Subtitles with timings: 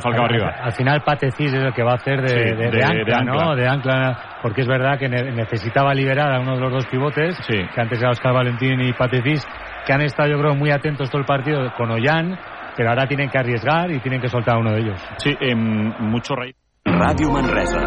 [0.00, 0.54] el Falcao arriba.
[0.62, 3.04] Al final Patecis es el que va a hacer de, Sí, de- de de- ancla,
[3.04, 3.44] de ancla.
[3.44, 3.54] ¿no?
[3.56, 7.36] De ancla, porque es verdad que ne- necesitaba liberar a uno de los dos pivotes,
[7.46, 7.56] Sí.
[7.74, 9.46] que antes era Oscar Valentín y Patecis,
[9.86, 12.38] que han estado yo creo muy atentos todo el partido con Ollán,
[12.76, 15.00] pero ahora tienen que arriesgar y tienen que soltar a uno de ellos.
[15.18, 16.52] Sí, em, mucho rey.
[16.84, 17.80] Ràdio Manresa.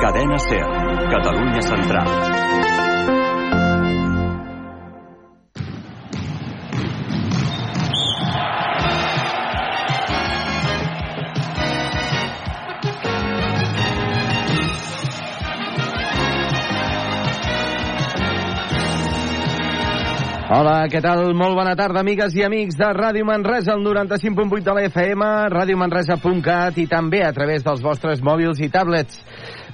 [0.00, 0.64] Cadena SER.
[1.10, 2.06] Catalunya Central.
[20.46, 21.32] Hola, què tal?
[21.34, 26.78] Molt bona tarda, amigues i amics de Ràdio Manresa, el 95.8 de la FM, radiomanresa.cat
[26.78, 29.18] i també a través dels vostres mòbils i tablets.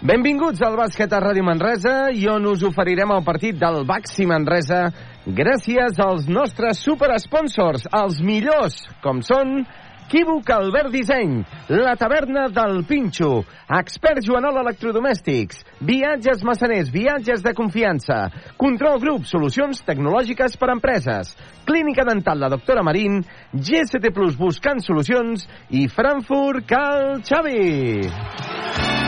[0.00, 4.86] Benvinguts al bàsquet a Ràdio Manresa i on us oferirem el partit del Baxi Manresa
[5.26, 9.66] gràcies als nostres superesponsors, els millors, com són
[10.12, 18.26] Equívoc Albert Disseny, la taverna del Pinxo, Expert Joanol Electrodomèstics, Viatges Massaners, viatges de confiança,
[18.60, 21.32] Control Group, solucions tecnològiques per a empreses,
[21.64, 23.22] Clínica Dental la doctora Marín,
[23.56, 25.48] GST Plus buscant solucions.
[25.72, 29.01] I Frankfurt Cal Xavi.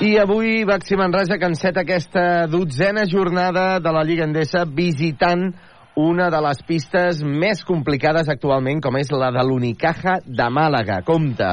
[0.00, 1.44] I avui Baxi Manresa que
[1.76, 5.52] aquesta dotzena jornada de la Lliga Endesa visitant
[5.94, 11.02] una de les pistes més complicades actualment, com és la de l'Unicaja de Màlaga.
[11.04, 11.50] Compte,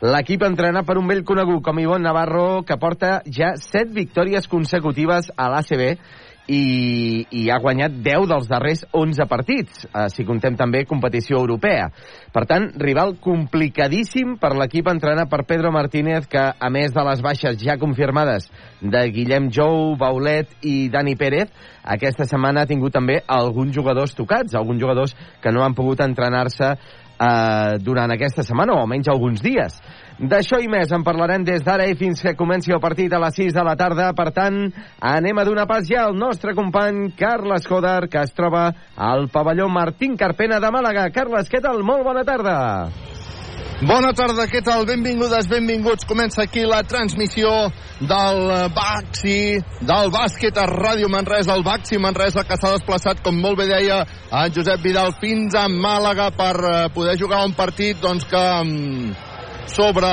[0.00, 5.28] l'equip entrena per un vell conegut com Ivon Navarro, que porta ja set victòries consecutives
[5.36, 5.84] a l'ACB
[6.50, 11.90] i, i ha guanyat 10 dels darrers 11 partits, eh, si contem també competició europea.
[12.34, 17.22] Per tant, rival complicadíssim per l'equip entrenat per Pedro Martínez, que a més de les
[17.22, 18.48] baixes ja confirmades
[18.80, 24.54] de Guillem Jou, Baulet i Dani Pérez, aquesta setmana ha tingut també alguns jugadors tocats,
[24.54, 26.74] alguns jugadors que no han pogut entrenar-se
[27.22, 29.78] eh, durant aquesta setmana, o almenys alguns dies.
[30.22, 33.34] D'això i més en parlarem des d'ara i fins que comenci el partit a les
[33.40, 34.12] 6 de la tarda.
[34.14, 34.58] Per tant,
[35.02, 39.66] anem a donar pas ja al nostre company Carles Coder, que es troba al pavelló
[39.66, 41.08] Martín Carpena de Màlaga.
[41.10, 41.82] Carles, què tal?
[41.82, 42.54] Molt bona tarda.
[43.82, 44.84] Bona tarda, què tal?
[44.86, 46.06] Benvingudes, benvinguts.
[46.06, 47.50] Comença aquí la transmissió
[47.98, 53.58] del Baxi, del bàsquet a Ràdio Manresa, el Baxi Manresa, que s'ha desplaçat, com molt
[53.58, 58.30] bé deia en Josep Vidal, fins a Màlaga per eh, poder jugar un partit doncs,
[58.30, 59.31] que mm,
[59.70, 60.10] sobre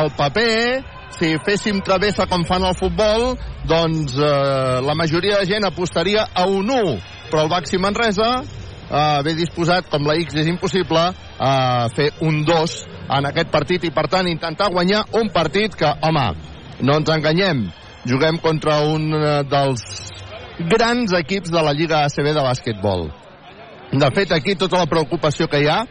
[0.00, 0.82] el paper
[1.22, 3.32] si féssim travessa com fan al futbol,
[3.68, 6.96] doncs eh, la majoria de gent apostaria a un 1,
[7.30, 11.04] però el Baxi Manresa eh, ve disposat, com la X és impossible,
[11.38, 11.52] a
[11.94, 12.76] fer un 2
[13.18, 16.26] en aquest partit i, per tant, intentar guanyar un partit que, home,
[16.82, 17.66] no ens enganyem,
[18.08, 19.84] juguem contra un eh, dels
[20.72, 23.10] grans equips de la Lliga ACB de bàsquetbol.
[23.92, 25.82] De fet, aquí tota la preocupació que hi ha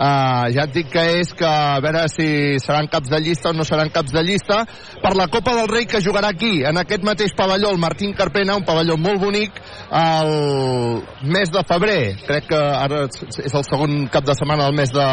[0.00, 3.52] Uh, ja et dic que és que a veure si seran caps de llista o
[3.52, 4.62] no seran caps de llista
[5.02, 8.54] per la Copa del Rei que jugarà aquí en aquest mateix pavelló, el Martín Carpena
[8.56, 9.58] un pavelló molt bonic
[9.92, 12.14] el mes de febrer.
[12.24, 15.08] Crec que ara és el segon cap de setmana del mes de,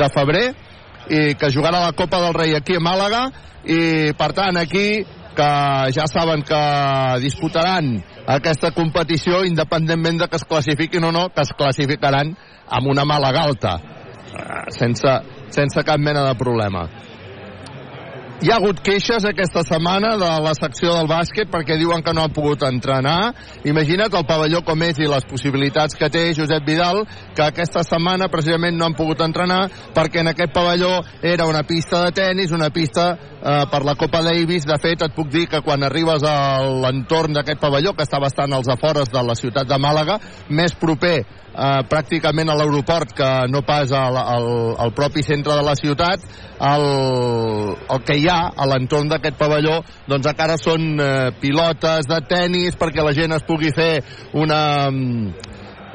[0.00, 0.46] de febrer
[1.12, 3.26] i que jugarà la Copa del Rei aquí a Màlaga
[3.68, 5.02] i per tant aquí
[5.36, 5.50] que
[5.92, 6.62] ja saben que
[7.20, 7.92] disputaran
[8.38, 12.32] aquesta competició independentment de que es classifiquin o no, que es classificaran
[12.64, 13.76] amb una mala galta
[14.76, 15.18] sense,
[15.54, 16.88] sense cap mena de problema.
[18.36, 22.26] Hi ha hagut queixes aquesta setmana de la secció del bàsquet perquè diuen que no
[22.26, 23.30] han pogut entrenar.
[23.64, 27.00] Imagina't el pavelló com és i les possibilitats que té Josep Vidal,
[27.32, 29.62] que aquesta setmana precisament no han pogut entrenar
[29.96, 34.20] perquè en aquest pavelló era una pista de tennis, una pista eh, per la Copa
[34.28, 34.68] Davis.
[34.68, 38.52] De fet, et puc dir que quan arribes a l'entorn d'aquest pavelló, que està bastant
[38.52, 40.20] als afores de la ciutat de Màlaga,
[40.52, 41.22] més proper
[41.56, 44.48] eh, pràcticament a l'aeroport que no pas al, al,
[44.84, 46.24] al propi centre de la ciutat,
[46.60, 46.86] el,
[47.92, 52.78] el que hi ha a l'entorn d'aquest pavelló doncs encara són eh, pilotes de tennis
[52.80, 54.02] perquè la gent es pugui fer
[54.32, 55.32] una, mm,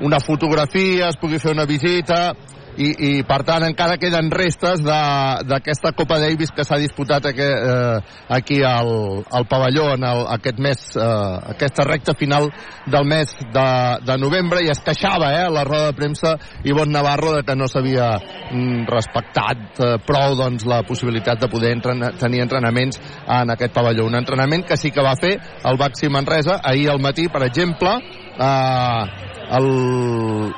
[0.05, 2.31] una fotografia, es pugui fer una visita
[2.77, 7.97] i, i per tant encara queden restes d'aquesta Copa Davis que s'ha disputat aquí, eh,
[8.31, 12.47] aquí al, al pavelló en el, aquest mes, eh, aquesta recta final
[12.85, 13.67] del mes de,
[14.07, 17.55] de novembre i es queixava eh, a la roda de premsa Ivon Navarro de que
[17.55, 23.51] no s'havia mm, respectat eh, prou doncs, la possibilitat de poder entrenar, tenir entrenaments en
[23.51, 24.07] aquest pavelló.
[24.07, 25.35] Un entrenament que sí que va fer
[25.67, 27.97] el Baxi Manresa ahir al matí, per exemple,
[28.39, 29.03] eh,
[29.51, 30.53] el,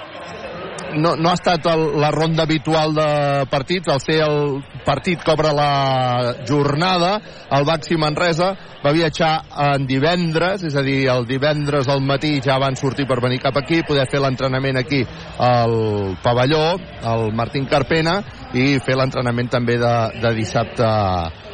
[0.96, 3.08] no, no ha estat el, la ronda habitual de
[3.52, 7.16] partits, al ser el partit que obre la jornada,
[7.52, 8.54] el Baxi Manresa
[8.84, 9.32] va viatjar
[9.70, 13.58] en divendres, és a dir, el divendres al matí ja van sortir per venir cap
[13.60, 15.04] aquí, poder fer l'entrenament aquí
[15.40, 18.20] al pavelló, al Martín Carpena,
[18.54, 20.90] i fer l'entrenament també de, de dissabte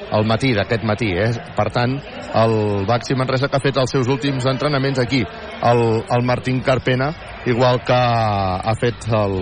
[0.10, 1.12] al matí, d'aquest matí.
[1.14, 1.30] Eh?
[1.56, 1.96] Per tant,
[2.42, 7.12] el Baxi Manresa que ha fet els seus últims entrenaments aquí, el, el Martín Carpena,
[7.46, 9.38] igual que ha fet el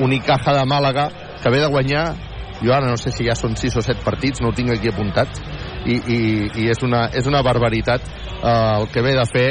[0.00, 1.08] Unicaja de Màlaga,
[1.42, 2.14] que ve de guanyar,
[2.60, 4.88] jo ara no sé si ja són 6 o 7 partits, no ho tinc aquí
[4.88, 5.40] apuntat,
[5.84, 6.18] i, i,
[6.60, 9.46] i és, una, és una barbaritat eh, el que ve de fer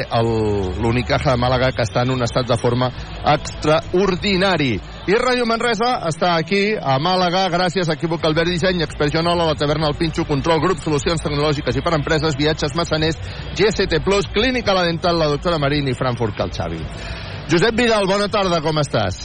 [0.81, 2.91] l'Unicaja de Màlaga que està en un estat de forma
[3.33, 4.75] extraordinari.
[5.09, 9.57] I Ràdio Manresa està aquí a Màlaga gràcies a Equívoc Albert Disseny Expert Joanola, la
[9.57, 13.17] taverna El Pinxo, Control Grup Solucions Tecnològiques i per Empreses Viatges Massaners,
[13.57, 16.83] GST Plus Clínica La Dental, la doctora Marín i Frankfurt Cal Xavi
[17.49, 19.15] Josep Vidal, bona tarda, com estàs?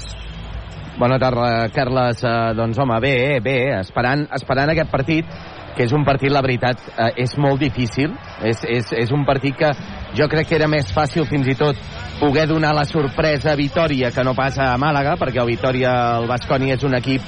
[0.96, 2.22] Bona tarda, Carles.
[2.24, 5.34] Uh, doncs, home, bé, bé, esperant, esperant aquest partit
[5.74, 8.14] que és un partit, la veritat, eh, és molt difícil.
[8.48, 9.68] És, és, és un partit que
[10.16, 11.76] jo crec que era més fàcil fins i tot
[12.20, 15.92] poder donar la sorpresa a Vitoria que no passa a Màlaga, perquè el Vitoria,
[16.22, 17.26] el Basconi és un equip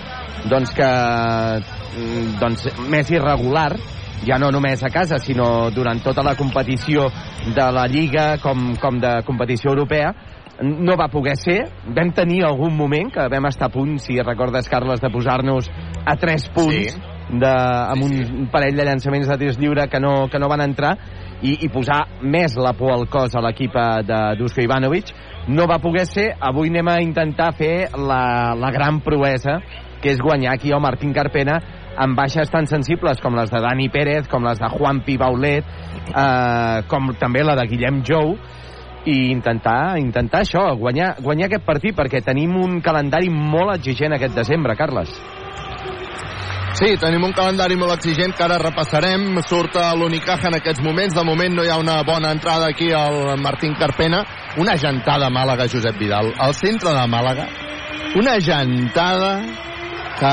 [0.49, 3.73] doncs, que mm, doncs, més irregular,
[4.25, 7.11] ja no només a casa, sinó durant tota la competició
[7.51, 10.15] de la Lliga com, com de competició europea,
[10.63, 11.59] no va poder ser.
[11.95, 15.71] Vam tenir algun moment que vam estar a punt, si recordes, Carles, de posar-nos
[16.05, 17.05] a 3 punts sí.
[17.31, 20.65] de, amb un, un parell de llançaments de tirs lliure que no, que no van
[20.65, 20.97] entrar
[21.43, 23.77] i, i posar més la por al cos a l'equip
[24.09, 25.13] de Dusko Ivanovic.
[25.49, 29.61] No va poder ser, avui anem a intentar fer la, la gran proesa
[30.03, 31.61] que és guanyar aquí el Martín Carpena
[31.97, 35.65] amb baixes tan sensibles com les de Dani Pérez, com les de Juan Pi Baulet,
[36.13, 38.35] eh, com també la de Guillem Jou,
[39.07, 44.35] i intentar, intentar això, guanyar, guanyar aquest partit, perquè tenim un calendari molt exigent aquest
[44.35, 45.13] desembre, Carles.
[46.77, 49.39] Sí, tenim un calendari molt exigent que ara repassarem.
[49.49, 51.15] Surt l'Unicaja en aquests moments.
[51.17, 54.21] De moment no hi ha una bona entrada aquí al Martín Carpena.
[54.61, 56.35] Una gentada a Màlaga, Josep Vidal.
[56.37, 57.49] Al centre de Màlaga,
[58.21, 59.39] una gentada
[60.21, 60.33] que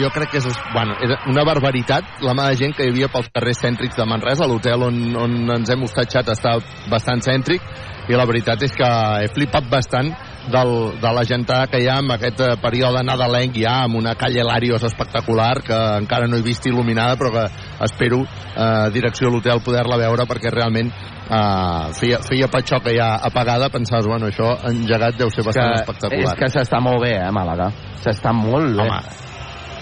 [0.00, 3.10] jo crec que és, bueno, és una barbaritat la mà de gent que hi havia
[3.12, 4.48] pels carrers cèntrics de Manresa.
[4.48, 6.58] L'hotel on, on ens hem hostatjat està
[6.92, 7.64] bastant cèntric
[8.10, 8.90] i la veritat és que
[9.22, 10.10] he flipat bastant
[10.50, 14.16] del, de la gentada que hi ha en aquest eh, període nadalenc ja amb una
[14.18, 17.46] calle Larios espectacular que encara no he vist il·luminada però que
[17.86, 23.14] espero eh, direcció a l'hotel poder-la veure perquè realment eh, feia, feia patxó que ja
[23.22, 27.14] apagada pensaves, bueno, això engegat deu ser bastant que, espectacular és que s'està molt bé,
[27.20, 27.70] eh, Màlaga
[28.02, 29.00] s'està molt bé Home,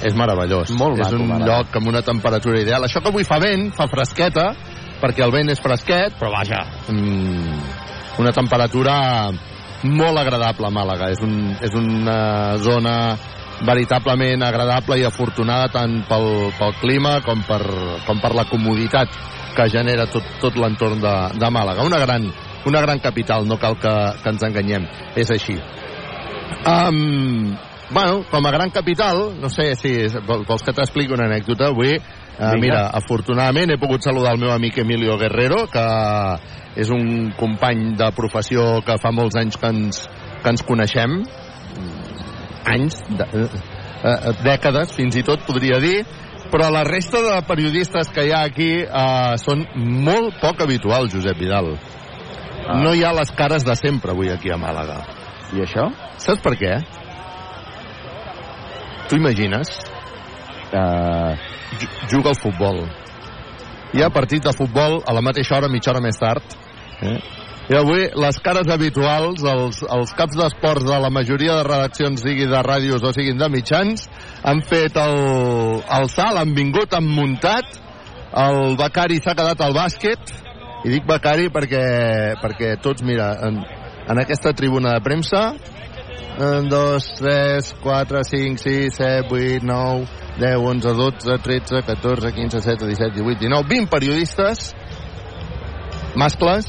[0.02, 0.72] és meravellós.
[0.78, 1.46] Molt és maco, un Màlaga.
[1.50, 2.84] lloc amb una temperatura ideal.
[2.84, 4.50] Això que avui fa vent, fa fresqueta,
[5.00, 9.30] perquè el vent és fresquet, però vaja, mm, una temperatura
[9.82, 11.10] molt agradable a Màlaga.
[11.10, 13.16] És, un, és una zona
[13.64, 17.60] veritablement agradable i afortunada tant pel, pel clima com per,
[18.06, 19.08] com per la comoditat
[19.56, 21.84] que genera tot, tot l'entorn de, de Màlaga.
[21.84, 22.30] Una gran,
[22.66, 24.86] una gran capital, no cal que, que ens enganyem.
[25.16, 25.58] És així.
[26.66, 27.56] Um,
[27.90, 29.92] bueno, com a gran capital, no sé si
[30.26, 31.96] vol- vols que t'expliqui una anècdota avui.
[32.40, 32.56] Vinga.
[32.56, 35.82] mira, afortunadament he pogut saludar el meu amic Emilio Guerrero, que
[36.80, 39.98] és un company de professió que fa molts anys que ens,
[40.42, 41.18] que ens coneixem.
[42.64, 46.04] Anys, de, uh, dècades, fins i tot podria dir,
[46.50, 51.36] però la resta de periodistes que hi ha aquí uh, són molt poc habituals, Josep
[51.40, 51.74] Vidal.
[51.76, 52.78] Ah.
[52.80, 55.02] No hi ha les cares de sempre avui aquí a Màlaga.
[55.52, 55.88] i això?
[56.16, 56.74] Saps per què?
[59.10, 59.66] Tu imagines?
[60.70, 61.34] Uh,
[61.80, 62.84] Ju- Juga al futbol.
[63.90, 66.44] Hi ha partit de futbol a la mateixa hora, mitja hora més tard.
[67.02, 67.16] Eh?
[67.70, 72.46] I avui les cares habituals, els, els caps d'esports de la majoria de redaccions, sigui
[72.50, 74.06] de ràdios o siguin de mitjans,
[74.46, 75.18] han fet el,
[75.98, 77.78] el salt, han vingut, han muntat,
[78.42, 80.34] el Becari s'ha quedat al bàsquet,
[80.86, 81.84] i dic Becari perquè,
[82.42, 83.62] perquè tots, mira, en,
[84.06, 85.44] en aquesta tribuna de premsa,
[86.38, 90.06] 2, 3, 4, 5, 6, 7, 8, 9,
[90.38, 94.74] 10, 11, 12, 13, 14, 15, 17, 17, 18, 19, 20 periodistes
[96.14, 96.66] mascles,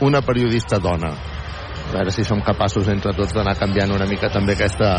[0.00, 1.12] una periodista dona.
[1.86, 4.96] A veure si som capaços entre tots d'anar canviant una mica també aquesta,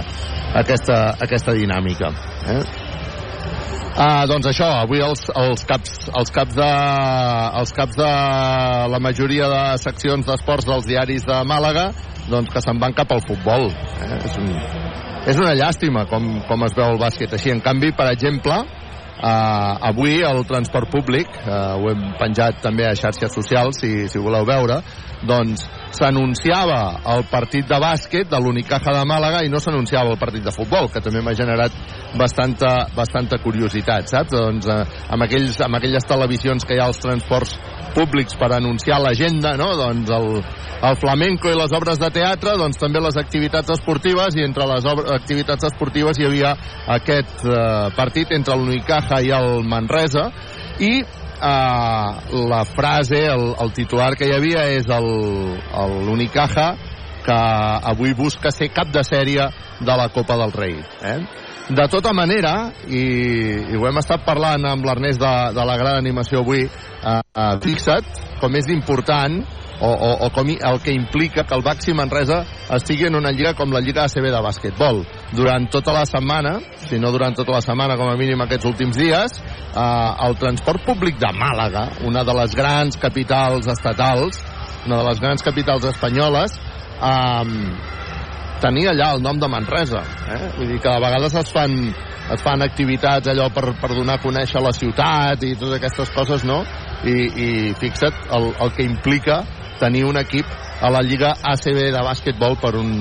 [0.56, 2.14] aquesta, aquesta dinàmica.
[2.48, 2.62] Eh?
[3.98, 6.68] Ah, doncs això, avui els, els, caps, els, caps de,
[7.62, 8.10] els caps de
[8.94, 11.90] la majoria de seccions d'esports dels diaris de Màlaga
[12.30, 13.72] doncs que se'n van cap al futbol.
[14.04, 14.20] Eh?
[14.20, 14.52] És, un,
[15.34, 17.54] és una llàstima com, com es veu el bàsquet així.
[17.56, 18.66] En canvi, per exemple,
[19.18, 24.22] Uh, avui el transport públic, uh, ho hem penjat també a xarxes socials, si, si
[24.22, 24.76] voleu veure,
[25.26, 25.64] doncs
[25.98, 26.82] s'anunciava
[27.16, 30.90] el partit de bàsquet de l'Unicaja de Màlaga i no s'anunciava el partit de futbol,
[30.94, 31.74] que també m'ha generat
[32.18, 34.36] bastanta, bastanta curiositat, saps?
[34.36, 37.58] Doncs eh, amb, aquells, amb aquelles televisions que hi ha als transports
[37.98, 39.72] públics per anunciar l'agenda, no?
[39.80, 40.30] Doncs el,
[40.90, 44.86] el flamenco i les obres de teatre, doncs també les activitats esportives i entre les
[44.86, 46.54] obres, activitats esportives hi havia
[46.98, 50.30] aquest eh, partit entre l'Unicaja i el Manresa
[50.80, 51.02] i
[51.42, 56.70] eh, la frase, el, el titular que hi havia és l'Unicaja
[57.28, 57.38] que
[57.92, 60.78] avui busca ser cap de sèrie de la Copa del Rei.
[61.04, 61.20] Eh?
[61.68, 63.02] De tota manera, i,
[63.68, 67.56] i ho hem estat parlant amb l'Ernest de, de la gran animació avui, eh, eh,
[67.64, 69.42] fixa't com és important
[69.82, 72.40] o, o, o com el que implica que el Baxi Manresa
[72.78, 75.04] estigui en una lliga com la Lliga ACB de bàsquetbol.
[75.36, 76.56] Durant tota la setmana,
[76.88, 79.38] si no durant tota la setmana, com a mínim aquests últims dies,
[79.76, 84.40] eh, el transport públic de Màlaga, una de les grans capitals estatals,
[84.88, 86.56] una de les grans capitals espanyoles,
[87.04, 88.07] eh,
[88.62, 90.04] tenia allà el nom de Manresa.
[90.34, 90.42] Eh?
[90.58, 91.78] Vull dir que a vegades es fan,
[92.34, 96.46] es fan activitats allò per, per donar a conèixer la ciutat i totes aquestes coses,
[96.48, 96.64] no?
[97.06, 99.44] I, i fixa't el, el que implica
[99.78, 100.46] tenir un equip
[100.82, 102.92] a la Lliga ACB de bàsquetbol per un,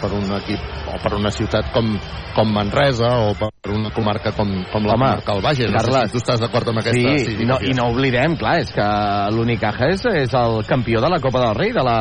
[0.00, 1.92] per un equip o per una ciutat com,
[2.34, 5.70] com Manresa o per una comarca com, com la Home, comarca del Bages.
[5.70, 8.34] No sé Carles, si tu estàs d'acord amb aquesta Sí, i no, i no oblidem,
[8.40, 8.86] clar, és que
[9.34, 11.98] l'Unicaja és, és el campió de la Copa del Rei de la,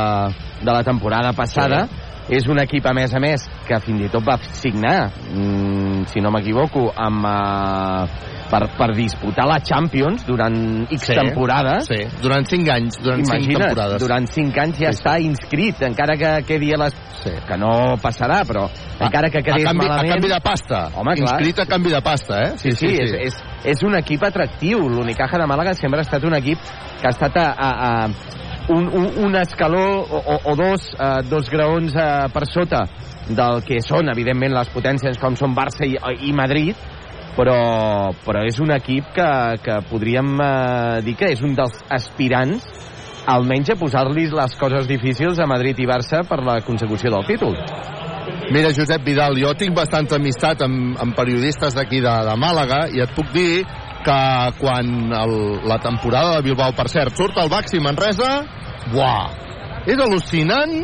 [0.62, 1.86] de la temporada passada.
[1.86, 2.06] Sí.
[2.30, 6.22] És un equip, a més a més, que fins i tot va signar, mm, si
[6.22, 7.26] no m'equivoco, amb...
[7.26, 10.56] Uh, per, per disputar la Champions durant
[10.90, 11.86] X Sí, temporades.
[11.86, 14.02] Sí, durant 5 anys, durant 5 Imagina't, temporades.
[14.02, 15.04] durant 5 anys ja Sí, sí.
[15.04, 16.98] està inscrit, encara que quedi a les...
[17.20, 17.34] Sí.
[17.46, 18.66] Que no passarà, però
[19.00, 20.10] encara que a quedés canvi, malament...
[20.10, 20.82] A canvi de pasta.
[20.96, 21.36] Home, clar.
[21.38, 22.52] Inscrit a canvi de pasta, eh?
[22.58, 23.40] Sí, sí, És, és,
[23.76, 24.88] és un equip atractiu.
[24.90, 26.58] L'Unicaja de Màlaga sempre ha estat un equip
[27.02, 31.50] que ha estat a, a, a un, un, un escaló o, o, dos, uh, dos
[31.50, 32.86] graons uh, per sota
[33.30, 36.78] del que són, evidentment, les potències com són Barça i, i Madrid,
[37.36, 37.60] però,
[38.26, 39.32] però és un equip que,
[39.66, 42.66] que podríem uh, dir que és un dels aspirants
[43.30, 47.58] almenys a posar-li les coses difícils a Madrid i Barça per la consecució del títol.
[48.50, 53.04] Mira, Josep Vidal, jo tinc bastanta amistat amb, amb periodistes d'aquí de, de Màlaga i
[53.04, 53.62] et puc dir
[54.06, 54.22] que
[54.60, 55.36] quan el,
[55.68, 58.32] la temporada de Bilbao, per cert, surt al Baxi Manresa,
[58.94, 59.30] buah,
[59.90, 60.76] és al·lucinant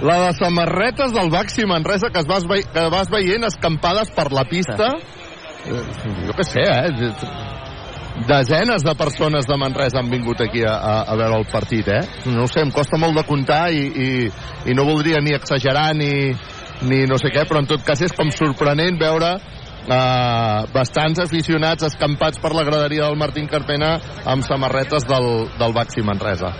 [0.00, 4.30] la de samarretes del Baxi Manresa que, es vas, vei, que vas veient escampades per
[4.32, 4.94] la pista.
[5.68, 7.10] Jo què sé, eh?
[8.28, 12.00] Desenes de persones de Manresa han vingut aquí a, a, a veure el partit, eh?
[12.32, 14.08] No sé, em costa molt de comptar i, i,
[14.68, 16.32] i no voldria ni exagerar ni,
[16.88, 19.36] ni no sé què, però en tot cas és com sorprenent veure
[19.86, 26.02] eh, bastants aficionats escampats per la graderia del Martín Carpena amb samarretes del, del Baxi
[26.06, 26.52] Manresa.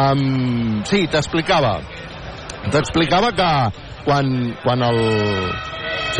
[0.00, 1.78] Um, sí, t'explicava.
[2.70, 3.50] T'explicava que
[4.04, 5.00] quan, quan el...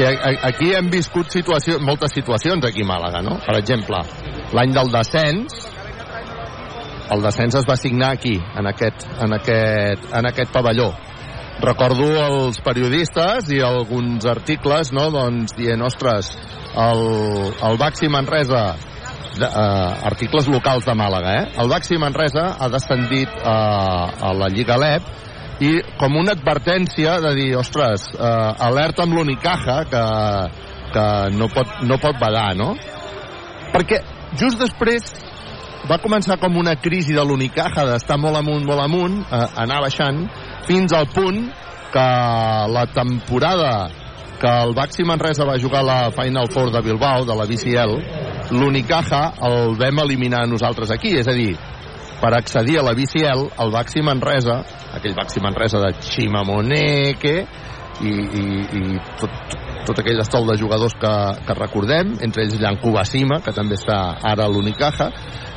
[0.00, 3.36] A- aquí hem viscut situació, moltes situacions aquí a Màlaga, no?
[3.44, 4.00] Per exemple,
[4.56, 5.58] l'any del descens,
[7.10, 10.92] el descens es va signar aquí, en aquest, en aquest, en aquest pavelló.
[11.60, 16.30] Recordo els periodistes i alguns articles, no?, doncs dient, ostres,
[16.72, 17.02] el,
[17.68, 18.62] el Baxi Manresa,
[19.36, 21.44] de, uh, articles locals de Màlaga, eh?
[21.60, 25.10] El Baxi Manresa ha descendit uh, a la Lliga LEP
[25.60, 30.04] i com una advertència de dir, ostres, uh, alerta amb l'Unicaja que,
[30.94, 32.72] que no, pot, no pot badar, no?
[33.70, 34.00] Perquè
[34.40, 35.12] just després
[35.90, 40.24] va començar com una crisi de l'Unicaja d'estar molt amunt, molt amunt, eh, anar baixant,
[40.68, 41.48] fins al punt
[41.92, 42.06] que
[42.70, 43.90] la temporada
[44.40, 49.34] que el Baxi Manresa va jugar la Final Four de Bilbao, de la BCL, l'Unicaja
[49.46, 51.52] el vam eliminar nosaltres aquí, és a dir,
[52.20, 54.62] per accedir a la BCL, el Baxi Manresa,
[54.96, 57.36] aquell Baxi Manresa de Chimamoneque,
[58.00, 58.44] i, i,
[58.80, 59.56] i tot,
[59.90, 61.14] tot aquell estol de jugadors que,
[61.44, 65.10] que recordem, entre ells Llancu Basima, que també està ara a l'Unicaja,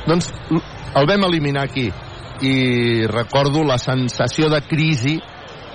[0.04, 1.88] doncs el vam eliminar aquí
[2.42, 5.18] i recordo la sensació de crisi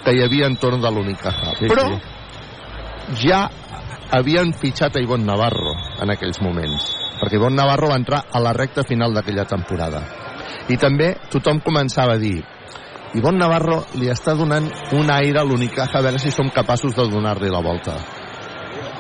[0.04, 1.56] que hi havia entorn de l'Unicaja.
[1.60, 3.26] Sí, Però sí.
[3.28, 3.46] ja
[4.12, 8.54] havien fitxat a Ivonne Navarro en aquells moments, perquè Ivonne Navarro va entrar a la
[8.54, 10.04] recta final d'aquella temporada.
[10.70, 12.40] I també tothom començava a dir
[13.18, 17.08] Ivonne Navarro li està donant un aire a l'Unicaja a veure si som capaços de
[17.10, 17.96] donar-li la volta.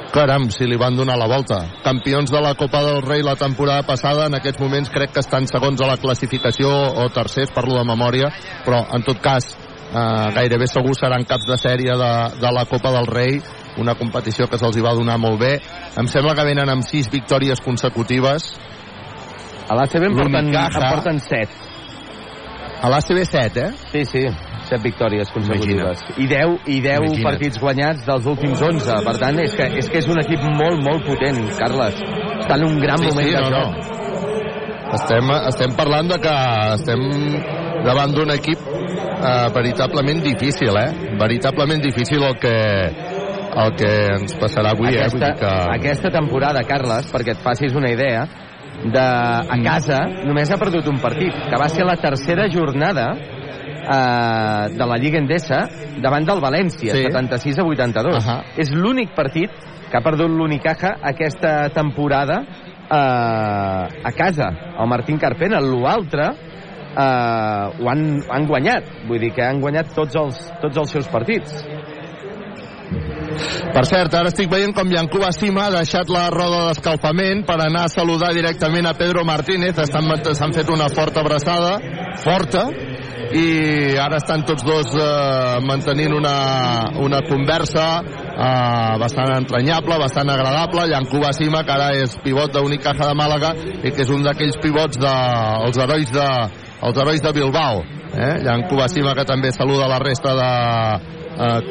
[0.09, 1.59] Caram, si li van donar la volta.
[1.85, 5.45] Campions de la Copa del Rei la temporada passada, en aquests moments crec que estan
[5.47, 8.31] segons a la classificació o tercers, parlo de memòria,
[8.65, 12.11] però en tot cas eh, gairebé segur seran caps de sèrie de,
[12.41, 13.37] de la Copa del Rei,
[13.77, 15.53] una competició que se'ls va donar molt bé.
[16.01, 18.55] Em sembla que venen amb sis victòries consecutives.
[19.69, 21.65] A l'ACB en porten, en porten 7.
[22.81, 23.73] A l'ACB 7, eh?
[23.93, 24.49] Sí, sí.
[24.69, 26.03] 7 victòries consecutives.
[26.17, 27.23] I 10, i 10 Imagina't.
[27.25, 28.99] partits guanyats dels últims 11.
[29.05, 32.01] Per tant, és que, és que és un equip molt, molt potent, Carles.
[32.39, 33.63] Està en un gran Sí, moment sí, no, no.
[34.97, 36.35] Estem, estem parlant de que
[36.73, 37.01] estem
[37.85, 41.15] davant d'un equip eh, veritablement difícil, eh?
[41.19, 42.55] Veritablement difícil el que,
[43.63, 44.95] el que ens passarà avui, eh?
[44.95, 45.55] Vull aquesta, dir que...
[45.77, 48.25] aquesta temporada, Carles, perquè et facis una idea,
[48.79, 53.11] de, a casa només ha perdut un partit, que va ser la tercera jornada
[53.81, 55.63] eh, de la Lliga Endesa
[56.01, 57.03] davant del València, Sí.
[57.09, 58.19] 76 a 82.
[58.25, 58.38] Ahà.
[58.57, 59.50] És l'únic partit
[59.89, 65.59] que ha perdut l'Unicaja aquesta temporada eh, a casa, el Martín Carpena.
[65.59, 67.01] L'altre eh,
[67.79, 71.63] ho, han, han guanyat, vull dir que han guanyat tots els, tots els seus partits.
[73.69, 77.83] Per cert, ara estic veient com Yancuba Sima ha deixat la roda d'escalfament per anar
[77.86, 79.77] a saludar directament a Pedro Martínez.
[79.77, 81.75] Estan- S'han fet una forta abraçada,
[82.24, 82.63] forta,
[83.35, 86.35] i ara estan tots dos eh, mantenint una,
[87.03, 90.87] una conversa eh, bastant entranyable, bastant agradable.
[90.89, 94.97] Yancuba Sima, que ara és pivot d'Unicaja de Màlaga i que és un d'aquells pivots
[95.01, 96.27] dels de, herois de
[96.79, 97.83] els herois de Bilbao.
[98.09, 98.33] Eh?
[98.47, 100.51] Yancuba Sima, que també saluda la resta de
[101.45, 101.61] eh,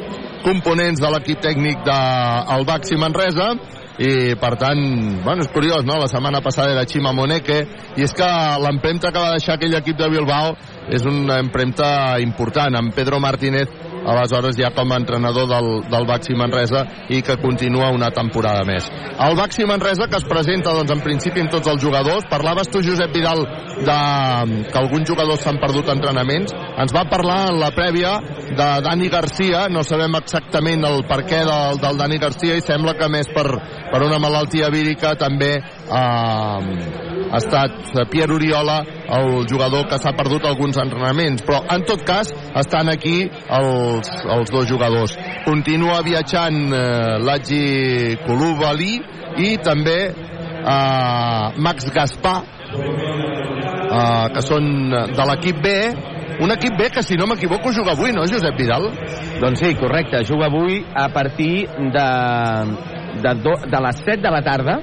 [0.45, 3.51] components de l'equip tècnic del Baxi Manresa
[3.99, 4.79] i per tant,
[5.25, 5.97] bueno, és curiós, no?
[5.99, 7.57] La setmana passada era Chima Moneke
[7.99, 8.27] i és que
[8.63, 10.53] l'empremta que va deixar aquell equip de Bilbao
[10.93, 13.69] és una empremta important, amb Pedro Martínez
[14.05, 18.87] aleshores ja com a entrenador del, del Baxi Manresa i que continua una temporada més.
[19.19, 22.27] El Baxi Manresa que es presenta doncs, en principi amb tots els jugadors.
[22.31, 23.43] Parlaves tu, Josep Vidal,
[23.85, 23.99] de,
[24.69, 26.53] que alguns jugadors s'han perdut entrenaments.
[26.79, 28.15] Ens va parlar en la prèvia
[28.49, 32.95] de Dani Garcia, no sabem exactament el per què del, del Dani Garcia i sembla
[32.99, 33.47] que més per,
[33.91, 35.55] per una malaltia vírica també
[35.89, 37.71] eh, ha estat
[38.09, 38.79] Pierre Oriola
[39.19, 42.31] el jugador que s'ha perdut alguns entrenaments però en tot cas
[42.61, 45.15] estan aquí els, els dos jugadors
[45.45, 48.93] continua viatjant eh, l'Agi Koulibaly
[49.45, 52.37] i també eh, Max Gaspar
[53.89, 55.75] eh, que són de l'equip B
[56.39, 58.85] un equip B que si no m'equivoco juga avui, no Josep Vidal?
[59.41, 60.23] Doncs sí, correcte.
[60.23, 62.05] Juga avui a partir de,
[63.19, 64.77] de, do, de les 7 de la tarda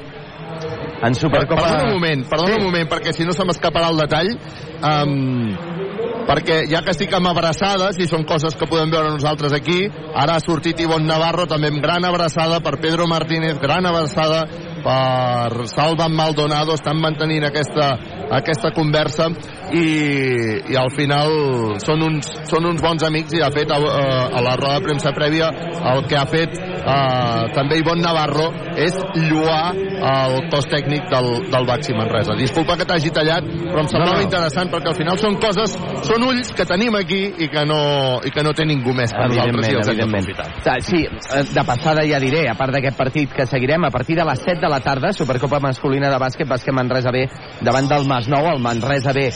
[1.03, 1.63] en Supercopa...
[1.63, 2.61] Perdona un moment, perdona Sí.
[2.61, 4.33] un moment, perquè si no se m'escaparà el detall.
[4.77, 5.57] Um,
[6.27, 10.37] perquè ja que estic amb abraçades, i són coses que podem veure nosaltres aquí, ara
[10.37, 14.45] ha sortit Ivon Navarro, també amb gran abraçada per Pedro Martínez, gran abraçada
[14.87, 17.89] per Salva Maldonado, estan mantenint aquesta,
[18.39, 19.27] aquesta conversa
[19.75, 19.87] i,
[20.71, 24.55] i al final són uns, són uns bons amics i de fet a, a la
[24.61, 25.51] roda de premsa prèvia
[25.95, 26.55] el que ha fet
[26.87, 28.47] eh, també Ivon Navarro
[28.79, 28.95] és
[29.27, 32.37] lluar el cos tècnic del, del Baxi Manresa.
[32.39, 34.27] Disculpa que t'hagi tallat, però em semblava No, no.
[34.27, 35.75] interessant perquè al final són coses,
[36.07, 37.81] són ulls que tenim aquí i que no,
[38.27, 40.49] i que no té ningú més per nosaltres i els hem d'aprofitar.
[40.87, 41.03] Sí,
[41.57, 44.61] de passada ja diré, a part d'aquest partit que seguirem a partir de les 7
[44.63, 47.27] de la tarda, Supercopa masculina de bàsquet, bàsquet Manresa B
[47.65, 49.33] davant del Masnou, el Manresa B eh,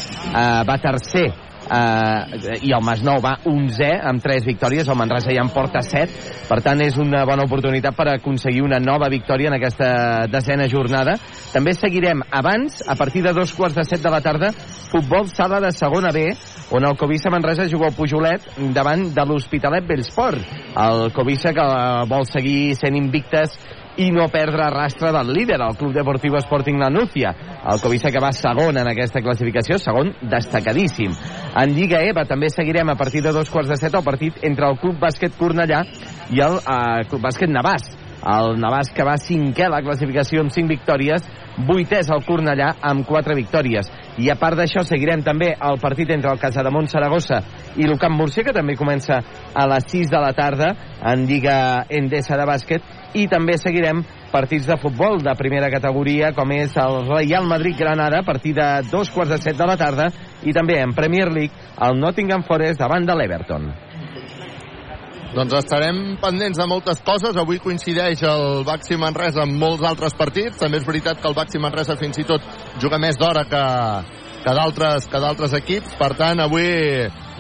[0.66, 5.52] va tercer eh, i el Masnou va 11 amb 3 victòries, el Manresa ja en
[5.54, 10.26] porta 7 per tant és una bona oportunitat per aconseguir una nova victòria en aquesta
[10.30, 11.14] desena jornada.
[11.52, 14.50] També seguirem abans, a partir de dos quarts de 7 de la tarda,
[14.90, 16.32] futbol sala de segona B
[16.74, 20.42] on el Covisa Manresa juga al Pujolet davant de l'Hospitalet Bellsport
[20.82, 21.66] el Covisa que
[22.10, 23.54] vol seguir sent invictes
[23.96, 27.34] i no perdre rastre del líder, el Club Deportiu Sporting La Núcia.
[27.70, 31.14] El Covisa que va segon en aquesta classificació, segon destacadíssim.
[31.56, 34.70] En Lliga EVA també seguirem a partir de dos quarts de set el partit entre
[34.70, 35.82] el Club Bàsquet Cornellà
[36.30, 37.90] i el eh, Club Bàsquet Navàs.
[38.20, 41.24] El Navàs que va cinquè la classificació amb 5 victòries,
[41.66, 43.88] vuitès al Cornellà amb 4 victòries.
[44.20, 47.40] I a part d'això seguirem també el partit entre el Casademont Saragossa
[47.80, 49.22] i l'Ucamp Murcia, que també comença
[49.54, 54.68] a les 6 de la tarda en Lliga Endesa de bàsquet i també seguirem partits
[54.68, 59.34] de futbol de primera categoria com és el Real Madrid-Granada a partir de dos quarts
[59.34, 60.10] de set de la tarda
[60.46, 63.70] i també en Premier League el Nottingham Forest davant de l'Everton.
[65.30, 67.36] Doncs estarem pendents de moltes coses.
[67.38, 70.58] Avui coincideix el Baxi Manresa amb molts altres partits.
[70.58, 72.42] També és veritat que el Baxi Manresa fins i tot
[72.82, 73.62] juga més d'hora que,
[74.42, 75.94] que d'altres que d'altres equips.
[76.00, 76.66] Per tant, avui,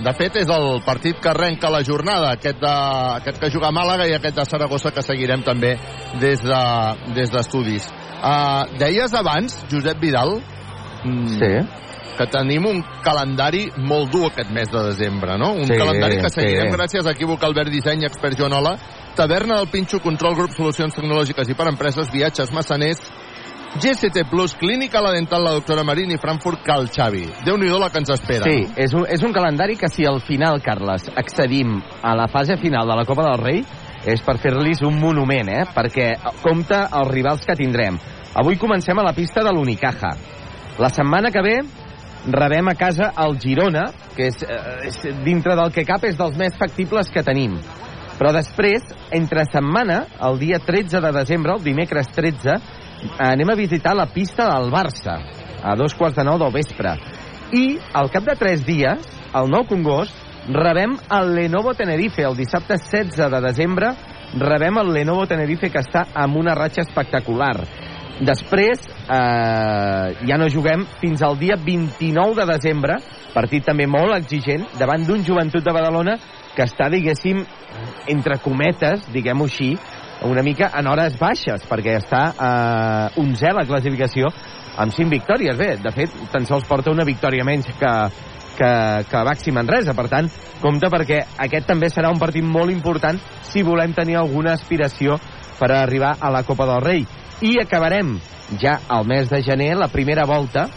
[0.04, 2.32] de fet, és el partit que arrenca la jornada.
[2.36, 2.72] Aquest, de,
[3.20, 5.74] aquest que juga a Màlaga i aquest de Saragossa que seguirem també
[6.20, 7.86] des d'estudis.
[7.86, 10.40] De, des uh, deies abans, Josep Vidal,
[11.04, 11.52] mm, Sí.
[12.18, 15.52] que tenim un calendari molt dur aquest mes de desembre, no?
[15.52, 16.76] Un Sí, calendari que seguirem sí.
[16.76, 18.76] gràcies a Equívoc Albert Disseny, expert Joanola,
[19.16, 23.00] Taverna del Pinxo, Control Grup, Solucions Tecnològiques i per Empreses, Viatges Massaners,
[23.78, 27.22] GCT Plus, Clínica La Dental, la doctora Marín i Frankfurt Cal Xavi.
[27.46, 28.48] Déu-n'hi-do la que ens espera.
[28.48, 32.58] Sí, és un, és un calendari que si al final, Carles, accedim a la fase
[32.58, 33.60] final de la Copa del Rei,
[34.10, 35.62] és per fer-los un monument, eh?
[35.70, 36.08] Perquè
[36.42, 38.00] compta els rivals que tindrem.
[38.42, 40.16] Avui comencem a la pista de l'Unicaja.
[40.82, 41.56] La setmana que ve
[42.26, 46.36] rebem a casa el Girona, que és, eh, és dintre del que cap és dels
[46.36, 47.54] més factibles que tenim.
[48.18, 48.82] Però després,
[49.16, 52.58] entre setmana, el dia 13 de desembre, el dimecres 13,
[53.18, 55.18] anem a visitar la pista del Barça,
[55.62, 56.96] a dos quarts de nou del vespre.
[57.52, 60.14] I, al cap de tres dies, el 9 congost,
[60.50, 62.22] rebem el Lenovo Tenerife.
[62.22, 63.92] El dissabte 16 de desembre
[64.38, 67.54] rebem el Lenovo Tenerife, que està amb una ratxa espectacular.
[68.20, 72.98] Després, eh, ja no juguem fins al dia 29 de desembre,
[73.32, 76.18] partit també molt exigent, davant d'un joventut de Badalona
[76.54, 77.40] que està, diguéssim,
[78.12, 79.72] entre cometes, diguem-ho així,
[80.24, 84.30] una mica en hores baixes, perquè està eh, 11 a la classificació
[84.80, 85.56] amb 5 victòries.
[85.58, 87.92] Bé, de fet, tan sols porta una victòria menys que,
[88.58, 88.72] que,
[89.10, 89.94] que Baxi Manresa.
[89.96, 90.28] Per tant,
[90.60, 95.16] compte perquè aquest també serà un partit molt important si volem tenir alguna aspiració
[95.60, 97.08] per arribar a la Copa del Rei.
[97.40, 98.18] I acabarem
[98.60, 100.68] ja al mes de gener la primera volta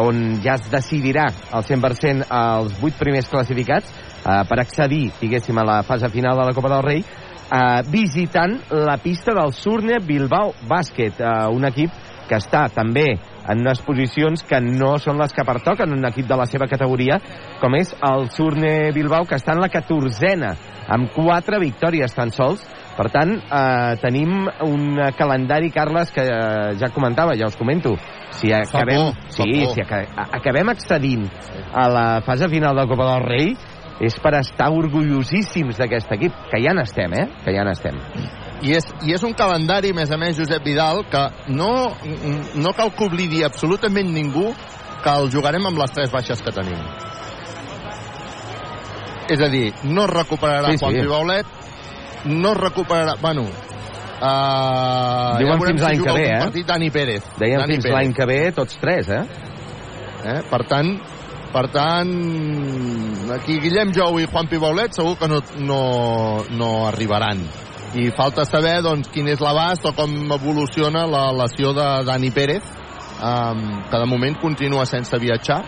[0.00, 5.66] on ja es decidirà al 100% els 8 primers classificats eh, per accedir, diguéssim, a
[5.68, 7.04] la fase final de la Copa del Rei
[7.52, 11.92] eh, visitant la pista del Surne Bilbao Bàsquet, eh, un equip
[12.28, 13.10] que està també
[13.42, 17.18] en unes posicions que no són les que pertoquen un equip de la seva categoria,
[17.60, 20.54] com és el Surne Bilbao, que està en la catorzena,
[20.88, 22.62] amb quatre victòries tan sols.
[22.92, 27.96] Per tant, eh, tenim un calendari, Carles, que eh, ja comentava, ja us comento.
[28.36, 29.74] Si acabem, por, fa sí, por.
[29.74, 31.24] si aca acabem accedint
[31.72, 33.56] a la fase final de la Copa del Rei,
[34.02, 37.26] és per estar orgullosíssims d'aquest equip, que ja n'estem, eh?
[37.44, 38.00] Que ja n'estem.
[38.62, 41.22] I és, I és un calendari, més a més, Josep Vidal, que
[41.54, 41.70] no,
[42.58, 44.50] no cal que oblidi absolutament ningú
[45.02, 46.78] que el jugarem amb les tres baixes que tenim.
[49.30, 50.84] És a dir, no es recuperarà Sí, sí.
[50.84, 51.46] Juan Pibaulet,
[52.26, 53.18] no es recuperarà...
[53.22, 53.46] Bueno,
[54.22, 56.34] Uh, Diuen ja fins l'any si que ve, eh?
[56.38, 57.24] partit Dani Pérez.
[57.40, 59.24] Deien Dani fins l'any que ve tots tres, eh?
[60.30, 60.36] Eh?
[60.46, 60.92] Per tant,
[61.52, 62.12] per tant,
[63.34, 65.82] aquí Guillem Jou i Juan Pibaulet segur que no, no,
[66.56, 67.44] no arribaran.
[67.92, 72.64] I falta saber doncs, quin és l'abast o com evoluciona la lesió de Dani Pérez,
[73.20, 75.60] um, que de moment continua sense viatjar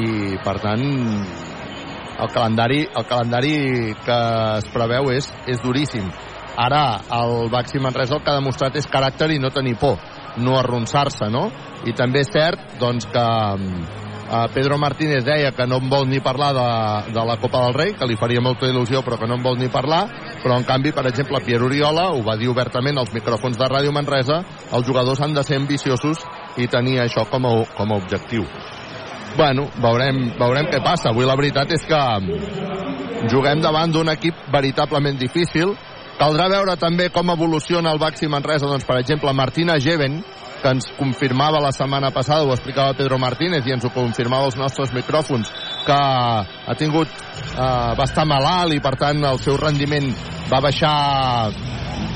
[0.00, 0.84] i per tant
[2.20, 3.54] el calendari, el calendari
[4.04, 4.18] que
[4.58, 6.08] es preveu és, és duríssim.
[6.60, 9.96] Ara, el Baxi Manresa el que ha demostrat és caràcter i no tenir por,
[10.40, 11.46] no arronsar-se, no?
[11.88, 13.26] I també és cert, doncs, que
[14.30, 17.74] uh, Pedro Martínez deia que no en vol ni parlar de, de la Copa del
[17.74, 20.04] Rei, que li faria molta il·lusió, però que no en vol ni parlar,
[20.42, 23.92] però en canvi, per exemple, Pierre Oriola ho va dir obertament als micròfons de Ràdio
[23.92, 26.22] Manresa, els jugadors han de ser ambiciosos
[26.56, 28.46] i tenir això com a, com a objectiu.
[29.36, 31.10] Bueno, veurem, veurem què passa.
[31.10, 32.00] Avui la veritat és que
[33.30, 35.76] juguem davant d'un equip veritablement difícil.
[36.20, 40.18] Caldrà veure també com evoluciona el Baxi Manresa, doncs, per exemple, Martina Geven,
[40.62, 44.58] que ens confirmava la setmana passada, ho explicava Pedro Martínez i ens ho confirmava als
[44.60, 45.50] nostres micròfons,
[45.86, 47.08] que ha tingut,
[47.54, 50.12] eh, estar malalt i per tant el seu rendiment
[50.50, 51.50] va baixar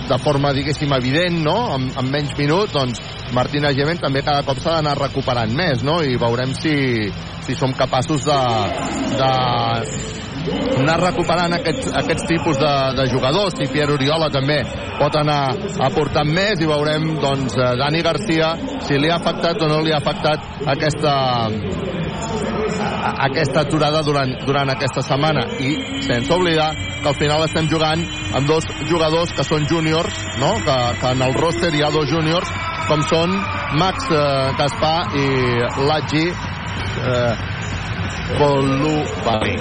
[0.09, 1.57] de forma, diguéssim, evident, no?
[1.75, 3.01] Amb, amb menys minuts, doncs
[3.33, 6.01] Martina Geven també cada cop s'ha d'anar recuperant més, no?
[6.05, 6.75] I veurem si,
[7.47, 8.41] si som capaços de,
[9.17, 9.33] de
[10.79, 13.57] anar recuperant aquests, aquests tipus de, de jugadors.
[13.59, 14.61] Si Pierre Oriola també
[14.99, 15.41] pot anar
[15.87, 18.55] aportant més i veurem, doncs, eh, Dani Garcia
[18.87, 21.15] si li ha afectat o no li ha afectat aquesta,
[23.29, 28.05] aquesta aturada durant, durant aquesta setmana i sense oblidar que al final estem jugant
[28.35, 30.55] amb dos jugadors que són júniors no?
[30.65, 32.53] que, que en el roster hi ha dos júniors
[32.89, 33.35] com són
[33.81, 34.23] Max eh,
[34.61, 35.27] Gaspar i
[35.89, 37.54] Lagi eh,
[38.39, 39.57] Colubari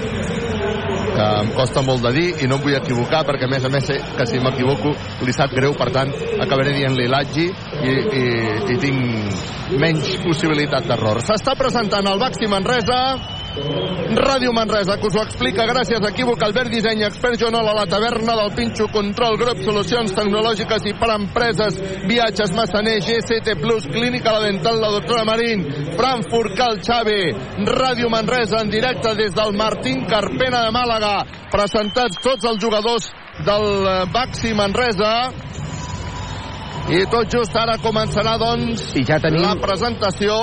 [1.13, 3.71] que em costa molt de dir i no em vull equivocar perquè a més a
[3.73, 4.93] més sé que si m'equivoco
[5.25, 8.25] li sap greu per tant acabaré dient-li Lagi i, i,
[8.73, 12.99] i tinc menys possibilitat d'error s'està presentant el Baxi Manresa
[13.53, 17.85] Ràdio Manresa, que us ho explica gràcies a Equívoc, Albert Disseny, Expert Jonol a la
[17.85, 21.77] taverna del Pinxo, Control Grup, Solucions Tecnològiques i per Empreses,
[22.09, 25.65] Viatges Massaner, GCT Plus, Clínica La Dental, la doctora Marín,
[25.97, 27.21] Frankfurt, Cal Xavi,
[27.69, 31.15] Ràdio Manresa, en directe des del Martín Carpena de Màlaga,
[31.53, 33.11] presentats tots els jugadors
[33.45, 35.13] del eh, Baxi Manresa,
[36.91, 39.39] i tot just ara començarà, doncs, I ja tenim...
[39.45, 40.35] la presentació...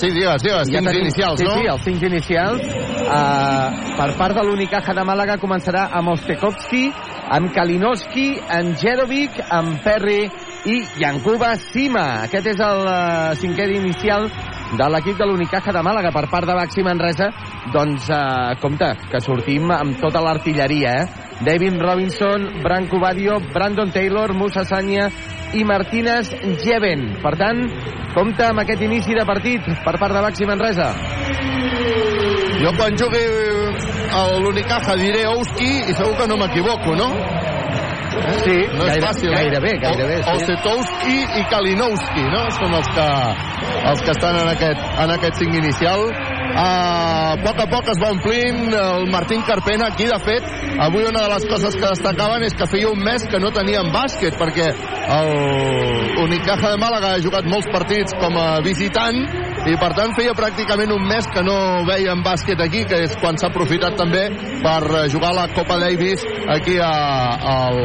[0.00, 1.58] Sí, digues, digues, ja quins inicials, sí, no?
[1.58, 2.64] Sí, els cinc inicials.
[3.04, 6.86] Uh, per part de l'Unicaja de Màlaga començarà amb Ostekovski,
[7.36, 10.24] amb Kalinowski, amb Jerovic, amb Perry
[10.72, 12.06] i Yankuba Sima.
[12.24, 14.30] Aquest és el uh, cinquè inicial
[14.74, 17.28] de l'equip de l'Unicaja de Màlaga per part de Baxi Manresa.
[17.76, 21.22] Doncs, uh, compte, que sortim amb tota l'artilleria, eh?
[21.44, 25.10] David Robinson, Branco Badio, Brandon Taylor, Musa Sanya
[25.54, 26.30] i Martínez
[26.64, 27.06] Jeven.
[27.22, 27.64] Per tant,
[28.14, 30.90] compte amb aquest inici de partit per part de Baxi Manresa.
[32.60, 33.24] Jo quan jugui
[34.14, 37.10] a l'Unicaja diré Ouski i segur que no m'equivoco, no?
[38.44, 39.40] Sí, No és gaire, fàcil, eh?
[39.40, 40.18] gairebé, gairebé.
[40.20, 40.44] O, sí.
[40.44, 42.44] Osetowski i Kalinowski, no?
[42.54, 43.08] Són els que,
[43.90, 46.06] els que estan en aquest, en aquest cinc inicial.
[46.54, 49.88] A poc a poc es va omplint el Martín Carpena.
[49.92, 50.50] Aquí, de fet,
[50.84, 53.90] avui una de les coses que destacaven és que feia un mes que no tenien
[53.94, 54.68] bàsquet, perquè
[55.18, 59.18] el Unicaja de Màlaga ha jugat molts partits com a visitant
[59.64, 61.56] i per tant feia pràcticament un mes que no
[61.88, 64.26] veien bàsquet aquí, que és quan s'ha aprofitat també
[64.60, 66.92] per eh, jugar la Copa Davis aquí a,
[67.54, 67.78] al,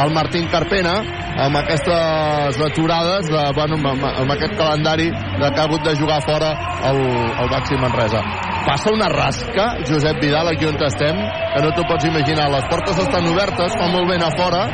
[0.00, 0.96] al Martín Carpena
[1.38, 6.50] amb aquestes aturades de, bueno, amb, amb aquest calendari que ha hagut de jugar fora
[6.88, 8.22] el, el Baxi Manresa.
[8.66, 11.20] Passa una rasca, Josep Vidal aquí on estem,
[11.54, 12.48] que no t'ho pots imaginar.
[12.52, 14.64] Les portes estan obertes, fa molt vent a fora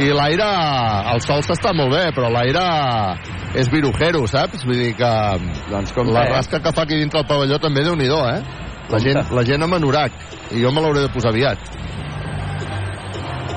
[0.00, 0.50] i l'aire,
[1.14, 2.66] el sol s'està molt bé però l'aire
[3.54, 4.64] és virujero, saps?
[4.66, 5.12] Vull dir que
[5.70, 8.40] Doncs com la rasca que fa aquí dintre el pavelló també déu nhi eh?
[8.90, 10.12] La gent, la gent amb anorac.
[10.50, 11.58] I jo me l'hauré de posar aviat.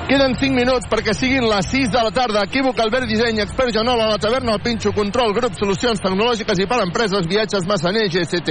[0.04, 2.44] Queden 5 minuts perquè siguin les 6 de la tarda.
[2.44, 6.68] Equívoc, Albert Disseny, Expert Janol, a la taverna, el Pinxo, Control, Grup, Solucions Tecnològiques i
[6.70, 8.44] per Empreses, Viatges, Massaner, GST+,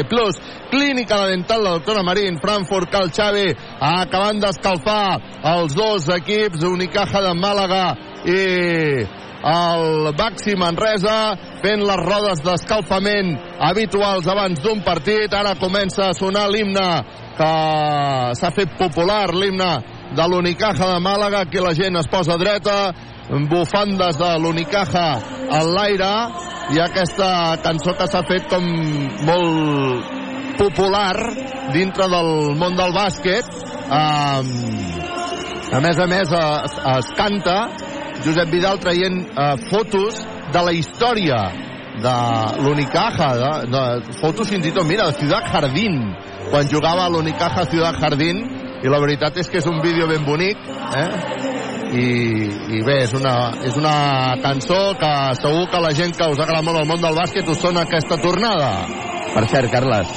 [0.72, 5.20] Clínica la Dental, la doctora Marín, Frankfurt, Cal Xavi, acabant d'escalfar
[5.52, 7.84] els dos equips, Unicaja de Màlaga
[8.28, 8.42] i
[9.42, 15.32] el Baxi Manresa fent les rodes d'escalfament habituals abans d'un partit.
[15.34, 16.86] Ara comença a sonar l'himne
[17.36, 17.50] que
[18.38, 19.72] s'ha fet popular, l'himne
[20.14, 21.42] de l'Unicaja de Màlaga.
[21.42, 22.92] Aquí la gent es posa dreta,
[23.50, 25.06] bufandes de l'Unicaja
[25.50, 26.14] en l'aire
[26.72, 28.66] i aquesta cançó que s'ha fet com
[29.26, 30.20] molt
[30.58, 31.16] popular
[31.74, 33.48] dintre del món del bàsquet.
[33.92, 34.52] Um,
[35.72, 37.56] a més a més, es, es canta
[38.24, 41.42] Josep Vidal traient eh, fotos de la història
[42.02, 42.16] de
[42.64, 45.98] l'Unicaja, de, de, fotos fins i tot, mira, de Ciudad Jardín,
[46.50, 48.42] quan jugava a l'Unicaja Ciudad Jardín,
[48.82, 50.58] i la veritat és que és un vídeo ben bonic,
[50.98, 51.08] eh?
[51.92, 52.06] I,
[52.78, 53.34] i bé, és una,
[53.68, 53.94] és una
[54.40, 57.60] cançó que segur que la gent que us agrada molt el món del bàsquet us
[57.60, 58.70] sona aquesta tornada.
[59.34, 60.14] Per cert, Carles,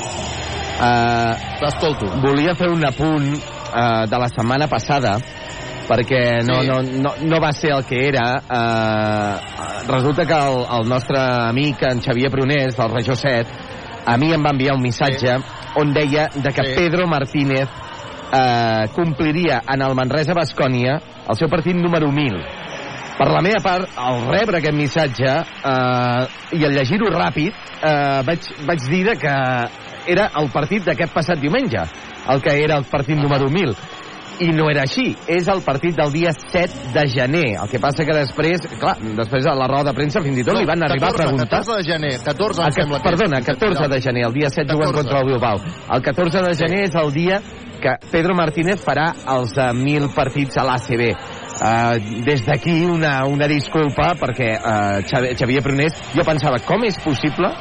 [0.80, 2.13] uh, T'escolto.
[2.24, 5.18] volia fer un apunt uh, de la setmana passada
[5.88, 6.67] perquè no, Sí.
[6.67, 8.41] no, no, no va ser el que era.
[8.50, 13.45] Uh, resulta que el, el nostre amic, en Xavier Prunés, del Regió 7,
[14.06, 15.38] a mi em va enviar un missatge
[15.82, 16.76] on deia de que Sí.
[16.78, 17.67] Pedro Martínez
[18.32, 22.38] eh, compliria en el Manresa Bascònia el seu partit número 1000.
[23.15, 28.50] Per la meva part, al rebre aquest missatge eh, i al llegir-ho ràpid, eh, vaig,
[28.67, 29.36] vaig dir que
[30.12, 31.82] era el partit d'aquest passat diumenge,
[32.30, 33.74] el que era el partit número 1000.
[34.43, 37.45] I no era així, és el partit del dia 7 de gener.
[37.62, 40.58] El que passa que després, clar, després a la roda de premsa fins i tot
[40.60, 41.62] li van arribar 14, a preguntar...
[41.63, 43.48] 14 de gener, 14 em El sembla que perdona, és.
[43.54, 45.02] 14 de gener, el dia 7 juguen 14.
[45.02, 45.62] contra el Bilbao.
[45.95, 47.39] El 14 de gener és el dia
[47.86, 51.08] que Pedro Martínez farà els uh, 1.000 partits a l'ACB.
[51.56, 55.00] Uh, des d'aquí una, una disculpa perquè uh,
[55.39, 57.52] Xavier Prunés, jo pensava, com és possible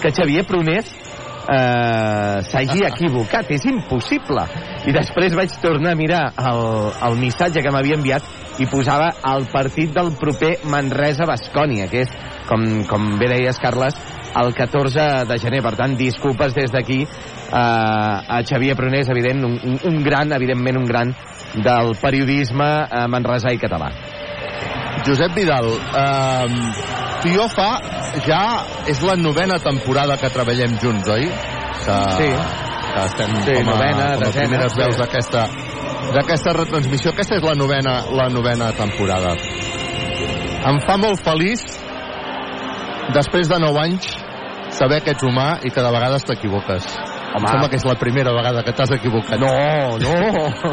[0.00, 0.90] que Xavier Prunés
[1.44, 3.50] uh, s'hagi equivocat?
[3.54, 4.46] És impossible.
[4.88, 6.64] I després vaig tornar a mirar el,
[7.08, 12.12] el missatge que m'havia enviat i posava el partit del proper Manresa-Bascònia, que és,
[12.48, 13.98] com, com bé deies, Carles,
[14.34, 15.62] el 14 de gener.
[15.64, 20.90] Per tant, disculpes des d'aquí eh, a Xavier Prunés, evident, un, un, gran, evidentment un
[20.90, 21.14] gran
[21.54, 23.90] del periodisme eh, manresà i català.
[25.04, 26.46] Josep Vidal, eh,
[27.22, 27.78] tu i jo fa
[28.24, 31.28] ja és la novena temporada que treballem junts, oi?
[31.84, 32.28] Que, Sí.
[32.94, 34.80] que estem Sí, com a, novena, com a desena, primeres sí.
[34.80, 35.48] veus d'aquesta
[36.14, 37.10] d'aquesta retransmissió.
[37.12, 39.34] Aquesta és la novena, la novena temporada.
[40.68, 41.60] Em fa molt feliç,
[43.12, 44.06] després de 9 anys,
[44.70, 47.13] saber que ets humà i que de vegades t'equivoques.
[47.34, 47.48] Home.
[47.50, 49.40] sembla que és la primera vegada que t'has equivocat.
[49.40, 49.50] No,
[49.98, 50.14] no,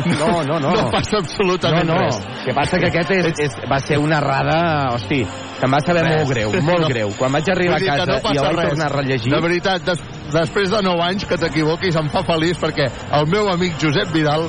[0.05, 0.71] no, no, no.
[0.81, 1.99] No passa absolutament no, no.
[2.05, 2.17] res.
[2.21, 4.59] El que passa que aquest és, és, va ser una errada,
[4.95, 5.23] hosti,
[5.59, 6.15] que em va saber Res.
[6.21, 6.87] molt greu, molt No.
[6.93, 7.09] greu.
[7.17, 8.69] Quan vaig arribar a casa no i el vaig res.
[8.69, 9.33] tornar a rellegir...
[9.33, 13.49] De veritat, des, després de 9 anys que t'equivoquis em fa feliç perquè el meu
[13.49, 14.47] amic Josep Vidal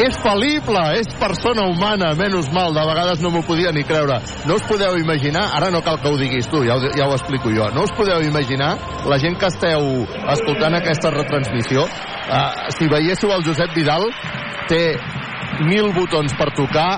[0.00, 4.18] és fal·lible, és persona humana, menys mal, de vegades no m'ho podia ni creure.
[4.48, 7.16] No us podeu imaginar, ara no cal que ho diguis tu, ja ho, ja ho
[7.16, 8.72] explico jo, no us podeu imaginar,
[9.08, 14.08] la gent que esteu escoltant aquesta retransmissió, uh, si veiéssiu el Josep Vidal,
[14.70, 14.96] té
[15.68, 16.96] mil botons per tocar,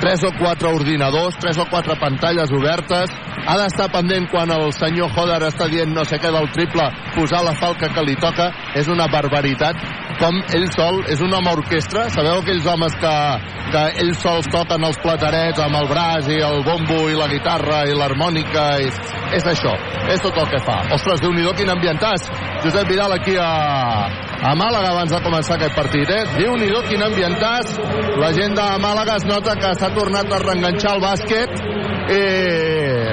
[0.00, 3.12] tres o quatre ordinadors, tres o quatre pantalles obertes,
[3.46, 7.42] ha d'estar pendent quan el senyor Hodder està dient no sé què del triple, posar
[7.46, 9.78] la falca que li toca, és una barbaritat
[10.20, 13.14] com ell sol és un home orquestra sabeu aquells homes que,
[13.72, 17.82] que ells sols toquen els platarets amb el braç i el bombo i la guitarra
[17.88, 18.98] i l'harmònica és,
[19.38, 19.72] és això,
[20.12, 20.78] és tot el que fa.
[20.96, 22.28] Ostres, déu nhi quin ambientàs.
[22.64, 23.50] Josep Vidal aquí a,
[24.50, 26.22] a Màlaga abans de començar aquest partit eh?
[26.38, 27.76] déu nhi quin ambientàs.
[28.22, 31.60] La gent de Màlaga es nota que s'ha tornat a reenganxar el bàsquet
[32.12, 32.22] i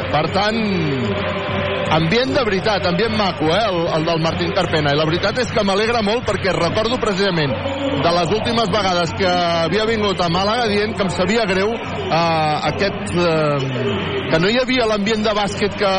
[0.10, 4.94] per tant ambient de veritat, ambient maco, eh, el, el del Martín Carpena.
[4.94, 7.56] I la veritat és que m'alegra molt perquè recordo precisament
[8.00, 12.56] de les últimes vegades que havia vingut a Màlaga dient que em sabia greu eh,
[12.72, 13.16] aquest...
[13.18, 15.92] Eh, que no hi havia l'ambient de bàsquet que,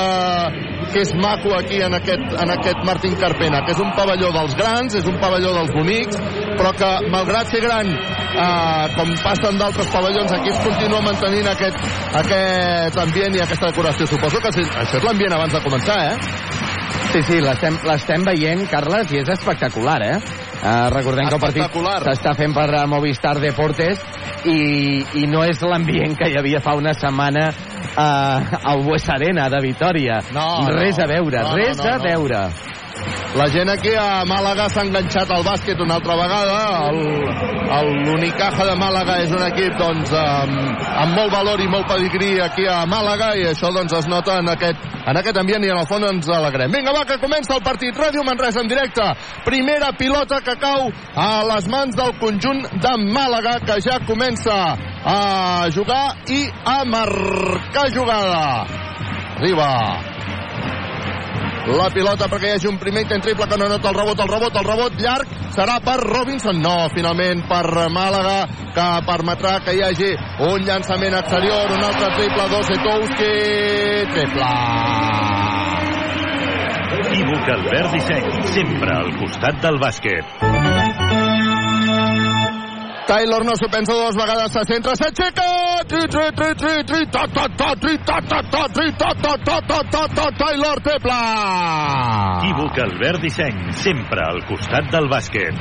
[0.93, 4.55] que és maco aquí en aquest, en aquest Martín Carpena, que és un pavelló dels
[4.59, 6.21] grans, és un pavelló dels bonics,
[6.55, 11.83] però que malgrat ser gran, eh, com passen d'altres pavellons, aquí es continua mantenint aquest,
[12.23, 14.07] aquest ambient i aquesta decoració.
[14.11, 16.17] Suposo que això és l'ambient abans de començar, eh?
[17.11, 20.17] Sí, sí, l'estem veient, Carles, i és espectacular, eh?
[20.61, 24.03] Uh, recordem que el partit s'està fent per Movistar Deportes
[24.45, 29.49] i, i no és l'ambient que hi havia fa una setmana uh, al Bues Arena
[29.49, 30.21] de Vitoria.
[30.37, 31.05] No, res no.
[31.05, 32.43] a veure, no, res no, no, a veure.
[33.39, 36.91] La gent aquí a Màlaga s'ha enganxat al bàsquet una altra vegada.
[37.87, 42.67] L'Unicaja de Màlaga és un equip doncs, amb, amb molt valor i molt pedigrí aquí
[42.67, 45.87] a Màlaga i això doncs, es nota en aquest, en aquest ambient i en el
[45.87, 46.75] fons ens alegrem.
[46.75, 47.95] Vinga, va, que comença el partit.
[47.95, 49.07] Ràdio Manresa en directe.
[49.47, 54.61] Primera pilota que cau a les mans del conjunt de Màlaga que ja comença
[55.07, 58.47] a jugar i a marcar jugada.
[59.39, 59.71] Arriba
[61.69, 64.29] la pilota perquè hi hagi un primer intent triple que no nota el rebot, el
[64.29, 65.37] rebot, el rebot llarg.
[65.55, 70.11] Serà per Robinson, no, finalment per Màlaga, que permetrà que hi hagi
[70.47, 73.33] un llançament exterior un altre triple d'Osetowski
[74.15, 74.51] triple.
[77.01, 80.70] Equívoc Albert Disseny, sempre al costat del bàsquet.
[83.11, 85.47] Taylor no s'ho pensa dues vegades, se centra, s'aixeca!
[90.39, 91.17] Taylor triple!
[92.37, 95.59] Equívoc Albert Disseny, sempre al costat del bàsquet.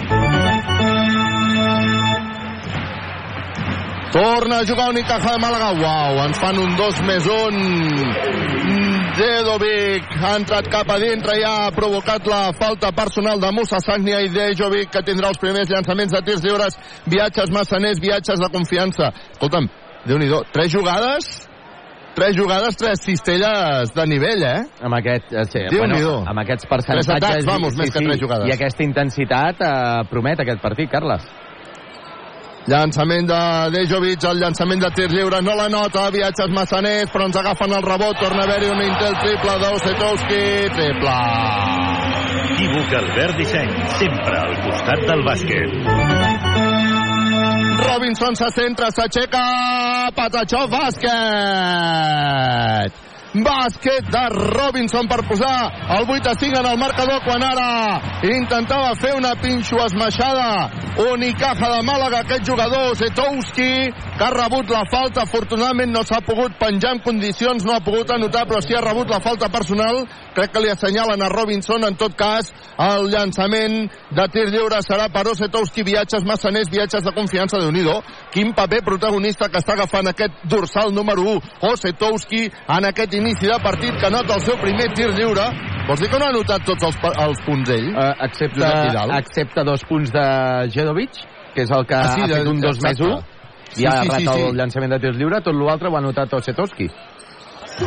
[4.14, 5.74] Torna a jugar Unicaja de Màlaga.
[5.82, 8.79] Uau, ens fan un 2 més 1.
[9.20, 14.22] Dedovic ha entrat cap a dintre i ha provocat la falta personal de Musa Sagnia
[14.24, 19.10] i Dejovic que tindrà els primers llançaments de tirs lliures viatges massaners, viatges de confiança
[19.34, 19.68] escolta'm,
[20.08, 21.28] déu nhi tres jugades
[22.16, 24.64] tres jugades, tres cistelles de nivell, eh?
[24.84, 27.12] Amb, aquest, eh, sí, bueno, amb aquests percentatges...
[27.12, 28.50] Tres atacs, vamos, sí, més que sí, tres jugades.
[28.50, 29.76] I aquesta intensitat eh,
[30.12, 31.28] promet aquest partit, Carles.
[32.70, 33.38] Llançament de
[33.74, 37.82] Dejovic, el llançament de tir lliure, no la nota, viatges massaners, però ens agafen el
[37.82, 40.44] rebot, torna a haver-hi un intel triple d'Osetowski,
[40.78, 41.18] triple.
[42.44, 45.70] Equívoc Albert Disseny, sempre al costat del bàsquet.
[47.90, 49.44] Robinson se centra, s'aixeca,
[50.14, 51.10] Patachó, bàsquet!
[53.30, 58.96] Bàsquet de Robinson per posar el 8 a 5 en el marcador quan ara intentava
[58.98, 60.72] fer una pinxo esmaixada.
[61.00, 65.28] Unicaja de Màlaga, aquest jugador Zetowski, que ha rebut la falta.
[65.28, 69.10] Afortunadament no s'ha pogut penjar en condicions no ha pogut anotar però sí ha rebut
[69.14, 70.02] la falta personal
[70.40, 75.10] crec que li assenyalen a Robinson en tot cas el llançament de tir lliure serà
[75.12, 77.98] per Osetowski viatges massaners, viatges de confiança de Unido
[78.32, 83.60] quin paper protagonista que està agafant aquest dorsal número 1 Osetowski en aquest inici de
[83.64, 85.50] partit que nota el seu primer tir lliure.
[85.90, 87.90] Vols dir que no ha anotat tots els, els punts ell?
[87.92, 88.72] Uh, excepte,
[89.18, 90.26] excepte dos punts de
[90.72, 91.20] Jedovic
[91.54, 93.20] que és el que ah, sí, ha fet un 2 més 1
[93.80, 96.34] i ha sí, sí, sí, el llançament de tirs lliure tot l'altre ho ha anotat
[96.40, 96.88] Osetowski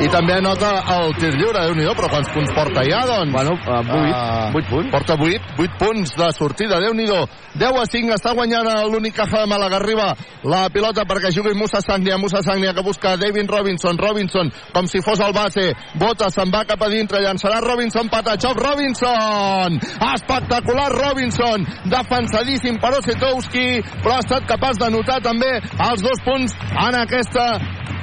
[0.01, 3.33] i també anota el tir lliure, déu nhi però quants punts porta ja, doncs?
[3.35, 4.91] Bueno, uh, 8, uh, 8 punts.
[4.95, 9.43] Porta 8, 8 punts de sortida, déu nhi 10 a 5, està guanyant l'únic caja
[9.43, 10.13] de Màlaga, arriba
[10.49, 15.03] la pilota perquè jugui Musa Sangnia, Musa Sangnia que busca David Robinson, Robinson com si
[15.05, 15.69] fos el base,
[16.01, 19.79] bota, se'n va cap a dintre, llançarà Robinson, Patachov, Robinson!
[20.13, 23.69] Espectacular Robinson, defensadíssim per Osetowski,
[24.01, 27.47] però ha estat capaç d'anotar també els dos punts en aquesta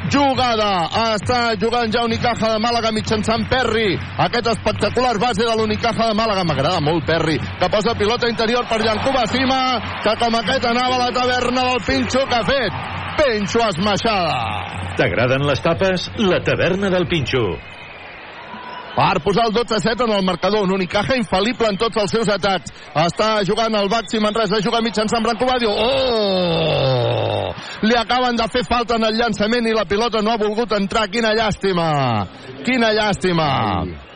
[0.08, 0.88] jugada.
[1.16, 3.98] Està jugant ja Unicaja de Màlaga mitjançant Perry.
[4.26, 6.46] Aquest espectacular base de l'Unicaja de Màlaga.
[6.48, 9.62] M'agrada molt Perry, que posa pilota interior per Yankuba Sima,
[10.04, 12.80] que com aquest anava a la taverna del Pinxo que ha fet.
[13.20, 14.96] Pinxo esmaixada.
[15.00, 16.10] T'agraden les tapes?
[16.18, 17.79] La taverna del Pinxo.
[19.00, 22.74] Per posar el 12-7 en el marcador, un Unicaja infal·lible en tots els seus atacs.
[23.00, 25.72] Està jugant el Baxi Manresa, juga mitjançant Branco Badio.
[25.72, 27.54] Oh!
[27.88, 31.08] Li acaben de fer falta en el llançament i la pilota no ha volgut entrar.
[31.08, 31.88] Quina llàstima!
[32.68, 33.48] Quina llàstima!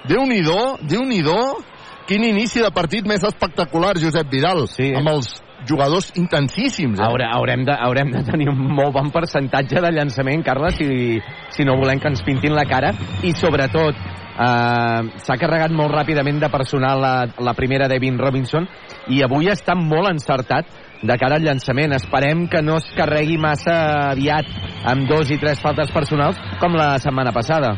[0.09, 1.63] Déu-n'hi-do, déu nhi déu
[2.03, 4.65] Quin inici de partit més espectacular, Josep Vidal.
[4.67, 4.89] Sí.
[4.99, 5.29] Amb els
[5.69, 6.99] jugadors intensíssims.
[6.99, 7.05] Eh?
[7.05, 11.21] Haure, haurem, de, haurem de tenir un molt bon percentatge de llançament, Carles, si,
[11.55, 12.91] si no volem que ens pintin la cara.
[13.23, 13.95] I sobretot,
[14.33, 18.67] eh, s'ha carregat molt ràpidament de personal la, la primera Devin Robinson
[19.13, 20.69] i avui està molt encertat
[21.03, 21.93] de cara al llançament.
[21.97, 23.75] Esperem que no es carregui massa
[24.11, 24.47] aviat
[24.89, 27.75] amb dos i tres faltes personals com la setmana passada.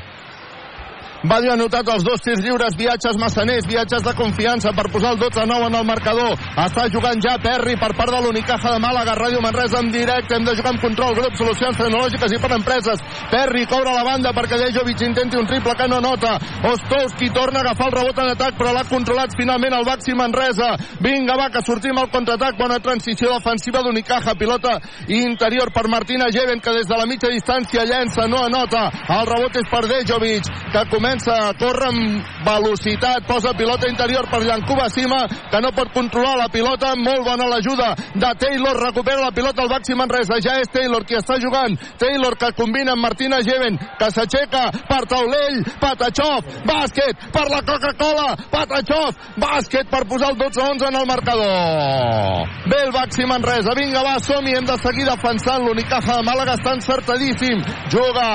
[1.25, 5.19] Badio ha anotat els dos tirs lliures, viatges massaners, viatges de confiança per posar el
[5.23, 6.35] 12-9 en el marcador.
[6.61, 10.35] Està jugant ja Perry per part de l'Unicaja de Màlaga, Ràdio Manresa en directe.
[10.37, 13.01] Hem de jugar amb control, grup, solucions tecnològiques i per empreses.
[13.31, 16.35] Perry cobra la banda perquè Dejovic intenti un triple que no nota.
[16.69, 20.75] Ostowski torna a agafar el rebot en atac, però l'ha controlat finalment el Baxi Manresa.
[21.01, 22.59] Vinga, va, que sortim al contraatac.
[22.61, 24.37] Bona transició defensiva d'Unicaja.
[24.37, 24.77] Pilota
[25.09, 28.91] interior per Martina Jeven, que des de la mitja distància llença, no anota.
[29.09, 33.25] El rebot és per Dejovic, que comença a córrer amb velocitat.
[33.27, 36.93] Posa pilota interior per Llancuba Sima, que no pot controlar la pilota.
[36.99, 38.75] Molt bona l'ajuda de Taylor.
[38.81, 40.39] Recupera la pilota al Baxi Manresa.
[40.43, 41.77] Ja és Taylor qui està jugant.
[41.97, 45.63] Taylor que combina amb Martina Jeven, que s'aixeca per taulell.
[45.79, 48.35] Patachov, bàsquet per la Coca-Cola.
[48.51, 52.49] Patachov, bàsquet per posar el 12-11 en el marcador.
[52.65, 53.75] Bé el Baxi Manresa.
[53.77, 54.55] Vinga, va, som-hi.
[54.55, 55.63] Hem de seguir defensant.
[55.65, 57.63] L'Unicaja de Màlaga està encertadíssim.
[57.93, 58.27] Juga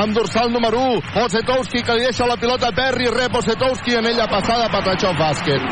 [0.00, 1.24] amb dorsal número 1.
[1.24, 3.08] Osetowski que li deixa la pilota Perry.
[3.08, 4.68] Rep Osetowski en ella passada.
[4.68, 5.62] Patachov, bàsquet.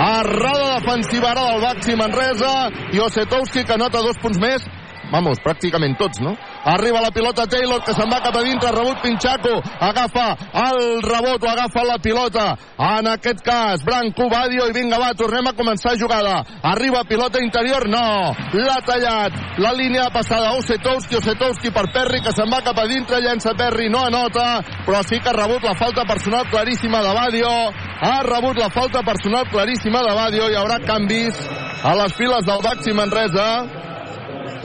[0.00, 2.70] Arrada defensiva ara del Baxi Manresa.
[2.92, 4.64] I Osetowski que nota dos punts més
[5.12, 6.34] vamos, pràcticament tots, no?
[6.64, 10.26] Arriba la pilota Taylor, que se'n va cap a dintre, rebut Pinchaco, agafa
[10.66, 12.46] el rebot o agafa la pilota.
[12.78, 16.40] En aquest cas, Branco, Badio, i vinga, va, tornem a començar jugada.
[16.62, 18.32] Arriba pilota interior, no.
[18.54, 19.36] L'ha tallat.
[19.60, 23.54] La línia de passada, Osetowski, Osetowski per Perry, que se'n va cap a dintre, llença
[23.58, 27.52] Perry, no anota, però sí que ha rebut la falta personal claríssima de Badio.
[28.00, 30.48] Ha rebut la falta personal claríssima de Badio.
[30.50, 31.36] Hi haurà canvis
[31.84, 33.89] a les files del Baxi Manresa.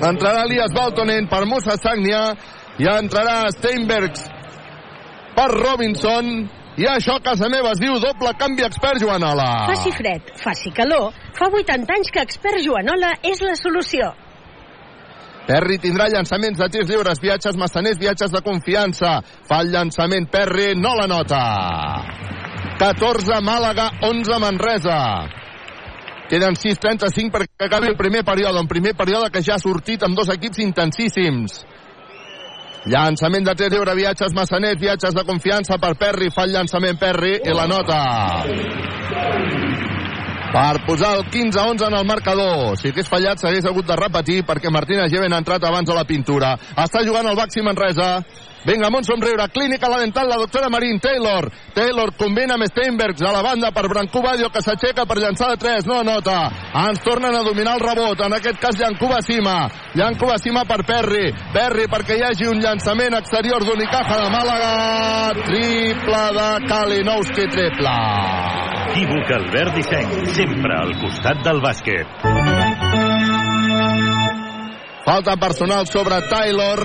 [0.04, 2.34] Entrarà Elias Baltonen per Musa Sagnia
[2.82, 4.26] i entrarà Steinbergs
[5.36, 6.32] per Robinson
[6.76, 9.70] i això a casa meva es diu doble canvi expert Joanola.
[9.70, 11.14] Faci fred, faci calor.
[11.38, 14.12] Fa 80 anys que expert Joanola és la solució.
[15.46, 19.20] Perry tindrà llançaments de tirs lliures, viatges massaners, viatges de confiança.
[19.48, 21.42] Fa el llançament Perry, no la nota.
[22.82, 25.00] 14 Màlaga, 11 Manresa.
[26.30, 28.60] Queden 6.35 perquè acabi el primer període.
[28.60, 31.60] Un primer període que ja ha sortit amb dos equips intensíssims.
[32.86, 36.30] Llançament de 3 lliure, viatges massaners, viatges de confiança per Perry.
[36.34, 38.00] Fa el llançament Perry i la nota.
[40.56, 42.78] Per posar el 15-11 en el marcador.
[42.80, 46.06] Si hagués fallat s'hagués hagut de repetir perquè Martina Geven ha entrat abans a la
[46.08, 46.56] pintura.
[46.78, 48.22] Està jugant el Baxi Manresa.
[48.66, 49.46] Vinga, amb un somriure.
[49.54, 51.52] Clínica la dental, la doctora Marín Taylor.
[51.76, 55.60] Taylor combina amb Steinbergs a la banda per Brancú Badio, que s'aixeca per llançar de
[55.62, 55.86] 3.
[55.86, 56.50] No anota.
[56.88, 58.26] Ens tornen a dominar el rebot.
[58.26, 59.70] En aquest cas, Llancuba Cima.
[59.94, 61.30] Llancuba Cima per Perry.
[61.54, 64.74] Perry perquè hi hagi un llançament exterior d'Unicaja de Màlaga.
[65.46, 67.96] Triple de Kalinowski, triple.
[68.96, 72.08] Equívoc Albert Disseny, sempre al costat del bàsquet.
[75.06, 76.80] Falta personal sobre Taylor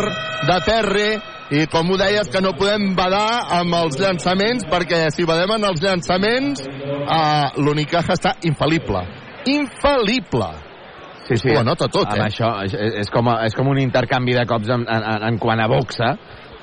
[0.44, 5.24] de Terry i com ho deies que no podem badar amb els llançaments perquè si
[5.26, 9.04] badem en els llançaments eh, l'Unicaja està infal·lible
[9.50, 10.50] infal·lible
[11.30, 11.50] Sí, sí.
[11.54, 12.26] Ho anota tot, amb eh?
[12.26, 12.72] Això és,
[13.04, 16.08] és, com, a- és com un intercanvi de cops en, en, en quant a boxa.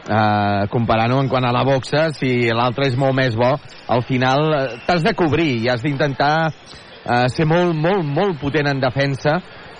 [0.07, 3.53] Uh, comparant-ho en quant a la boxa, si l'altre és molt més bo,
[3.87, 8.67] al final eh, t'has de cobrir i has d'intentar uh, ser molt, molt, molt potent
[8.71, 9.37] en defensa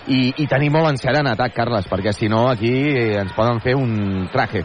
[0.08, 2.72] i, i tenir molt encert en atac, Carles, perquè si no aquí
[3.20, 4.64] ens poden fer un traje.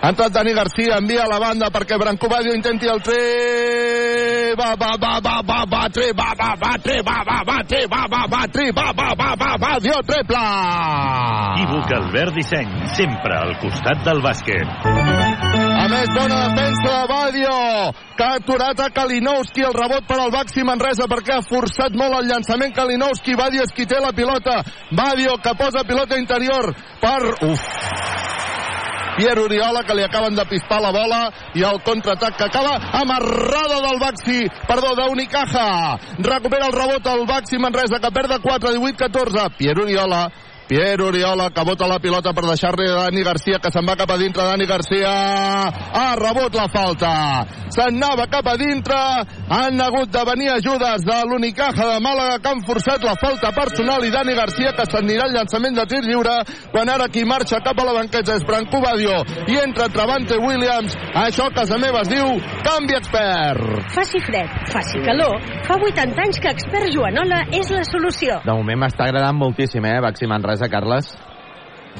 [0.00, 4.74] Ha entrat Dani Garcia, envia a la banda perquè Branco Badio intenti el tre va,
[4.74, 8.02] va, va, va, va, va, tre, va, va, va, tre, va, va, va, tre, va,
[8.10, 10.42] va, va, tre, va, va, va, va, va, dio triple!
[11.58, 14.86] Equívoc Albert Disseny, sempre al costat del bàsquet.
[14.88, 17.56] A més, bona defensa de Badio,
[18.18, 22.18] que ha aturat a Kalinowski, el rebot per al Baxi Manresa, perquè ha forçat molt
[22.20, 26.72] el llançament Kalinowski, Badio és qui té la pilota, Badio que posa pilota interior
[27.02, 27.20] per...
[27.46, 27.68] Uf,
[29.18, 31.24] Pierre Oriola, que li acaben de pispar la bola,
[31.58, 35.98] i el contraatac que acaba amarrada del Baxi, perdó, d'Unicaja.
[36.22, 39.48] Recupera el rebot el Baxi Manresa, que perd de 4, 18, 14.
[39.58, 40.28] Pierre Oriola
[40.68, 44.10] Pierre Oriola que bota la pilota per deixar-li a Dani Garcia que se'n va cap
[44.12, 44.44] a dintre.
[44.44, 45.12] Dani Garcia
[45.72, 47.12] ha rebut la falta.
[47.72, 48.98] Se'n anava cap a dintre.
[49.48, 54.04] Han hagut de venir ajudes de l'Unicaja de Màlaga que han forçat la falta personal
[54.04, 56.36] i Dani Garcia que s'anirà al llançament de tir lliure
[56.74, 59.22] quan ara qui marxa cap a la banqueta és Branco Badio.
[59.48, 60.96] I entra Travante Williams.
[61.16, 63.88] Això a casa meva es diu canvi expert.
[63.96, 68.40] Faci fred, faci calor, fa 80 anys que expert Joanola és la solució.
[68.44, 71.12] De moment m'està agradant moltíssim, eh, Baxi Manresa, Carles.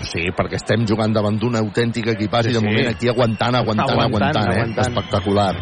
[0.03, 2.67] Sí, perquè estem jugant davant d'un autèntic equipàs Sí, i de sí.
[2.67, 4.61] moment aquí aguantant, aguantant, Aguantant, aguantant, eh?
[4.63, 4.87] aguantant.
[4.87, 5.55] Espectacular.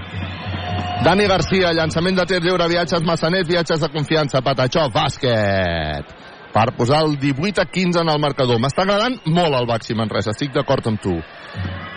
[1.05, 6.15] Dani Garcia, llançament de tir lliure, viatges Massanet, viatges de confiança, Patachó, bàsquet.
[6.57, 8.59] Per posar el 18 a 15 en el marcador.
[8.59, 11.19] M'està agradant molt el Baxi Manresa, estic d'acord amb tu.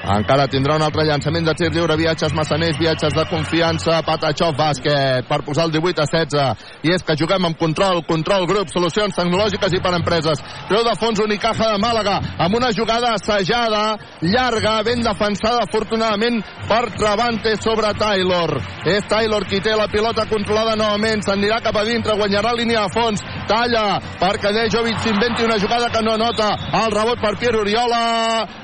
[0.10, 5.28] Encara tindrà un altre llançament de tir lliure, viatges massaners, viatges de confiança, Patachó, bàsquet,
[5.28, 6.64] per posar el 18 a 16.
[6.88, 10.41] I és que juguem amb control, control grup, solucions tecnològiques i per empreses.
[10.70, 13.84] Creu de fons Unicaja de Màlaga, amb una jugada assajada,
[14.24, 16.39] llarga, ben defensada, afortunadament,
[16.70, 18.55] per Travante sobre Taylor.
[18.88, 22.95] És Taylor qui té la pilota controlada novament, s'anirà cap a dintre, guanyarà línia de
[22.95, 26.49] fons, talla, perquè Dejovic s'inventi una jugada que no anota,
[26.82, 28.03] el rebot per Pierre Oriola,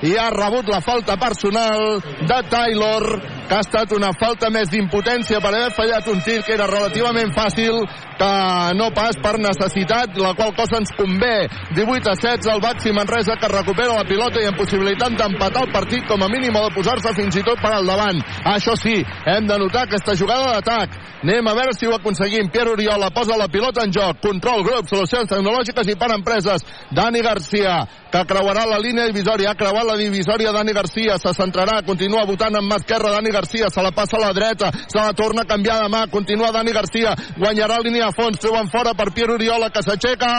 [0.02, 3.06] i ha rebut la falta personal de Taylor,
[3.50, 7.34] que ha estat una falta més d'impotència per haver fallat un tir que era relativament
[7.36, 7.82] fàcil,
[8.20, 8.32] que
[8.80, 11.48] no pas per necessitat, la qual cosa ens convé.
[11.76, 15.74] 18 a 16, el Baxi Manresa que recupera la pilota i amb possibilitat d'empatar el
[15.74, 18.22] partit com a mínim o de posar-se fins i tot per al davant.
[18.56, 20.96] Això sí, hem de notar aquesta jugada d'atac.
[21.26, 22.52] Anem a veure si ho aconseguim.
[22.54, 24.20] Pierre Oriola posa la pilota en joc.
[24.22, 26.62] Control, grup, solucions tecnològiques i per empreses.
[26.94, 27.80] Dani Garcia,
[28.14, 29.50] que creuarà la línia divisòria.
[29.52, 31.18] Ha creuat la divisòria Dani Garcia.
[31.18, 33.72] Se centrarà, continua votant amb mà esquerra Dani Garcia.
[33.74, 34.70] Se la passa a la dreta.
[34.86, 36.06] Se la torna a canviar de mà.
[36.14, 37.16] Continua Dani Garcia.
[37.42, 38.40] Guanyarà línia a fons.
[38.42, 40.32] Treuen fora per Pierre Oriola, que s'aixeca.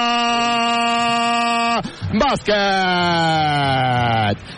[2.17, 2.57] Bàsquet!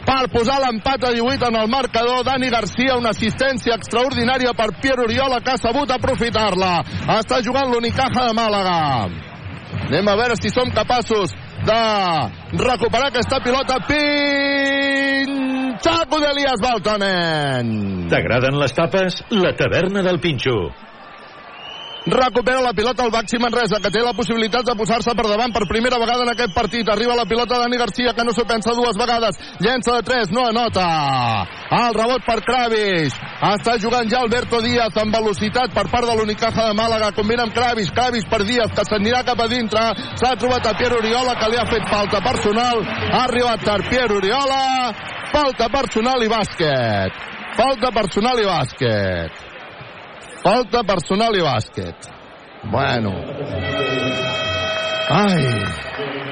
[0.09, 5.04] Per posar l'empat a 18 en el marcador, Dani Garcia, una assistència extraordinària per Pierre
[5.09, 6.74] Oriola, que ha sabut aprofitar-la.
[7.18, 8.80] Està jugant l'Unicaja de Màlaga.
[9.88, 11.28] Anem a veure si som capaços
[11.64, 11.80] de
[12.56, 13.76] recuperar aquesta pilota.
[13.88, 15.26] Pinxaco
[16.20, 17.66] d'Elias Baltonen.
[18.12, 19.12] T'agraden les tapes?
[19.30, 20.59] La taverna del Pinxo.
[22.07, 25.66] Recupera la pilota el Baxi Manresa, que té la possibilitat de posar-se per davant per
[25.68, 26.88] primera vegada en aquest partit.
[26.88, 29.38] Arriba la pilota Dani Garcia, que no s'ho pensa dues vegades.
[29.61, 30.86] Llença de 3, no anota.
[31.70, 33.16] El rebot per Kravis.
[33.51, 37.12] Està jugant ja Alberto Díaz amb velocitat per part de l'Unicaja de Màlaga.
[37.16, 39.84] Combina amb Kravis, Kravis per Díaz, que s'anirà cap a dintre.
[40.20, 42.84] S'ha trobat a Pierre Oriola, que li ha fet falta personal.
[42.84, 44.62] Ha arribat per Pierre Oriola.
[45.32, 47.26] Falta personal i bàsquet.
[47.59, 49.47] Falta personal i bàsquet.
[50.43, 52.09] Falta personal i bàsquet.
[52.70, 53.12] Bueno.
[55.11, 55.45] Ai.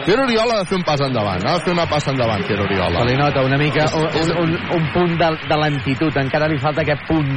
[0.06, 1.42] Pierre Oriola ha de fer un pas endavant.
[1.42, 3.00] Ha de fer una passa endavant, Pierre Oriola.
[3.00, 6.20] Se li nota una mica un, un, un, un punt de, de lentitud.
[6.22, 7.32] Encara li falta aquest punt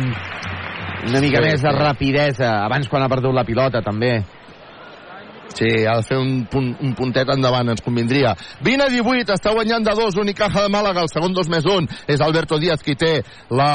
[1.10, 2.52] una mica Sí, més de rapidesa.
[2.66, 4.20] Abans quan ha perdut la pilota, també.
[5.56, 8.36] Sí, ha de fer un, punt, un puntet endavant, ens convindria.
[8.66, 11.89] 20 a 18, està guanyant de dos, Unicaja de Màlaga, el segon 2 més 1.
[12.08, 13.20] És Alberto Díaz qui té
[13.50, 13.70] la...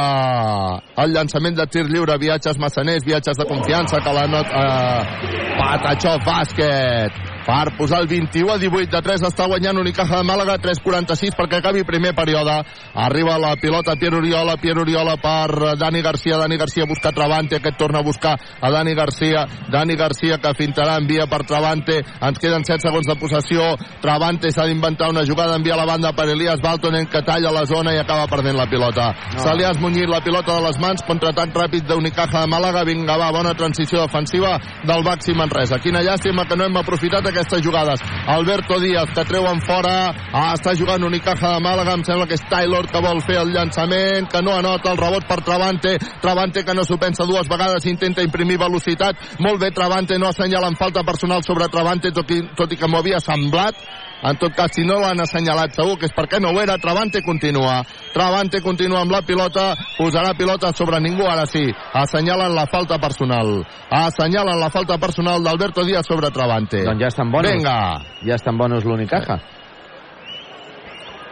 [1.04, 4.50] el llançament de tir lliure, viatges massaners, viatges de confiança, que la not...
[4.50, 5.54] Eh...
[5.58, 7.33] Patachó, bàsquet.
[7.44, 11.60] Per posar el 21 a 18 de 3 està guanyant Unicaja de Màlaga 3.46 perquè
[11.60, 12.56] acabi primer període.
[12.94, 17.76] Arriba la pilota Pierre Oriola Pierre Oriola per Dani Garcia Dani Garcia busca Travante aquest
[17.76, 22.64] torna a buscar a Dani Garcia Dani Garcia que fintarà envia per Travante ens queden
[22.64, 26.62] 7 segons de possessió Travante s'ha d'inventar una jugada envia a la banda per Elias
[26.62, 29.12] Baltonen que talla la zona i acaba perdent la pilota.
[29.34, 29.42] No.
[29.42, 33.16] se li ha esmunyit la pilota de les mans contraatac ràpid d'Unicaja de Màlaga vinga
[33.20, 35.78] va, bona transició defensiva del Baxi Manresa.
[35.82, 38.00] Quina llàstima que no hem aprofitat aquestes jugades.
[38.30, 40.14] Alberto Díaz que treuen fora.
[40.32, 41.98] Ah, està jugant Unicaja de Màlaga.
[41.98, 45.26] Em sembla que és Taylor que vol fer el llançament que no anota el rebot
[45.28, 49.18] per Travante Travante que no s'ho pensa dues vegades intenta imprimir velocitat.
[49.44, 52.88] Molt bé Travante no assenyala en falta personal sobre Travante tot i, tot i que
[52.88, 53.76] m'ho havia semblat
[54.24, 56.78] en tot cas, si no l'han assenyalat segur que és perquè no ho era.
[56.80, 57.82] Travante continua.
[58.14, 59.74] Travante continua amb la pilota.
[59.98, 61.66] Posarà pilota sobre ningú, ara sí.
[61.92, 63.58] Assenyalen la falta personal.
[63.90, 66.86] Assenyalen la falta personal d'Alberto Díaz sobre Travante.
[66.88, 67.52] Doncs ja estan bonos.
[67.52, 67.76] Vinga.
[68.24, 69.42] Ja estan bonos l'Unicaja.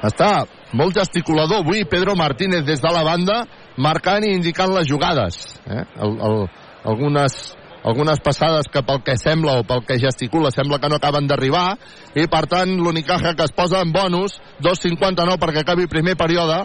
[0.03, 0.31] Està
[0.77, 3.45] molt gesticulador avui Pedro Martínez des de la banda
[3.79, 5.39] marcant i indicant les jugades.
[5.65, 5.85] Eh?
[6.03, 6.39] El, el,
[6.85, 11.27] algunes, algunes passades que pel que sembla o pel que gesticula sembla que no acaben
[11.27, 11.75] d'arribar
[12.15, 16.63] i per tant l'Unicaja que es posa en bonus 2.59 perquè acabi primer període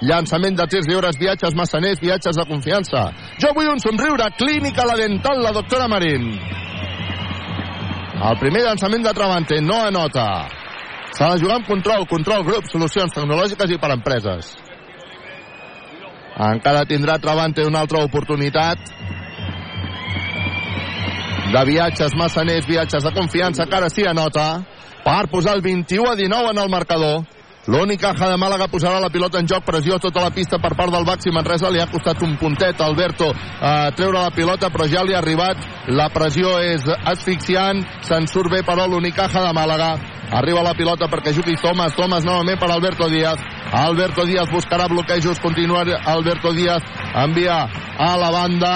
[0.00, 3.08] llançament de tirs lliures, viatges massaners, viatges de confiança.
[3.42, 6.30] Jo vull un somriure, clínica la dental, la doctora Marín.
[8.18, 10.46] El primer llançament de Travante no anota.
[11.14, 14.54] S'ha de jugar amb control, control, grup, solucions tecnològiques i per empreses.
[16.48, 18.78] Encara tindrà Travante una altra oportunitat
[21.52, 24.60] de viatges massaners, viatges de confiança, que ara sí anota,
[25.04, 27.24] per posar el 21 a 19 en el marcador.
[27.68, 30.92] L'únic Caja de Màlaga posarà la pilota en joc, pressió tota la pista per part
[30.92, 33.28] del Baxi Manresa, li ha costat un puntet a Alberto
[33.60, 35.60] a treure la pilota, però ja li ha arribat,
[35.92, 39.90] la pressió és asfixiant, se'n surt bé però l'únic Caja de Màlaga,
[40.32, 45.40] arriba la pilota perquè jugui Thomas, Thomas novament per Alberto Díaz, Alberto Díaz buscarà bloquejos,
[45.40, 46.80] continua Alberto Díaz,
[47.20, 47.66] envia
[47.98, 48.74] a la banda,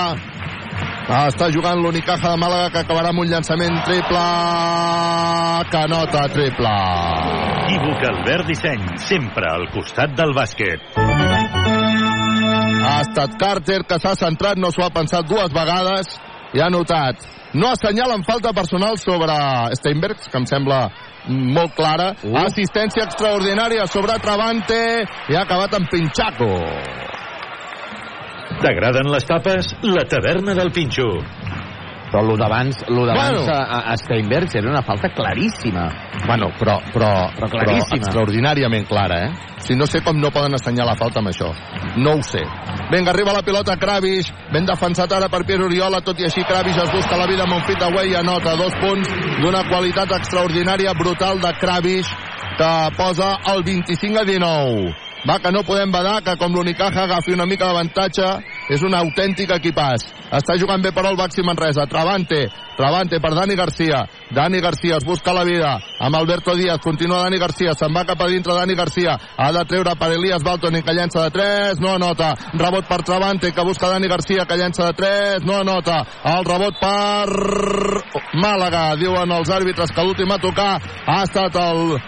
[1.11, 4.23] està jugant l'Unicaja de Màlaga que acabarà amb un llançament triple
[5.73, 6.75] que nota triple.
[7.63, 10.99] Equívoc Albert Disseny, sempre al costat del bàsquet.
[12.83, 16.19] Ha estat Carter que s'ha centrat, no s'ho ha pensat dues vegades
[16.55, 17.23] i ha notat.
[17.55, 19.35] No assenyalen falta personal sobre
[19.77, 20.87] Steinbergs, que em sembla
[21.29, 22.13] molt clara.
[22.23, 22.37] Uh.
[22.45, 24.81] Assistència extraordinària sobre Travante
[25.29, 26.53] i ha acabat amb Pinchaco.
[28.63, 29.73] T'agraden les tapes?
[29.83, 31.09] La taverna del Pinxo.
[32.13, 33.55] Però el d'abans, lo d'abans Bueno.
[33.57, 35.87] a, a Steinbergs era una falta claríssima.
[36.27, 37.97] Bueno, però, però, Però claríssima.
[37.97, 39.31] extraordinàriament clara, eh?
[39.65, 41.49] Si no sé com no poden assenyalar falta amb això.
[41.97, 42.43] No ho sé.
[42.91, 46.77] Vinga, arriba la pilota Kravish, ben defensat ara per Pierre Oriola, tot i així Kravish
[46.83, 49.09] es busca la vida amb un fit de i anota dos punts
[49.41, 52.13] d'una qualitat extraordinària, brutal de Kravish,
[52.59, 54.95] que posa el 25 a 19.
[55.23, 58.27] Va, que no podem badar, que com l'Unicaja agafi una mica d'avantatge,
[58.71, 60.07] és un autèntic equipàs.
[60.33, 61.89] Està jugant bé però el Baxi Manresa.
[61.91, 62.45] Travante,
[62.77, 64.09] Travante per Dani Garcia.
[64.31, 66.81] Dani Garcia es busca la vida amb Alberto Díaz.
[66.81, 67.75] Continua Dani Garcia.
[67.75, 69.19] Se'n va cap a dintre Dani Garcia.
[69.37, 71.81] Ha de treure per Elias Balton que llença de 3.
[71.81, 72.35] No anota.
[72.55, 75.45] Rebot per Travante que busca Dani Garcia que llença de 3.
[75.45, 76.03] No anota.
[76.25, 77.29] El rebot per
[78.41, 78.97] Màlaga.
[78.97, 80.73] Diuen els àrbitres que l'últim a tocar
[81.07, 82.01] ha estat el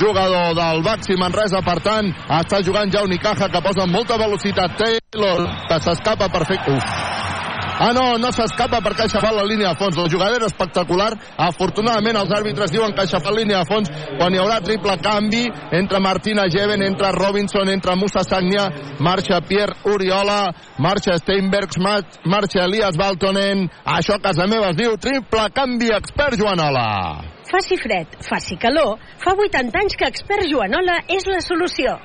[0.00, 2.10] jugador del Baxi Manresa, per tant,
[2.40, 4.78] està jugant ja Unicaja, que posa molta velocitat.
[4.80, 6.72] Taylor, que s'escapa perfecte.
[6.74, 7.33] Uf.
[7.76, 9.96] Ah, no, no s'escapa perquè ha aixafat la línia de fons.
[9.98, 11.10] La jugada era espectacular.
[11.48, 15.42] Afortunadament, els àrbitres diuen aixafat línia de fons quan hi haurà triple canvi
[15.74, 18.68] entre Martina Jeven, entre Robinson, entre Musa Sagnia,
[19.00, 23.66] marxa Pierre Oriola, marxa Steinbergs, mar- marxa Elias Baltonen.
[23.84, 26.86] Això a casa meva es diu triple canvi expert Joanola.
[27.50, 31.98] Faci fred, faci calor, fa 80 anys que Expert Joanola és la solució.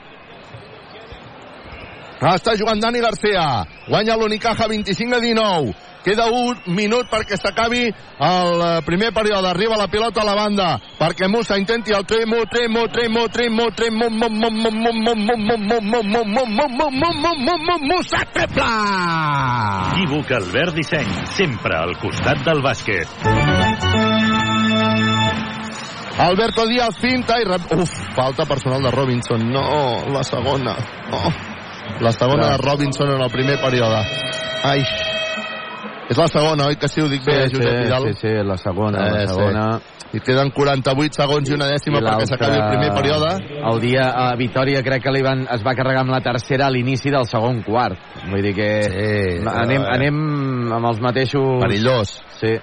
[2.19, 3.63] Està jugant Dani Garcia.
[3.87, 5.75] Guanya l'Unicaja 25 a 19.
[6.03, 9.47] Queda un minut perquè s'acabi el primer període.
[9.47, 10.67] Arriba la pilota a la banda
[10.99, 14.09] perquè Musa intenti el tremo, tremo, tremo, tremo, tremo,
[17.87, 18.67] Musa triple!
[19.93, 23.07] Equívoc Albert Disseny, sempre al costat del bàsquet.
[26.19, 27.47] Alberto Díaz finta i...
[27.79, 29.47] Uf, falta personal de Robinson.
[29.51, 30.75] No, la segona.
[31.11, 31.48] Oh.
[32.01, 34.01] La segona de Robinson en el primer període.
[34.63, 34.83] Ai.
[36.09, 37.01] És la segona, oi que sí?
[37.03, 38.07] Ho dic bé, sí, Josep Vidal?
[38.13, 39.33] sí, sí, la segona, Eh, la sí.
[39.35, 39.65] segona.
[40.11, 43.29] I queden 48 segons i una dècima perquè s'acabi el primer període.
[43.69, 46.71] El dia a Vitoria crec que li van, es va carregar amb la tercera a
[46.71, 47.99] l'inici del segon quart.
[48.31, 49.93] Vull dir que Sí, anem, eh.
[49.93, 51.59] anem amb els mateixos...
[51.61, 52.23] Perillós.
[52.39, 52.55] Sí.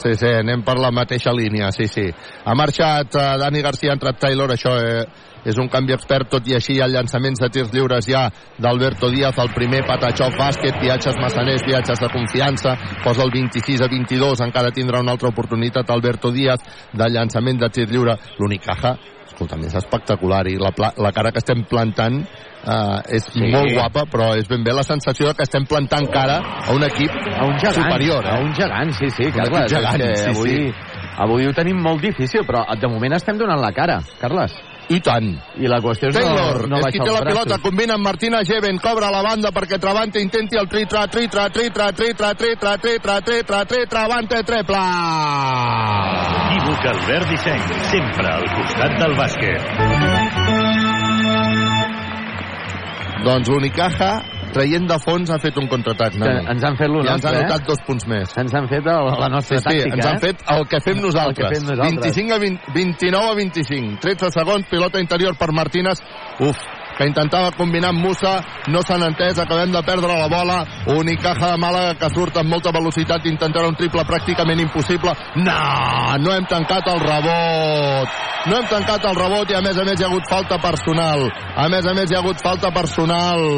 [0.00, 2.06] Sí, sí, anem per la mateixa línia, sí, sí.
[2.44, 5.04] Ha marxat uh, Dani Garcia, ha entrat Taylor, això eh,
[5.44, 8.26] és un canvi expert, tot i així hi ha llançaments de tirs lliures ja
[8.58, 13.88] d'Alberto Díaz, el primer patachó bàsquet, viatges massaners, viatges de confiança, posa el 26 a
[13.88, 16.60] 22, encara tindrà una altra oportunitat Alberto Díaz
[16.92, 18.16] de llançament de tir lliure.
[18.38, 18.96] L'Unicaja,
[19.30, 23.46] escolta'm, és espectacular i la, la cara que estem plantant uh, és Sí.
[23.52, 27.10] molt guapa, però és ben bé la sensació que estem plantant cara a un equip
[27.10, 27.74] A un gegant.
[27.80, 28.26] superior.
[28.26, 28.44] A Eh?
[28.44, 29.24] un gegant, sí, sí.
[29.24, 30.74] Un Carles, gegant, sí, avui, sí.
[31.16, 34.52] avui ho tenim molt difícil, però de moment estem donant la cara, Carles.
[34.90, 35.28] I tant.
[35.62, 37.62] I la qüestió és Taylor, no, no és qui té la pilota, braços.
[37.62, 42.32] combina amb Martina Jeven, cobra la banda perquè Travante intenti el tri-tra, tri-tra, tri-tra, tri-tra,
[42.34, 44.82] tri-tra, tri-tra, tri-tra, tri Travante triple!
[46.50, 47.62] Equívoc Albert Disseny,
[47.92, 49.62] sempre al costat del bàsquet.
[53.30, 54.12] Doncs l'Unicaja,
[54.54, 56.18] traient de fons, ha fet un contraatac.
[56.20, 56.44] Nano.
[56.52, 57.44] ens han fet lo Ja ens han eh?
[57.44, 58.34] notat dos punts més.
[58.40, 60.24] Ens han fet el, la nostra Sí, sí, tàctica, ens han eh?
[60.26, 61.46] fet el que fem nosaltres.
[61.46, 62.18] El que fem nosaltres.
[62.18, 63.96] 25 a 20, 29 a 25.
[64.04, 66.02] 13 segons, pilota interior per Martínez.
[66.40, 66.68] Uf,
[67.00, 68.34] que intentava combinar amb Musa,
[68.68, 70.58] no s'han entès, acabem de perdre la bola.
[70.92, 75.14] Unicaja de Màlaga que surt amb molta velocitat, intentarà un triple pràcticament impossible.
[75.40, 75.56] No,
[76.20, 78.20] no hem tancat el rebot.
[78.50, 81.24] No hem tancat el rebot i a més a més hi ha hagut falta personal.
[81.56, 83.48] A més a més hi ha hagut falta personal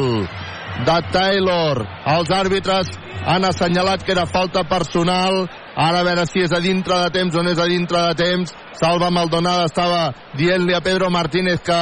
[0.85, 1.83] de Taylor.
[2.15, 2.93] Els àrbitres
[3.25, 5.45] han assenyalat que era falta personal
[5.75, 8.17] Ara a veure si és a dintre de temps o no és a dintre de
[8.19, 8.51] temps.
[8.77, 10.03] Salva Maldonada estava
[10.37, 11.79] dient-li a Pedro Martínez que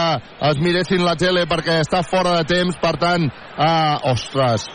[0.47, 4.67] es miressin la tele perquè està fora de temps, per tant, eh, ostres,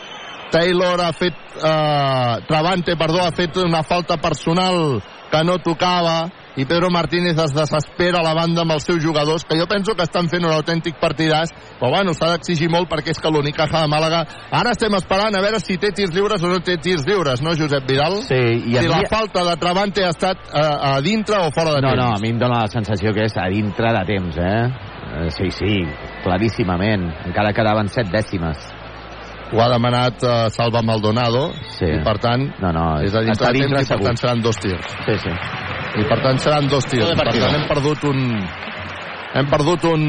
[0.51, 5.01] Taylor ha fet eh, Travante, perdó, ha fet una falta personal
[5.31, 6.27] que no tocava
[6.57, 9.93] i Pedro Martínez es desespera a la banda amb els seus jugadors, que jo penso
[9.95, 13.83] que estan fent un autèntic partidàs, però bueno, s'ha d'exigir molt perquè és que l'Unicaja
[13.83, 17.05] de Màlaga ara estem esperant a veure si té tirs lliures o no té tirs
[17.05, 18.19] lliures, no, Josep Vidal?
[18.25, 18.35] Sí,
[18.65, 21.81] i si mi- la falta de Travante ha estat a, a dintre o fora de
[21.81, 22.03] No, temps?
[22.03, 24.67] no, a mi em dóna la sensació que és a dintre de temps, eh?
[25.07, 25.77] Eh, Sí, sí,
[26.23, 27.07] claríssimament.
[27.25, 28.57] Encara quedaven set dècimes.
[29.53, 31.85] Ho ha demanat uh, Salva Maldonado Sí.
[31.87, 34.41] i per tant No, no, és a dintre està dintre temps i per tant seran
[34.43, 34.89] dos tirs.
[35.05, 35.35] Sí, sí.
[36.01, 37.13] i per tant seran dos tirs.
[37.15, 38.19] Per tant hem perdut un...
[39.37, 40.03] Hem perdut un...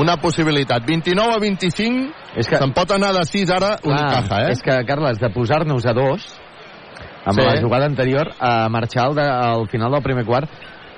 [0.00, 0.84] una possibilitat.
[0.86, 4.52] 29 a 25, És que- se'n pot anar de 6 ara Unicaja, eh?
[4.52, 6.24] És que, Carles, de posar-nos a dos,
[7.26, 7.44] amb Sí.
[7.44, 10.48] la jugada anterior, a marxar al, de, al final del primer quart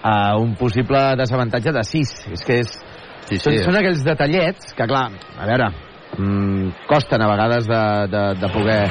[0.05, 2.15] a un possible desavantatge de 6.
[2.33, 2.79] És que és,
[3.25, 5.07] Sí, són, són aquells detallets que, clar,
[5.41, 5.71] a veure,
[6.19, 8.83] mm, costen a vegades de, de, de poder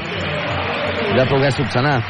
[1.13, 2.01] de poder subsanar.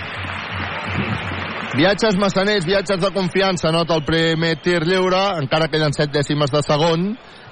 [1.75, 6.61] Viatges massaners, viatges de confiança, nota el primer tir lliure, encara queden 7 dècimes de
[6.61, 7.07] segon,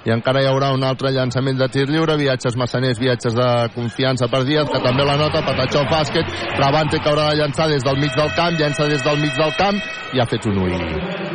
[0.06, 4.28] i encara hi haurà un altre llançament de tir lliure, viatges massaners, viatges de confiança
[4.30, 7.98] per Díaz, que també la nota, Patachó bàsquet, Travante que haurà de llançar des del
[7.98, 9.82] mig del camp, llença des del mig del camp,
[10.14, 10.78] i ha fet un ull.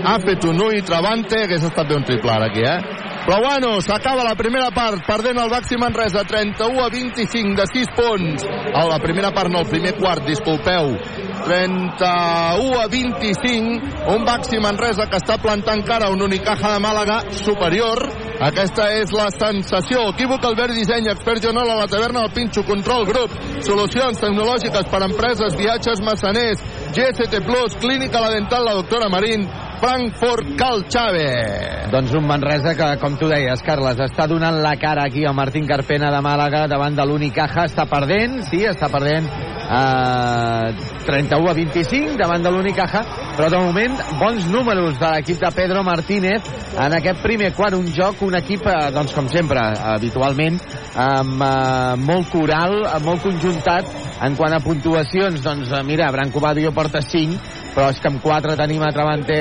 [0.08, 2.80] Ha fet un ull, Travante, hagués estat bé un triple ara aquí, eh?
[3.28, 8.46] Bueno, s'acaba la primera part, perdent el Baxi Manresa, 31 a 25 de 6 punts.
[8.74, 10.96] A la primera part, no, el primer quart, disculpeu.
[11.44, 17.20] 31 a 25, un Baxi Manresa que està plantant cara a un Unicaja de Màlaga
[17.36, 18.00] superior.
[18.48, 20.08] Aquesta és la sensació.
[20.14, 25.12] Equívoc Albert Disseny, expert Joanola, la taverna del Pinxo, Control Group, solucions tecnològiques per a
[25.12, 26.64] empreses, viatges massaners,
[26.96, 29.50] GST Plus, Clínica La Dental, la doctora Marín,
[29.80, 31.90] Frankfurt Cal Chave.
[31.92, 35.68] Doncs un Manresa que, com tu deies, Carles, està donant la cara aquí al Martín
[35.70, 37.68] Carpena de Màlaga davant de l'Unicaja.
[37.70, 40.74] Està perdent, sí, està perdent eh,
[41.06, 43.04] 31 a 25 davant de l'Unicaja,
[43.38, 47.88] però de moment bons números de l'equip de Pedro Martínez en aquest primer quart, un
[47.94, 49.62] joc, un equip, eh, doncs com sempre,
[49.94, 50.58] habitualment,
[50.98, 53.94] amb eh, molt coral, molt conjuntat,
[54.26, 57.38] en quant a puntuacions, doncs mira, Branco Badio porta 5,
[57.76, 59.36] però és que amb 4 tenim a Travante,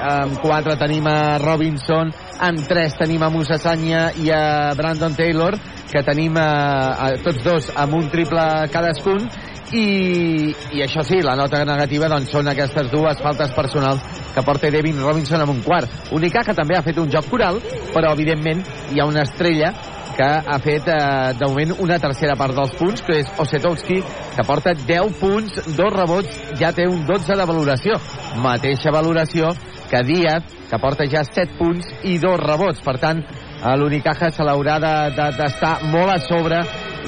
[0.00, 5.56] amb 4 tenim a Robinson, amb 3 tenim a Musa Sanya i a Brandon Taylor,
[5.90, 6.50] que tenim a,
[6.94, 9.28] a tots dos amb un triple cadascun,
[9.74, 14.02] i, i això sí, la nota negativa doncs, són aquestes dues faltes personals
[14.34, 15.90] que porta Devin Robinson amb un quart.
[16.14, 17.60] Unicaja també ha fet un joc coral,
[17.94, 18.62] però evidentment
[18.92, 19.72] hi ha una estrella
[20.16, 24.00] que ha fet eh, de moment una tercera part dels punts, que és Osetowski,
[24.36, 27.98] que porta 10 punts, dos rebots, ja té un 12 de valoració.
[28.44, 29.50] Mateixa valoració
[29.90, 32.82] que Díaz, que porta ja 7 punts i dos rebots.
[32.84, 33.22] Per tant,
[33.64, 36.60] a l'Unicaja se l'haurà d'estar de, de, molt a sobre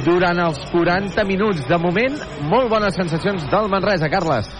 [0.06, 1.66] durant els 40 minuts.
[1.68, 2.18] De moment,
[2.50, 4.50] molt bones sensacions del Manresa, Carles.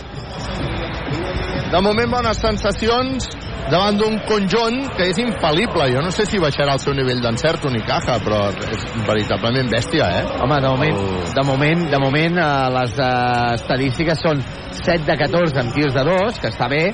[1.67, 3.25] De moment, bones sensacions
[3.73, 5.89] davant d'un conjunt que és infal·lible.
[5.91, 10.23] Jo no sé si baixarà el seu nivell d'encert Unicaja, però és veritablement bèstia, eh?
[10.45, 11.01] Home, de moment,
[11.35, 13.11] de moment, de moment eh, les eh,
[13.59, 14.45] estadístiques són
[14.79, 16.85] 7 de 14 amb tirs de 2, que està bé,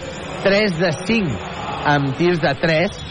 [0.47, 1.37] 3 de 5
[1.93, 3.03] amb tirs de 3,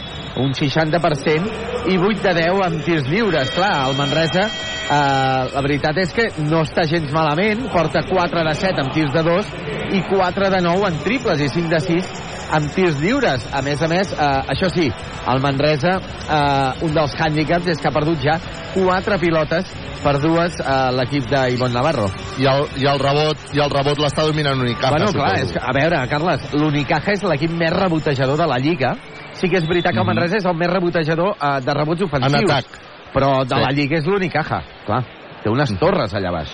[0.42, 3.54] un 60%, i 8 de 10 amb tirs lliures.
[3.56, 8.56] Clar, el Manresa, eh, la veritat és que no està gens malament, porta 4 de
[8.64, 9.54] 7 amb tirs de 2
[9.98, 12.12] i 4 de 9 en triples i 5 de 6
[12.52, 13.48] amb tirs lliures.
[13.54, 14.92] A més a més, eh, això sí,
[15.32, 18.38] el Manresa, eh, un dels hàndicaps és que ha perdut ja
[18.76, 19.72] 4 pilotes
[20.02, 22.10] per dues a l'equip d'Ivon Navarro.
[22.42, 25.62] I el, i el rebot, i el rebot l'està dominant Unicaja, bueno, clar, és que,
[25.62, 28.96] a veure, Carles, l'Unicaja és l'equip més rebotejador de la Lliga.
[29.34, 30.14] Sí que és veritat que el Mhm.
[30.16, 32.34] Manresa és el més rebotejador eh, de rebots ofensius.
[32.34, 32.66] En atac.
[33.14, 33.62] Però de Sí.
[33.62, 35.04] la Lliga és l'Unicaja, clar.
[35.44, 36.50] Té unes torres allà baix.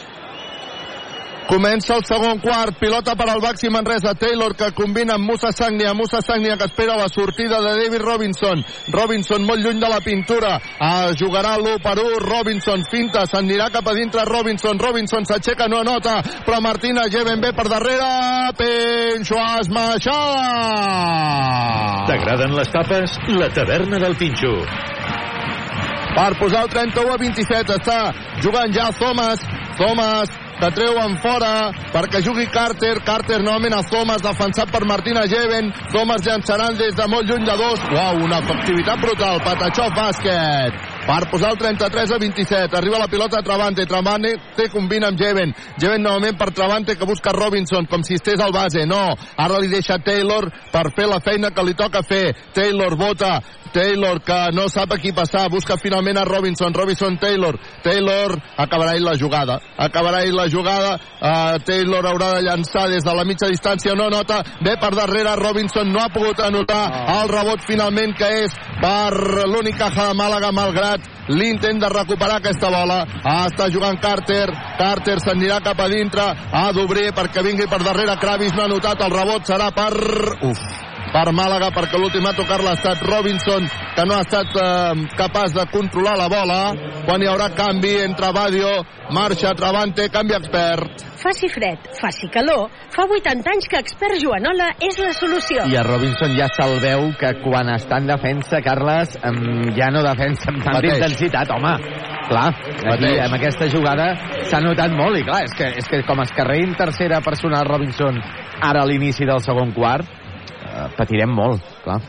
[1.47, 5.93] Comença el segon quart, pilota per al Baxi Manresa, Taylor que combina amb Musa Sagnia,
[5.95, 10.59] Musa Sagnia que espera la sortida de David Robinson, Robinson molt lluny de la pintura,
[10.79, 15.79] ah, jugarà l'1 per 1, Robinson finta, s'anirà cap a dintre Robinson, Robinson s'aixeca, no
[15.79, 20.43] anota, però Martina Jeven bé per darrere, Pinxo Esmaixada!
[22.11, 23.15] T'agraden les tapes?
[23.39, 24.51] La taverna del Pinxo.
[26.17, 27.97] per posar el 31 a 27 està
[28.41, 29.37] jugant ja Thomas.
[29.77, 35.27] Thomas que treu en fora perquè jugui Carter Carter novament a Thomas defensat per Martina
[35.29, 40.97] Jeven Thomas llançaran des de molt lluny de dos uau, una efectivitat brutal Patachó bàsquet
[41.07, 42.75] per posar el 33 a 27.
[42.75, 43.85] Arriba la pilota a Travante.
[43.85, 45.53] Travante combina amb Jeven.
[45.79, 48.83] Jeven novament per Travante que busca Robinson com si estés al base.
[48.85, 52.35] No, ara li deixa Taylor per fer la feina que li toca fer.
[52.53, 53.39] Taylor vota.
[53.73, 55.47] Taylor que no sap a qui passar.
[55.49, 56.73] Busca finalment a Robinson.
[56.73, 57.57] Robinson Taylor.
[57.83, 59.59] Taylor acabarà ell la jugada.
[59.77, 60.95] Acabarà ell la jugada.
[61.17, 63.95] Uh, Taylor haurà de llançar des de la mitja distància.
[63.95, 64.43] No nota.
[64.61, 65.35] Ve per darrere.
[65.35, 66.83] Robinson no ha pogut anotar
[67.21, 69.13] el rebot finalment que és per
[69.49, 74.47] l'únic caja de Màlaga malgrat l'intent de recuperar aquesta bola ah, està jugant Carter
[74.79, 79.03] Carter s'anirà cap a dintre ha d'obrir perquè vingui per darrere Kravis no ha notat
[79.03, 79.93] el rebot serà per
[80.47, 85.07] uf per Màlaga perquè l'últim a tocar-la ha estat Robinson que no ha estat eh,
[85.17, 86.61] capaç de controlar la bola.
[87.07, 88.71] Quan hi haurà canvi entre Badio
[89.11, 91.05] marxa Travante, canvi expert.
[91.17, 95.65] Faci fred, faci calor, fa 80 anys que expert Joanola és la solució.
[95.65, 99.39] I a Robinson ja se'l veu que quan està en defensa, Carles, em,
[99.77, 101.73] ja no defensa amb tanta intensitat, home.
[102.27, 102.47] Clar,
[102.93, 104.11] aquí, amb aquesta jugada
[104.49, 107.63] s'ha notat molt i clar, és que, és que com es carrega en tercera persona
[107.65, 108.19] Robinson
[108.61, 110.26] ara a l'inici del segon quart,
[110.97, 112.01] patirem molt, clar.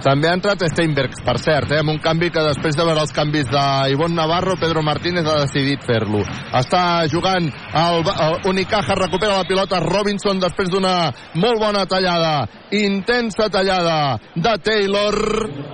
[0.00, 3.12] També ha entrat Steinbergs, per cert, eh, amb un canvi que després de veure els
[3.12, 6.22] canvis d'Ivon Navarro, Pedro Martínez ha decidit fer-lo.
[6.56, 10.94] Està jugant el, el Unicaja, recupera la pilota Robinson després d'una
[11.34, 15.18] molt bona tallada, intensa tallada de Taylor,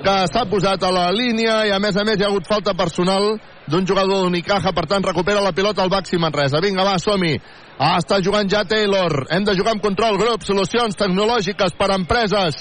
[0.03, 2.75] que s'ha posat a la línia i a més a més hi ha hagut falta
[2.75, 3.37] personal
[3.71, 6.63] d'un jugador d'Unicaja, per tant recupera la pilota al Baxi Manresa.
[6.63, 7.37] Vinga, va, som-hi.
[7.79, 9.27] Ah, està jugant ja Taylor.
[9.31, 12.57] Hem de jugar amb control, grup, solucions tecnològiques per a empreses.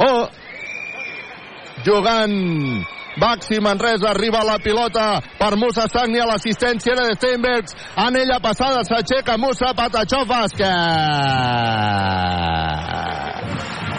[0.00, 0.28] Oh!
[1.84, 2.34] Jugant
[3.18, 7.74] Baxi Manresa, arriba la pilota per Musa Sagni a l'assistència de Steinbergs.
[7.96, 10.68] Anella passada, s'aixeca Musa, Patachó, bàsquet.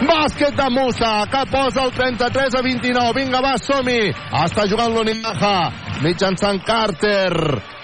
[0.00, 3.12] Bàsquet de Musa, que posa el 33 a 29.
[3.18, 4.12] Vinga, va, som-hi.
[4.44, 5.70] Està jugant l'Unimaja,
[6.04, 7.34] mitjançant Carter,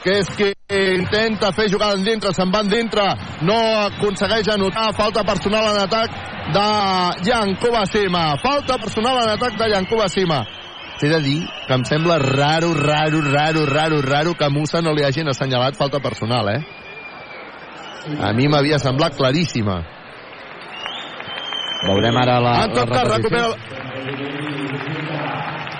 [0.04, 0.48] que és qui
[0.96, 3.04] intenta fer jugada en dintre, se'n va en dintre,
[3.46, 3.56] no
[3.86, 6.14] aconsegueix anotar, falta personal en atac
[6.54, 6.68] de
[7.28, 8.24] Yankuba Sima.
[8.42, 10.44] Falta personal en atac de Yankuba Sima.
[10.96, 15.04] T'he de dir que em sembla raro, raro, raro, raro, raro que Musa no li
[15.04, 16.62] hagin assenyalat falta personal, eh?
[18.22, 19.95] A mi m'havia semblat claríssima.
[21.84, 23.52] Veurem ara la, en la tot cas, repetició.
[23.52, 23.84] recupera...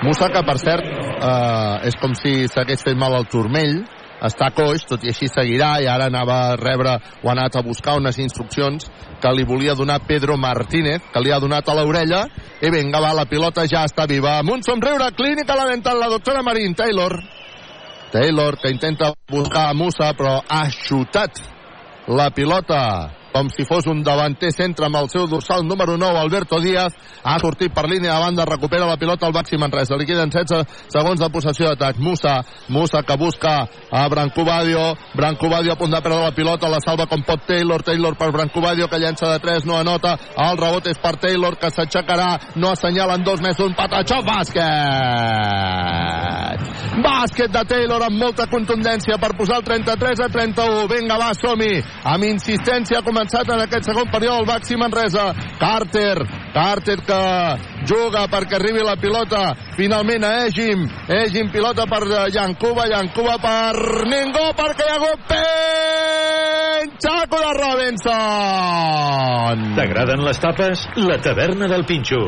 [0.05, 3.79] Musa, que per cert, eh, és com si s'hagués fet mal al turmell,
[4.23, 7.63] està coix, tot i així seguirà, i ara anava a rebre o ha anat a
[7.65, 8.87] buscar unes instruccions
[9.21, 12.23] que li volia donar Pedro Martínez, que li ha donat a l'orella,
[12.61, 14.37] i vinga, va, la pilota ja està viva.
[14.39, 17.17] Amb un somriure clínic a la dental, la doctora Marín, Taylor.
[18.11, 21.41] Taylor, que intenta buscar a Musa, però ha xutat
[22.07, 26.59] la pilota com si fos un davanter centre amb el seu dorsal número 9, Alberto
[26.61, 26.93] Díaz.
[27.23, 29.97] Ha sortit per línia de banda, recupera la pilota al Baxi Manresa.
[29.97, 31.97] Li queden 16 segons de possessió d'atac.
[31.99, 34.95] Musa, Musa que busca a Brancobadio.
[35.15, 37.83] Brancobadio a punt de perdre la pilota, la salva com pot Taylor.
[37.83, 40.17] Taylor per Brancobadio que llença de 3, no anota.
[40.37, 45.67] El rebot és per Taylor que s'aixecarà, no assenyalen dos més un patachó, bàsquet!
[46.97, 50.87] Bàsquet de Taylor amb molta contundència per posar el 33 a 31.
[50.89, 51.83] Vinga, va, som-hi.
[52.09, 55.33] Amb insistència ha començat en aquest segon període el Baxi Manresa.
[55.57, 56.21] Carter,
[56.53, 57.21] Carter que
[57.89, 60.85] juga perquè arribi la pilota finalment a Egim.
[61.09, 62.03] Egim pilota per
[62.33, 63.73] Yankuba, Yankuba per
[64.11, 65.19] ningú perquè hi ha hagut
[66.93, 68.13] penxaco de Robinson.
[69.79, 70.85] T'agraden les tapes?
[71.09, 72.21] La taverna del Pinxo.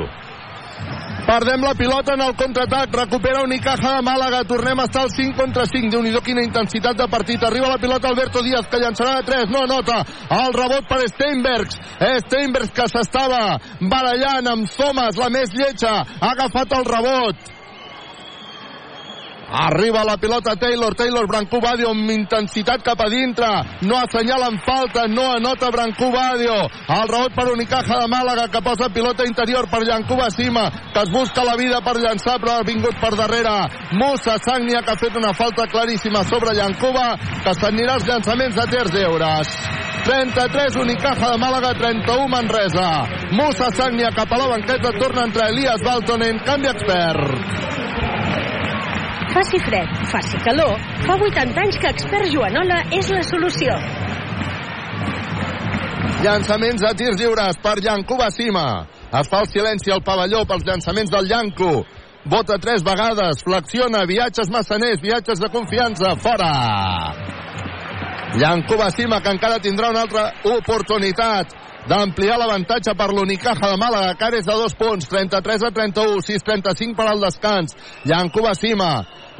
[1.30, 3.91] Perdem la pilota en el contraatac, recupera Unicaja.
[3.99, 7.43] De Màlaga, tornem a estar al 5 contra 5, déu nhi quina intensitat de partit,
[7.45, 9.99] arriba la pilota Alberto Díaz, que llançarà de 3, no nota,
[10.39, 11.77] el rebot per Steinbergs,
[12.25, 13.59] Steinbergs que s'estava
[13.93, 17.59] barallant amb Thomas, la més lletja, ha agafat el rebot,
[19.52, 23.47] Arriba la pilota Taylor, Taylor Brancobadio amb intensitat cap a dintre,
[23.82, 29.26] no assenyalen falta, no anota Brancobadio, el rebot per Unicaja de Màlaga que posa pilota
[29.26, 33.16] interior per Llancuba Sima, que es busca la vida per llançar però ha vingut per
[33.18, 33.56] darrere
[33.97, 38.68] Musa Sagnia que ha fet una falta claríssima sobre Llancuba, que s'anirà als llançaments de
[38.70, 39.56] terç d'eures.
[40.06, 42.89] 33 Unicaja de Màlaga, 31 Manresa.
[43.34, 48.28] Musa Sagnia cap a la banqueta, torna entre Elias Baltonen, canvi expert.
[49.30, 50.73] Faci fred, faci calor,
[51.05, 53.75] fa 80 anys que expert Joanola és la solució.
[56.23, 58.65] Llançaments de tirs lliures per Llancuba Sima.
[59.19, 61.86] Es fa el silenci al pavelló pels llançaments del Llanco.
[62.30, 66.51] Vota tres vegades, flexiona, viatges massaners, viatges de confiança, fora!
[68.41, 70.25] Llancuba Sima, que encara tindrà una altra
[70.57, 71.53] oportunitat
[71.90, 76.22] d'ampliar l'avantatge per l'Unicaja de Màlaga, que ara és de dos punts, 33 a 31,
[76.22, 77.74] 6-35 per al descans.
[78.06, 78.92] Llancuba Cima,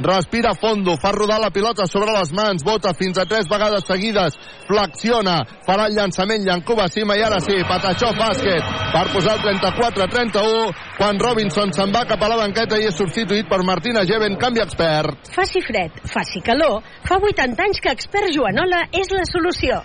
[0.02, 4.40] respira fondo, fa rodar la pilota sobre les mans, bota fins a tres vegades seguides,
[4.66, 5.38] flexiona,
[5.68, 10.10] farà el llançament, Llancuba Cima, i ara sí, Patachó bàsquet, per posar el 34 a
[10.18, 14.42] 31, quan Robinson se'n va cap a la banqueta i és substituït per Martina Geven,
[14.42, 15.30] canvi expert.
[15.38, 19.84] Faci fred, faci calor, fa 80 anys que expert Joanola és la solució.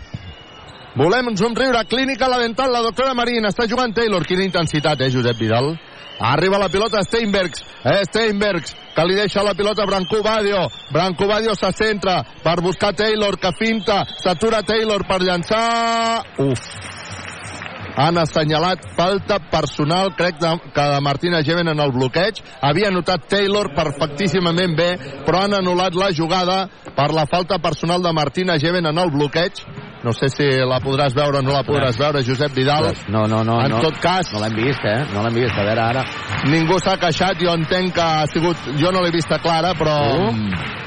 [0.94, 1.84] Volem un somriure.
[1.90, 3.44] Clínica La Dental, la doctora Marín.
[3.48, 4.22] Està jugant Taylor.
[4.26, 5.74] Quina intensitat, eh, Josep Vidal?
[6.20, 7.64] Arriba la pilota Steinbergs.
[7.82, 10.68] Eh, Steinbergs, que li deixa la pilota Branco Badio.
[10.92, 14.04] Branco Badio se centra per buscar Taylor, que finta.
[14.22, 16.22] S'atura Taylor per llançar.
[16.38, 16.60] Uf.
[17.96, 22.40] Han assenyalat falta personal, crec de, que de Martina Geven en el bloqueig.
[22.60, 28.12] Havia notat Taylor perfectíssimament bé, però han anul·lat la jugada per la falta personal de
[28.12, 29.62] Martina Geven en el bloqueig.
[30.04, 32.90] No sé si la podràs veure o no la podràs veure, Josep Vidal.
[33.08, 33.56] No, no, no.
[33.64, 35.00] En no, tot cas, No l'hem vist, eh?
[35.14, 35.56] No l'hem vist.
[35.56, 36.04] A veure, ara...
[36.50, 38.56] ningú s'ha queixat, jo entenc que ha sigut...
[38.76, 40.34] Jo no l'he vista clara, però Uh,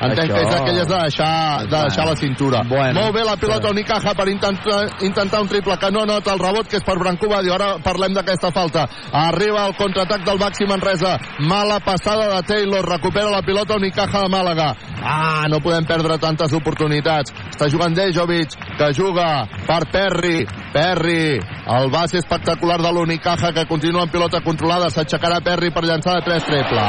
[0.06, 2.62] entenc això- que és d'aquelles de deixar, de deixar la cintura.
[2.70, 3.02] Bueno.
[3.02, 6.68] Molt bé la pilota Unicaja per intentar, intentar un triple que no nota el rebot,
[6.70, 7.56] que és per Branco Badio.
[7.56, 8.86] Ara parlem d'aquesta falta.
[9.12, 11.18] Arriba el contraatac del Baxi Manresa.
[11.40, 12.86] Mala passada de Taylor.
[12.86, 14.76] Recupera la pilota Unicaja de Màlaga.
[15.02, 17.34] Ah, no podem perdre tantes oportunitats.
[17.50, 20.46] Està jugant Dejovic, que juga per Perry.
[20.74, 24.90] Perry, el base espectacular de l'Unicaja, que continua en pilota controlada.
[24.90, 26.88] S'aixecarà Perry per llançar de 3 triple.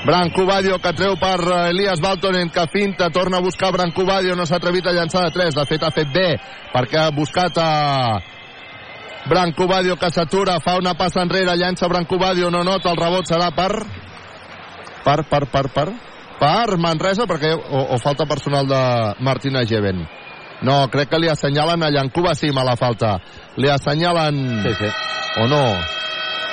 [0.10, 4.36] Branco Badio que treu per eh, Elias Baltonen que finta, torna a buscar Branco Badio
[4.36, 6.30] no s'ha atrevit a llançar de 3 de fet ha fet bé
[6.74, 7.72] perquè ha buscat a
[9.28, 13.28] Branco Badio que s'atura fa una passa enrere, llança Branco Badio no nota, el rebot
[13.28, 13.74] serà per
[15.04, 15.90] per, per, per, per
[16.40, 18.82] per Manresa perquè o, o falta personal de
[19.20, 20.06] Martina Geven
[20.62, 23.18] no, crec que li assenyalen a Llancuba sí, la falta
[23.58, 24.92] li assenyalen Sí, sí.
[25.44, 25.64] o no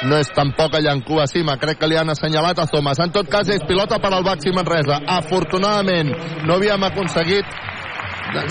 [0.05, 2.99] no és tampoc a Llancuba Cima, crec que li han assenyalat a Thomas.
[3.01, 5.01] En tot cas, és pilota per al Baxi Manresa.
[5.17, 6.13] Afortunadament,
[6.45, 7.57] no havíem aconseguit...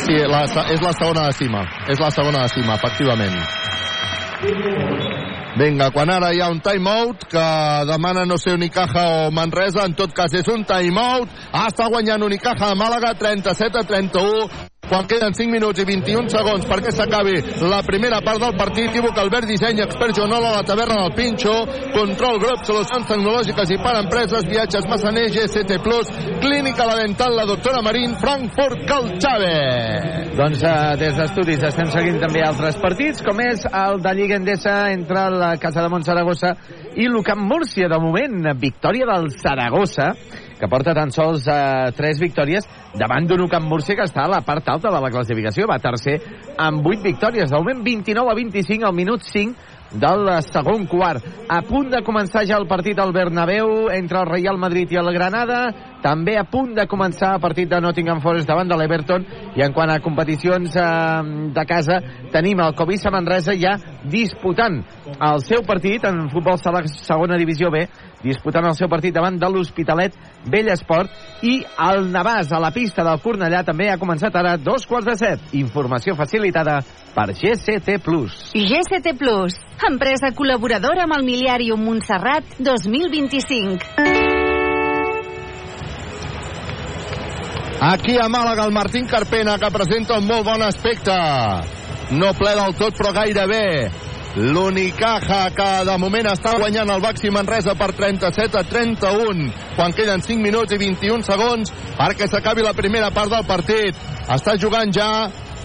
[0.02, 1.62] Sí, la, és la segona de Cima.
[1.92, 3.38] És la segona de Cima, efectivament.
[5.56, 7.44] Vinga, quan ara hi ha un timeout que
[7.88, 11.32] demana no sé Unicaja o Manresa, en tot cas és un timeout.
[11.54, 14.50] Ah, està guanyant Unicaja de Màlaga 37 a 31
[14.90, 18.90] quan queden 5 minuts i 21 segons perquè s'acabi la primera part del partit.
[18.90, 21.54] Equívoc Albert Disseny, expert Joanola, la taverna del Pinxo,
[21.96, 25.80] Control Grup, solucions tecnològiques i per empreses, viatges Massaner, GST+,
[26.44, 29.54] Clínica La Dental, la doctora Marín, Frankfurt, Calxave.
[30.36, 34.78] Doncs eh, des d'estudis estem seguint també altres partits, com és el de Lliga Endesa
[34.94, 36.56] entre la Casa de Montsaragossa
[36.96, 37.90] i l'Ucamp Múrcia.
[37.92, 40.12] De moment, victòria del Saragossa,
[40.60, 44.42] que porta tan sols eh, tres victòries davant d'un Ucamp Múrcia que està a la
[44.46, 45.68] part alta de la classificació.
[45.70, 46.20] Va tercer
[46.58, 47.50] amb vuit victòries.
[47.52, 51.24] De moment, 29 a 25 al minut 5 del segon quart.
[51.50, 55.12] A punt de començar ja el partit al Bernabéu entre el Real Madrid i el
[55.14, 55.62] Granada.
[56.04, 59.26] També a punt de començar el partit de Nottingham Forest davant de l'Everton.
[59.56, 60.88] I en quant a competicions eh,
[61.56, 62.02] de casa,
[62.34, 64.82] tenim el Covisa Manresa ja disputant
[65.16, 67.86] el seu partit en futbol sala segona divisió B
[68.26, 70.18] disputant el seu partit davant de l'Hospitalet
[70.50, 75.08] Bellesport i el Navàs a la pista del Cornellà també ha començat ara dos quarts
[75.12, 75.54] de set.
[75.62, 76.82] Informació facilitada
[77.16, 78.00] per GCT+.
[78.52, 79.56] GCT Plus,
[79.88, 84.34] empresa col·laboradora amb el Miliàrium Montserrat 2025.
[87.86, 91.14] Aquí a Màlaga el Martín Carpena que presenta un molt bon aspecte.
[92.18, 93.92] No ple del tot però gairebé.
[94.36, 99.46] L'Unicaja que de moment està guanyant el Baxi Manresa per 37 a 31
[99.78, 103.96] quan queden 5 minuts i 21 segons perquè s'acabi la primera part del partit.
[104.28, 105.08] Està jugant ja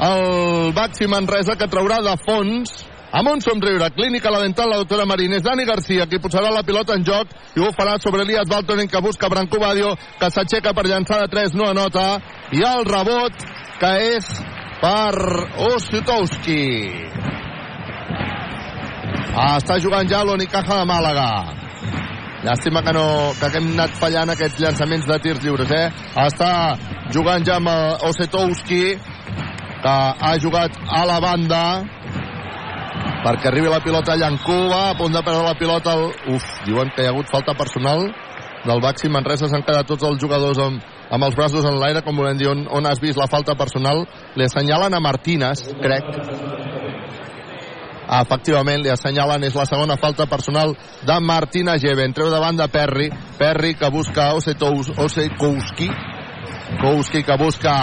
[0.06, 3.90] el Baxi Manresa que traurà de fons amb un somriure.
[3.90, 5.42] Clínica La Dental, la doctora Marínez.
[5.42, 9.02] Dani Garcia, qui posarà la pilota en joc i ho farà sobre Elias Baltonen, que
[9.02, 12.20] busca Branco Badio, que s'aixeca per llançar de 3, no anota.
[12.54, 13.34] I el rebot,
[13.82, 14.30] que és
[14.78, 15.18] per
[15.74, 17.39] Osutowski.
[19.34, 21.28] Ah, està jugant ja l'Unicaja de Màlaga.
[22.40, 23.04] Llàstima que, no,
[23.36, 25.86] que hem anat fallant aquests llançaments de tirs lliures, eh?
[26.24, 26.52] Està
[27.12, 28.84] jugant ja amb eh, Osetowski,
[29.80, 29.96] que
[30.28, 31.62] ha jugat a la banda
[33.20, 35.94] perquè arribi la pilota a Llancuba, a punt de perdre la pilota.
[35.96, 36.34] El...
[36.36, 38.06] Uf, diuen que hi ha hagut falta personal
[38.64, 39.48] del Baxi Manresa.
[39.50, 42.64] S'han quedat tots els jugadors amb, amb els braços en l'aire, com volem dir, on,
[42.72, 44.06] on has vist la falta personal.
[44.36, 46.08] Li assenyalen a Martínez, crec.
[48.18, 50.74] Efectivament li assenyalen és la segona falta personal
[51.06, 53.10] de Martina Geven treu de banda Perry.
[53.38, 55.90] Perry que busca Osekowski
[56.80, 57.74] Kowski que busca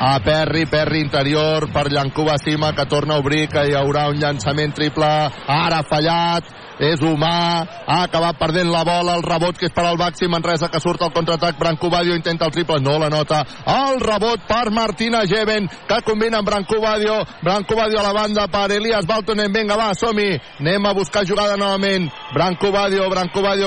[0.00, 4.18] a Perry, Perry interior per Llancuba Sima que torna a obrir que hi haurà un
[4.18, 5.10] llançament triple.
[5.46, 9.98] Ara fallat és humà, ha acabat perdent la bola, el rebot que és per al
[10.00, 14.00] Baxi Manresa que surt al contraatac, Branco Badio intenta el triple, no la nota, el
[14.00, 18.70] rebot per Martina Geven, que combina amb Branco Badio, Branco Badio a la banda per
[18.72, 20.32] Elias Baltonen, vinga va, som-hi.
[20.60, 22.10] Anem a buscar jugada novament.
[22.34, 23.08] Branco Badio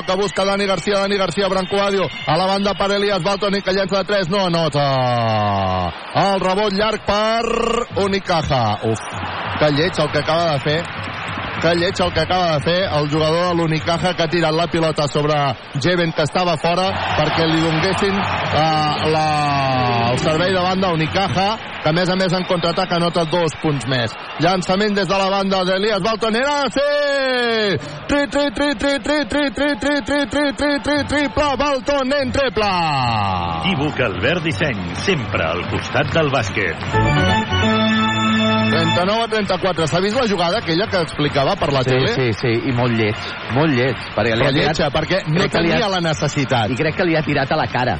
[0.04, 3.72] que busca Dani Garcia, Dani Garcia, Branco Badio a la banda per Elias Baltonen que
[3.72, 4.84] llença de 3, no anota
[6.14, 8.78] el rebot llarg per Unicaja.
[8.88, 9.00] Uf,
[9.58, 10.82] que lleig el que acaba de fer
[11.62, 14.66] que lleig el que acaba de fer el jugador de l'Unicaja que ha tirat la
[14.66, 15.36] pilota sobre
[15.82, 16.88] Jeven que estava fora
[17.18, 19.26] perquè li donguessin uh, la,
[20.12, 21.48] el servei de banda a Unicaja
[21.82, 25.30] que a més a més en contraatac anota dos punts més llançament des de la
[25.30, 26.88] banda d'Elias Baltonera sí!
[28.08, 32.72] tri, tri, tri, tri, tri, tri, tri, tri, tri, tri, tri, tri, triple Baltonen triple
[33.58, 37.57] Equívoc Albert Disseny, sempre al costat del bàsquet.
[38.98, 42.08] 39 a 34 s'ha vist la jugada aquella que explicava per la Sí, tele?
[42.08, 43.16] sí, sí, i molt lleig,
[43.54, 43.96] molt lleig.
[44.16, 47.04] Perquè li ha tirat, lletja, perquè no li ha- tenia la necessitat I crec que
[47.04, 47.98] li ha tirat a la cara.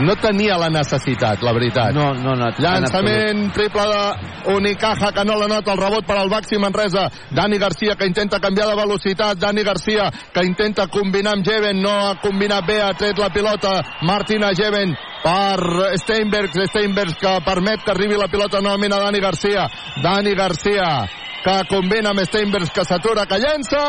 [0.00, 1.92] No tenia la necessitat, la veritat.
[1.94, 2.48] No, no, no.
[2.50, 7.08] en Llançament triple de Unicaja que no la nota el rebot per al Baxi Manresa.
[7.30, 9.38] Dani Garcia que intenta canviar de velocitat.
[9.38, 11.80] Dani Garcia que intenta combinar amb Jeven.
[11.80, 13.80] No ha combinat bé, ha tret la pilota.
[14.02, 16.58] Martina Jeven per Steinbergs.
[16.70, 19.68] Steinbergs que permet que arribi la pilota novament a Dani Garcia.
[20.02, 23.80] Dani Garcia que combina amb Steinbergs que s'atura, que llença!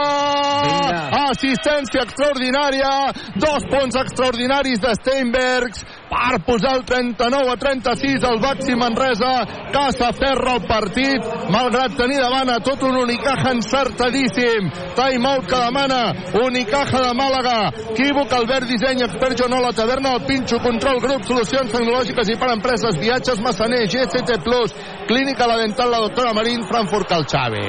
[0.65, 1.03] Vinga.
[1.31, 2.91] assistència extraordinària!
[3.39, 9.33] Dos punts extraordinaris de Steinbergs per posar el 39 a 36 al Baxi Manresa
[9.73, 14.69] que s'aferra al partit malgrat tenir davant a tot un Unicaja encertadíssim.
[14.95, 16.01] Timeout que demana
[16.43, 17.57] Unicaja de Màlaga.
[17.91, 22.99] Equívoc Albert Disseny expert Joanola Taverna el Pinxo Control Grup Solucions Tecnològiques i per Empreses
[23.01, 24.75] Viatges Massaner GST Plus
[25.07, 27.65] Clínica La Dental La Doctora Marín Frankfurt Calxave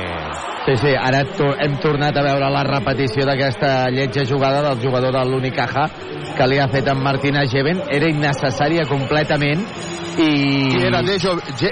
[0.67, 5.15] Sí, sí, ara to hem tornat a veure la repetició d'aquesta lletja jugada del jugador
[5.15, 5.85] de l'Unicaja
[6.35, 7.85] que li ha fet en Martina Geven.
[7.87, 9.63] Era innecessària completament
[10.17, 10.29] i...
[10.77, 11.71] i era Dejo, Je,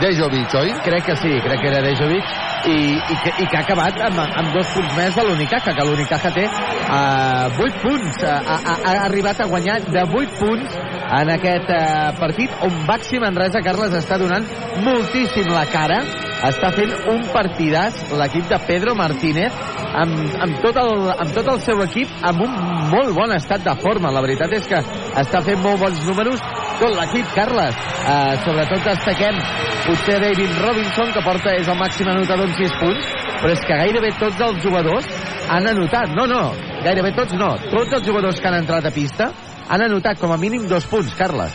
[0.00, 0.72] Dejovic, oi?
[0.84, 2.34] Crec que sí, crec que era Dejovic.
[2.66, 5.86] I, i, que, i que ha acabat amb, amb dos punts més de l'Unicaja, que
[5.86, 10.78] l'Unicaja té uh, 8 punts, uh, ha, ha, ha arribat a guanyar de 8 punts
[11.20, 14.48] en aquest uh, partit on Baxi Manresa, Carles, està donant
[14.82, 16.02] moltíssim la cara,
[16.50, 19.54] està fent un partidàs l'equip de Pedro Martínez
[19.96, 22.56] amb, amb, tot el, amb tot el seu equip amb un
[22.92, 24.12] molt bon estat de forma.
[24.12, 24.80] La veritat és que
[25.22, 26.42] està fent molt bons números
[26.80, 27.78] tot l'equip, Carles.
[28.06, 29.38] Uh, sobretot destaquem
[29.86, 33.08] potser David Robinson que porta és el màxim anotador amb 6 punts
[33.40, 35.08] però és que gairebé tots els jugadors
[35.52, 36.42] han anotat, no, no,
[36.82, 37.52] gairebé tots no.
[37.70, 39.30] Tots els jugadors que han entrat a pista
[39.68, 41.54] han anotat com a mínim dos punts, Carles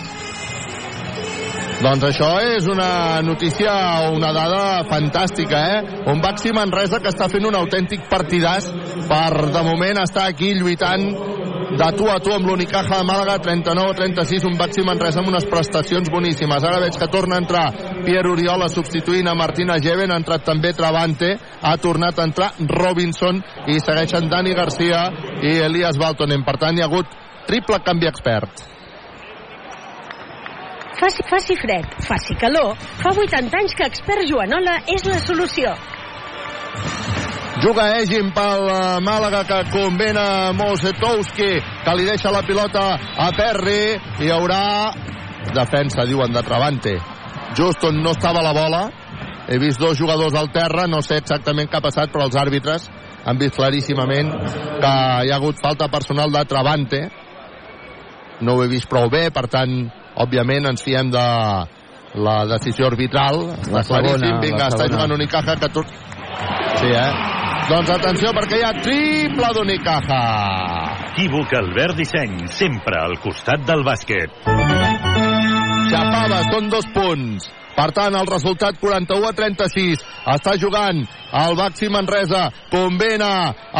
[1.82, 3.71] Doncs això és una notícia
[4.13, 6.01] una dada fantàstica, eh?
[6.11, 8.67] Un Baxi Manresa que està fent un autèntic partidàs
[9.09, 11.07] per, de moment, estar aquí lluitant
[11.82, 16.11] de tu a tu amb l'Unicaja de Màlaga 39-36, un Baxi Manresa amb unes prestacions
[16.13, 16.61] boníssimes.
[16.61, 17.65] Ara veig que torna a entrar
[18.05, 23.41] Pierre Oriola substituint a Martina Geven, ha entrat també Travante, ha tornat a entrar Robinson
[23.73, 25.07] i segueixen Dani Garcia
[25.41, 26.45] i Elias Baltonen.
[26.45, 27.17] Per tant, hi ha hagut
[27.49, 28.70] triple canvi expert.
[31.01, 35.71] Faci, faci fred, faci calor, fa 80 anys que Expert Joanola és la solució.
[37.63, 42.83] Juga Egin pel eh, Màlaga que combina Mosetowski que li deixa la pilota
[43.17, 44.61] a Perry i hi haurà
[45.55, 46.93] defensa, diuen, de Travante.
[47.57, 48.83] Just on no estava la bola,
[49.49, 52.85] he vist dos jugadors al terra, no sé exactament què ha passat, però els àrbitres
[53.25, 54.29] han vist claríssimament
[54.77, 54.93] que
[55.25, 57.01] hi ha hagut falta personal de Travante.
[58.45, 59.89] No ho he vist prou bé, per tant,
[60.20, 61.26] òbviament ens fiem de
[62.22, 63.45] la decisió arbitral.
[63.62, 64.39] Està La segona, claríssim.
[64.43, 64.95] Vinga, la està segona.
[64.97, 65.86] jugant Unicaja que tu...
[66.82, 67.12] Sí, eh?
[67.70, 70.22] Doncs atenció perquè hi ha triple d'Unicaja.
[71.12, 74.43] Equívoc Albert Disseny, sempre al costat del bàsquet.
[75.91, 77.49] Xapava, són dos punts.
[77.71, 80.01] Per tant, el resultat 41 a 36.
[80.33, 80.99] Està jugant
[81.41, 82.49] el Baxi Manresa.
[82.71, 83.32] Combina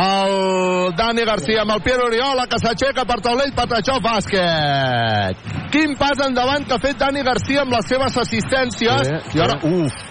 [0.04, 5.44] el Dani Garcia amb el Piero Oriola, que s'aixeca per taulell, Patachó, bàsquet.
[5.76, 9.12] Quin pas endavant que ha fet Dani Garcia amb les seves assistències.
[9.12, 9.40] Sí, sí.
[9.40, 10.04] I ara, uf,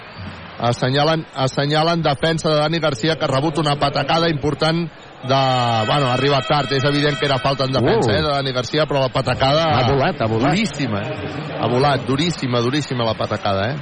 [0.70, 4.87] assenyalen, assenyalen defensa de Dani Garcia que ha rebut una patacada important
[5.23, 5.41] de...
[5.87, 8.17] Bueno, ha arribat tard, és evident que era falta en defensa Uh.
[8.17, 9.67] eh, de Dani Garcia, però la patacada...
[9.77, 10.55] Ha volat, ha volat.
[10.55, 11.59] Duríssima, eh?
[11.61, 13.77] Ha volat, duríssima, duríssima la patacada, eh?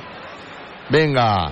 [0.90, 1.50] Vinga.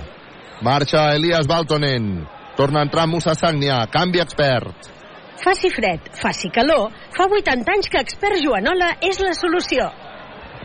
[0.63, 2.27] Marxa Elias Baltonen.
[2.57, 3.87] Torna a entrar Musa Sagnia.
[3.93, 4.93] Canvi expert.
[5.37, 9.85] Faci fred, faci calor, fa 80 anys que expert Joanola és la solució.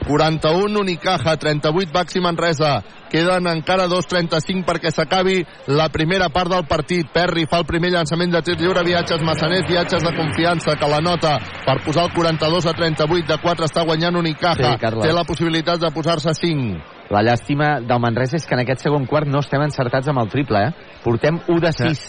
[0.07, 2.81] 41 Unicaja, 38 Baxi Manresa.
[3.11, 7.09] Queden encara 2.35 perquè s'acabi la primera part del partit.
[7.11, 11.01] Perry fa el primer llançament de tir lliure, viatges massaners, viatges de confiança, que la
[11.03, 14.73] nota per posar el 42 a 38 de 4 està guanyant Unicaja.
[14.73, 15.05] Sí, Carles.
[15.05, 16.81] Té la possibilitat de posar-se 5.
[17.11, 20.31] La llàstima del Manresa és que en aquest segon quart no estem encertats amb el
[20.31, 20.99] triple, eh?
[21.03, 22.05] Portem 1 de 6.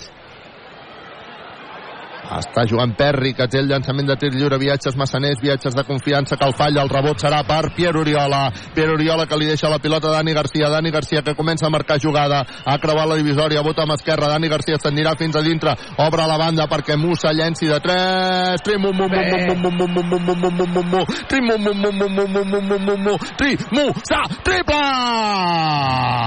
[2.39, 6.37] Està jugant Perry, que té el llançament de tir lliure, viatges massaners, viatges de confiança,
[6.37, 8.47] que el falla, el rebot serà per Pierre Oriola.
[8.75, 10.71] Pierre Oriola que li deixa la pilota a Dani Garcia.
[10.73, 14.49] Dani Garcia que comença a marcar jugada, ha creuat la divisòria, vota amb esquerra, Dani
[14.49, 18.97] Garcia s'endirà fins a dintre, obre la banda perquè Musa llenci de 3, trim, mum,
[18.97, 22.13] mum, mum, mum, mum, mum, mum, mum, mum, mum, mum, trim, mum, mum, mum, mum,
[22.17, 24.81] mum, mum, mum, mum, mum, tri, Musa, triple!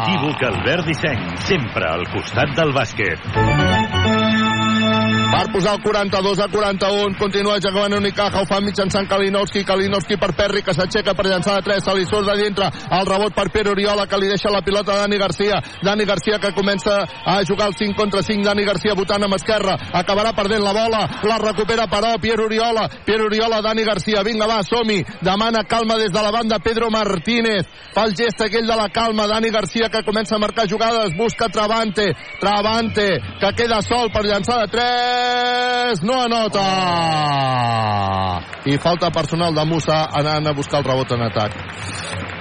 [0.06, 3.85] Equívoc Albert Disseny, sempre al costat del bàsquet.
[5.36, 10.30] Per posar el 42 a 41, continua jugant Unicaja, ho fa mitjançant Kalinowski, Kalinowski per
[10.32, 13.49] Perry, que s'aixeca per llançar de 3, se li surt de dintre, el rebot per
[13.52, 17.41] Pere Oriola, que li deixa la pilota a Dani Garcia, Dani Garcia que comença a
[17.44, 21.41] jugar el 5 contra 5, Dani Garcia votant amb esquerra, acabarà perdent la bola, la
[21.44, 26.24] recupera però Pierre Oriola, Pierre Oriola, Dani Garcia, vinga va, som-hi, demana calma des de
[26.24, 30.40] la banda Pedro Martínez, fa el gest aquell de la calma, Dani Garcia que comença
[30.40, 32.07] a marcar jugades, busca Travante,
[32.40, 35.24] Travante, que queda sol per llançar de 3,
[36.03, 36.65] no anota!
[38.65, 41.52] I falta personal de Musa anant a buscar el rebot en atac.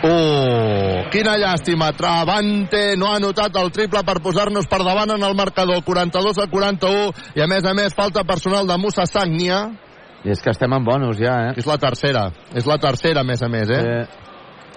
[0.05, 1.93] Oh, quina llàstima.
[1.97, 5.81] Travante no ha anotat el triple per posar-nos per davant en el marcador.
[5.85, 9.65] 42 a 41 i a més a més falta personal de Musa Sagnia.
[10.25, 11.55] I és que estem en bonus ja, eh?
[11.61, 12.31] És la tercera.
[12.57, 13.81] És la tercera, a més a més, eh?
[13.81, 14.24] eh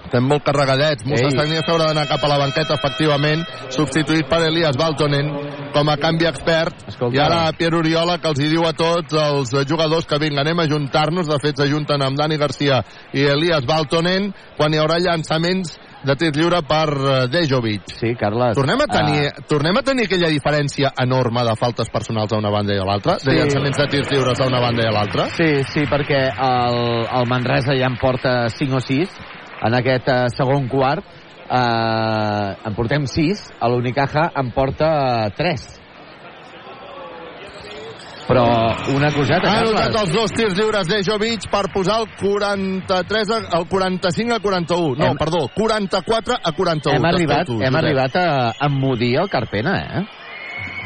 [0.07, 1.03] Estem molt carregadets.
[1.35, 3.43] Sagnia s'haurà d'anar cap a la banqueta, efectivament,
[3.75, 5.31] substituït per Elias Baltonen
[5.75, 6.85] com a canvi expert.
[6.88, 7.17] Escolta.
[7.17, 10.63] I ara Pierre Oriola que els hi diu a tots els jugadors que vinga, anem
[10.63, 11.27] a juntar-nos.
[11.27, 12.79] De fet, s'ajunten amb Dani Garcia
[13.13, 15.75] i Elias Baltonen quan hi haurà llançaments
[16.07, 17.89] de tir lliure per eh, Dejovic.
[17.99, 18.55] Sí, Carles.
[18.55, 22.51] Tornem a, tenir, Ah, tornem a tenir aquella diferència enorme de faltes personals a una
[22.53, 23.35] banda i a l'altra, de Sí.
[23.35, 25.25] llançaments de tirs lliures a una banda i a l'altra.
[25.35, 26.79] Sí, sí, perquè el,
[27.11, 29.09] el Manresa ja en porta 5 o 6
[29.65, 31.05] en aquest eh, segon quart.
[31.47, 35.67] Eh, en portem 6, a l'Unicaja en porta 3.
[38.27, 38.43] Però
[38.91, 40.01] una coseta, Ha anotat Carles.
[40.01, 44.95] els dos tirs lliures de Jovic per posar el 43 a, el 45 a 41.
[44.99, 46.97] No, Hem- perdó, 44 a 41.
[46.97, 50.03] Hem arribat, T'escolto, hem arribat a emmudir el Carpena, eh?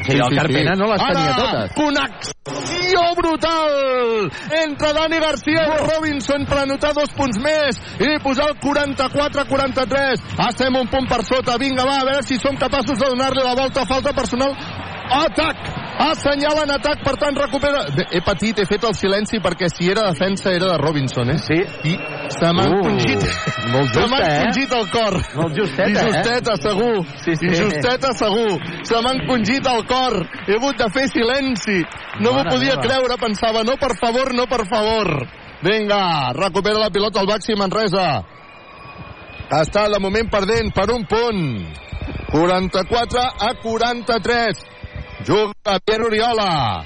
[0.02, 1.74] O sigui, el Carpena no les tenia Ara, totes.
[1.78, 4.30] connexió brutal
[4.62, 10.26] entre Dani Garcia i Robinson per anotar dos punts més i posar el 44-43.
[10.48, 11.56] Estem un punt per sota.
[11.62, 13.86] Vinga, va, a veure si som capaços de donar-li la volta.
[13.86, 14.56] Falta personal.
[15.22, 15.81] Atac!
[16.02, 17.82] Assenyala en atac, per tant recupera...
[18.10, 21.38] He patit, he fet el silenci perquè si era defensa era de Robinson, eh?
[21.38, 21.58] Sí.
[21.92, 21.94] I
[22.32, 23.26] se m'ha Uh, encongit...
[23.74, 24.20] molt se m'ha
[24.50, 24.80] justa, eh?
[24.80, 25.18] el cor.
[25.38, 26.06] Molt justeta, I eh?
[26.08, 27.04] justeta, segur.
[27.24, 27.46] Sí, sí.
[27.46, 28.56] I justeta, segur.
[28.88, 30.18] Se m'ha encongit el cor.
[30.48, 31.78] He hagut de fer silenci.
[32.24, 32.88] No m'ho podia meva.
[32.88, 33.20] creure.
[33.22, 35.12] Pensava, no, per favor, no, per favor.
[35.62, 38.24] Vinga, recupera la pilota al Baxi Manresa.
[39.52, 41.42] Està de moment perdent per un punt.
[42.32, 44.62] 44 a 43.
[45.26, 46.84] Juga Pierre Oriola.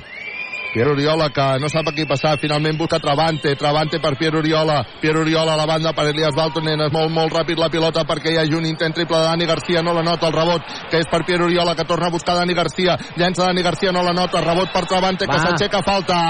[0.77, 4.83] Pierre Oriola que no sap a qui passar, finalment busca Travante, Travante per Pierre Oriola,
[5.01, 8.35] Pierre Oriola a la banda per Elias Baltonen, és molt, molt ràpid la pilota perquè
[8.35, 11.09] hi hagi un intent triple de Dani Garcia, no la nota el rebot, que és
[11.09, 14.45] per Pierre Oriola, que torna a buscar Dani Garcia, llença Dani Garcia, no la nota,
[14.45, 15.47] rebot per Travante, que Va.
[15.47, 16.21] s'aixeca falta.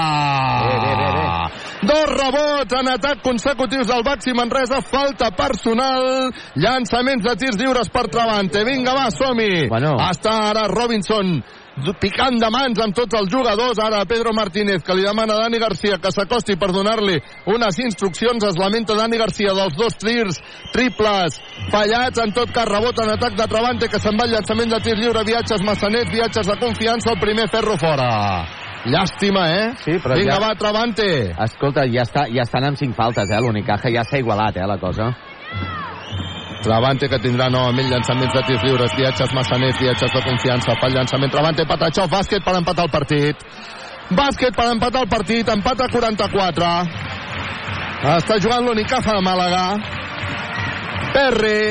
[0.63, 1.27] Bé, bé, bé, bé.
[1.91, 8.07] Dos rebots en atac consecutius del Baxi Manresa, falta personal, llançaments de tirs lliures per
[8.07, 8.63] Travante.
[8.63, 9.67] Vinga, va, som-hi.
[9.67, 9.97] Bueno.
[10.07, 11.41] Està ara Robinson
[12.01, 13.79] picant de mans amb tots els jugadors.
[13.79, 17.17] Ara Pedro Martínez, que li demana a Dani Garcia que s'acosti per donar-li
[17.53, 18.43] unes instruccions.
[18.43, 20.39] Es lamenta Dani Garcia dels dos tirs
[20.73, 21.39] triples
[21.71, 22.19] fallats.
[22.23, 24.95] En tot cas, rebot en atac de Travante, que se'n va al llançament de tir
[24.97, 25.23] lliure.
[25.27, 27.11] Viatges Massanet, viatges de confiança.
[27.13, 28.09] El primer ferro fora.
[28.87, 29.71] Llàstima, eh?
[29.83, 31.07] Sí, però Vinga, ja- va, Travante.
[31.43, 33.41] Escolta, ja, està, ja estan amb 5 faltes, eh?
[33.41, 35.09] L'Unicaja ja s'ha igualat, eh, la cosa.
[36.63, 40.95] Travante que tindrà novament llançaments de tirs lliures, viatges Massanet, viatges de confiança, fa el
[40.97, 43.45] llançament Travante, Patachov, bàsquet per empatar el partit.
[44.09, 46.71] Bàsquet per empatar el partit, empat a 44.
[48.17, 49.63] Està jugant l'Unicaja de Màlaga.
[51.13, 51.61] Perry,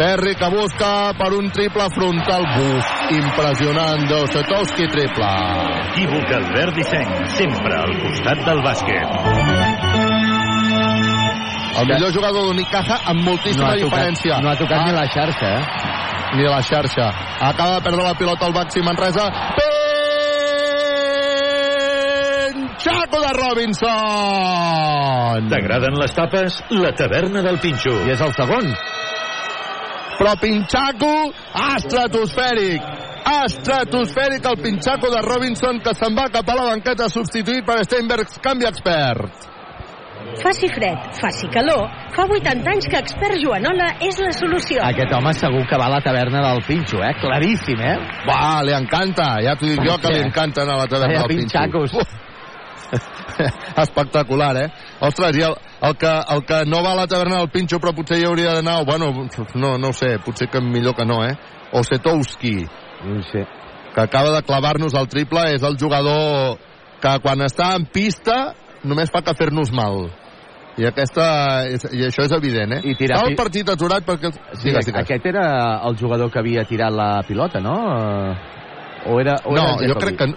[0.00, 2.46] Perry que busca per un triple frontal.
[2.56, 5.32] Buf, impressionant, Dossetowski triple.
[5.90, 9.59] Equívoc Albert Disseny, sempre al costat del bàsquet.
[11.80, 14.40] El millor jugador d'Unicaja amb moltíssima ha tocat, diferència.
[14.42, 15.64] no ha tocat Ah, ni la xarxa, eh?
[16.36, 17.06] ni la xarxa.
[17.40, 19.26] Acaba de perdre la pilota el Baxi Manresa.
[22.52, 23.90] Pinxaco de Robinson!
[25.50, 26.62] T'agraden les tapes?
[26.70, 27.92] La taverna del Pinxo.
[28.06, 28.66] I és el segon.
[30.20, 31.12] Però Pinxaco
[31.76, 32.82] estratosfèric
[33.30, 38.38] estratosfèric el Pinxaco de Robinson que se'n va cap a la banqueta substituït per Steinbergs,
[38.44, 39.49] canvi expert.
[40.40, 44.80] Faci fred, faci calor, fa 80 anys que expert Joanola és la solució.
[44.86, 47.12] Aquest home segur que va a la taverna del Pinxo, eh?
[47.20, 47.96] Claríssim, eh?
[48.28, 51.32] Va, li encanta, ja t'ho dic jo que li encanta anar a la taverna del
[51.34, 51.58] Pinxo.
[51.58, 51.92] pinxacos.
[53.84, 54.68] Espectacular, eh?
[55.00, 57.92] Ostres, i el, el, que, el que no va a la taverna del Pinxo però
[57.96, 59.10] potser hi hauria d'anar, bueno,
[59.54, 61.36] no, no ho sé, potser que millor que no, eh?
[61.72, 62.56] Osetowski,
[63.04, 63.46] No sé.
[63.94, 66.58] que acaba de clavar-nos el triple, és el jugador
[67.00, 68.54] que quan està en pista
[68.84, 70.08] només fa que fer-nos mal.
[70.78, 71.24] I, aquesta,
[71.68, 72.80] I això és evident, eh?
[72.88, 74.30] I tirar el partit aturat perquè...
[74.32, 75.02] Sí, Digues, digues.
[75.02, 75.44] aquest era
[75.88, 77.74] el jugador que havia tirat la pilota, no?
[79.10, 80.30] O era, o No, era jo crec que...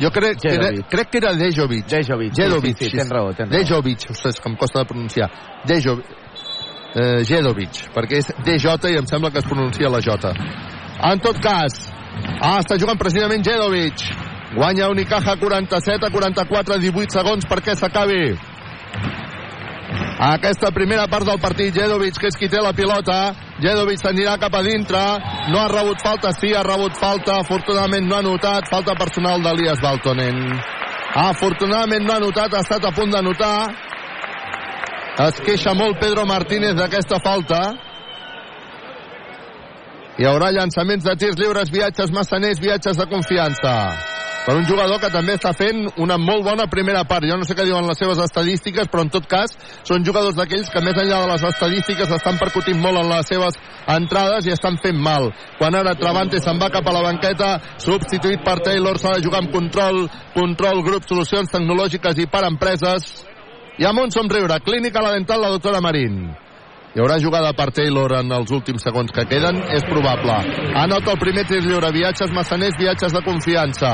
[0.00, 1.84] Jo crec que, era, crec que era Dejovic.
[1.90, 3.58] Dejovic, sí, Dejovic, sí, sí, tens raó, tens raó.
[3.58, 5.28] Dejovic, ostres, que em costa de pronunciar.
[5.68, 6.06] Dejovic.
[6.90, 10.32] Eh, Jedovic, perquè és DJ i em sembla que es pronuncia la J.
[11.06, 11.76] En tot cas,
[12.40, 14.02] ah, està jugant precisament Jedovic.
[14.54, 18.22] Guanya Unicaja 47 a 44, 18 segons perquè s'acabi
[20.20, 21.72] aquesta primera part del partit.
[21.74, 23.32] Jedovic, que és qui té la pilota.
[23.62, 25.00] Jedovic s'anirà cap a dintre.
[25.48, 27.38] No ha rebut falta, sí, ha rebut falta.
[27.40, 28.68] Afortunadament no ha notat.
[28.68, 30.42] Falta personal d'Elias Baltonen.
[31.24, 33.72] Afortunadament no ha notat, ha estat a punt de notar.
[35.24, 37.64] Es queixa molt Pedro Martínez d'aquesta falta.
[40.20, 44.19] Hi haurà llançaments de tirs lliures, viatges massaners, viatges de confiança.
[44.40, 47.26] Per un jugador que també està fent una molt bona primera part.
[47.28, 49.52] Jo no sé què diuen les seves estadístiques, però en tot cas
[49.84, 53.60] són jugadors d'aquells que més enllà de les estadístiques estan percutint molt en les seves
[53.98, 55.28] entrades i estan fent mal.
[55.60, 57.52] Quan ara Travante se'n va cap a la banqueta,
[57.84, 63.10] substituït per Taylor, s'ha de jugar amb control, control, grup, solucions tecnològiques i per empreses.
[63.76, 66.30] I amb un somriure, clínica la dental, la doctora Marín.
[66.90, 69.60] Hi haurà jugada per Taylor en els últims segons que queden?
[69.70, 70.34] És probable.
[70.74, 71.92] Anota el primer tir lliure.
[71.94, 73.92] Viatges massaners, viatges de confiança.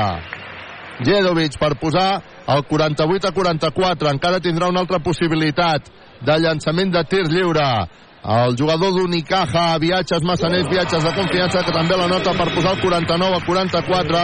[1.05, 2.07] Jedovic per posar
[2.49, 4.09] el 48 a 44.
[4.15, 5.93] Encara tindrà una altra possibilitat
[6.25, 7.69] de llançament de tir lliure.
[8.25, 12.81] El jugador d'Unicaja, viatges massaners, viatges de confiança, que també la nota per posar el
[12.81, 14.23] 49 a 44,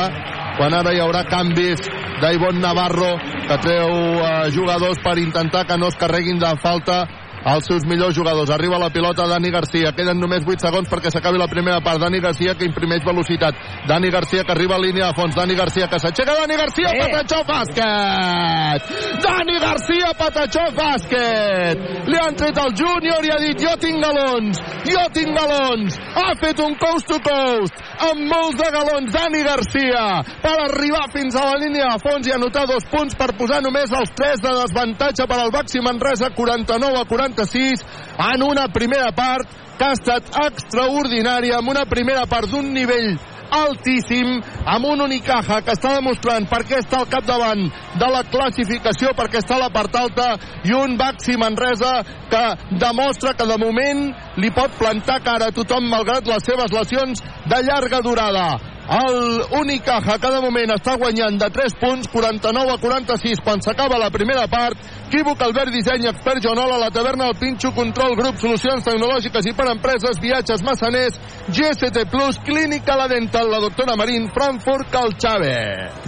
[0.57, 1.85] quan ara hi haurà canvis
[2.23, 7.03] d'Ivon Navarro, que treu eh, jugadors per intentar que no es carreguin de falta
[7.45, 8.49] els seus millors jugadors.
[8.49, 9.91] Arriba la pilota Dani Garcia.
[9.95, 11.99] Queden només 8 segons perquè s'acabi la primera part.
[11.99, 13.55] Dani Garcia que imprimeix velocitat.
[13.87, 15.35] Dani Garcia que arriba a línia de fons.
[15.35, 16.33] Dani Garcia que s'aixeca.
[16.39, 16.99] Dani Garcia, Eh.
[17.03, 18.81] Patachó, bàsquet!
[19.23, 22.07] Dani Garcia, Patachó, bàsquet!
[22.07, 25.97] Li han tret el júnior i ha dit jo tinc galons, jo tinc galons.
[26.15, 30.03] Ha fet un coast to coast amb molts de galons Dani Garcia
[30.43, 33.91] per arribar fins a la línia de fons i anotar dos punts per posar només
[33.91, 37.85] els tres de desavantatge per al Baxi Manresa 49 a 46
[38.33, 43.15] en una primera part que ha estat extraordinària amb una primera part d'un nivell
[43.53, 47.61] altíssim amb un Unicaja que està demostrant per què està al capdavant
[48.01, 50.33] de la classificació, perquè està a la part alta
[50.65, 51.93] i un Baxi Manresa
[52.31, 52.43] que
[52.81, 54.07] demostra que de moment
[54.41, 58.47] li pot plantar cara a tothom malgrat les seves lesions de llarga durada.
[58.83, 64.09] El Unicaja de moment està guanyant de 3 punts, 49 a 46 quan s'acaba la
[64.11, 64.75] primera part.
[65.07, 69.67] Equívoc, Albert Disseny, Expert Joanola, la taverna del Pinxo, Control Grup, Solucions Tecnològiques i per
[69.69, 71.19] Empreses, Viatges Massaners,
[71.53, 75.53] GST Plus, Clínica La Dental, la doctora Marín, Frankfurt, Calxave.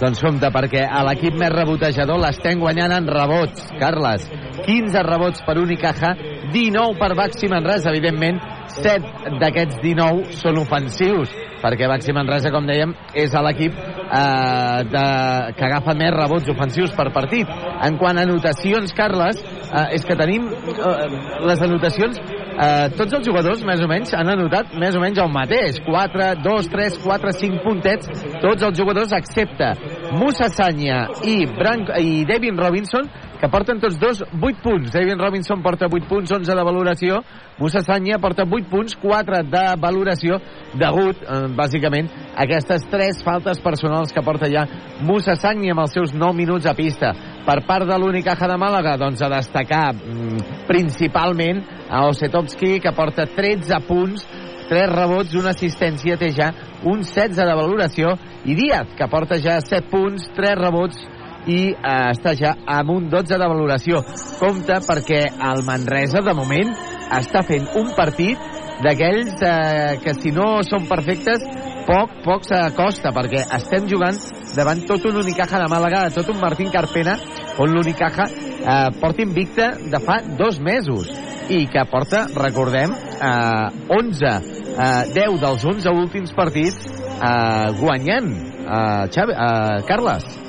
[0.02, 4.26] Doncs compte, perquè a l'equip més rebotejador l'estem guanyant en rebots, Carles.
[4.66, 6.12] 15 rebots per Unicaja,
[6.52, 11.32] 19 per Baxi Manresa, evidentment, 7 d'aquests 19 són ofensius,
[11.62, 17.10] perquè Baxi Manresa, com dèiem, és l'equip eh, de- que agafa més rebots ofensius per
[17.12, 17.46] partit.
[17.82, 21.06] En quant a anotacions, Carles, eh, és que tenim eh,
[21.46, 25.32] les anotacions eh, tots els jugadors, més o menys, han anotat més o menys el
[25.32, 25.80] mateix.
[25.86, 28.08] 4, 2, 3, 4, 5 puntets.
[28.40, 29.72] Tots els jugadors, excepte
[30.16, 33.08] Musa Sanya i, Branc i Devin Robinson,
[33.40, 34.92] que porten tots dos 8 punts.
[34.94, 37.20] Devin Robinson porta 8 punts, 11 de valoració.
[37.58, 40.38] Musa Sanya porta 8 punts, 4 de valoració,
[40.76, 44.66] degut, eh, bàsicament, a aquestes 3 faltes personals que porta ja
[45.00, 47.12] Musa Sanya amb els seus 9 minuts a pista.
[47.46, 53.26] Per part de l'Unicaja de Màlaga, doncs a destacar mm, principalment a Osetovski, que porta
[53.26, 54.26] 13 punts,
[54.68, 56.50] 3 rebots, una assistència, té ja
[56.84, 60.98] un 16 de valoració, i Díaz, que porta ja 7 punts, 3 rebots,
[61.46, 64.02] i eh, està ja amb un 12 de valoració.
[64.40, 66.74] Compte perquè el Manresa, de moment,
[67.16, 68.54] està fent un partit
[68.84, 71.44] d'aquells eh, que si no són perfectes
[71.86, 74.18] poc, poc s'acosta, perquè estem jugant
[74.56, 77.16] davant tot un Unicaja de Màlaga, tot un Martín Carpena,
[77.62, 81.12] on l'Unicaja eh, porta invicta de fa dos mesos
[81.52, 82.92] i que porta, recordem,
[83.22, 84.32] eh, 11,
[84.74, 88.32] eh, 10 dels 11 últims partits eh, guanyant.
[88.66, 90.45] Eh, Xavi, eh, Carles.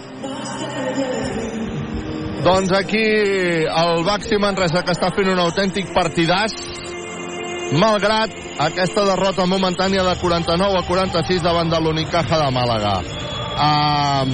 [2.48, 6.54] Doncs aquí el Baxi Manresa que està fent un autèntic partidàs
[7.76, 8.32] malgrat
[8.64, 12.94] aquesta derrota momentània de 49 a 46 davant de l'Unicaja de Màlaga.
[13.58, 14.32] Um,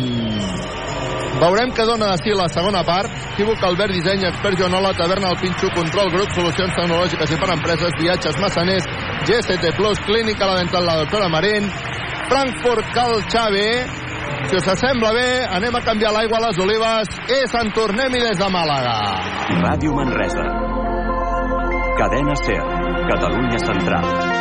[1.41, 3.09] veurem què dona de si la segona part.
[3.33, 7.97] Equívoc Albert Disseny, Expert Joanola, Taverna El Pinxo, Control Grup, Solucions Tecnològiques i per Empreses,
[7.97, 8.87] Viatges Massaners,
[9.25, 11.71] GST Plus, Clínica La Dental, la doctora Marín,
[12.29, 13.69] Frankfurt Cal Xavi,
[14.49, 18.37] si us sembla bé, anem a canviar l'aigua a les olives i se'n tornem-hi des
[18.37, 18.97] de Màlaga.
[19.63, 20.45] Ràdio Manresa.
[21.97, 22.61] Cadena Ser.
[23.09, 24.32] Catalunya Central.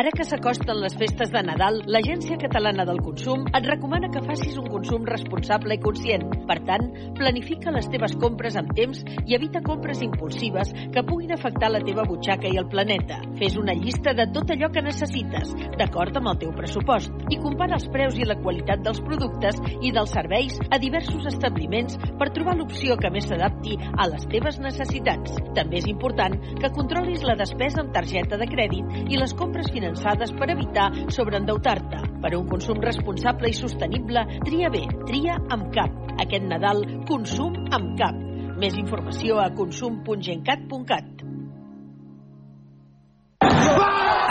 [0.00, 4.54] Ara que s'acosten les festes de Nadal, l'Agència Catalana del Consum et recomana que facis
[4.56, 6.22] un consum responsable i conscient.
[6.48, 6.86] Per tant,
[7.18, 12.06] planifica les teves compres amb temps i evita compres impulsives que puguin afectar la teva
[12.08, 13.18] butxaca i el planeta.
[13.36, 17.76] Fes una llista de tot allò que necessites, d'acord amb el teu pressupost, i compara
[17.76, 22.56] els preus i la qualitat dels productes i dels serveis a diversos establiments per trobar
[22.56, 25.36] l'opció que més s'adapti a les teves necessitats.
[25.60, 30.32] També és important que controlis la despesa amb targeta de crèdit i les compres finançades
[30.38, 32.02] per evitar sobreendeutar-te.
[32.22, 35.90] Per un consum responsable i sostenible, tria bé, tria amb cap.
[36.20, 38.14] Aquest Nadal, consum amb cap.
[38.60, 41.26] Més informació a consum.gencat.cat.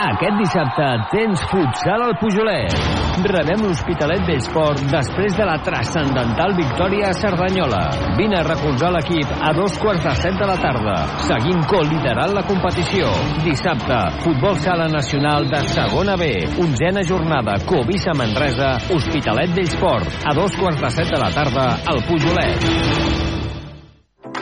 [0.00, 2.72] Aquest dissabte tens futsal al Pujolet.
[3.20, 7.82] Rebem l'Hospitalet d'Esport després de la transcendental victòria a Cerdanyola.
[8.16, 10.94] Vine a recolzar l'equip a dos quarts de set de la tarda.
[11.26, 13.10] Seguim co-liderant la competició.
[13.44, 16.30] Dissabte, futbol sala nacional de segona B.
[16.64, 20.24] Onzena jornada, Covisa Manresa, Hospitalet d'Esport.
[20.24, 23.29] A dos quarts de set de la tarda al Pujolet.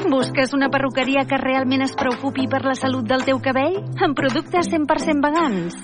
[0.08, 3.80] Busques una perruqueria que realment es preocupi per la salut del teu cabell?
[4.04, 5.76] Amb productes 100% vegans.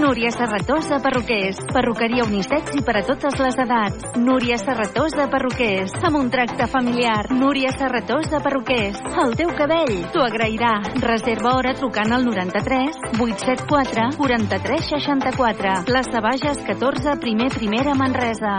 [0.00, 1.58] Núria Serratosa Perruquers.
[1.72, 4.06] Perruqueria unisex i per a totes les edats.
[4.20, 5.96] Núria Serratosa Perruquers.
[6.06, 7.26] Amb un tracte familiar.
[7.32, 9.00] Núria Serratosa Perruquers.
[9.24, 10.76] El teu cabell t'ho agrairà.
[11.02, 15.76] Reserva hora trucant al 93 874 43 64.
[15.90, 18.58] Plaça Bages 14, primer primera Manresa.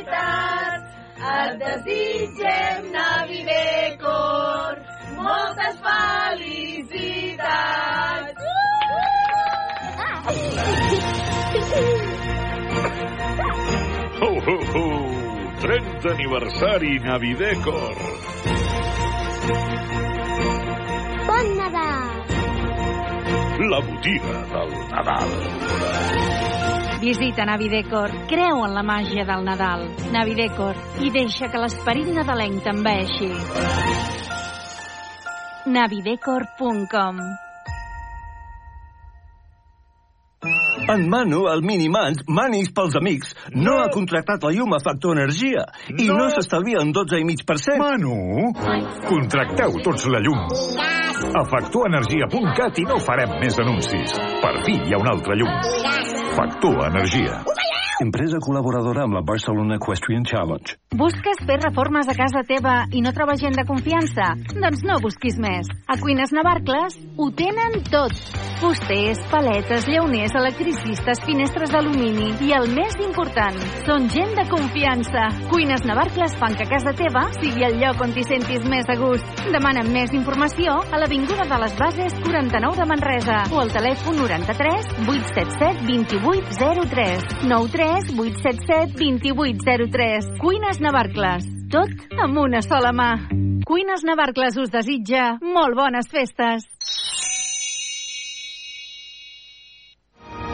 [1.25, 4.73] Et desitgem Navidecor,
[5.17, 7.15] moltes felicitats.
[14.21, 14.85] Ho, ho, ho!
[15.63, 17.97] 30 aniversari Navidecor.
[21.31, 22.14] Bon Nadal!
[23.61, 25.29] La botiga del Nadal.
[27.01, 29.87] Visita Navidecor, creu en la màgia del Nadal.
[30.11, 30.75] Navidecor,
[31.07, 33.31] i deixa que l'esperit nadalenc t'enveixi.
[35.71, 37.23] navidecor.com
[40.89, 45.65] En Manu, el Minimans, Manis pels amics, no, ha contractat la llum a Factor Energia
[45.89, 46.29] i no, No.
[46.31, 47.79] s'estalvia un 12,5%.
[47.81, 48.53] Manu,
[49.09, 50.45] contracteu tots la llum.
[51.35, 54.13] A factorenergia.cat i no farem més anuncis.
[54.43, 56.24] Per fi hi ha un altre llum.
[56.35, 57.45] Factor Energia.
[58.03, 60.75] Empresa col·laboradora amb la Barcelona Equestrian Challenge.
[60.99, 64.33] Busques fer reformes a casa teva i no troba gent de confiança?
[64.51, 65.71] Doncs no busquis més.
[65.87, 68.15] A Cuines Navarcles ho tenen tot.
[68.59, 75.27] Fusters, paletes, llauners, electricistes, finestres d'alumini i el més important, són gent de confiança.
[75.51, 79.45] Cuines Navarcles fan que casa teva sigui el lloc on t'hi sentis més a gust.
[79.55, 84.91] Demana més informació a l'Avinguda de les Bases 49 de Manresa o al telèfon 93
[85.05, 85.87] 877
[86.25, 88.97] 2803 93 877
[89.29, 91.45] 2803 Cuines Navarcles.
[91.69, 93.11] Tot amb una sola mà.
[93.69, 96.65] Cuines Navarcles us desitja molt bones festes.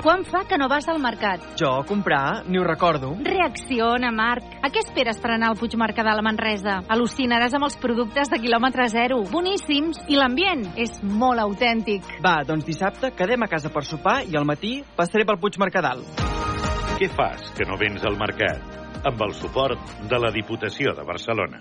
[0.00, 1.42] Quan fa que no vas al mercat?
[1.60, 3.10] Jo a comprar ni ho recordo.
[3.20, 4.46] Reacciona, Marc.
[4.64, 6.78] A què esperes per anar al Puigmercadal a Manresa?
[6.88, 9.20] Al·lucinaràs amb els productes de quilòmetre zero.
[9.28, 10.00] Boníssims.
[10.08, 12.08] I l'ambient és molt autèntic.
[12.24, 16.00] Va, doncs dissabte quedem a casa per sopar i al matí passaré pel Puigmercadal.
[16.96, 18.80] Què fas que no vens al mercat?
[19.04, 21.60] Amb el suport de la Diputació de Barcelona.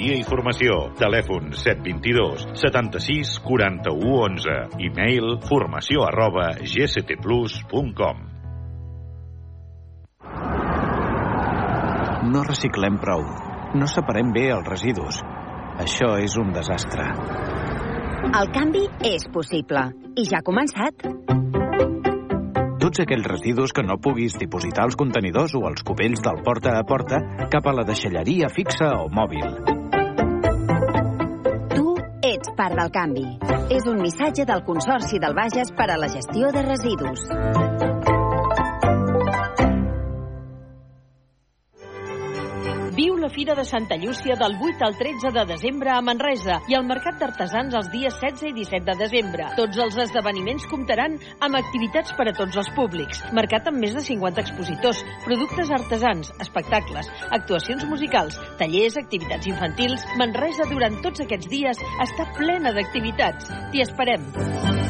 [0.00, 0.74] Consultoria i Formació.
[0.96, 4.54] Telèfon 722 76 41 11.
[4.80, 8.22] E-mail formació arroba gctplus.com.
[12.32, 13.26] No reciclem prou.
[13.76, 15.20] No separem bé els residus.
[15.84, 17.04] Això és un desastre.
[18.30, 19.84] El canvi és possible.
[20.16, 21.04] I ja ha començat.
[22.80, 26.84] Tots aquells residus que no puguis dipositar als contenidors o als cubells del porta a
[26.88, 27.18] porta
[27.52, 29.44] cap a la deixalleria fixa o mòbil.
[31.74, 31.84] Tu
[32.30, 33.26] ets part del canvi.
[33.76, 37.28] És un missatge del Consorci del Bages per a la gestió de residus.
[43.00, 46.74] Viu la Fira de Santa Llúcia del 8 al 13 de desembre a Manresa i
[46.76, 49.46] el Mercat d'Artesans els dies 16 i 17 de desembre.
[49.56, 53.22] Tots els esdeveniments comptaran amb activitats per a tots els públics.
[53.40, 57.08] Mercat amb més de 50 expositors, productes artesans, espectacles,
[57.40, 60.04] actuacions musicals, tallers, activitats infantils.
[60.20, 63.48] Manresa durant tots aquests dies està plena d'activitats.
[63.72, 64.89] T'hi esperem.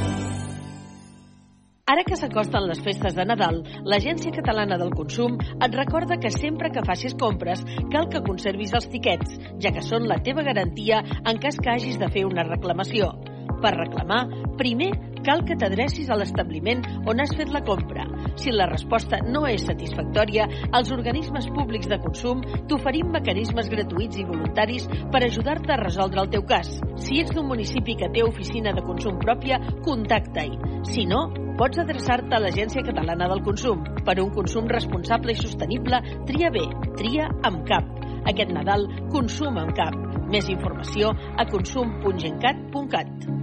[1.91, 6.71] Ara que s'acosten les festes de Nadal, l'Agència Catalana del Consum et recorda que sempre
[6.71, 9.33] que facis compres cal que conservis els tiquets,
[9.65, 13.11] ja que són la teva garantia en cas que hagis de fer una reclamació.
[13.59, 14.21] Per reclamar,
[14.61, 14.93] primer
[15.27, 18.07] cal que t'adrecis a l'establiment on has fet la compra.
[18.41, 24.27] Si la resposta no és satisfactòria, els organismes públics de consum t'oferim mecanismes gratuïts i
[24.29, 26.73] voluntaris per ajudar-te a resoldre el teu cas.
[27.01, 30.83] Si ets d'un municipi que té oficina de consum pròpia, contacta-hi.
[30.89, 31.27] Si no,
[31.61, 33.83] pots adreçar-te a l'Agència Catalana del Consum.
[34.07, 36.65] Per un consum responsable i sostenible, tria bé,
[36.97, 37.91] tria amb cap.
[38.31, 39.97] Aquest Nadal, consum amb cap.
[40.31, 43.40] Més informació a consum.gencat.cat.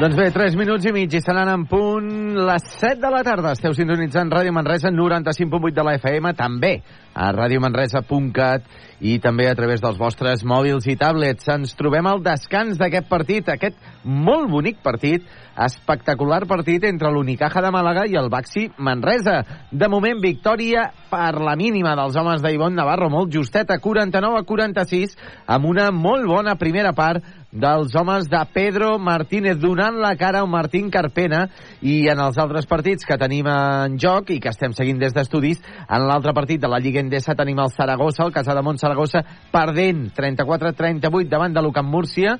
[0.00, 2.06] Doncs bé, 3 minuts i mig i estaran en punt
[2.48, 3.50] les 7 de la tarda.
[3.52, 6.70] Esteu sintonitzant Ràdio Manresa 95.8 de la FM, també
[7.14, 8.66] a radiomanresa.cat
[9.00, 11.48] i també a través dels vostres mòbils i tablets.
[11.48, 15.24] Ens trobem al descans d'aquest partit, aquest molt bonic partit,
[15.60, 19.40] espectacular partit entre l'Unicaja de Màlaga i el Baxi Manresa.
[19.72, 25.16] De moment, victòria per la mínima dels homes d'Ivon Navarro, molt justeta, 49 a 46,
[25.48, 30.46] amb una molt bona primera part dels homes de Pedro Martínez donant la cara a
[30.46, 31.48] Martín Carpena
[31.82, 35.58] i en els altres partits que tenim en joc i que estem seguint des d'estudis
[35.88, 39.22] en l'altre partit de la Lliga Endesa tenim el Saragossa, el Casademont Saragossa
[39.52, 42.36] perdent 34-38 davant de l'Ucamp Múrcia.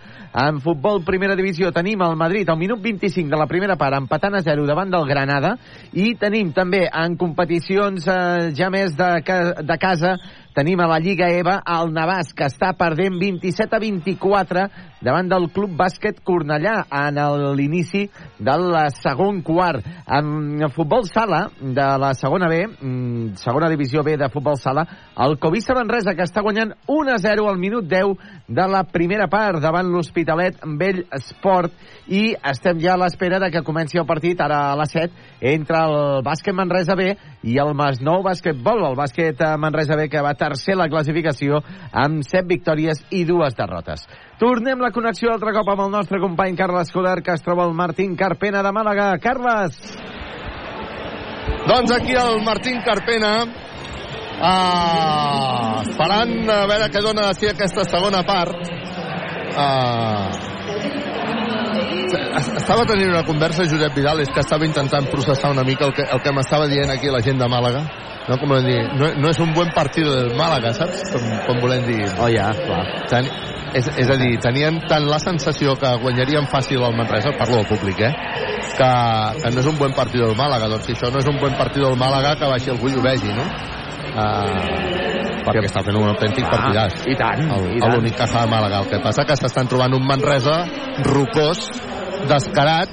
[0.47, 4.39] En futbol primera divisió tenim el Madrid al minut 25 de la primera part empatant
[4.39, 5.57] a 0 davant del Granada.
[5.93, 9.11] I tenim també en competicions eh, ja més de,
[9.65, 10.16] de casa
[10.55, 14.66] tenim a la Lliga EVA el Navàs, que està perdent 27 a 24
[15.01, 17.18] davant del Club Bàsquet Cornellà en
[17.56, 18.05] l'inici
[18.39, 19.85] del segon quart.
[20.06, 24.86] En futbol sala de la segona B, mm, segona divisió B de futbol sala,
[25.16, 28.16] el Covisa Manresa, que està guanyant 1 a 0 al minut 10
[28.48, 31.72] de la primera part davant l'Hospitalet Vell Esport
[32.09, 35.78] i estem ja a l'espera de que comenci el partit ara a les 7 entre
[35.78, 40.77] el bàsquet Manresa B i el Masnou Bàsquetbol, el bàsquet Manresa B que va tercer
[40.81, 41.61] la classificació
[41.93, 44.07] amb 7 victòries i dues derrotes.
[44.41, 47.75] Tornem la connexió altre cop amb el nostre company Carles Coder, que es troba al
[47.77, 49.19] Martín Carpena de Màlaga.
[49.21, 49.73] Carles!
[51.69, 53.51] Doncs aquí el Martín Carpena uh,
[55.85, 58.57] esperant a veure què dona de si aquesta segona part
[59.55, 60.51] uh,
[61.91, 66.07] estava tenint una conversa Josep Vidal, és que estava intentant processar una mica el que,
[66.07, 67.85] el que m'estava dient aquí la gent de Màlaga.
[68.29, 71.03] No, com dir, no, no és un buen partido del Màlaga, saps?
[71.11, 72.05] Com, com volem dir.
[72.21, 72.85] Oh, ja, clar.
[73.11, 73.27] Ten,
[73.75, 77.69] és, és a dir, tenien tant la sensació que guanyarien fàcil el Manresa, parlo del
[77.71, 78.12] públic, eh?
[78.77, 78.93] Que,
[79.41, 80.71] que no és un bon partit del Màlaga.
[80.71, 83.05] Doncs si això no és un bon partit del Màlaga, que baixi algú i ho
[83.05, 83.47] vegi, no?
[84.11, 87.07] Uh, perquè està fent un autèntic Ah, partidàs.
[87.07, 87.95] i tant, El, i tant.
[87.95, 88.81] l'únic caja de Màlaga.
[88.82, 90.65] El que passa que s'estan trobant un Manresa
[91.07, 91.69] rocós,
[92.28, 92.89] descarat,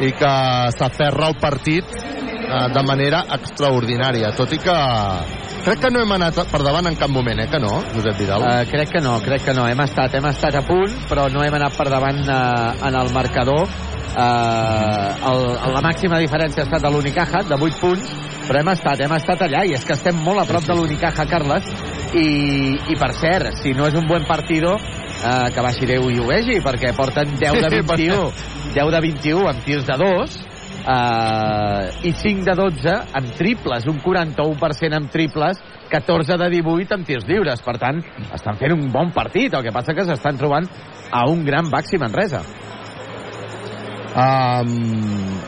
[0.00, 0.32] i que
[0.76, 4.76] s'aferra al partit eh, de manera extraordinària, tot i que
[5.64, 8.44] crec que no hem anat per davant en cap moment, eh, que no, Josep Vidal?
[8.46, 9.66] Uh, crec que no, crec que no.
[9.68, 13.12] Hem estat, hem estat a punt, però no hem anat per davant uh, en el
[13.14, 13.68] marcador.
[14.10, 15.44] Uh, el,
[15.76, 18.14] la màxima diferència ha estat de l'Unicaja, de 8 punts,
[18.48, 21.28] però hem estat, hem estat allà, i és que estem molt a prop de l'Unicaja,
[21.30, 21.68] Carles,
[22.18, 22.24] i,
[22.90, 26.26] i per cert, si no és un bon partido, uh, que baixi Déu i ho
[26.30, 28.24] vegi, perquè porten 10 de 21,
[28.74, 30.38] 10 de 21 amb tirs de 2,
[30.86, 35.60] uh, i 5 de 12 amb triples, un 41% amb triples,
[35.90, 37.62] 14 de 18 amb tirs lliures.
[37.66, 38.02] Per tant,
[38.32, 39.52] estan fent un bon partit.
[39.52, 40.68] El que passa que s'estan trobant
[41.10, 42.44] a un gran Baxi Manresa.
[44.10, 45.38] Um,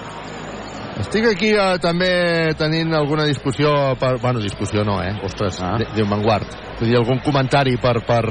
[1.03, 4.17] estic aquí uh, també tenint alguna discussió per...
[4.23, 5.15] Bueno, discussió no, eh?
[5.27, 5.77] Ostres, ah.
[5.97, 6.59] Déu me'n guard.
[6.79, 8.25] Vull dir, algun comentari per, per,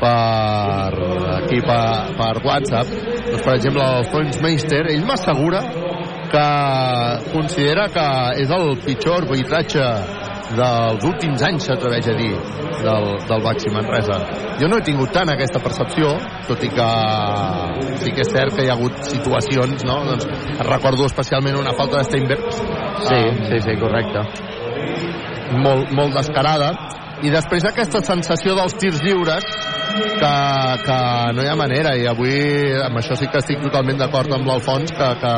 [0.00, 2.92] per aquí per, per WhatsApp.
[3.28, 5.62] Doncs, per exemple el Fons Meister ell m'assegura
[6.28, 6.48] que
[7.32, 8.08] considera que
[8.42, 9.84] és el pitjor arbitratge
[10.56, 12.32] dels últims anys s'atreveix a dir
[12.82, 14.18] del, del Baxi Manresa.
[14.60, 16.14] Jo no he tingut tant aquesta percepció
[16.48, 16.88] tot i que
[18.02, 19.98] sí que és cert que hi ha hagut situacions no?
[20.08, 20.28] doncs,
[20.68, 22.46] recordo especialment una falta de Steinberg.
[23.08, 23.20] Sí,
[23.50, 24.24] sí, sí, correcte.
[25.64, 26.72] molt, molt descarada
[27.26, 29.46] i després aquesta sensació dels tirs lliures
[29.98, 30.32] que,
[30.84, 30.98] que
[31.34, 32.36] no hi ha manera i avui
[32.84, 35.34] amb això sí que estic totalment d'acord amb l'Alfons que, que,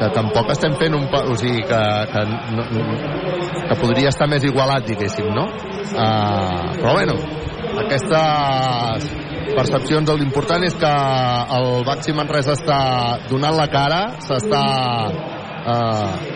[0.00, 1.06] que tampoc estem fent un...
[1.06, 2.24] o sigui, que, que,
[2.56, 2.66] no,
[3.68, 5.46] que podria estar més igualat diguéssim, no?
[5.94, 7.18] Uh, però bueno
[7.84, 9.10] aquestes
[9.54, 10.92] percepcions l'important és que
[11.58, 12.80] el Baxi Manresa està
[13.30, 14.62] donant la cara s'està
[15.64, 16.34] eh,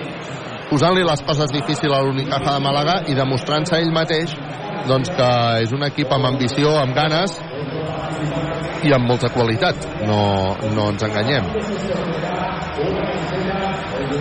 [0.68, 4.34] posant-li les coses difícils a l'Unicaja de Màlaga i demostrant-se ell mateix
[4.86, 5.30] doncs que
[5.64, 7.38] és un equip amb ambició, amb ganes
[8.86, 9.88] i amb molta qualitat.
[10.06, 10.20] No,
[10.74, 12.47] no ens enganyem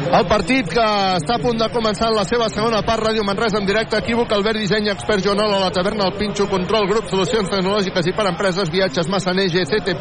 [0.07, 0.83] el partit que
[1.17, 4.31] està a punt de començar en la seva segona part, Ràdio Manresa en directe, equívoc,
[4.33, 8.27] Albert Disseny, Expert Joanol a la taverna, el Pinxo, Control, Grup, Solucions Tecnològiques i per
[8.31, 9.97] Empreses, Viatges, Massaneige, CT+,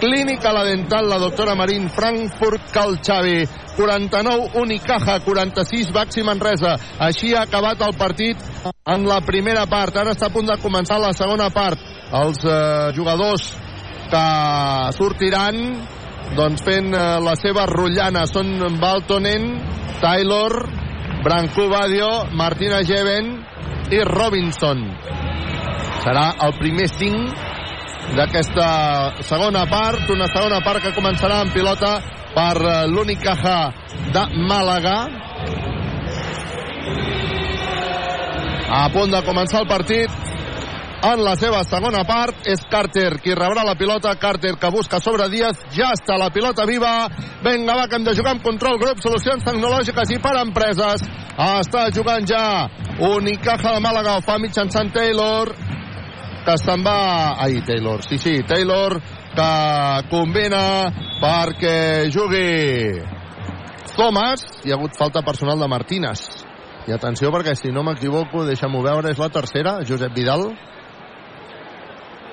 [0.00, 3.42] Clínica La Dental, la doctora Marín, Frankfurt, Cal Xavi,
[3.76, 6.76] 49, Unicaja, 46, Baxi Manresa.
[7.02, 8.38] Així ha acabat el partit
[8.86, 9.96] en la primera part.
[9.96, 11.80] Ara està a punt de començar la segona part.
[12.14, 13.50] Els eh, jugadors
[14.12, 14.24] que
[14.94, 15.60] sortiran
[16.32, 19.50] doncs fent eh, la seva rotllana són Baltonen,
[20.00, 20.56] Taylor,
[21.24, 23.30] Branco Badio, Martina Jeven
[23.92, 24.82] i Robinson.
[26.04, 27.52] Serà el primer 5
[28.16, 28.68] d'aquesta
[29.24, 31.94] segona part, una segona part que començarà en pilota
[32.34, 33.58] per eh, l'Unicaja
[34.12, 34.98] de Màlaga.
[38.74, 40.10] A punt de començar el partit,
[41.12, 42.46] en la seva segona part.
[42.48, 46.66] És Carter qui rebrà la pilota, Carter que busca sobre Díaz, ja està la pilota
[46.68, 47.08] viva.
[47.44, 51.04] Vinga va que hem de jugar amb control grup solucions tecnològiques i per empreses.
[51.34, 52.44] Està jugant ja
[53.02, 55.52] Unicaja de Màlaga ho fa mitjançant Taylor
[56.44, 57.34] que se'n va.
[57.40, 58.98] Ai Taylor, sí sí, Taylor
[59.34, 59.50] que
[60.12, 60.64] combina
[61.20, 63.00] perquè jugui
[63.94, 64.44] Thomas.
[64.64, 66.22] Hi ha hagut falta personal de Martínez.
[66.84, 70.50] I atenció perquè si no m'equivoco deixa'm-ho veure, és la tercera Josep Vidal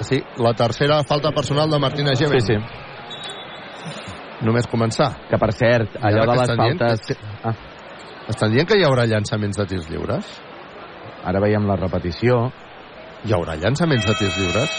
[0.01, 2.41] Sí, la tercera falta personal de Martínez Geven.
[2.41, 2.59] Sí, sí.
[4.45, 5.11] Només començar.
[5.29, 7.07] Que per cert, allò de les estan dient faltes...
[7.07, 7.53] que- Ah.
[8.31, 10.25] Estan dient que hi haurà llançaments de tirs lliures?
[11.25, 12.51] Ara veiem la repetició.
[13.25, 14.71] Hi haurà llançaments de tirs lliures?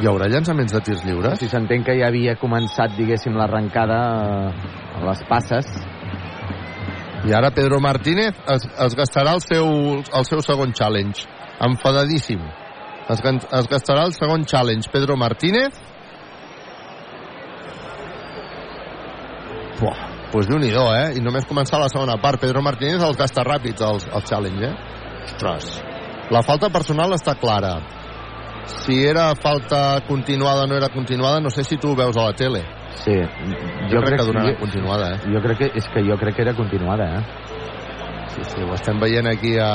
[0.00, 1.38] Hi haurà llançaments de tirs lliures?
[1.38, 3.98] Si s'entén que ja havia començat, diguéssim, l'arrencada
[4.48, 5.68] eh, a les passes.
[7.28, 9.66] I ara Pedro Martínez es, es gastarà el seu,
[10.00, 11.26] el seu segon challenge.
[11.60, 12.40] Enfadadíssim.
[13.10, 13.20] Es,
[13.60, 14.90] es gastarà el segon challenge.
[14.92, 15.74] Pedro Martínez.
[19.80, 20.00] Buah,
[20.32, 21.16] pues déu nhi eh?
[21.16, 22.40] I només començar la segona part.
[22.40, 24.74] Pedro Martínez els gasta ràpids, els, els challenge, eh?
[25.24, 25.70] Ostres.
[26.30, 27.78] La falta personal està clara.
[28.84, 32.28] Si era falta continuada o no era continuada, no sé si tu ho veus a
[32.28, 32.60] la tele.
[33.02, 33.16] Sí.
[33.90, 35.20] Jo, crec que donarà jo- continuada, eh?
[35.32, 37.24] Jo crec que és que jo crec que era continuada, eh?
[38.34, 39.72] Sí, sí, ho estem veient aquí a...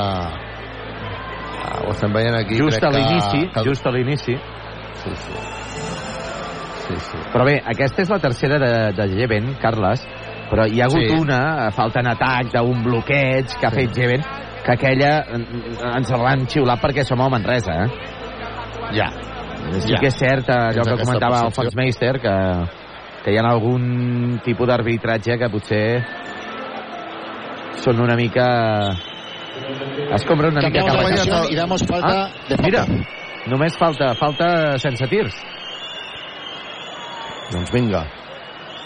[1.86, 2.58] ho estem veient aquí.
[2.60, 3.64] Just a l'inici, que...
[3.66, 4.36] just a l'inici.
[5.02, 5.44] Sí, sí.
[6.86, 7.18] Sí, sí.
[7.32, 10.04] Però bé, aquesta és la tercera de, de Jeven, Carles,
[10.50, 11.16] però hi ha hagut Sí.
[11.18, 14.22] una, falta en atac, d'un bloqueig que ha fet Jeven,
[14.62, 15.40] que aquella eh,
[15.96, 17.88] ens l'han xiulat perquè som a Manresa, eh?
[18.94, 19.10] Ja.
[19.80, 19.98] Sí Ja.
[19.98, 21.64] que és cert, allò Tens que comentava percepció.
[21.64, 22.34] Alfons Meister, que,
[23.24, 25.86] que hi ha algun tipus d'arbitratge que potser
[27.82, 28.46] són una mica...
[30.14, 32.62] Escombra una mica cap de a posición y damos falta ah, de falta.
[32.62, 33.06] Mira,
[33.46, 35.34] només falta, falta sense tirs.
[37.52, 38.04] Doncs vinga.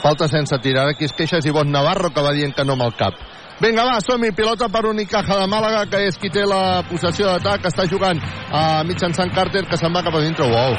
[0.02, 0.88] Falta sense tirar.
[0.88, 3.18] Aquí es queixa és Ivon Navarro, que va dient que no amb el cap.
[3.60, 4.30] Vinga, va, som-hi.
[4.32, 7.68] Pilota per Unicaja de Màlaga, que és qui té la possessió d'atac.
[7.68, 8.20] Està jugant
[8.56, 10.48] a mitjançant Carter, que se'n va cap a dintre.
[10.48, 10.76] Uau,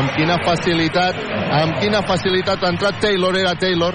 [0.00, 1.22] amb quina facilitat,
[1.60, 3.94] amb quina facilitat ha entrat Taylor, era Taylor.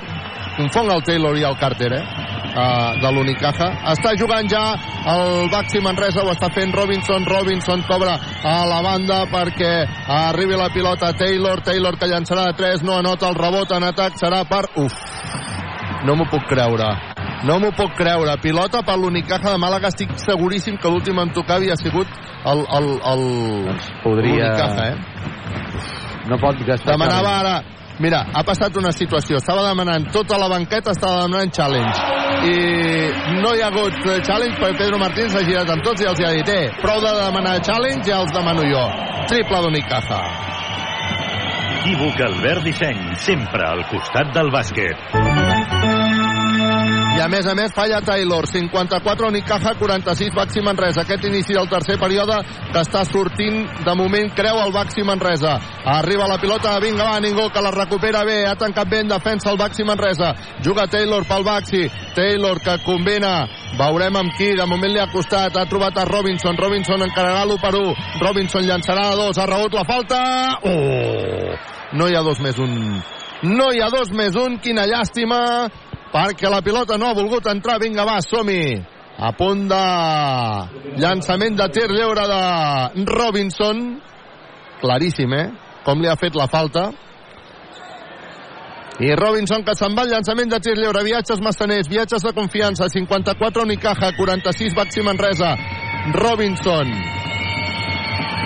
[0.55, 2.18] Confong el Taylor i el Carter, eh?
[2.49, 3.67] Uh, de l'Unicaja.
[3.93, 4.63] Està jugant ja
[5.13, 7.23] el Baxi Manresa, ho està fent Robinson.
[7.29, 9.69] Robinson cobra a la banda perquè
[10.15, 11.61] arribi la pilota Taylor.
[11.61, 14.63] Taylor que llançarà de 3, no anota el rebot en atac, serà per...
[14.81, 14.97] Uf,
[16.09, 16.89] no m'ho puc creure.
[17.45, 18.33] No m'ho puc creure.
[18.41, 19.93] Pilota per l'Unicaja de Màlaga.
[19.93, 22.09] Estic seguríssim que l'últim en tocar havia sigut
[22.49, 23.25] el, el, el...
[24.03, 26.25] podria- l'Unicaja, eh?
[26.29, 26.97] No pot gastar...
[26.97, 27.59] Demanava ara...
[27.99, 29.41] Mira, ha passat una situació.
[29.41, 31.99] Estava demanant tota la banqueta, estava demanant challenge.
[32.47, 36.07] I no hi ha hagut eh, challenge perquè Pedro Martínez s'ha girat amb tots i
[36.07, 38.85] els ha dit eh, prou de demanar challenge, ja els demano jo.
[39.27, 40.21] Triple d'Unicaja.
[41.79, 45.98] Equívoc Albert Disseny, sempre al costat del bàsquet.
[47.19, 51.01] I a més a més falla Taylor, 54 Unicaja, 46 Baxi Manresa.
[51.01, 52.37] Aquest inici del tercer període
[52.71, 55.57] que està sortint de moment creu el Baxi Manresa.
[55.97, 59.51] Arriba la pilota, vinga va, ningú que la recupera bé, ha tancat bé en defensa
[59.51, 60.29] el Baxi Manresa.
[60.63, 61.83] Juga Taylor pel Baxi,
[62.15, 63.33] Taylor que combina,
[63.75, 67.59] veurem amb qui, de moment li ha costat, ha trobat a Robinson, Robinson encararà l'1
[67.59, 70.23] per 1, Robinson llançarà a 2, ha rebut la falta,
[70.63, 71.51] oh!
[71.99, 72.79] No hi ha dos més un.
[73.43, 75.67] No hi ha dos més un, quina llàstima,
[76.13, 77.79] perquè la pilota no ha volgut entrar.
[77.81, 78.79] Vinga, va, som-hi.
[79.19, 79.83] A punt de
[81.01, 83.83] llançament de tir lliure de Robinson.
[84.79, 85.49] Claríssim, eh?
[85.83, 86.89] Com li ha fet la falta.
[88.99, 91.03] I Robinson que se'n va al llançament de tir lliure.
[91.03, 92.89] Viatges massaners, viatges de confiança.
[92.91, 95.55] 54 Unicaja, 46 Baxi Manresa.
[96.15, 96.91] Robinson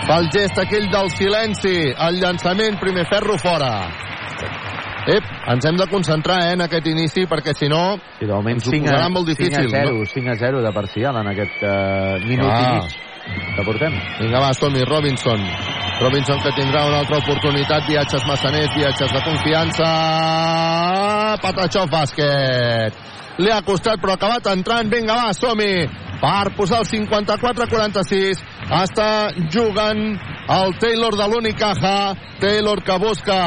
[0.07, 1.77] fa el gest aquell del silenci.
[2.07, 3.73] El llançament, primer ferro fora.
[5.03, 8.55] Ep, ens hem de concentrar eh, en aquest inici perquè si no Sí, de moment
[8.55, 9.65] ens ho 5 posarà molt 5 difícil.
[9.67, 10.05] a 0, no?
[10.05, 12.61] 5 a 0 de parcial en aquest uh, minut Ah.
[12.61, 12.93] i mig
[13.55, 13.93] que portem.
[14.19, 15.39] Vinga, va, som-hi, Robinson.
[16.01, 19.87] Robinson que tindrà una altra oportunitat, viatges massaners, viatges de confiança...
[21.41, 22.93] Patachó bàsquet.
[23.39, 24.91] Li ha costat, però ha acabat entrant.
[24.91, 25.87] Vinga, va, som-hi.
[26.19, 28.43] Per posar el 54-46.
[28.83, 29.09] Està
[29.55, 30.03] jugant
[30.59, 31.95] el Taylor de l'Unicaja.
[32.43, 33.39] Taylor que busca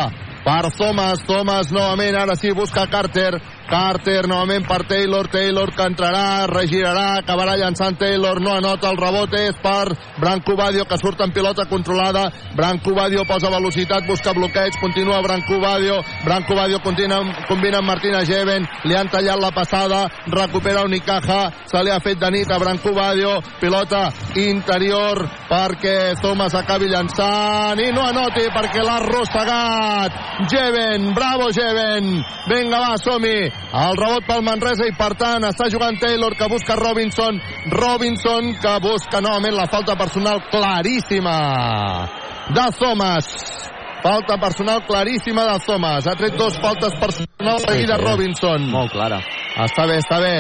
[0.47, 6.47] per Thomas, Thomas novament, ara sí busca Carter, Carter novament per Taylor, Taylor que entrarà,
[6.51, 11.33] regirarà, acabarà llançant Taylor, no anota el rebot, és per Branco Badio que surt en
[11.35, 17.83] pilota controlada, Branco Badio posa velocitat, busca bloqueig, continua Branco Badio, Branco Badio continua, combina
[17.83, 22.31] amb Martina Geven, li han tallat la passada, recupera Unicaja, se li ha fet de
[22.31, 24.07] nit a Branco Badio, pilota
[24.37, 30.23] interior perquè Thomas acabi llançant i no anoti perquè l'ha arrossegat.
[30.51, 32.11] Jeven, bravo Jeven.
[32.51, 36.77] Vinga va, som-hi el rebot pel Manresa i per tant està jugant Taylor que busca
[36.79, 37.41] Robinson
[37.73, 41.37] Robinson que busca novament la falta personal claríssima
[42.55, 43.27] de Thomas
[44.05, 49.21] falta personal claríssima de Thomas ha tret dos faltes personals seguida Robinson Molt clara.
[49.67, 50.39] està bé, està bé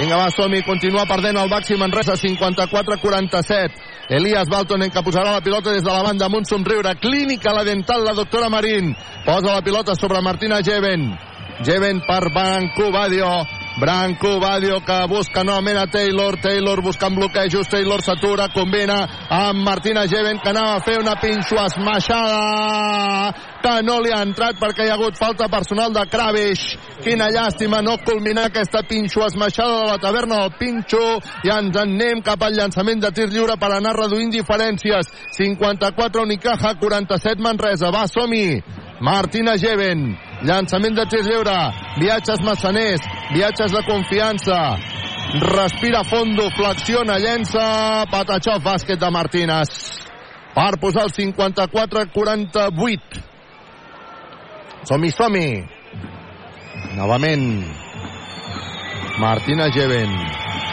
[0.00, 3.82] Vinga, va, som-hi, continua perdent el Baxi Manresa, 54-47.
[4.16, 6.94] Elias Baltonen que posarà la pilota des de la banda amb un somriure.
[7.02, 8.94] Clínica la dental, la doctora Marín.
[9.26, 11.10] Posa la pilota sobre Martina Jeven.
[11.62, 13.44] Jeven per Branco Badio.
[13.78, 16.38] Branco Badio que busca novament a Taylor.
[16.40, 17.68] Taylor buscant bloquejos.
[17.68, 18.96] Taylor s'atura, combina
[19.28, 24.56] amb Martina Jeven que anava a fer una pinxo esmaixada que no li ha entrat
[24.56, 26.78] perquè hi ha hagut falta personal de Kravish.
[27.04, 31.04] Quina llàstima no culminar aquesta pinxo esmaixada de la taverna del Pinxo
[31.44, 35.12] i ens en anem cap al llançament de tir lliure per anar reduint diferències.
[35.36, 37.92] 54 Unicaja, 47 Manresa.
[37.92, 38.62] Va, som-hi!
[39.00, 40.10] Martina Jeven,
[40.46, 41.58] llançament de tir lliure,
[42.00, 43.00] viatges massaners,
[43.34, 44.58] viatges de confiança,
[45.54, 49.68] respira fondo, flexiona, llença, Patachov, bàsquet de Martínez,
[50.54, 53.00] per posar el 54-48.
[54.88, 55.64] Som-hi, som-hi.
[56.96, 57.64] Novament,
[59.20, 60.10] Martina Jeven,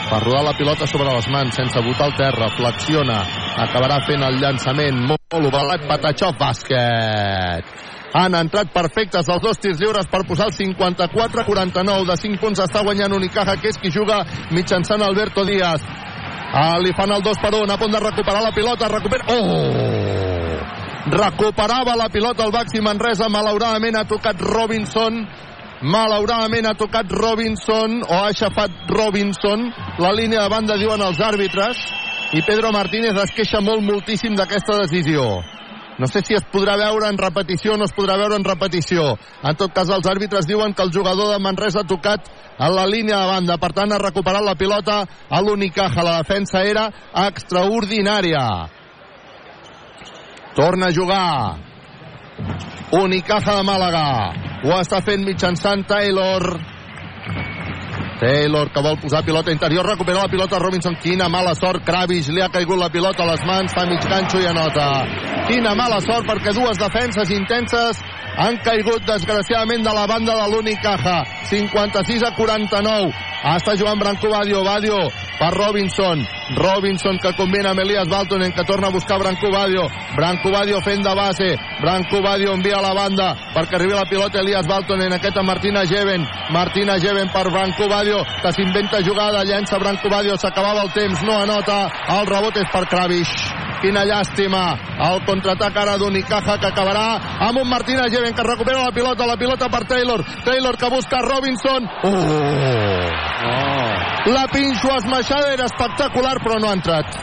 [0.10, 3.26] per rodar la pilota sobre les mans, sense botar al terra, flexiona,
[3.68, 4.98] acabarà fent el llançament.
[5.12, 7.66] Molt, ovalat, Patachov, bàsquet.
[8.16, 12.62] Han entrat perfectes els dos tirs lliures per posar el 54-49 de 5 punts.
[12.64, 14.22] Està guanyant Unicaja, que és qui juga
[14.56, 15.84] mitjançant Alberto Díaz.
[16.48, 19.26] Ah, li fan el 2 per 1, a punt de recuperar la pilota, recupera...
[19.36, 19.98] Oh!
[21.08, 25.22] Recuperava la pilota el Baxi Manresa, malauradament ha tocat Robinson,
[25.88, 29.70] malauradament ha tocat Robinson, o ha aixafat Robinson,
[30.04, 31.80] la línia de banda diuen els àrbitres,
[32.36, 35.30] i Pedro Martínez es queixa molt moltíssim d'aquesta decisió.
[35.98, 39.16] No sé si es podrà veure en repetició o no es podrà veure en repetició.
[39.42, 42.86] En tot cas, els àrbitres diuen que el jugador de Manresa ha tocat a la
[42.86, 43.58] línia de banda.
[43.58, 46.06] Per tant, ha recuperat la pilota a l'Unicaja.
[46.06, 46.86] La defensa era
[47.26, 48.46] extraordinària.
[50.58, 51.58] Torna a jugar.
[53.02, 54.08] Unicaja de Màlaga.
[54.66, 56.77] Ho està fent mitjançant Taylor.
[58.20, 62.42] Taylor que vol posar pilota interior, recupera la pilota Robinson, quina mala sort, Kravis li
[62.42, 64.88] ha caigut la pilota a les mans, fa mig ganxo i anota.
[65.48, 68.02] Quina mala sort perquè dues defenses intenses
[68.38, 71.24] han caigut desgraciadament de la banda de l'Unicaja.
[71.50, 73.14] 56 a 49.
[73.56, 74.98] Està jugant Branco Badio, Badio
[75.38, 76.24] per Robinson.
[76.58, 79.88] Robinson que combina amb Elias Baltonen que torna a buscar Branco Badio.
[80.16, 81.50] Branco Badio fent de base.
[81.82, 85.14] Branco Badio envia a la banda perquè arribi la pilota Elias Baltonen.
[85.14, 86.26] Aquesta Martina Jeven.
[86.52, 88.07] Martina Jeven per Branco Badio
[88.42, 89.44] que s'inventa jugada.
[89.44, 90.38] Llença Branco Badio.
[90.38, 91.22] S'acabava el temps.
[91.24, 91.88] No anota.
[92.18, 93.34] El rebot és per Kravish.
[93.82, 94.64] Quina llàstima.
[95.10, 97.08] El contraatac ara d'Unicaja que acabarà
[97.48, 99.28] amb un Martina Jeven que recupera la pilota.
[99.28, 100.24] La pilota per Taylor.
[100.46, 101.90] Taylor que busca Robinson.
[102.04, 102.16] Oh!
[103.48, 104.32] Oh.
[104.34, 107.18] La pinxo esmaixada era espectacular, però no ha entrat.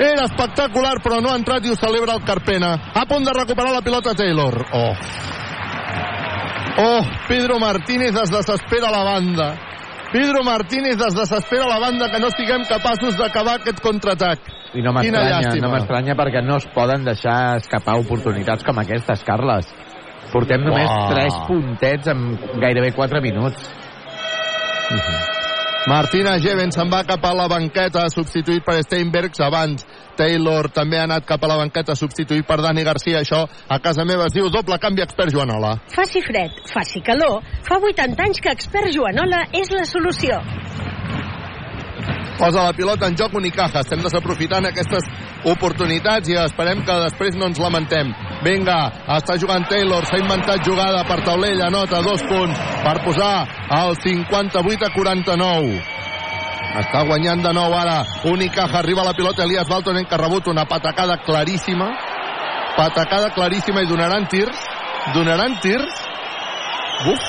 [0.00, 2.74] Era espectacular, però no ha entrat i ho celebra el Carpena.
[2.94, 4.66] A punt de recuperar la pilota Taylor.
[4.72, 4.94] Oh.
[6.76, 9.73] Oh, Pedro Martínez es desespera a la banda.
[10.14, 14.44] Pedro Martínez es desespera la banda que no siguem capaços d'acabar aquest contraatac.
[14.78, 19.66] I no m'estranya, no m'estranya perquè no es poden deixar escapar oportunitats com aquestes, Carles.
[20.30, 21.08] Portem només Uah.
[21.16, 22.22] 3 puntets en
[22.62, 23.66] gairebé 4 minuts.
[24.86, 25.18] Uh -huh.
[25.90, 29.40] Martina Jeven se'n va cap a la banqueta, substituït per Steinbergs.
[29.40, 29.84] Abans
[30.16, 33.22] Taylor també ha anat cap a la banqueta, substituït per Dani Garcia.
[33.24, 35.76] Això a casa meva es diu doble canvi expert Joanola.
[35.94, 37.42] Faci fred, faci calor.
[37.66, 40.40] Fa 80 anys que Expert Joanola és la solució.
[42.38, 43.84] Posa la pilota en joc Unicaja.
[43.84, 45.06] Estem desaprofitant aquestes
[45.46, 48.10] oportunitats i esperem que després no ens lamentem.
[48.44, 48.78] Vinga,
[49.16, 53.34] està jugant Taylor, s'ha inventat jugada per taulell, anota dos punts per posar
[53.78, 55.93] el 58 a 49.
[56.74, 58.00] Està guanyant de nou ara.
[58.26, 59.44] Unicaja arriba a la pilota.
[59.44, 61.92] Elias Baltonen que ha rebut una patacada claríssima.
[62.76, 64.64] Patacada claríssima i donaran tirs.
[65.14, 66.02] Donaran tirs.
[67.12, 67.20] Uf.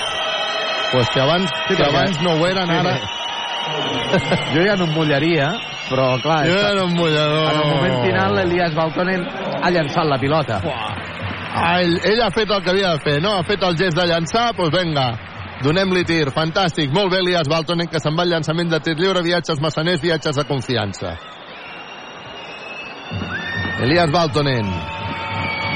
[0.91, 2.97] Pues que abans, Sí, que abans no ho eren ara.
[4.53, 5.49] Jo ja no em mullaria,
[5.89, 6.45] però clar...
[6.47, 7.49] Jo ja no em mullador.
[7.51, 9.25] En el moment final, l'Elias Baltonen
[9.61, 10.61] ha llançat la pilota.
[11.55, 13.33] Ah, ell, ell ha fet el que havia de fer, no?
[13.39, 15.07] Ha fet el gest de llançar, doncs venga,
[15.63, 16.29] donem-li tir.
[16.35, 20.01] Fantàstic, molt bé Elias Baltonen, que se'n va al llançament de tir lliure, viatges massaners,
[20.03, 21.15] viatges de confiança.
[23.85, 24.67] Elias Baltonen,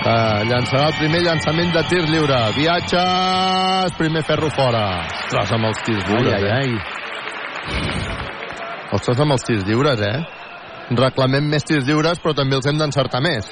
[0.03, 0.17] que
[0.49, 2.39] llançarà el primer llançament de tir lliure.
[2.57, 4.85] Viatges, primer ferro fora.
[5.29, 6.69] Ostres, amb els tirs lliures, Ai, ai, ai.
[6.75, 6.79] eh?
[8.95, 10.19] Ostres, amb els tirs lliures, eh?
[10.97, 13.45] Reclamem més tirs lliures, però també els hem d'encertar més.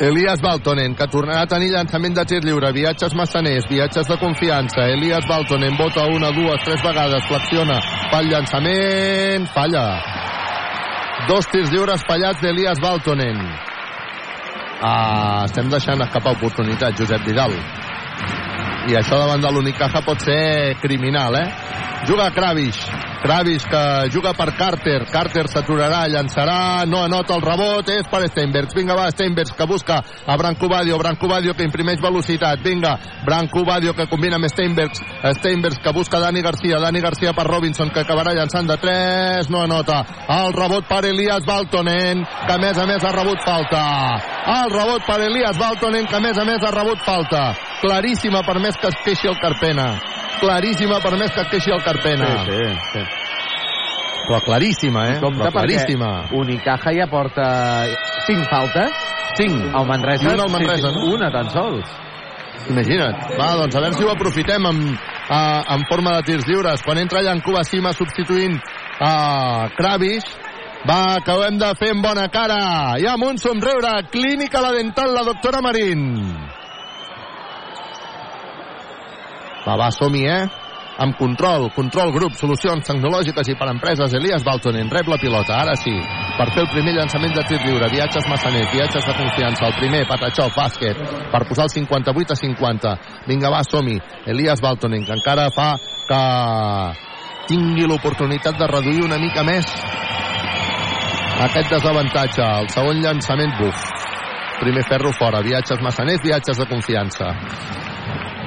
[0.00, 4.88] Elias Baltonen, que tornarà a tenir llançament de tir lliure, viatges massaners, viatges de confiança.
[4.90, 7.78] Elias Baltonen vota una, dues, tres vegades, flexiona,
[8.10, 9.84] fa el llançament, falla.
[11.28, 13.38] Dos tirs lliures fallats d'Elias Baltonen.
[14.82, 17.54] Ah, estem deixant escapar oportunitats, Josep Vidal.
[18.90, 21.48] I això davant de l'Unicaja pot ser criminal, eh?
[22.04, 22.84] Juga Kravish.
[23.24, 25.06] Kravish que juga per Carter.
[25.08, 28.74] Carter s'aturarà, llançarà, no anota el rebot, és per Steinbergs.
[28.76, 30.98] Vinga, va, Steinbergs que busca a Branco Badio.
[30.98, 32.60] Branco Badio que imprimeix velocitat.
[32.60, 35.00] Vinga, Branco Badio que combina amb Steinbergs.
[35.38, 36.78] Steinbergs que busca Dani Garcia.
[36.78, 40.04] Dani Garcia per Robinson que acabarà llançant de 3, no anota.
[40.28, 43.84] El rebot per Elias Baltonen, que a més a més ha rebut falta.
[44.52, 47.54] El rebot per Elias Baltonen, que a més a més ha rebut falta.
[47.80, 49.86] Claríssima per més que es queixi el Carpena.
[50.40, 52.30] Claríssima per més que es queixi el Carpena.
[52.46, 53.22] Sí, sí, sí.
[54.24, 55.18] Però claríssima, eh?
[55.20, 56.10] Compte Però claríssima.
[56.32, 57.46] Unicaja ja porta
[58.26, 59.04] 5 faltes,
[59.36, 60.24] 5 al Manresa.
[60.24, 61.14] I una al Manresa, sí, sí, no?
[61.14, 61.92] Una tan sols.
[62.70, 63.26] Imagina't.
[63.36, 64.80] Va, doncs a veure si ho aprofitem en,
[65.28, 65.42] a,
[65.76, 66.82] en forma de tirs lliures.
[66.86, 68.56] Quan entra Llancuba Sima substituint
[69.04, 70.30] a Kravish,
[70.88, 72.96] va, que ho hem de fer amb bona cara.
[73.00, 73.98] I amb un somriure.
[74.12, 76.24] Clínica La Dental, la doctora Marín.
[79.64, 80.44] Va, va, som-hi, eh?
[80.98, 85.74] amb control, control grup, solucions tecnològiques i per empreses, Elias Baltonen rep la pilota, ara
[85.78, 85.94] sí,
[86.38, 90.04] per fer el primer llançament de tir lliure, viatges massaners, viatges de confiança, el primer,
[90.10, 91.00] Patachó, bàsquet,
[91.32, 92.94] per posar el 58 a 50.
[93.26, 93.98] Vinga, va, som-hi.
[94.30, 95.72] Elias Baltonen, que encara fa
[96.08, 96.22] que
[97.50, 99.66] tingui l'oportunitat de reduir una mica més
[101.44, 102.44] aquest desavantatge.
[102.62, 103.88] El segon llançament, buf.
[104.60, 107.34] Primer ferro fora, viatges massaners, viatges de confiança.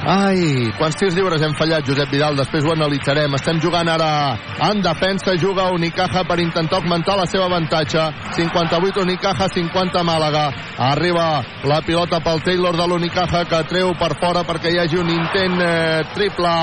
[0.05, 2.37] Ai, quants tirs lliures hem fallat, Josep Vidal?
[2.37, 3.33] Després ho analitzarem.
[3.33, 4.37] Estem jugant ara
[4.69, 8.03] en defensa, juga Unicaja per intentar augmentar la seva avantatge.
[8.37, 10.45] 58 Unicaja, 50 Màlaga.
[10.91, 15.09] Arriba la pilota pel Taylor de l'Unicaja que treu per fora perquè hi hagi un
[15.09, 16.53] intent eh, triple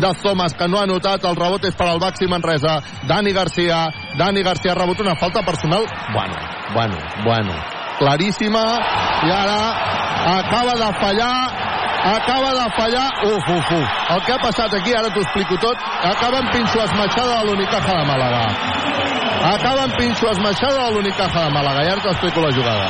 [0.00, 1.24] de Thomas que no ha notat.
[1.28, 2.78] El rebot és per al Baxi Manresa.
[3.08, 3.84] Dani Garcia.
[4.18, 5.84] Dani Garcia ha rebut una falta personal.
[6.14, 6.36] Bueno,
[6.74, 7.54] bueno, bueno.
[7.98, 8.64] Claríssima.
[9.26, 9.60] I ara
[10.38, 11.57] acaba de fallar
[12.16, 13.08] acaba de fallar.
[13.24, 13.88] Uf, uf, uf.
[14.14, 15.76] el que ha passat aquí ara t'ho explico tot.
[16.12, 18.42] Acaba amb pinxo esmaixada de l'Unicaja de Màlaga.
[19.54, 21.84] Acaba amb pinxo esmaixada de l'Unicaja de Màlaga.
[21.84, 22.88] I ara t'explico la jugada.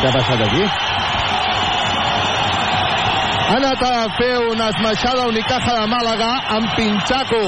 [0.00, 0.64] Què ha passat aquí?
[3.50, 7.40] ha anat a fer una esmaixada Unicaja de Màlaga amb Pinxaco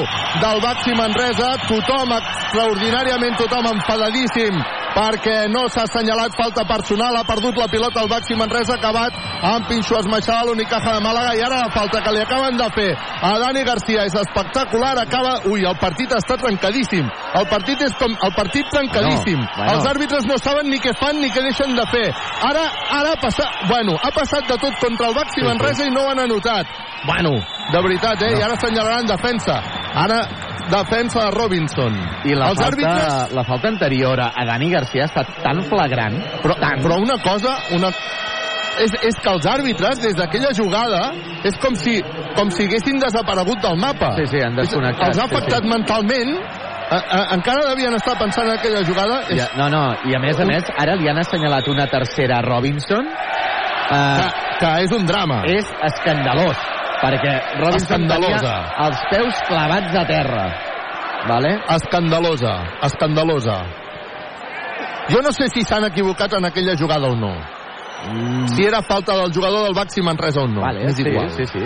[0.42, 1.50] del Baxi Manresa.
[1.68, 4.58] Tothom extraordinàriament tothom enfadadíssim
[4.92, 9.66] perquè no s'ha assenyalat falta personal, ha perdut la pilota al Baxi Manresa, acabat amb
[9.68, 13.32] Pinxo esmaixada l'Unicaja de Màlaga i ara la falta que li acaben de fer a
[13.42, 15.38] Dani Garcia és espectacular, acaba...
[15.50, 17.08] Ui, el partit està trencadíssim.
[17.38, 18.12] El partit és com...
[18.12, 19.40] El partit trencadíssim.
[19.40, 19.72] Bueno, bueno.
[19.78, 22.06] Els àrbitres no saben ni què fan ni què deixen de fer.
[22.50, 22.64] Ara,
[23.00, 23.66] ara ha passat...
[23.70, 26.70] Bueno, ha passat de tot contra el Baxi Manresa i no ho han anotat.
[27.08, 27.34] Bueno,
[27.72, 28.34] de veritat, eh?
[28.38, 29.58] I ara assenyalaran defensa.
[30.04, 30.20] Ara
[30.70, 31.96] defensa de Robinson.
[32.24, 33.34] I la Els falta, àrbitres...
[33.34, 36.18] la falta anterior a Dani Garcia ha estat tan flagrant.
[36.42, 37.90] Però, però una cosa, una,
[38.80, 41.12] és, és que els àrbitres, des d'aquella jugada,
[41.44, 42.00] és com si,
[42.36, 44.14] com si haguessin desaparegut del mapa.
[44.18, 45.08] Sí, sí, han desconnectat.
[45.12, 45.68] Els ha sí, afectat sí.
[45.68, 46.34] mentalment,
[46.92, 49.22] a, a, encara devien estar pensant en aquella jugada.
[49.28, 52.40] És, Ja, no, no, i a més a més, ara li han assenyalat una tercera
[52.40, 53.08] a Robinson.
[53.08, 54.28] que, Eh,
[54.60, 55.42] que és un drama.
[55.44, 56.56] és escandalós,
[57.02, 58.38] perquè Robinson Escandalosa.
[58.38, 60.44] tenia els peus clavats a terra.
[61.28, 61.50] Vale?
[61.68, 63.56] Escandalosa, escandalosa.
[65.10, 67.32] Jo no sé si s'han equivocat en aquella jugada o no.
[68.12, 68.46] Mm.
[68.48, 70.60] Si era falta del jugador del Baxi Manresa o no.
[70.60, 71.30] Vale, és sí, igual.
[71.30, 71.62] sí, sí.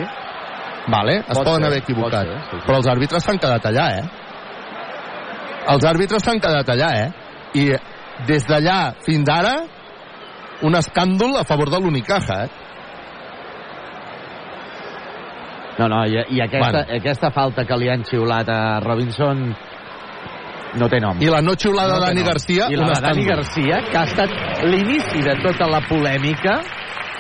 [0.89, 2.27] Vale, es Pot poden ser, haver equivocat.
[2.27, 2.63] ser, sí, sí.
[2.67, 4.05] Però els àrbitres s'han quedat allà, eh?
[5.69, 7.09] Els àrbitres s'han quedat allà, eh?
[7.55, 7.65] I
[8.27, 9.55] des d'allà fins ara,
[10.63, 12.51] un escàndol a favor de l'Unicaja, eh?
[15.79, 16.97] No, no, i, i aquesta, Bueno.
[17.01, 19.51] aquesta falta que li han xiulat a Robinson
[20.75, 21.21] no té nom.
[21.23, 22.29] I la no xiulada No Dani nom.
[22.33, 23.25] Garcia, I la de Dani.
[23.25, 24.31] Garcia, que ha estat
[24.65, 26.61] l'inici de tota la polèmica,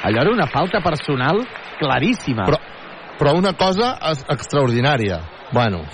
[0.02, 1.46] allò era una falta personal
[1.78, 2.44] claríssima.
[2.44, 2.58] Però,
[3.18, 5.20] però una cosa es- extraordinària.
[5.52, 5.84] Bueno,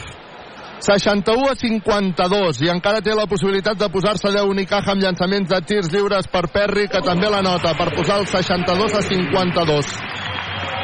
[0.80, 5.60] 61 a 52 i encara té la possibilitat de posar-se 10 Unicaja amb llançaments de
[5.62, 9.86] tirs lliures per Perry que també la nota per posar el 62 a 52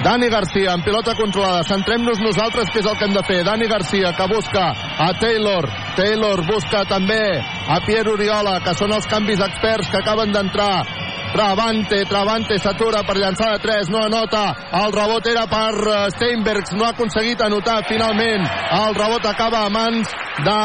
[0.05, 3.67] Dani Garcia en pilota controlada centrem-nos nosaltres que és el que hem de fer Dani
[3.71, 4.69] Garcia que busca
[5.05, 5.67] a Taylor
[5.97, 10.87] Taylor busca també a Pierre Oriola que són els canvis experts que acaben d'entrar
[11.33, 14.47] Travante, Travante s'atura per llançar de 3, no anota.
[14.81, 18.47] El rebot era per eh, Steinbergs, no ha aconseguit anotar finalment.
[18.79, 20.09] El rebot acaba a mans
[20.47, 20.57] de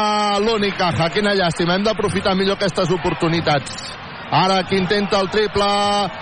[0.46, 1.10] l'Unicaja.
[1.12, 4.03] Quina llàstima, hem d'aprofitar millor aquestes oportunitats.
[4.30, 5.66] Ara qui intenta el triple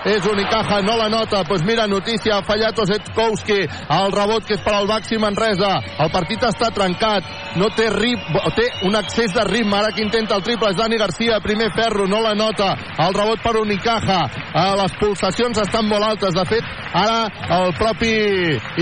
[0.09, 1.43] és Unicaja, no la nota.
[1.43, 3.59] Doncs pues mira, notícia, ha fallat Osetkowski.
[3.63, 5.71] El rebot que és per al Baxi Manresa.
[6.03, 7.27] El partit està trencat.
[7.59, 8.19] No té rit,
[8.57, 9.77] té un excés de ritme.
[9.77, 11.39] Ara qui intenta el triple és Dani Garcia.
[11.43, 12.73] Primer ferro, no la nota.
[13.05, 14.19] El rebot per Unicaja.
[14.53, 16.33] Eh, les pulsacions estan molt altes.
[16.33, 17.27] De fet, ara
[17.59, 18.13] el propi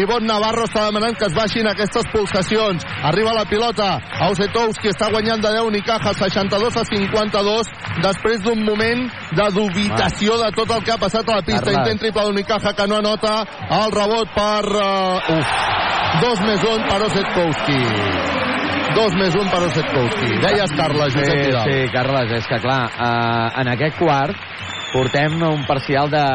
[0.02, 2.86] Ivon Navarro està demanant que es baixin aquestes pulsacions.
[3.12, 3.94] Arriba la pilota.
[4.30, 7.72] Osetowski està guanyant de 10 Unicaja, 62 a 52,
[8.02, 11.72] després d'un moment de dubitació de tot el que ha passat a la pista.
[11.72, 13.42] Intent triple d'Unicaja que no anota.
[13.82, 14.66] El rebot per...
[14.72, 15.56] Uh, uf,
[16.22, 17.80] dos més un per Osetkowski.
[18.96, 20.34] Dos més un per Osetkowski.
[20.44, 21.70] Deies, Carles, Josep Sí, Vidal.
[21.70, 24.36] sí, Carles, és que clar, eh, en aquest quart
[24.92, 26.26] portem un parcial de,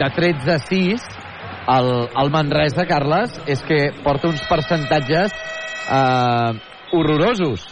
[0.00, 1.04] de 13 a 6
[1.76, 5.30] el, el Manresa, Carles, és que porta uns percentatges
[5.86, 6.50] eh,
[6.92, 7.66] horrorosos.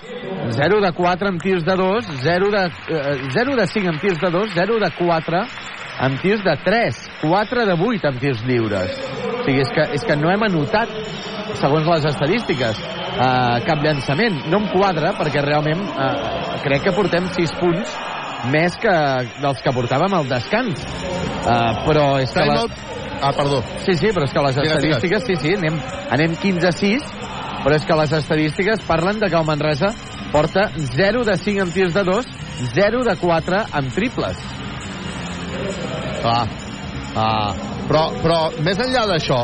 [0.57, 4.19] 0 de 4 amb tirs de 2, 0 de, eh, 0 de 5 amb tirs
[4.21, 5.43] de 2, 0 de 4
[6.01, 8.97] amb tirs de 3, 4 de 8 amb tirs lliures.
[9.41, 10.89] O sigui, és que, és que no hem anotat,
[11.61, 14.47] segons les estadístiques, eh, cap llançament.
[14.49, 16.15] No em quadra, perquè realment eh,
[16.65, 17.99] crec que portem 6 punts
[18.49, 18.95] més que
[19.41, 20.85] dels que portàvem al descans.
[21.41, 22.45] Uh, però és que...
[22.47, 22.63] La...
[23.21, 23.61] Ah, perdó.
[23.85, 25.77] Sí, sí, però és que les estadístiques, sí, sí, anem,
[26.09, 27.05] anem 15-6,
[27.63, 29.93] però és que les estadístiques parlen de que el Manresa
[30.33, 32.27] porta 0 de 5 en tirs de 2,
[32.75, 34.39] 0 de 4 en triples.
[36.21, 36.45] Clar.
[37.17, 37.53] Ah,
[37.89, 39.41] però, però més enllà d'això,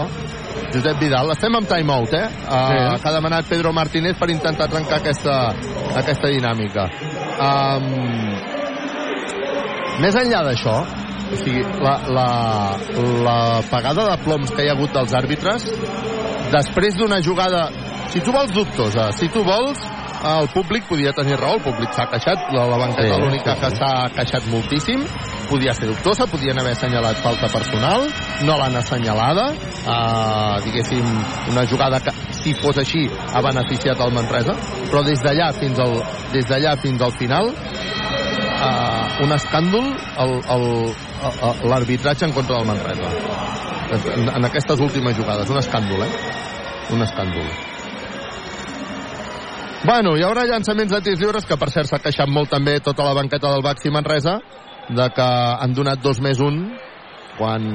[0.72, 2.26] Josep Vidal, estem en timeout, eh?
[2.47, 3.01] Uh, Sí.
[3.02, 5.55] Que ha demanat Pedro Martínez per intentar trencar aquesta,
[5.98, 6.86] aquesta dinàmica.
[7.36, 7.90] Um,
[10.02, 10.76] més enllà d'això,
[11.26, 12.28] o sigui, la, la,
[13.26, 13.38] la
[13.70, 15.68] pagada de ploms que hi ha hagut dels àrbitres,
[16.55, 17.68] després d'una jugada...
[18.12, 19.78] Si tu vols dubtosa, si tu vols,
[20.27, 23.61] el públic podia tenir raó, el públic s'ha queixat, la, la banqueta Sí, l'única sí,
[23.61, 23.77] que sí.
[23.77, 25.03] s'ha queixat moltíssim,
[25.51, 28.07] podia ser dubtosa, podien haver assenyalat falta personal,
[28.49, 29.45] no l'han assenyalada,
[29.85, 31.05] uh, diguéssim,
[31.53, 33.05] una jugada que, si fos així,
[33.35, 34.55] ha beneficiat el Manresa,
[34.89, 35.99] però des d'allà fins al,
[36.33, 39.93] des d'allà fins al final, uh, un escàndol
[40.24, 40.95] el-
[41.69, 43.09] l'arbitratge en contra del Manresa.
[44.16, 46.11] En, en aquestes últimes jugades, un escàndol, eh?
[46.95, 47.47] Un escàndol.
[49.87, 53.05] Bueno, hi haurà llançaments de tirs lliures, que per cert s'ha queixat molt també tota
[53.07, 54.41] la banqueta del Baxi Manresa,
[54.91, 55.27] de que
[55.63, 56.57] han donat dos més un,
[57.37, 57.69] quan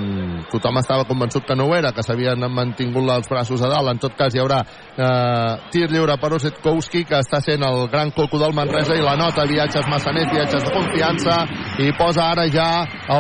[0.51, 3.93] tothom estava convençut que no ho era, que s'havien mantingut els braços a dalt.
[3.93, 8.11] En tot cas, hi haurà eh, tir lliure per Osetkowski, que està sent el gran
[8.17, 11.37] coco del Manresa, i la nota viatges massaners, viatges de confiança,
[11.79, 12.67] i posa ara ja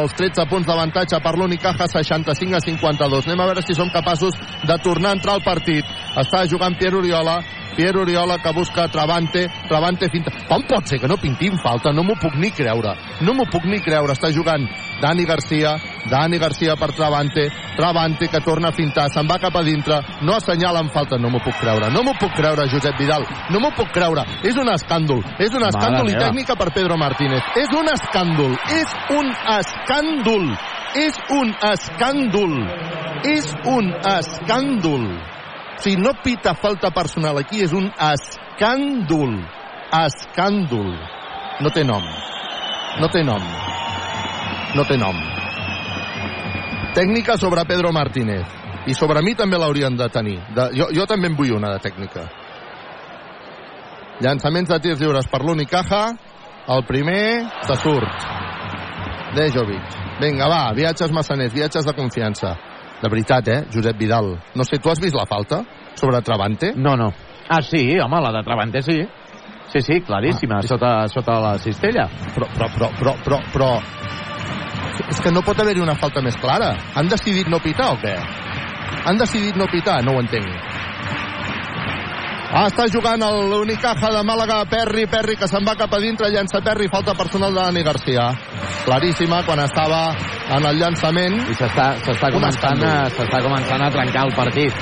[0.01, 3.31] els 13 punts d'avantatge per l'Unicaja, 65 a 52.
[3.31, 4.35] Anem a veure si som capaços
[4.67, 5.87] de tornar a entrar al partit.
[6.19, 7.39] Està jugant Pierre Oriola,
[7.75, 10.31] Pierre Oriola que busca Travante, Travante finta.
[10.47, 11.91] Com pot ser que no pintin falta?
[11.91, 12.95] No m'ho puc ni creure.
[13.21, 14.13] No m'ho puc ni creure.
[14.13, 14.67] Està jugant
[15.01, 15.75] Dani Garcia,
[16.09, 20.35] Dani Garcia per Travante, Travante que torna a fintar, se'n va cap a dintre, no
[20.35, 21.89] assenyala en falta, no m'ho puc creure.
[21.91, 23.25] No m'ho puc creure, Josep Vidal.
[23.49, 24.25] No m'ho puc creure.
[24.43, 25.23] És un escàndol.
[25.39, 26.27] És un escàndol i meva.
[26.27, 27.41] tècnica per Pedro Martínez.
[27.57, 28.57] És un escàndol.
[28.77, 30.47] És un escàndol.
[30.95, 32.55] És un escàndol.
[33.23, 35.40] És un escàndol.
[35.81, 39.33] Sigui, no pita falta personal aquí, és un escàndol.
[39.91, 40.91] Escàndol.
[41.61, 42.05] No té nom.
[43.01, 43.41] No té nom.
[44.75, 45.17] No té nom.
[46.93, 48.45] Tècnica sobre Pedro Martínez.
[48.85, 50.37] I sobre mi també l'haurien de tenir.
[50.55, 52.27] De, jo, jo també en vull una de tècnica.
[54.21, 56.03] Llançaments de tirs lliures per l'Unicaja.
[56.69, 58.27] El primer se surt.
[59.33, 59.97] Dejovic.
[60.21, 62.53] Vinga, va, viatges massaners, viatges de confiança.
[63.01, 64.35] De veritat, eh, Josep Vidal.
[64.55, 65.63] No sé, tu has vist la falta
[65.95, 66.73] sobre Travante?
[66.75, 67.11] No, no.
[67.49, 69.01] Ah, sí, home, la de Travante sí.
[69.71, 72.07] Sí, sí, claríssima, ah, sota, sota la cistella.
[72.35, 73.71] Però, però, però, però, però, però...
[75.09, 76.75] És que no pot haver-hi una falta més clara.
[76.95, 78.13] Han decidit no pitar o què?
[79.07, 80.01] Han decidit no pitar?
[80.05, 80.51] No ho entenc.
[82.51, 86.59] Ah, està jugant l'Unicaja de Màlaga, Perri, Perri, que se'n va cap a dintre, llença
[86.59, 88.25] Perri, falta personal de Dani Garcia.
[88.83, 90.01] Claríssima, quan estava
[90.57, 91.37] en el llançament.
[91.47, 91.87] I s'està
[92.27, 94.73] Un començant, a- començant a trencar el partit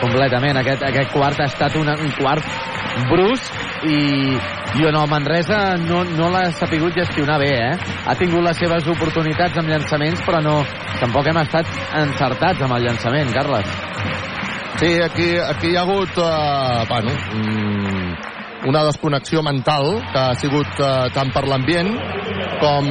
[0.00, 0.56] completament.
[0.62, 2.44] Aquest, aquest quart ha estat una, un quart
[3.10, 3.52] brusc
[3.90, 4.38] i,
[4.78, 7.76] i on el Manresa no, no l'ha sapigut gestionar bé, eh?
[8.06, 10.60] Ha tingut les seves oportunitats amb llançaments, però no,
[11.00, 11.66] tampoc hem estat
[12.06, 13.66] encertats amb el llançament, Carles.
[14.78, 20.78] Sí, aquí, aquí hi ha hagut uh, bueno, mm, una desconnexió mental que ha sigut
[20.78, 21.90] uh, tant per l'ambient
[22.60, 22.88] com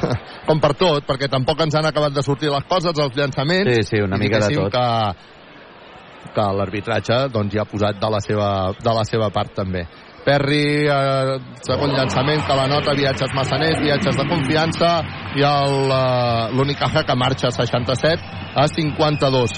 [0.48, 3.70] com per tot, perquè tampoc ens han acabat de sortir les coses, els llançaments.
[3.74, 4.72] Sí, sí, una mica de tot.
[4.74, 9.86] Que, que l'arbitratge doncs, ja ha posat de la seva, de la seva part també.
[10.24, 14.90] Perry, eh, segon llançament, que la nota, viatges massaners, viatges de confiança,
[15.36, 18.22] i eh, l'Unicaja que marxa a 67
[18.54, 19.54] a 52.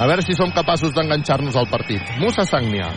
[0.00, 2.00] A veure si som capaços d'enganxar-nos al partit.
[2.18, 2.88] Musa Sagnia.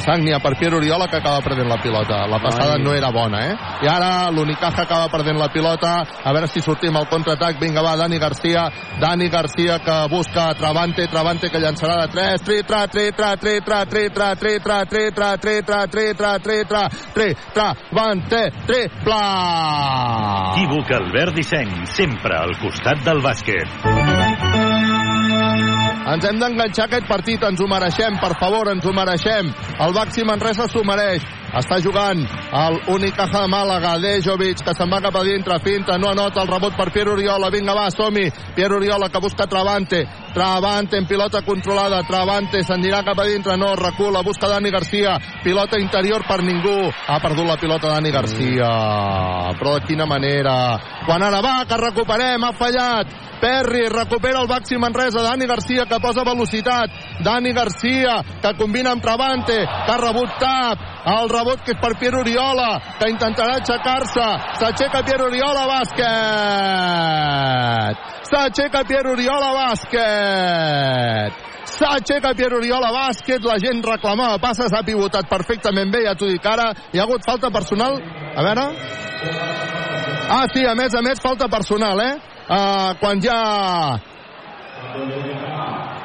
[0.00, 2.26] Sagnia per Pierre Oriola que acaba perdent la pilota.
[2.26, 2.82] La passada Ai.
[2.82, 3.54] no era bona, eh?
[3.84, 5.94] I ara l'Unicaja acaba perdent la pilota.
[6.22, 7.58] A veure si sortim al contraatac.
[7.60, 8.68] Vinga, va, Dani Garcia.
[9.00, 11.06] Dani Garcia que busca Travante.
[11.08, 12.42] Travante que llançarà de 3.
[12.42, 16.14] Tri, tra, tri, tra, tri, tra, tri, tra, tri, tra, tri, tra, tri, tra, tri,
[16.14, 19.20] tra, tri, tra, tri, Travante, triple!
[20.54, 24.43] Equívoc Albert Disseny, sempre al costat del bàsquet.
[26.14, 29.48] Ens hem d'enganxar aquest partit, ens ho mereixem, per favor, ens ho mereixem.
[29.80, 31.24] El Baxi Manresa s'ho mereix.
[31.54, 36.10] Està jugant el Unicaja de Màlaga, Dejovic, que se'n va cap a dintre, finta, no
[36.10, 38.26] anota el rebot per Pierre Oriola, vinga va, som-hi,
[38.56, 40.02] Pierre Oriola que busca Travante,
[40.34, 45.14] Travante en pilota controlada, Travante s'anirà cap a dintre, no, recula, busca Dani Garcia,
[45.44, 48.72] pilota interior per ningú, ha perdut la pilota Dani Garcia,
[49.60, 50.56] però de quina manera,
[51.06, 53.14] quan ara va, que recuperem, ha fallat,
[53.44, 56.90] Perry recupera el Baxi Manresa, Dani Garcia que posa velocitat,
[57.24, 60.78] Dani Garcia, que combina amb Travante, que ha rebut tap,
[61.14, 64.28] el rebot que és per Pierre Oriola, que intentarà aixecar-se,
[64.60, 66.04] s'aixeca Pierre Oriola, bàsquet!
[68.30, 71.32] S'aixeca Pierre Oriola, bàsquet!
[71.74, 76.46] S'aixeca Pierre Oriola, bàsquet, la gent reclamava passes, ha pivotat perfectament bé, ja t'ho dic
[76.46, 77.98] ara, hi ha hagut falta personal,
[78.34, 78.64] a veure...
[80.24, 82.14] Ah, sí, a més a més, falta personal, eh?
[82.48, 84.13] Uh, quan ja...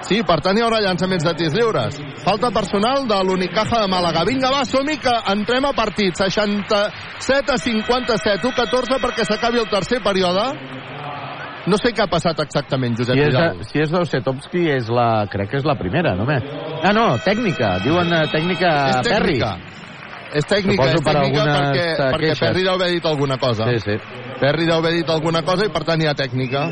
[0.09, 1.99] Sí, per tant hi haurà llançaments de tirs lliures.
[2.23, 4.23] Falta personal de l'Unicaja de Màlaga.
[4.25, 6.15] Vinga, va, som que entrem a partit.
[6.17, 10.47] 67 a 57, 1-14 perquè s'acabi el tercer període.
[11.69, 13.59] No sé què ha passat exactament, Josep Si és, Vidal.
[13.67, 16.41] si és d'Osetovski, és la, crec que és la primera, només.
[16.81, 17.75] Ah, no, tècnica.
[17.83, 19.35] Diuen eh, tècnica És Perry.
[19.37, 19.51] tècnica.
[20.29, 22.33] És tècnica, Suposo és per tècnica algunes, perquè, perquè.
[22.39, 23.67] Perry deu haver dit alguna cosa.
[23.69, 23.97] Sí, sí.
[24.39, 26.63] Perry deu haver dit alguna cosa i per tant hi ha tècnica.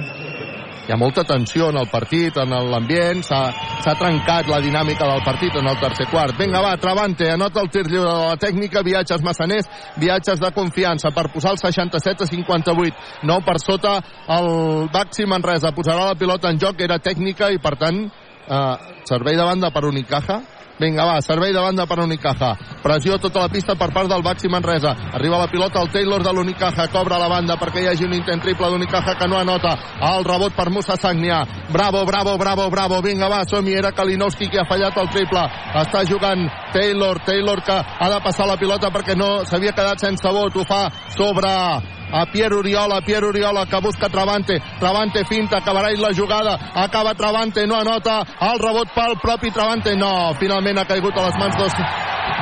[0.88, 5.58] Hi ha molta tensió en el partit, en l'ambient, s'ha trencat la dinàmica del partit
[5.60, 6.38] en el tercer quart.
[6.40, 9.68] Vinga, va, Travante, anota el tir lliure de la tècnica, viatges massaners,
[10.00, 13.04] viatges de confiança per posar el 67 a 58.
[13.28, 13.98] No per sota
[14.38, 15.74] el Baxi Manresa.
[15.76, 18.76] Posarà la pilota en joc, era tècnica i per tant eh,
[19.12, 20.40] servei de banda per Unicaja.
[20.80, 22.52] Vinga, va, servei de banda per Unicaja.
[22.84, 24.94] Pressió tota la pista per part del Baxi Manresa.
[25.18, 26.86] Arriba la pilota al Taylor de l'Unicaja.
[26.94, 29.74] Cobra la banda perquè hi hagi un intent triple d'Unicaja que no anota.
[30.12, 31.42] El rebot per Musa Sagnia.
[31.74, 33.02] Bravo, bravo, bravo, bravo.
[33.02, 33.74] Vinga, va, som-hi.
[33.74, 35.50] Era Kalinowski qui ha fallat el triple.
[35.82, 37.26] Està jugant Taylor.
[37.26, 40.62] Taylor que ha de passar la pilota perquè no s'havia quedat sense vot.
[40.62, 40.86] Ho fa
[41.18, 47.14] sobre a Pierre Oriola, Pierre Oriola que busca Travante, Travante finta, acabarà la jugada, acaba
[47.16, 51.56] Travante, no anota, el rebot pel propi Travante, no, finalment ha caigut a les mans
[51.58, 51.68] de,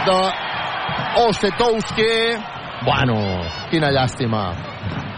[0.05, 0.17] de
[1.25, 2.11] Osetowski.
[2.85, 3.15] Bueno,
[3.71, 4.51] quina llàstima.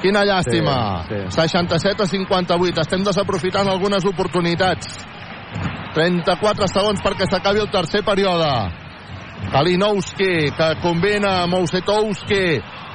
[0.02, 1.04] Quina llàstima.
[1.10, 1.42] Sí, sí.
[1.42, 2.82] 67 a 58.
[2.86, 4.94] Estem desaprofitant algunes oportunitats.
[5.98, 8.52] 34 segons perquè s'acabi el tercer període.
[9.52, 11.58] Kalinowski, que combina amb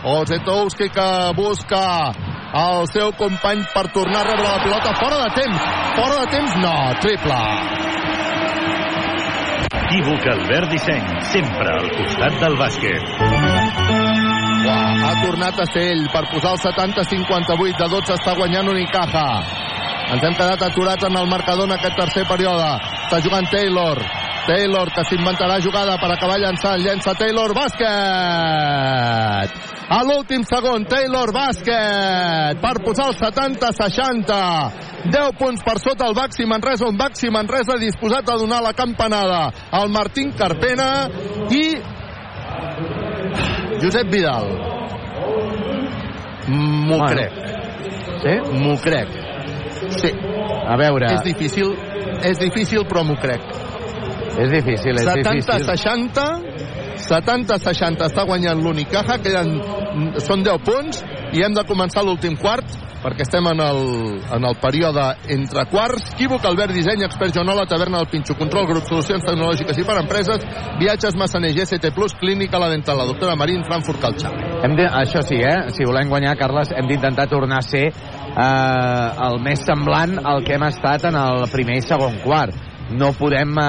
[0.05, 2.11] Osetowski que busca
[2.53, 5.61] el seu company per tornar a rebre la pilota fora de temps.
[5.95, 6.75] Fora de temps, no.
[7.01, 7.39] Triple.
[9.83, 13.15] Equívoc Albert Disseny, sempre al costat del bàsquet.
[14.63, 19.27] Uah, ha tornat a ser ell per posar el 70-58 de 12 està guanyant Unicaja
[20.13, 22.69] ens hem quedat aturats en el marcador en aquest tercer període
[23.07, 23.97] està jugant Taylor
[24.47, 27.89] Taylor que s'inventarà jugada per acabar llançant llença Taylor, bàsquet
[29.93, 36.47] a l'últim segon Taylor, bàsquet per posar el 70-60 10 punts per sota el Baxi
[36.47, 41.09] Manresa un Baxi Manresa disposat a donar la campanada al Martín Carpena
[41.51, 41.65] i
[43.83, 44.47] Josep Vidal.
[46.49, 47.07] M'ho Bueno.
[47.09, 47.33] crec.
[48.23, 48.35] Sí?
[48.59, 49.22] M'ho crec.
[49.99, 50.13] Sí.
[50.63, 51.11] A veure...
[51.17, 51.75] És difícil,
[52.23, 53.45] és difícil, però m'ho crec.
[54.33, 55.67] És difícil, és difícil.
[55.67, 56.71] 70-60
[57.03, 59.57] 70-60 està guanyant l'Unicaja queden,
[60.23, 61.03] són 10 punts
[61.35, 62.69] i hem de començar l'últim quart
[63.03, 63.81] perquè estem en el,
[64.31, 65.03] en el període
[65.35, 66.13] entre quarts.
[66.15, 70.47] Quívoc, Albert Disseny, Expert Joanola, Taverna del Pinxo, Control, Grup, Solucions Tecnològiques i per Empreses,
[70.79, 74.31] Viatges Massaner, GST Plus, Clínica La Dental, la doctora Marín, Frankfurt Calçà.
[74.63, 75.73] Hem de, això sí, eh?
[75.75, 77.89] Si volem guanyar, Carles, hem d'intentar tornar a ser
[78.37, 82.57] eh, el més semblant al que hem estat en el primer i segon quart.
[82.93, 83.63] No podem eh,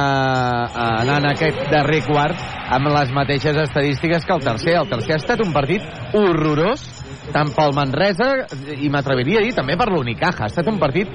[0.83, 2.39] anar en aquest darrer quart
[2.73, 4.75] amb les mateixes estadístiques que el tercer.
[4.81, 5.85] El tercer ha estat un partit
[6.17, 6.83] horrorós,
[7.31, 8.33] tant pel Manresa,
[8.75, 10.43] i m'atreviria a dir també per l'Unicaja.
[10.43, 11.07] Ha estat un partit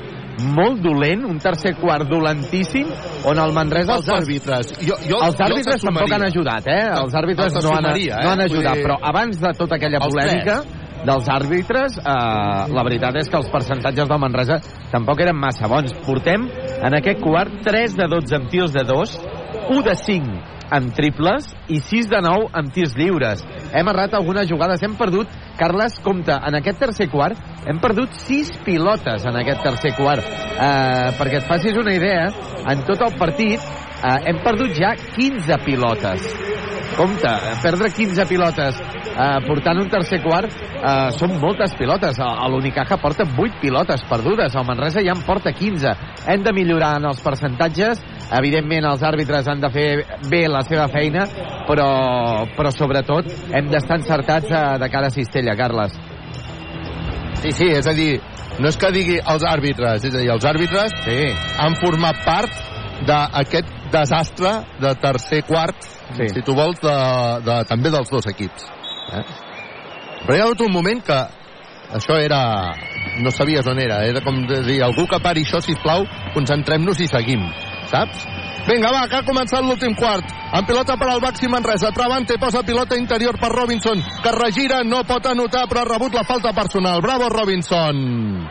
[0.55, 2.87] molt dolent, un tercer quart dolentíssim,
[3.27, 3.97] on el Manresa...
[3.99, 4.71] Els àrbitres.
[4.79, 6.85] Jo, jo, els àrbitres jo tampoc han ajudat, eh?
[7.03, 8.13] Els àrbitres no han, eh?
[8.23, 10.61] no han ajudat, dir- però abans de tota aquella polèmica
[11.09, 12.05] dels àrbitres, eh,
[12.75, 14.61] la veritat és que els percentatges del Manresa
[14.93, 15.97] tampoc eren massa bons.
[16.05, 16.47] Portem
[16.85, 19.19] en aquest quart 3 de 12 amb tirs de 2,
[19.73, 23.45] 1 de 5 amb triples i 6 de 9 amb tirs lliures.
[23.73, 28.53] Hem errat algunes jugades, hem perdut, Carles, compte, en aquest tercer quart hem perdut 6
[28.67, 30.23] pilotes en aquest tercer quart.
[30.23, 32.29] Eh, perquè et facis una idea,
[32.71, 36.31] en tot el partit eh, hem perdut ja 15 pilotes.
[36.97, 38.79] Compte, eh, perdre 15 pilotes
[39.19, 42.21] eh, portant un tercer quart eh, són moltes pilotes.
[42.23, 45.95] A l'Unicaja porta 8 pilotes perdudes, el Manresa ja en porta 15.
[46.29, 48.03] Hem de millorar en els percentatges,
[48.37, 49.89] evidentment els àrbitres han de fer
[50.29, 51.25] bé la seva feina,
[51.69, 51.89] però,
[52.57, 55.97] però sobretot hem d'estar encertats eh, de cara a Cistella, Carles.
[57.39, 58.19] Sí, sí, és a dir,
[58.59, 61.19] no és que digui els àrbitres, és a dir, els àrbitres sí.
[61.63, 62.65] han format part
[63.07, 65.87] d'aquest desastre de tercer quart,
[66.17, 66.29] sí.
[66.35, 66.97] si tu vols, de,
[67.47, 68.67] de, també dels dos equips.
[69.15, 69.25] Eh?
[70.25, 71.19] Però hi ha hagut un moment que
[71.95, 72.43] això era...
[73.23, 77.09] no sabies on era, era com de dir, algú que pari això, sisplau, concentrem-nos i
[77.11, 77.47] seguim.
[77.91, 78.27] Saps?
[78.69, 80.29] Vinga, va, que ha començat l'últim quart.
[80.53, 81.93] En pilota per al Baxi Manresa.
[81.97, 86.27] Travante posa pilota interior per Robinson, que regira, no pot anotar, però ha rebut la
[86.29, 87.01] falta personal.
[87.01, 88.49] Bravo, Robinson.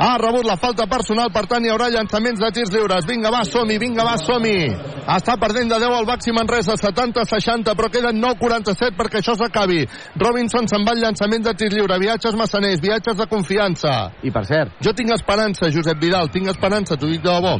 [0.00, 3.04] Ha rebut la falta personal, per tant hi haurà llançaments de tirs lliures.
[3.04, 4.70] Vinga, va, som-hi, vinga, va, som-hi.
[5.04, 9.82] Està perdent de 10 al Baxi Manresa, 70-60, però queden 9-47 perquè això s'acabi.
[10.22, 12.00] Robinson se'n va al llançament de tirs lliure.
[12.00, 13.96] Viatges massaners, viatges de confiança.
[14.24, 14.78] I per cert...
[14.80, 17.58] Jo tinc esperança, Josep Vidal, tinc esperança, t'ho dic de debò.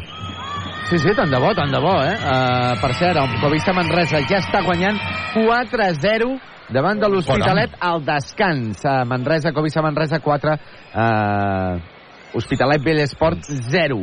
[0.90, 2.16] Sí, sí, tant de bo, tant de bo, eh?
[2.18, 4.96] Uh, per cert, el Covista Manresa ja està guanyant
[5.36, 6.26] 4-0
[6.74, 8.82] davant de l'Hospitalet al descans.
[8.82, 10.56] Uh, Manresa, Covista Manresa 4,
[10.90, 11.76] uh,
[12.34, 14.00] Hospitalet Vellesport 0.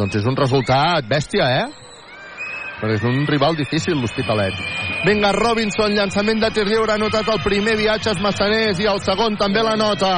[0.00, 1.87] Doncs és un resultat bèstia, eh?
[2.78, 4.54] Però és un rival difícil, l'Hospitalet.
[5.06, 9.38] Vinga, Robinson, llançament de tir lliure, ha notat el primer viatges massaners i el segon
[9.40, 10.12] també la nota.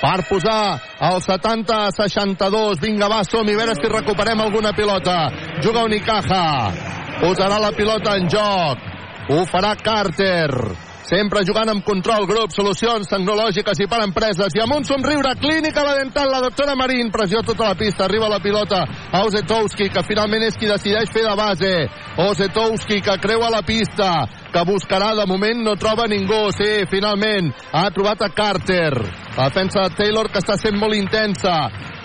[0.00, 0.76] Per posar
[1.08, 2.82] el 70-62.
[2.84, 5.16] Vinga, va, som-hi, a veure si recuperem alguna pilota.
[5.64, 6.44] Juga Unicaja.
[7.22, 8.92] Posarà la pilota en joc.
[9.32, 10.52] Ho farà Carter.
[11.06, 14.50] Sempre jugant amb control, grup, solucions tecnològiques i per empreses.
[14.58, 18.26] I amb un somriure, clínica la dental, la doctora Marín, pressió tota la pista, arriba
[18.26, 18.80] la pilota
[19.20, 21.72] Ozetowski, que finalment és qui decideix fer de base.
[22.26, 24.10] Ozetowski, que creua la pista,
[24.50, 26.48] que buscarà, de moment no troba ningú.
[26.58, 28.90] Sí, finalment, ha trobat a Carter.
[29.36, 31.54] La defensa de Taylor, que està sent molt intensa.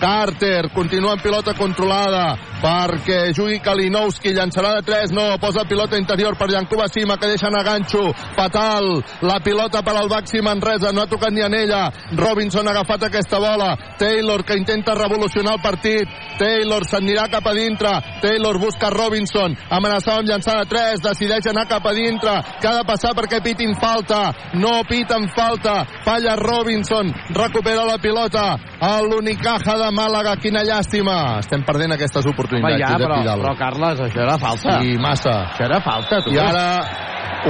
[0.02, 6.36] Carter continua amb pilota controlada perquè jugui Kalinowski, llançarà de 3, no, posa pilota interior
[6.38, 8.04] per Jankuba Sima, que deixa anar ganxo,
[8.36, 11.84] fatal, la pilota per al Baxi Manresa, no ha tocat ni en ella,
[12.18, 17.54] Robinson ha agafat aquesta bola, Taylor que intenta revolucionar el partit, Taylor s'anirà cap a
[17.58, 22.70] dintre, Taylor busca Robinson, amenaçava amb llançar de 3, decideix anar cap a dintre, que
[22.70, 24.22] ha de passar perquè pitin falta,
[24.54, 28.46] no piten falta, falla Robinson, recupera la pilota,
[28.82, 33.40] a l'Unicaja de Màlaga, quina llàstima, estem perdent aquestes oportunitats ja, Josep però, Vidal.
[33.44, 34.78] però, Carles, això era falta.
[34.80, 35.34] Sí, massa.
[35.52, 36.32] Això era falta, tu.
[36.34, 36.66] I ara...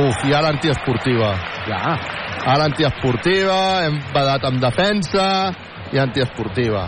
[0.02, 1.34] Uf, i ara antiesportiva.
[1.68, 1.96] Ja.
[2.48, 5.26] Ara antiesportiva, hem badat amb defensa
[5.92, 6.86] i antiesportiva.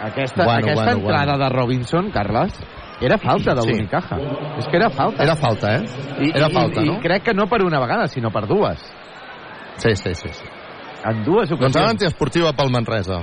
[0.00, 2.54] Aquesta, Bueno, aquesta bueno, entrada de Robinson, Carles,
[3.02, 3.68] era falta de Sí.
[3.72, 4.16] l'Unicaja.
[4.58, 5.22] És que era falta.
[5.22, 5.84] Era falta, eh?
[6.20, 6.94] I, Era i, falta, i, no?
[6.94, 8.80] I crec que no per una vegada, sinó per dues.
[9.76, 10.28] Sí, sí, sí.
[10.32, 10.44] sí.
[11.04, 11.90] En dues Doncs ara ocasions.
[11.90, 13.20] antiesportiva pel Manresa.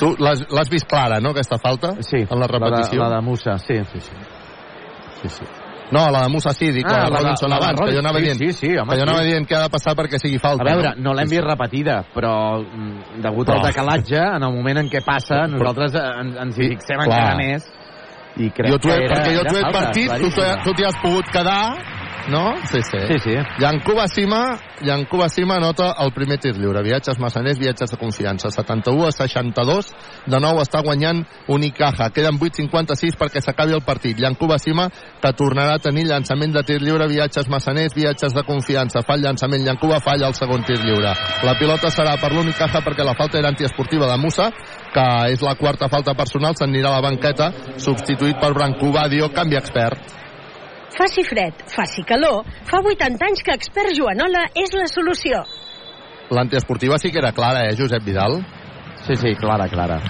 [0.00, 1.94] Tu l'has vist clara, no, aquesta falta?
[2.02, 3.00] Sí, En la repetició?
[3.02, 3.76] La de, la de Musa, sí.
[3.92, 4.12] sí, sí.
[5.22, 5.44] sí, sí.
[5.90, 8.38] No, la de Musa sí, dic, Ah, la la la abans, que jo anava Robinson,
[8.38, 9.26] dient, sí, sí, home, que jo anava sí.
[9.26, 10.62] dient que ha de passar perquè sigui falta.
[10.62, 11.48] A veure, no l'hem Sí, vist sí.
[11.50, 16.04] repetida, però mm, degut Però- al decalatge, en el moment en què passa, nosaltres eh,
[16.22, 17.06] ens, ens hi fixem clar.
[17.10, 17.66] encara més.
[18.36, 20.30] I crec jo que era, perquè jo t'ho he advertit, tu
[20.64, 21.74] tu t'hi has pogut quedar,
[22.28, 22.54] no?
[22.70, 22.98] Sí, sí.
[23.08, 23.34] Sí, sí.
[23.58, 26.82] Yankuba Sima, Yankuba Sima nota el primer tir lliure.
[26.82, 28.50] Viatges massaners, viatges de confiança.
[28.50, 29.90] 71 a 62.
[30.26, 32.10] De nou està guanyant Unicaja.
[32.14, 34.18] Queden 8.56 perquè s'acabi el partit.
[34.18, 39.04] Yankuba Sima que tornarà a tenir llançament de tir lliure, viatges massaners, viatges de confiança.
[39.06, 41.14] Fa el llançament, Yankuba falla el segon tir lliure.
[41.46, 44.50] La pilota serà per l'Unicaja perquè la falta era antiesportiva de Musa,
[44.94, 50.18] que és la quarta falta personal, s'anirà a la banqueta, substituït per Brancobadio, canvi expert.
[50.90, 55.44] Faci fred, faci calor, fa 80 anys que Expert Joanola és la solució.
[56.30, 58.40] L'antiesportiva sí que era clara, eh, Josep Vidal?
[59.06, 60.00] Sí, sí, clara, clara.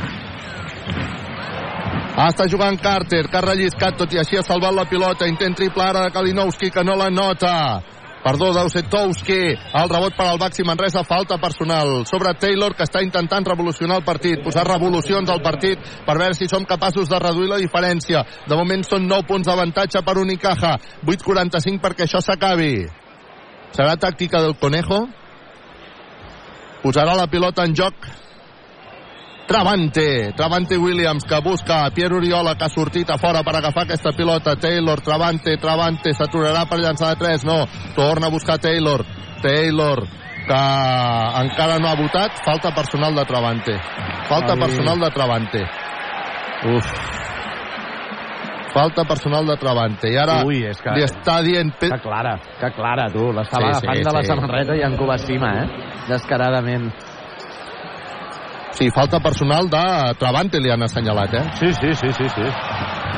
[2.21, 5.29] Ah, està jugant Carter, que ha relliscat, tot i així ha salvat la pilota.
[5.31, 7.53] Intent triple ara de Kalinowski, que no la nota.
[8.21, 9.39] Perdó, d'Ausetowski.
[9.81, 12.05] El rebot per al Baxi Manresa, falta personal.
[12.07, 16.49] Sobre Taylor, que està intentant revolucionar el partit, posar revolucions al partit per veure si
[16.51, 18.25] som capaços de reduir la diferència.
[18.47, 20.77] De moment són 9 punts d'avantatge per Unicaja.
[21.07, 22.75] 8-45 perquè això s'acabi.
[23.73, 25.07] Serà tàctica del Conejo?
[26.83, 27.95] Posarà la pilota en joc
[29.51, 34.13] Travante, Travante Williams que busca Pierre Oriola que ha sortit a fora per agafar aquesta
[34.15, 37.67] pilota Taylor, Travante, Travante s'aturarà per llançar de 3, no
[37.97, 39.03] torna a buscar Taylor,
[39.43, 40.05] Taylor
[40.47, 40.61] que
[41.43, 43.75] encara no ha votat falta personal de Travante
[44.31, 44.59] falta Ai.
[44.61, 45.63] personal de Travante
[46.71, 46.87] uf
[48.73, 52.71] falta personal de Travante i ara Ui, és que- li està dient Que clara, que
[52.71, 53.33] clara, tu.
[53.35, 54.27] L'estava Sí, agafant sí, de la sí.
[54.29, 55.69] samarreta i en Cubasima, eh?
[56.07, 56.93] Descaradament.
[58.73, 59.85] Sí, falta personal de
[60.19, 61.45] Travante li han assenyalat eh?
[61.61, 62.47] Sí, sí, sí, sí, sí.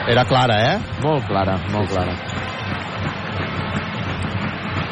[0.09, 0.79] era clara eh?
[1.03, 2.17] Molt clara, molt clara.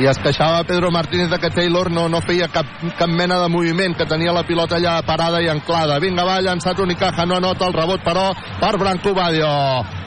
[0.01, 3.51] i es queixava Pedro Martínez de que Taylor no, no feia cap, cap mena de
[3.53, 5.99] moviment, que tenia la pilota allà parada i anclada.
[6.01, 9.51] Vinga, va, llançat Unicaja, no anota el rebot, però per Branco Badio.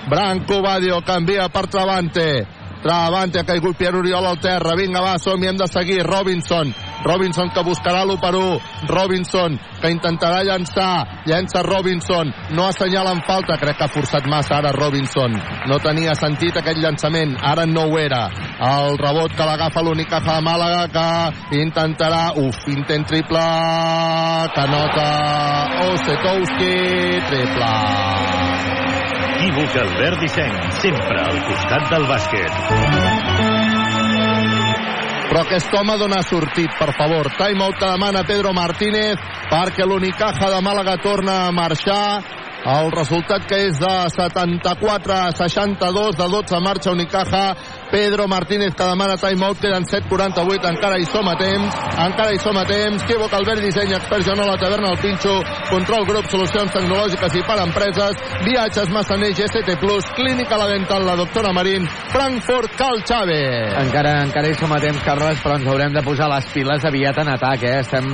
[0.10, 2.26] Branco Badio canvia per Travante.
[2.82, 4.74] Travante ha caigut Pierre Oriol al terra.
[4.76, 6.02] Vinga, va, som hem de seguir.
[6.10, 6.74] Robinson.
[7.04, 8.88] Robinson que buscarà l'1 per 1.
[8.88, 11.24] Robinson que intentarà llançar.
[11.26, 12.32] Llença Robinson.
[12.56, 13.58] No assenyala en falta.
[13.60, 15.36] Crec que ha forçat massa ara Robinson.
[15.68, 17.36] No tenia sentit aquest llançament.
[17.42, 18.28] Ara no ho era.
[18.64, 22.24] El rebot que l'agafa l'Unicaja de Màlaga que intentarà...
[22.40, 23.44] Uf, intent triple
[24.56, 25.10] que nota
[25.92, 26.76] Osetowski.
[27.30, 27.74] Triple.
[29.44, 33.53] Equívoc Albert Disseny, sempre al costat del bàsquet.
[35.30, 37.30] Però aquest home d'on ha sortit, per favor?
[37.38, 42.22] Timeout que demana Pedro Martínez perquè l'Unicaja de Màlaga torna a marxar.
[42.64, 47.42] El resultat que és de 74 a 62, de 12 marxa Unicaja.
[47.94, 52.58] Pedro Martínez que demana timeout, queden 7.48, encara hi som a temps, encara hi som
[52.58, 53.04] a temps.
[53.06, 55.36] Equívoc Albert Disseny, expert a la taverna El Pinxo,
[55.70, 58.18] control grup, solucions tecnològiques i per empreses,
[58.48, 59.30] viatges Massaner,
[59.78, 63.78] Plus, clínica la dental, la doctora Marín, Frankfurt, Cal Chávez.
[63.86, 67.22] Encara, encara hi som a temps, Carles, però ens haurem de posar les piles aviat
[67.22, 67.80] en atac, eh?
[67.86, 68.10] Estem,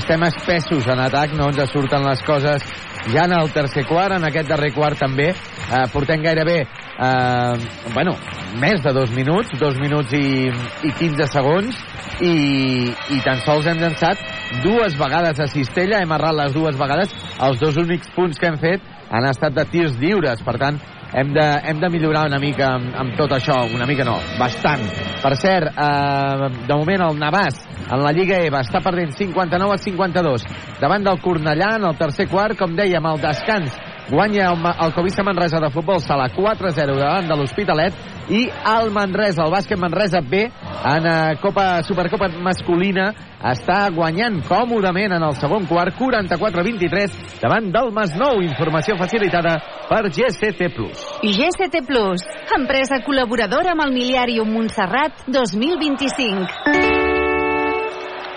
[0.00, 2.66] estem espessos en atac, no ens surten les coses
[3.10, 5.32] ja en el tercer quart, en aquest darrer quart també.
[5.32, 8.14] Eh, portem gairebé, eh, bueno,
[8.60, 10.52] més de dos minuts, dos minuts i,
[10.86, 11.82] i 15 segons,
[12.20, 14.20] i, i tan sols hem llançat
[14.62, 18.58] dues vegades a Cistella, hem errat les dues vegades, els dos únics punts que hem
[18.60, 20.78] fet han estat de tirs lliures, per tant,
[21.12, 24.84] hem de, hem de millorar una mica amb, amb tot això, una mica no, bastant.
[25.22, 27.60] Per cert, eh, de moment el Navàs
[27.92, 30.46] en la Lliga EVA està perdent 59 a 52
[30.80, 33.76] davant del Cornellà en el tercer quart, com dèiem, el descans
[34.12, 37.96] guanya el, el Covisa Manresa de futbol sala 4-0 davant de l'Hospitalet
[38.28, 43.08] i el Manresa, el bàsquet Manresa B en uh, Copa, Supercopa masculina
[43.52, 48.42] està guanyant còmodament en el segon quart 44-23 davant del Masnou.
[48.44, 49.56] Informació facilitada
[49.88, 51.02] per GCT Plus.
[51.24, 52.22] GCT Plus,
[52.54, 57.00] empresa col·laboradora amb el Miliàrium Montserrat 2025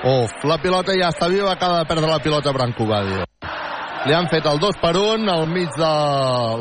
[0.06, 3.24] Uf, la pilota ja està viva, acaba de perdre la pilota Branco Badio.
[4.06, 5.92] Li han fet el 2 per 1 al mig de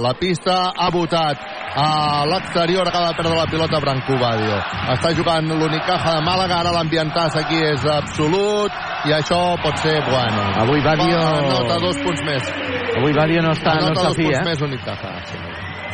[0.00, 0.54] la pista.
[0.72, 1.42] Ha votat
[1.76, 4.56] a l'exterior, acaba de perdre la pilota Branco Badio.
[4.94, 8.72] Està jugant l'Unicaja de Màlaga, ara l'ambientàs aquí és absolut
[9.04, 10.46] i això pot ser bueno.
[10.64, 11.20] Avui Badio...
[11.50, 12.48] Nota dos punts més.
[12.96, 14.40] Avui Badio no està, no està dos fi, eh?
[14.48, 15.12] més Unicaja.
[15.28, 15.42] Sí.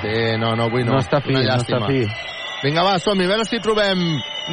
[0.05, 0.95] sí, no, no, avui no.
[0.95, 2.05] No està fi, no està fi.
[2.63, 3.27] Vinga, va, som -hi.
[3.27, 3.99] A veure si trobem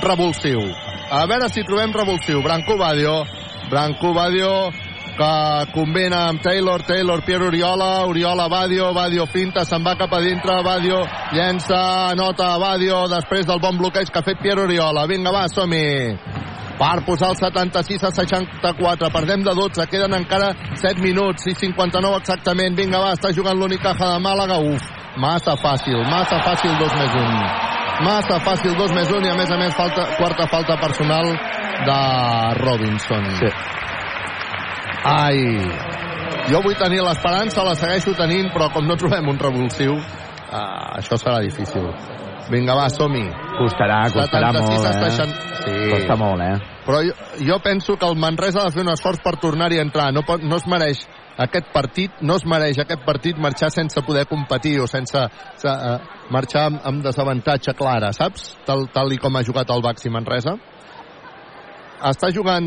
[0.02, 0.66] revulsiu.
[1.12, 2.42] A veure si trobem revulsiu.
[2.42, 3.24] Branco Badio.
[3.70, 4.72] Branco Badio
[5.18, 10.20] que combina amb Taylor, Taylor, Pierre Oriola, Oriola, Badio, Badio finta, se'n va cap a
[10.22, 11.02] dintre, Badio
[11.34, 11.80] llença,
[12.12, 15.08] anota Badio, després del bon bloqueig que ha fet Pierre Oriola.
[15.10, 15.88] Vinga, va, som-hi.
[16.78, 22.20] Per posar el 76 a 64, perdem de 12, queden encara 7 minuts i 59
[22.22, 22.78] exactament.
[22.78, 24.60] Vinga, va, està jugant l'Unicaja de Màlaga.
[24.62, 24.86] Uf,
[25.18, 27.42] massa fàcil, massa fàcil 2 més 1.
[28.06, 31.34] Massa fàcil 2 més 1 i a més a més falta, quarta falta personal
[31.90, 32.00] de
[32.62, 33.26] Robinson.
[33.42, 33.50] Sí.
[35.08, 35.40] Ai,
[36.52, 39.96] jo vull tenir l'esperança, la segueixo tenint, però com no trobem un revulsiu,
[40.52, 41.88] ah, això serà difícil.
[42.52, 43.26] Vinga, va, som-hi.
[43.58, 45.12] Costarà, costarà 76 molt, eh?
[45.12, 45.48] 60.
[45.64, 45.78] Sí.
[45.92, 46.76] Costa molt, eh?
[46.88, 49.84] Però jo, jo penso que el Manresa ha de fer un esforç per tornar-hi a
[49.84, 50.14] entrar.
[50.16, 51.04] No, pot, no es mereix
[51.44, 55.26] aquest partit, no es mereix aquest partit marxar sense poder competir o sense,
[55.62, 58.54] se, uh, marxar amb, amb desavantatge clara, saps?
[58.66, 60.56] Tal, tal i com ha jugat el Baxi Manresa.
[61.98, 62.66] Està jugant...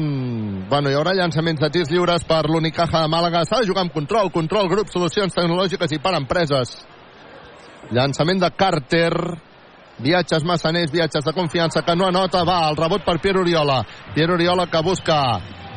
[0.70, 3.44] Bueno, hi haurà llançaments de tirs lliures per l'Unicaja de Màlaga.
[3.46, 6.74] S'ha de jugar amb control, control, grup, solucions tecnològiques i per empreses.
[7.94, 9.14] Llançament de Carter.
[10.00, 13.82] Viatges massaners, viatges de confiança que no anota, va, el rebot per Pierre Oriola.
[14.14, 15.18] Pierre Oriola que busca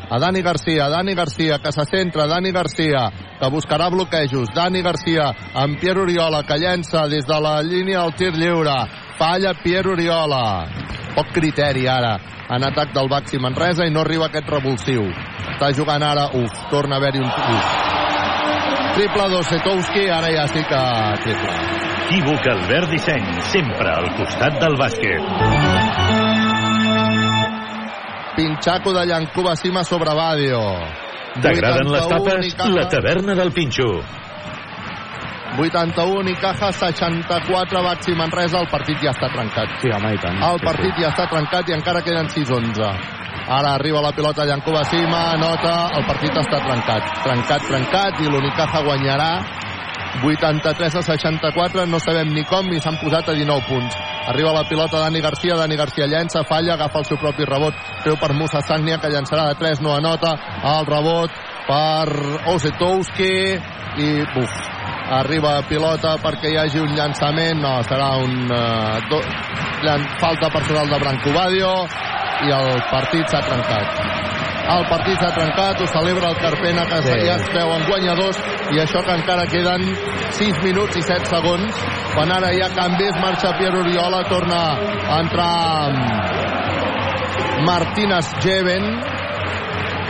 [0.10, 3.10] a Dani Garcia, Dani Garcia que se centra, Dani Garcia
[3.40, 8.16] que buscarà bloquejos, Dani Garcia amb Pierre Oriola que llença des de la línia del
[8.16, 8.78] tir lliure,
[9.18, 10.68] falla Pierre Oriola
[11.16, 12.18] poc criteri ara
[12.54, 15.06] en atac del Baxi Manresa i no arriba aquest revulsiu
[15.54, 17.72] està jugant ara, uf, torna a haver-hi un uf.
[18.98, 20.84] triple d'Osetowski ara ja sí que
[21.24, 21.82] triple
[22.14, 25.24] Equívoc Albert Disseny, sempre al costat del bàsquet.
[28.36, 30.62] Pinxaco de Llancuba Cima sobre Badio
[31.42, 32.76] T'agraden les 81 tapes?
[32.76, 33.90] La taverna del Pinxo.
[35.58, 39.76] 81 i Caja, 64 Baxi Manresa, el partit ja està trencat.
[39.82, 40.40] Sí, home, i tant.
[40.42, 42.90] El Sí, partit ja està trencat i encara queden 6-11.
[43.44, 47.10] Ara arriba la pilota Llancuba Cima, nota, el partit està trencat.
[47.26, 49.32] Trencat, trencat, i l'Unicaja guanyarà
[50.24, 53.98] 83 a 64, no sabem ni com, i s'han posat a 19 punts.
[54.30, 57.76] Arriba la pilota Dani Garcia, Dani Garcia llença, falla, agafa el seu propi rebot,
[58.06, 60.36] treu per Musa Sagnia, que llançarà de 3, no anota,
[60.78, 61.34] el rebot
[61.68, 63.34] per Osetowski,
[63.98, 64.54] i buf,
[65.12, 69.20] arriba pilota perquè hi hagi un llançament, no, serà un uh, do,
[70.22, 71.72] falta personal de Branco Badio
[72.48, 73.88] i el partit s'ha trencat.
[74.74, 77.20] el partit s'ha trencat, ho celebra el Carpena, que Sí.
[77.28, 78.38] ja es treuen guanyadors,
[78.72, 79.84] i això que encara queden
[80.32, 81.76] 6 minuts i 7 segons,
[82.16, 84.62] quan ara hi ha canvis, marxa Pierre Oriola, torna
[85.10, 89.04] a entrar mm, Martínez Jeven,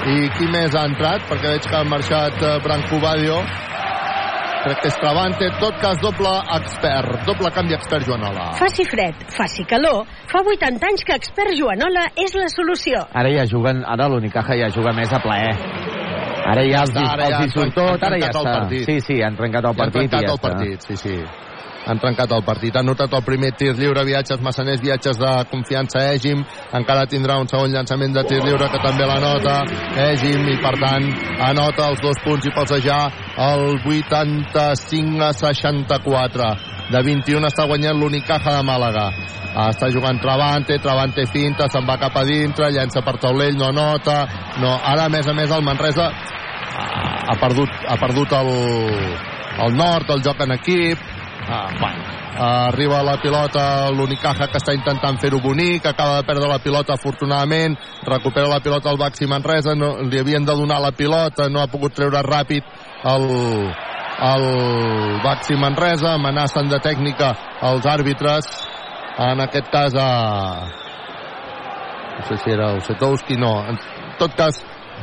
[0.03, 1.21] i qui més ha entrat?
[1.29, 3.37] Perquè veig que ha marxat eh, Branco Badio.
[4.63, 5.43] Crec que és Travante.
[5.49, 7.25] En tot cas, doble expert.
[7.27, 8.51] Doble canvi expert Joanola.
[8.59, 13.03] Faci fred, faci calor, fa 80 anys que Expert Joanola és la solució.
[13.13, 15.55] Ara ja juguen, ara l'Unicaja ja juga més a plaer.
[16.43, 18.69] Ara ja els, està, ara ja els hi surt han- tot, han ara ja trencat
[18.69, 18.85] està.
[18.85, 21.17] Sí, sí, han trencat el Han partit trencat i ja el partit, sí, sí.
[21.85, 22.75] Han trencat el partit.
[22.79, 26.39] Han notat el primer tir lliure, viatges massaners, viatges de confiança Egim.
[26.71, 29.65] Encara tindrà un segon llançament de tir lliure que també l'anota
[30.07, 31.09] Egim i per tant
[31.43, 36.49] anota els dos punts i passejar el 85 a 64.
[36.91, 39.07] De 21 està guanyant l'Unicaja de Màlaga.
[39.69, 44.23] Està jugant Travante, Travante finta, se'n va cap a dintre, llença per taulell, no nota.
[44.61, 48.51] No, ara, a més a més, el Manresa ha perdut, ha perdut el,
[49.67, 51.09] el nord, el joc en equip.
[51.43, 52.03] Ah, bueno,
[52.39, 57.75] arriba la pilota l'Unicaja que està intentant fer-ho bonic acaba de perdre la pilota afortunadament
[58.07, 61.67] recupera la pilota al Baxi Manresa no, li havien de donar la pilota no ha
[61.67, 62.63] pogut treure ràpid
[63.03, 63.25] el,
[64.29, 64.45] el
[65.23, 68.47] Baxi Manresa amenacen de tècnica els àrbitres.
[69.23, 70.09] En aquest cas a
[72.13, 73.77] no sé si era Osetowski no, en
[74.19, 74.61] tot cas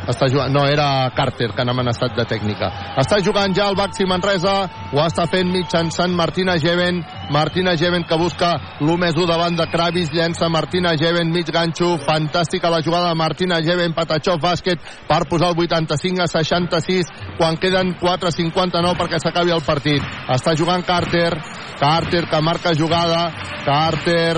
[0.09, 2.71] està jugant, no, era Carter que han amenaçat de tècnica.
[3.01, 4.55] Està jugant ja el Baxi Manresa,
[4.93, 9.67] ho està fent mitjançant Martina Geven, Martina Geven que busca l'1 més 1 davant de
[9.71, 15.23] Kravis, llença Martina Geven, mig ganxo, fantàstica la jugada de Martina Geven, Patachov bàsquet per
[15.31, 20.05] posar el 85 a 66 quan queden 4.59 perquè s'acabi el partit.
[20.31, 21.35] Està jugant Carter,
[21.81, 23.29] Carter que marca jugada,
[23.65, 24.37] Carter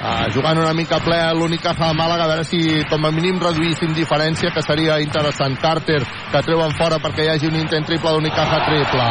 [0.00, 3.36] Uh, jugant una mica ple a l'Unicaja de Màlaga, a veure si com a mínim
[3.42, 5.58] reduïssin diferència, que seria interessant.
[5.60, 5.98] Carter,
[6.32, 9.08] que treuen fora perquè hi hagi un intent triple d'Unicaja triple.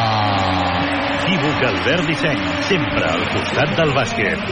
[1.19, 2.41] Equívoc Albert Disseny,
[2.71, 4.47] sempre al costat del bàsquet.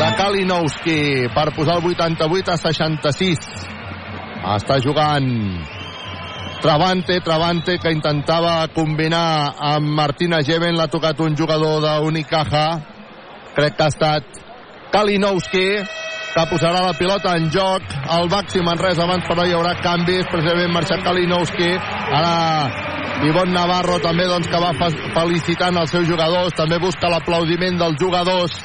[0.00, 0.98] De Kalinowski
[1.30, 3.46] per posar el 88 a 66.
[4.56, 5.30] Està jugant
[6.62, 12.66] Travante, Travante, que intentava combinar amb Martina Geven, l'ha tocat un jugador d'Unicaja,
[13.56, 14.40] crec que ha estat
[14.92, 15.66] Kalinowski
[16.32, 17.84] que posarà la pilota en joc
[18.16, 22.32] el Baxi Manresa abans però hi haurà canvis precisament marxat Kalinowski ara
[23.22, 24.72] Ivon Navarro també doncs, que va
[25.14, 28.56] felicitant els seus jugadors també busca l'aplaudiment dels jugadors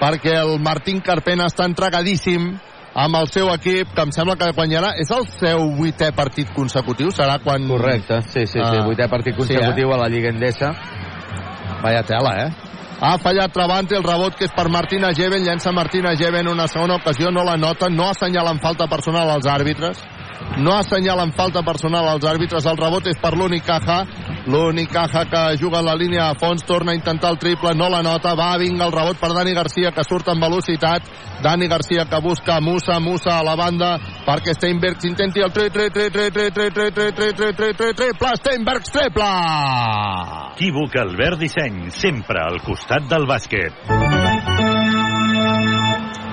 [0.00, 2.48] perquè el Martín Carpena està entregadíssim
[2.94, 7.12] amb el seu equip, que em sembla que guanyarà és el seu vuitè partit consecutiu
[7.14, 7.68] serà quan...
[7.70, 8.82] Correcte, sí, sí, sí, Ah.
[8.86, 9.94] vuitè partit consecutiu Sí, eh?
[9.94, 10.72] a la Lliga Endesa.
[11.82, 12.69] Vaya tela, eh?
[13.00, 16.98] Ha fallat Travante el rebot que és per Martina Geven, llença Martina Geven una segona
[17.00, 20.02] ocasió, no la nota, no assenyalen falta personal als àrbitres,
[20.58, 24.02] no assenyalen falta personal als àrbitres, el rebot és per l'Unicaja,
[24.46, 28.02] l'Unicaja que juga a la línia de fons, torna a intentar el triple, no la
[28.02, 31.08] nota, va, vinga el rebot per Dani Garcia que surt amb velocitat,
[31.42, 33.94] Dani Garcia que busca Musa, Musa a la banda
[34.26, 37.72] perquè Steinbergs intenti el tri, tri, tri, tri, tri, tri, tri, tri, tri, tri, tri,
[37.74, 39.30] tri, triple, Steinbergs triple!
[40.54, 44.69] Equívoc Albert Disseny, sempre al costat del bàsquet.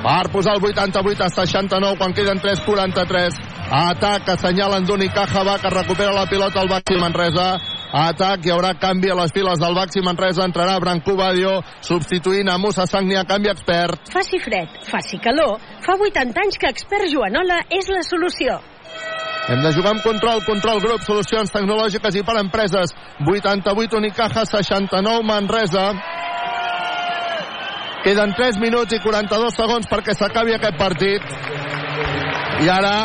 [0.04, 3.40] Per posar el 88 a 69 quan queden 3.43.
[3.74, 7.48] Atac, assenyalen d'Unicaja, va que recupera la pilota al Baxi Manresa.
[7.98, 10.46] Atac, hi haurà canvi a les files del Baxi Manresa.
[10.46, 14.08] Entrarà Branco Badio substituint a Musa Sagnia, canvi expert.
[14.14, 18.62] Faci fred, faci calor, fa 80 anys que Expert Joanola és la solució.
[19.48, 22.92] Hem de jugar amb control, control grup, solucions tecnològiques i per empreses.
[23.24, 25.90] 88 Unicaja, 69 Manresa.
[28.04, 31.24] Queden 3 minuts i 42 segons perquè s'acabi aquest partit.
[32.64, 32.96] I ara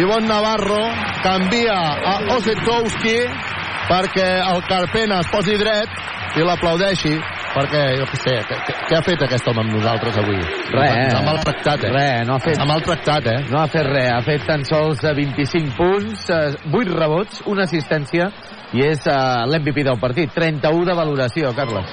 [0.00, 0.82] Ivon Navarro
[1.22, 1.78] canvia
[2.12, 3.18] a Osetowski
[3.88, 7.16] perquè el Carpena es posi dret i l'aplaudeixi
[7.52, 10.38] perquè, jo què sé, què, ha fet aquest home amb nosaltres avui?
[10.72, 11.90] Res, Ens ha maltractat, eh?
[11.92, 12.54] Res, no ha fet...
[12.54, 13.36] Ens ha maltractat, eh?
[13.52, 17.68] No ha fet res, ha fet tan sols eh, 25 punts, eh, 8 rebots, una
[17.68, 18.30] assistència,
[18.72, 19.18] i és eh,
[19.50, 20.32] l'MVP del partit.
[20.32, 21.92] 31 de valoració, Carles.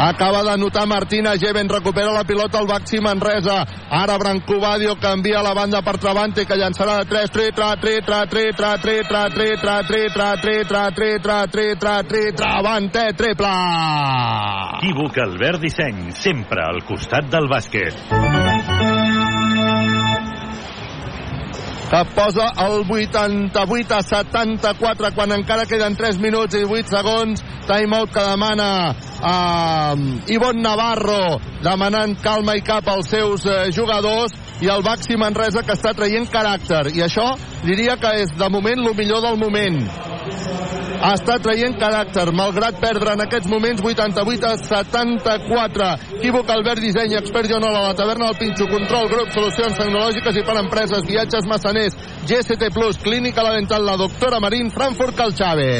[0.00, 3.66] Acaba d'anotar Martina Geven, recupera la pilota al Baxi Manresa.
[3.90, 8.24] Ara Brancobadio canvia la banda per Travante, que llançarà de 3, tri, tra, tri, tra,
[8.26, 12.32] tri, tra, tri, tra, tri, tra, tri, tra, tri, tra, tri, tra, tri, tra, tri,
[12.32, 13.52] Travante, triple!
[14.80, 18.99] Equívoc Albert Disseny, sempre al costat del bàsquet.
[21.90, 27.42] Que posa el 88 a 74 quan encara queden 3 minuts i 8 segons.
[27.66, 29.94] Timeout que demana a
[30.30, 35.76] Ivon Navarro demanant calma i cap als seus eh, jugadors i el Baxi Manresa que
[35.76, 37.26] està traient caràcter i això
[37.66, 39.82] diria que és de moment el millor del moment
[41.10, 45.88] està traient caràcter, malgrat perdre en aquests moments 88 a 74.
[46.18, 50.58] Equívoc Albert Disseny, expert Joanola, la taverna del Pinxo, control, grup, solucions tecnològiques i per
[50.60, 51.96] empreses, viatges massaners,
[52.28, 55.70] GST Plus, clínica la dental, la doctora Marín, Frankfurt Calxave.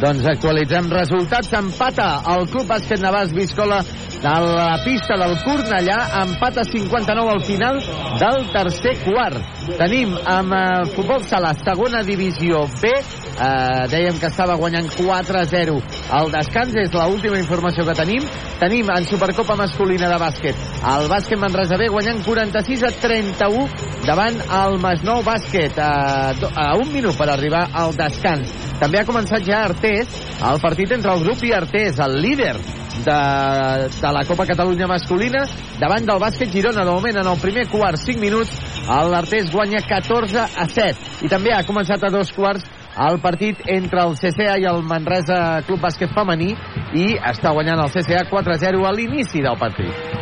[0.00, 1.52] Doncs actualitzem resultats.
[1.54, 3.82] Empata el Club Bàsquet Navàs Viscola
[4.24, 5.98] de la pista del Cornellà.
[6.22, 7.80] Empata 59 al final
[8.18, 9.36] del tercer quart.
[9.76, 12.88] Tenim amb eh, futbol sala segona divisió B.
[12.88, 15.76] Eh, dèiem que estava guanyant 4-0
[16.16, 16.72] al descans.
[16.80, 18.24] És l'última informació que tenim.
[18.62, 24.36] Tenim en Supercopa masculina de bàsquet el bàsquet Manresa B guanyant 46 a 31 davant
[24.60, 28.52] el Masnou Bàsquet a, a un minut per arribar al descans.
[28.80, 32.56] També ha començat ja Artés, el partit entre el grup i Artés, el líder
[33.02, 35.44] de, de la Copa Catalunya masculina
[35.80, 36.84] davant del bàsquet Girona.
[36.84, 38.54] De moment, en el primer quart, 5 minuts,
[38.86, 41.24] l'Artés guanya 14 a 7.
[41.26, 42.64] I també ha començat a dos quarts
[42.94, 46.52] el partit entre el CCA i el Manresa Club Bàsquet Femení
[46.94, 50.14] i està guanyant el CCA 4-0 a l'inici del partit.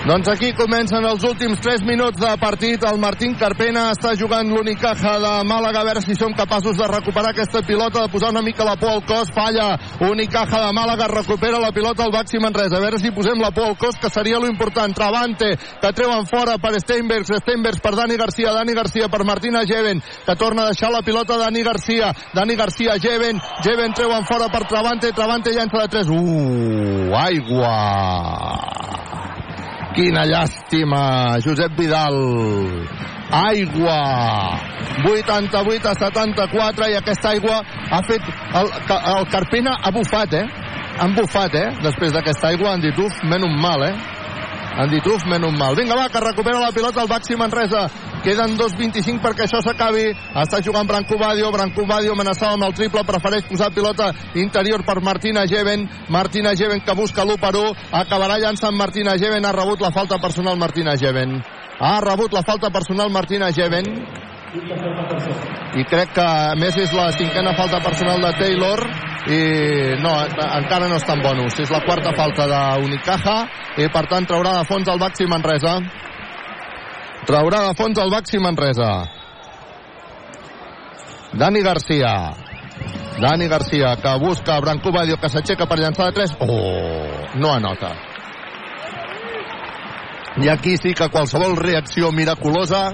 [0.00, 2.80] Doncs aquí comencen els últims 3 minuts de partit.
[2.88, 5.82] El Martín Carpena està jugant l'Unicaja de Màlaga.
[5.82, 8.94] A veure si som capaços de recuperar aquesta pilota, de posar una mica la por
[8.94, 9.28] al cos.
[9.36, 9.76] Falla.
[10.08, 12.78] Unicaja de Màlaga recupera la pilota al Baxi Manresa.
[12.78, 14.96] A veure si posem la por al cos, que seria lo important.
[14.96, 15.52] Travante,
[15.82, 17.36] que treuen fora per Steinbergs.
[17.44, 18.56] Steinbergs per Dani Garcia.
[18.56, 22.14] Dani Garcia per Martina Jeven, que torna a deixar la pilota Dani Garcia.
[22.32, 23.36] Dani Garcia, Jeven.
[23.62, 25.12] Jeven treuen fora per Travante.
[25.12, 26.08] Travante llença de 3.
[26.08, 29.09] Uh, aigua.
[29.94, 32.16] Quina llàstima, Josep Vidal.
[33.30, 33.98] Aigua!
[35.02, 37.58] 88 a 74 i aquesta aigua
[37.90, 38.22] ha fet...
[38.60, 38.70] El,
[39.16, 40.46] el Carpena ha bufat, eh?
[41.02, 41.66] Han bufat, eh?
[41.82, 43.94] Després d'aquesta aigua han dit, uf, menys mal, eh?
[44.78, 45.74] Han dit, uf, menys mal.
[45.76, 47.88] Vinga, va, que recupera la pilota el Baxi Manresa.
[48.20, 50.06] Queden 2.25 perquè això s'acabi.
[50.42, 51.50] Està jugant Branco Badio.
[51.54, 53.04] Branco Badio amenaçava amb el triple.
[53.08, 55.88] Prefereix posar pilota interior per Martina Geven.
[56.08, 57.74] Martina Geven que busca l'1 per 1.
[58.02, 59.44] Acabarà llançant Martina Geven.
[59.44, 61.40] Ha rebut la falta personal Martina Geven.
[61.80, 63.88] Ha rebut la falta personal Martina Geven.
[64.50, 68.80] I crec que a més és la cinquena falta personal de Taylor
[69.30, 69.38] i
[70.02, 70.14] no,
[70.56, 71.60] encara no està en bonus.
[71.62, 73.36] És la quarta falta d'Unicaja
[73.78, 75.76] i per tant traurà de fons el Baxi Manresa.
[77.30, 78.90] Traurà de fons el Baxi Manresa.
[81.38, 82.14] Dani Garcia.
[83.22, 87.94] Dani Garcia que busca Branco Badio que s'aixeca per llançar de 3 oh, no anota.
[90.42, 92.88] I aquí sí que qualsevol reacció miraculosa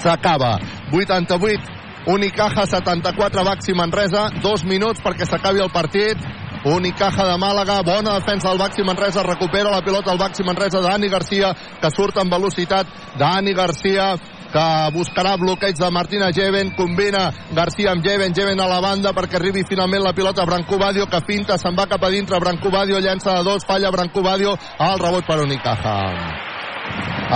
[0.00, 0.58] s'acaba.
[0.92, 6.18] 88 Unicaja 74 Baxi Manresa dos minuts perquè s'acabi el partit.
[6.64, 11.08] Unicaja de Màlaga, bona defensa del Baxi Manresa, recupera la pilota el Baxi Manresa Dani
[11.10, 12.86] Garcia, que surt amb velocitat
[13.18, 14.12] Dani Garcia,
[14.52, 19.40] que buscarà bloqueig de Martina Jeven, combina Garcia amb Jeven, Jeven a la banda perquè
[19.40, 22.70] arribi finalment la pilota a Branco Badio, que finta, se'n va cap a dintre, Branco
[22.70, 25.96] Badio llença de dos, falla Branco Badio, al rebot per Unicaja.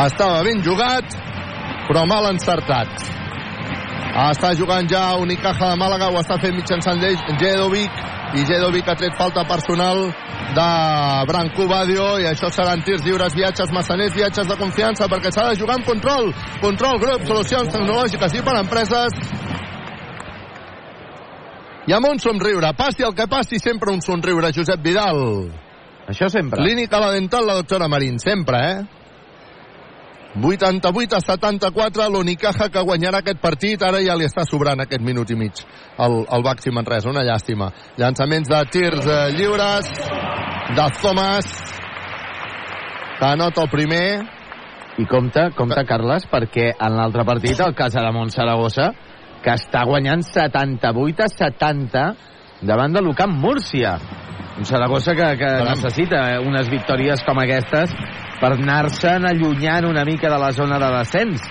[0.07, 1.17] Estava ben jugat,
[1.87, 2.91] però mal encertat.
[4.17, 7.03] Està jugant ja Unicaja de Màlaga, ho està fent mitjançant
[7.41, 8.05] Jedovic,
[8.35, 10.07] i Jedovic ha tret falta personal
[10.57, 10.69] de
[11.29, 15.61] Branco Badio i això seran tirs lliures, viatges massaners, viatges de confiança perquè s'ha de
[15.61, 16.33] jugar amb control
[16.63, 19.21] control grup, solucions tecnològiques i per empreses.
[21.87, 25.23] I amb un somriure passi el que passi, sempre un somriure Josep Vidal.
[26.11, 26.63] Això sempre.
[26.63, 28.96] Clínica la dental, la doctora Marín, sempre eh
[30.37, 35.31] 88 a 74, l'Unicaja que guanyarà aquest partit, ara ja li està sobrant aquest minut
[35.33, 35.63] i mig
[35.99, 37.71] el, el Baxi Manresa, una llàstima.
[37.97, 39.89] Llançaments de tirs eh, lliures
[40.77, 41.49] de Thomas,
[43.17, 44.07] que anota el primer.
[44.97, 48.93] I compte, compte, Carles, perquè en l'altre partit, el cas de Saragossa,
[49.45, 52.05] que està guanyant 78 a 70
[52.63, 53.99] davant de l'Ucamp Múrcia.
[54.57, 57.93] Un Saragossa que, que necessita unes victòries com aquestes
[58.41, 61.45] per anar-se'n allunyant una mica de la zona de descens.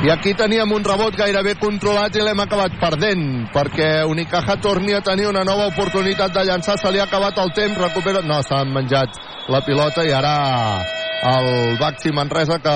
[0.00, 5.02] I aquí teníem un rebot gairebé controlat i l'hem acabat perdent, perquè Unicaja torni a
[5.04, 8.22] tenir una nova oportunitat de llançar, se li ha acabat el temps, recupera...
[8.24, 9.20] No, s'han menjat
[9.52, 10.32] la pilota i ara
[11.20, 12.74] el Baxi Manresa que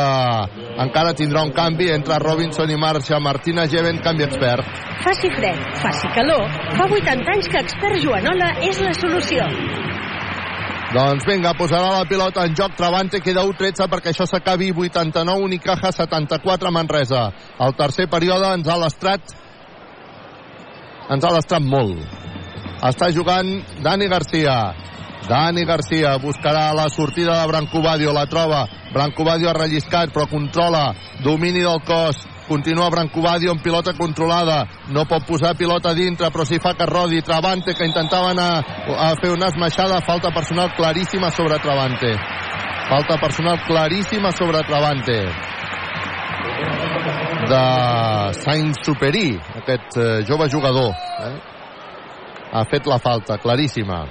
[0.84, 4.68] encara tindrà un canvi entre Robinson i marxa Martina Geven, canvi expert.
[5.04, 6.44] Faci fred, faci calor,
[6.76, 9.48] fa 80 anys que expert Joanola és la solució.
[10.94, 15.90] Doncs vinga, posarà la pilota en joc Travante, queda 1-13 perquè això s'acabi 89 Unicaja,
[15.90, 17.24] 74 Manresa.
[17.58, 19.32] El tercer període ens ha lastrat
[21.10, 21.98] ens ha lastrat molt.
[22.86, 23.50] Està jugant
[23.82, 24.54] Dani Garcia.
[25.26, 28.62] Dani Garcia buscarà la sortida de Brancobadio, la troba.
[28.94, 30.92] Brancobadio ha relliscat, però controla.
[31.24, 32.22] Domini del cos.
[32.48, 34.64] Continua Brancobadio amb pilota controlada.
[34.92, 37.22] No pot posar pilota dintre, però si fa que rodi.
[37.24, 38.50] Travante, que intentava anar
[38.98, 40.02] a fer una esmaixada.
[40.04, 42.14] Falta personal claríssima sobre Travante.
[42.88, 45.18] Falta personal claríssima sobre Travante
[47.48, 50.92] de Saint-Superi, aquest eh, jove jugador.
[51.24, 51.34] Eh?
[52.54, 54.04] Ha fet la falta, claríssima.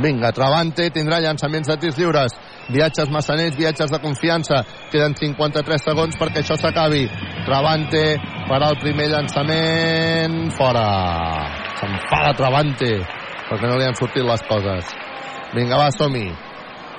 [0.00, 2.36] Vinga, Travante tindrà llançaments de tirs lliures.
[2.70, 4.62] Viatges massaners, viatges de confiança.
[4.92, 7.06] Queden 53 segons perquè això s'acabi.
[7.46, 8.04] Travante
[8.46, 10.52] farà el primer llançament.
[10.54, 10.86] Fora.
[11.80, 12.92] S'enfada Travante
[13.50, 14.94] perquè no li han sortit les coses.
[15.56, 16.28] Vinga, va, som-hi.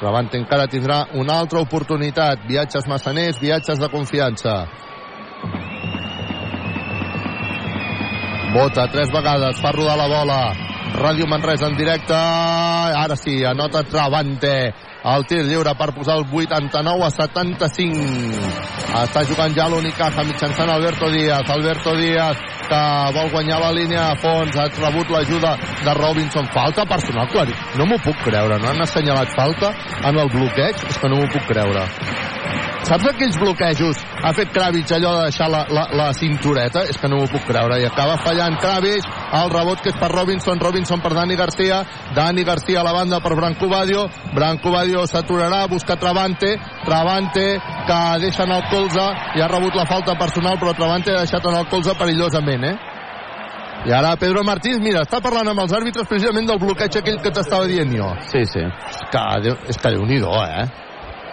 [0.01, 2.43] Travante encara tindrà una altra oportunitat.
[2.49, 4.55] Viatges massaners, viatges de confiança.
[8.51, 10.41] Bota tres vegades, fa rodar la bola.
[10.91, 12.17] Ràdio Manresa en directe.
[12.17, 14.73] Ara sí, anota Travante.
[15.01, 18.51] El tir lliure per posar el 89 a 75.
[19.01, 21.49] Està jugant ja l'Unicaja mitjançant Alberto Díaz.
[21.49, 22.81] Alberto Díaz que
[23.17, 24.55] vol guanyar la línia a fons.
[24.61, 26.47] Ha rebut l'ajuda de Robinson.
[26.53, 27.57] Falta personal, clarí.
[27.79, 28.61] No m'ho puc creure.
[28.61, 29.73] No han assenyalat falta
[30.05, 30.85] en el bloqueig?
[30.89, 31.87] És que no m'ho puc creure.
[32.81, 33.99] Saps aquells bloquejos?
[34.25, 36.81] Ha fet Kravitz allò de deixar la, la, la cintureta?
[36.89, 37.77] És que no m'ho puc creure.
[37.79, 39.07] I acaba fallant Kravitz.
[39.37, 40.59] El rebot que és per Robinson.
[40.59, 41.83] Robinson per Dani Garcia.
[42.17, 44.09] Dani Garcia a la banda per Branco Badio.
[44.35, 46.53] Branco Badio s'aturarà, busca Travante.
[46.85, 47.45] Travante
[47.87, 51.45] que deixa en el colze i ha rebut la falta personal, però Travante ha deixat
[51.47, 52.77] en el colze perillosament, eh?
[53.81, 57.31] I ara Pedro Martínez, mira, està parlant amb els àrbitres precisament del bloqueig aquell que
[57.33, 58.11] t'estava dient jo.
[58.29, 58.61] Sí, sí.
[58.61, 59.23] És que,
[59.73, 60.65] és que déu nhi eh?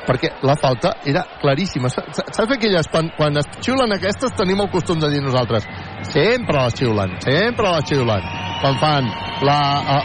[0.08, 1.90] Perquè la falta era claríssima.
[1.92, 5.66] Sa- sa- Saps aquelles, quan, quan es xiulen aquestes, tenim el costum de dir nosaltres,
[6.08, 8.22] sempre les xiulen, sempre les xiulen,
[8.62, 9.10] quan fan
[9.44, 9.58] la,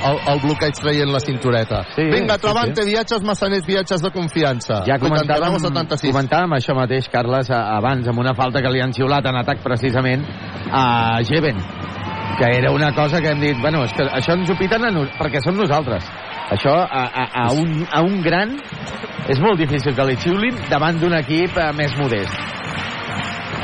[0.09, 1.83] el, el bloqueig traient la cintureta.
[1.95, 2.89] Sí, Vinga, sí, Travante, sí.
[2.91, 4.81] viatges massaners, viatges de confiança.
[4.85, 6.11] Ja 89 comentàvem, a 76.
[6.11, 10.27] comentàvem això mateix, Carles, abans, amb una falta que li han xiulat en atac precisament
[10.69, 11.57] a Jeven,
[12.37, 14.91] que era una cosa que hem dit, bueno, és que això ens ho piten a
[14.91, 16.03] nos perquè som nosaltres.
[16.51, 18.57] Això a, a, a, un, a un gran
[19.31, 22.35] és molt difícil que li xiulin davant d'un equip eh, més modest.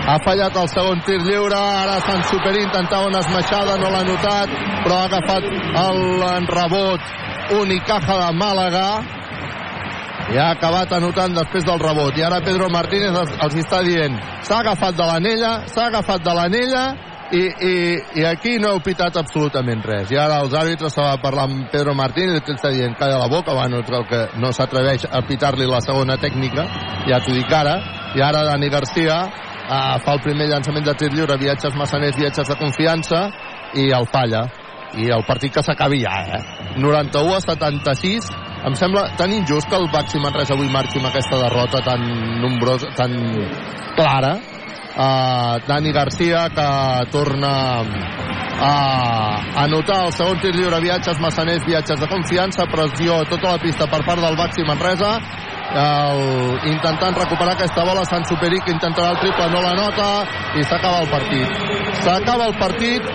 [0.10, 4.56] Ha fallat el segon tir lliure, ara Sant Superi intentava una esmaixada, no l'ha notat,
[4.86, 5.50] però ha agafat
[5.84, 7.12] el rebot
[7.60, 8.88] Unicaja de Màlaga
[10.30, 12.18] i ha acabat anotant després del rebot.
[12.18, 14.18] I ara Pedro Martínez els, els està dient
[14.48, 16.84] s'ha agafat de l'anella, s'ha agafat de l'anella
[17.32, 17.74] i, i,
[18.22, 20.10] i aquí no heu pitat absolutament res.
[20.12, 23.54] I ara els àrbitres estava parlant amb Pedro Martínez que està dient calla la boca,
[23.54, 26.66] bueno, el que no s'atreveix a pitar-li la segona tècnica,
[27.08, 27.78] ja t'ho dic ara.
[28.18, 32.50] I ara Dani Garcia uh, fa el primer llançament de tir lliure, viatges massaners, viatges
[32.50, 33.28] de confiança,
[33.78, 34.48] i el falla.
[34.98, 36.44] I el partit que s'acabi ja, eh?
[36.82, 38.30] 91 a 76.
[38.66, 42.02] Em sembla tan injust que el Baxi Manresa avui marxi amb aquesta derrota tan
[42.42, 43.14] nombrosa, tan
[43.96, 44.34] clara.
[45.00, 46.70] Uh, Dani Garcia que
[47.12, 47.52] torna
[48.60, 50.82] a anotar el segon tir lliure.
[50.84, 55.14] Viatges massaners, viatges de confiança pressió a tota la pista per part del Baxi Manresa.
[55.70, 56.22] El,
[56.72, 60.10] intentant recuperar aquesta bola Sant Superic intentarà el triple, no la nota
[60.58, 61.60] i s'acaba el partit.
[62.02, 63.06] S'acaba el partit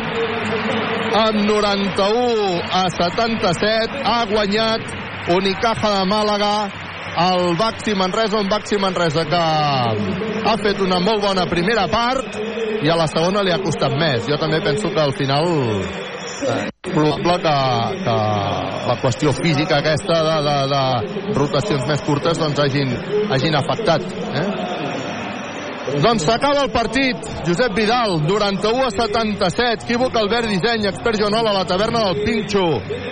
[1.15, 4.81] amb 91 a 77 ha guanyat
[5.35, 6.55] Unicaja de Màlaga
[7.17, 9.43] el Baxi Manresa, un Baxi Manresa que
[10.49, 12.39] ha fet una molt bona primera part
[12.83, 14.27] i a la segona li ha costat més.
[14.29, 15.47] Jo també penso que al final
[16.51, 17.57] eh, probable que,
[18.05, 18.17] que
[18.91, 22.93] la qüestió física aquesta de, de, de rotacions més curtes doncs hagin,
[23.31, 24.05] hagin afectat.
[24.35, 24.47] Eh?
[26.03, 27.17] Doncs s'acaba el partit.
[27.47, 29.85] Josep Vidal, 91 a 77.
[29.85, 32.65] Equívoc Albert Disseny, expert Joanola, la taverna del Pinxo.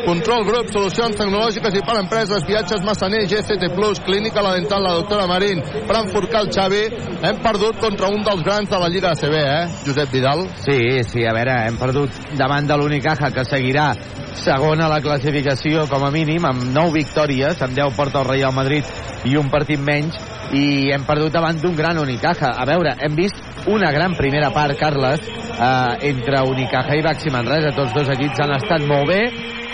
[0.07, 4.97] Control Grup, solucions tecnològiques i per empreses, viatges Massaner, GCT Plus, Clínica La Dental, la
[4.99, 6.83] doctora Marín, Frankfurt Cal Xavi.
[7.23, 10.49] Hem perdut contra un dels grans de la Lliga ACB, eh, Josep Vidal?
[10.65, 13.93] Sí, sí, a veure, hem perdut davant de l'Unicaja, que seguirà
[14.39, 18.55] segon a la classificació, com a mínim, amb 9 victòries, amb 10 porta el Real
[18.57, 18.85] Madrid
[19.28, 20.17] i un partit menys,
[20.52, 22.52] i hem perdut davant d'un gran Unicaja.
[22.57, 23.39] A veure, hem vist
[23.70, 27.73] una gran primera part, Carles, eh, entre Unicaja i Baxi Manresa.
[27.77, 29.23] Tots dos equips han estat molt bé.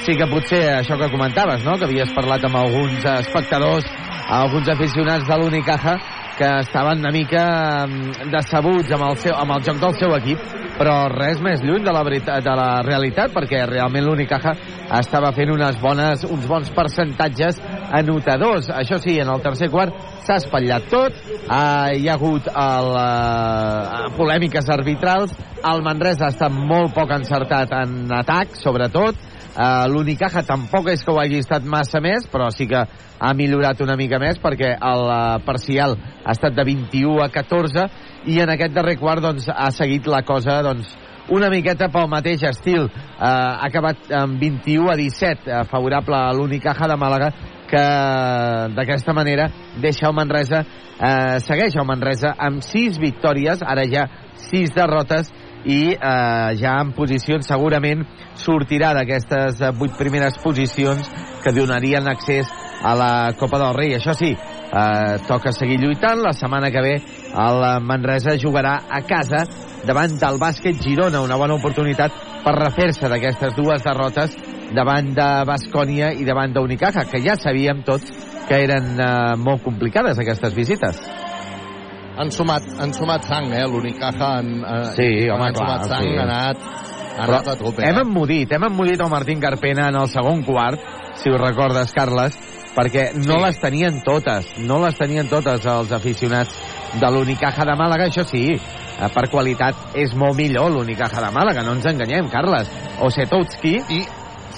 [0.05, 3.85] Sí que potser això que comentaves, no?, que havies parlat amb alguns espectadors,
[4.29, 5.97] alguns aficionats de l'Unicaja,
[6.39, 7.45] que estaven una mica
[7.87, 10.43] mm, decebuts amb el, seu, amb el joc del seu equip,
[10.79, 14.55] però res més lluny de la, veritat, de la realitat, perquè realment l'Unicaja
[15.01, 17.59] estava fent unes bones, uns bons percentatges
[17.99, 18.71] anotadors.
[18.71, 21.19] Això sí, en el tercer quart s'ha espatllat tot,
[21.49, 27.75] uh, hi ha hagut el, uh, polèmiques arbitrals, el Manresa ha estat molt poc encertat
[27.83, 29.19] en atac, sobretot,
[29.59, 32.81] uh, l'Unicaja tampoc és que ho hagi estat massa més, però sí que
[33.19, 37.89] ha millorat una mica més perquè el uh, parcial ha estat de 21 a 14
[38.31, 40.95] i en aquest darrer quart doncs, ha seguit la cosa doncs,
[41.29, 42.89] una miqueta pel mateix estil.
[42.89, 47.31] Eh, ha acabat amb 21 a 17, eh, favorable a l'Unicaja de Màlaga,
[47.69, 47.85] que
[48.75, 50.63] d'aquesta manera deixa el Manresa,
[50.99, 54.07] eh, segueix el Manresa amb 6 victòries, ara ja
[54.49, 55.31] 6 derrotes,
[55.65, 58.05] i eh, ja en posicions segurament
[58.39, 61.09] sortirà d'aquestes 8 primeres posicions
[61.43, 62.47] que donarien accés
[62.83, 63.95] a la Copa del Rei.
[63.97, 66.23] Això sí, eh, toca seguir lluitant.
[66.23, 69.45] La setmana que ve el Manresa jugarà a casa
[69.87, 72.13] davant del bàsquet Girona, una bona oportunitat
[72.45, 74.37] per refer-se d'aquestes dues derrotes
[74.75, 78.13] davant de Bascònia i davant d'Unicaja, que ja sabíem tots
[78.49, 81.01] que eren eh, molt complicades aquestes visites.
[82.19, 84.39] Han sumat, han sumat sang, eh, l'Unicaja.
[84.39, 86.17] Han, eh, Sí, home, han clar, sumat sang, sí.
[86.19, 87.85] ha anat, ha Però anat a tope.
[87.87, 90.81] hem emmudit, hem emmudit el Martín Carpena en el segon quart,
[91.23, 92.37] si ho recordes, Carles,
[92.75, 93.43] perquè no Sí.
[93.45, 96.51] les tenien totes, no les tenien totes els aficionats
[97.01, 101.63] de l'Unicaja de Màlaga, això sí, eh, per qualitat és molt millor l'Unicaja de Màlaga,
[101.63, 102.69] no ens enganyem, Carles.
[103.01, 103.77] O Setowski...
[103.89, 104.07] I...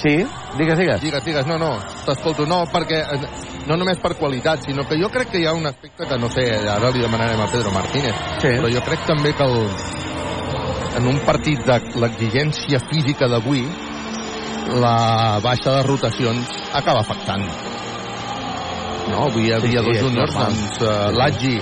[0.01, 0.25] Sí,
[0.57, 1.01] digues, digues.
[1.03, 5.09] Digues, digues, no, no, t'escolto, no, perquè eh, no només per qualitat, sinó que jo
[5.15, 8.17] crec que hi ha un aspecte que, no sé, ara li demanarem a Pedro Martínez,
[8.43, 8.51] Sí.
[8.59, 9.59] però jo crec també que el,
[10.99, 13.63] en un partit de l'exigència física d'avui,
[14.81, 17.47] la baixa de rotacions acaba afectant.
[19.11, 21.57] No, avui hi havia Sí, sí, dos juniors, doncs, uh, Laggi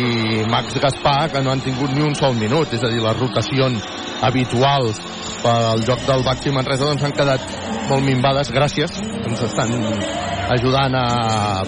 [0.00, 3.18] i Max Gaspar, que no han tingut ni un sol minut, és a dir, les
[3.18, 3.88] rotacions
[4.26, 5.00] habituals
[5.42, 7.44] pel joc del Baxi Manresa doncs han quedat
[7.90, 9.72] molt minvades, gràcies, ens estan
[10.56, 11.06] ajudant a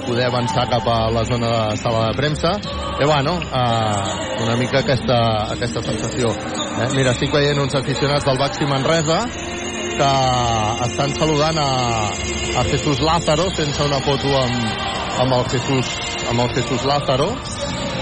[0.07, 2.53] poder avançar cap a la zona de sala de premsa.
[2.99, 5.19] I bueno, eh, una mica aquesta,
[5.55, 6.31] aquesta sensació.
[6.31, 6.89] Eh?
[6.95, 9.25] mira, estic veient uns aficionats del Baxi Manresa
[9.99, 10.11] que
[10.87, 11.71] estan saludant a,
[12.61, 14.85] a Jesús Lázaro sense una foto amb,
[15.25, 15.91] amb el Jesús
[16.31, 17.33] amb el Jesús Lázaro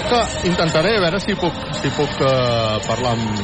[0.09, 3.41] que intentaré a veure si puc, si puc eh, parlar amb,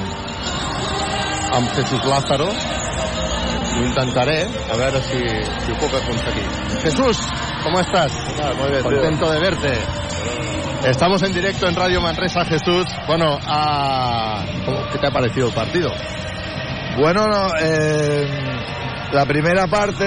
[1.55, 2.49] amb Jesús Lázaro.
[2.53, 5.19] Ho intentaré a veure si,
[5.65, 6.47] si ho puc aconseguir.
[6.83, 7.19] Jesús,
[7.65, 8.13] ¿cómo estás?
[8.59, 9.73] Muy bien, contento de verte.
[10.85, 12.85] Estamos en directo en Radio Manresa Jesús.
[13.07, 15.91] Bueno, ah, ¿cómo- ¿qué te ha parecido el partido?
[16.99, 18.29] Bueno, no, eh,
[19.13, 20.07] la primera parte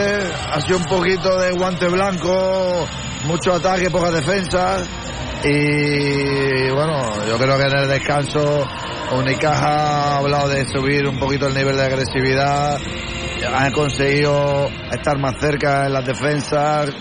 [0.54, 2.86] ha sido un poquito de guante blanco,
[3.26, 4.78] mucho ataque, poca defensa.
[5.44, 8.66] Y bueno, yo creo que en el descanso
[9.12, 12.80] Unicaja ha hablado de subir un poquito el nivel de agresividad.
[13.54, 16.92] Han conseguido estar más cerca en las defensas.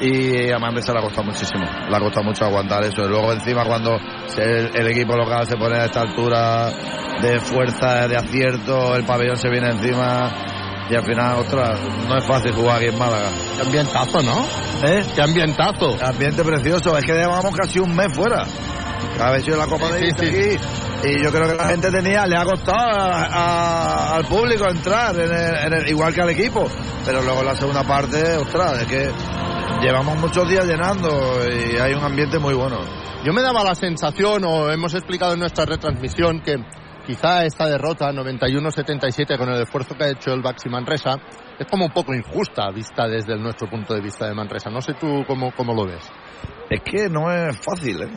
[0.00, 1.64] Y a Manresa le ha costado muchísimo.
[1.64, 3.04] Le ha costado mucho aguantar eso.
[3.04, 3.98] Y luego encima cuando
[4.36, 6.70] el equipo local se pone a esta altura
[7.20, 10.30] de fuerza, de acierto, el pabellón se viene encima
[10.90, 11.78] y al final, ostras,
[12.08, 13.28] no es fácil jugar aquí en Málaga.
[13.56, 14.44] Qué ambientazo, ¿no?
[14.84, 15.04] ¿Eh?
[15.14, 15.96] Qué ambientazo.
[16.04, 18.44] Ambiente precioso, es que llevamos casi un mes fuera.
[19.20, 20.26] Ha sido la Copa de Sí, sí.
[20.26, 20.56] aquí
[21.08, 25.14] y yo creo que la gente tenía, le ha costado a- a- al público entrar,
[25.16, 26.66] en el- en el- igual que al equipo.
[27.04, 29.10] Pero luego la segunda parte, ostras, es que
[29.82, 32.78] llevamos muchos días llenando y hay un ambiente muy bueno.
[33.24, 36.56] Yo me daba la sensación, o hemos explicado en nuestra retransmisión, que
[37.06, 41.16] quizá esta derrota 91-77 con el esfuerzo que ha hecho el Baxi Manresa
[41.58, 44.70] es como un poco injusta vista desde nuestro punto de vista de Manresa.
[44.70, 46.10] No sé tú cómo, cómo lo ves.
[46.70, 48.10] Es que no es fácil, ¿eh?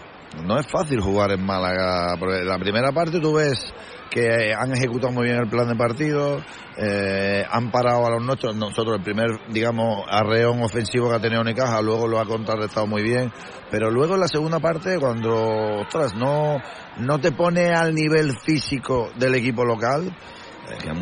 [0.43, 2.15] No es fácil jugar en Málaga.
[2.43, 3.73] La primera parte tú ves
[4.15, 6.41] que han ejecutado muy bien el plan de partido,
[6.77, 8.55] eh, han parado a los nuestros.
[8.55, 13.03] Nosotros, el primer, digamos, arreón ofensivo que ha tenido Unicaja, luego lo ha contrarrestado muy
[13.03, 13.29] bien.
[13.69, 16.61] Pero luego en la segunda parte, cuando, ostras, no,
[16.99, 20.15] no te pone al nivel físico del equipo local,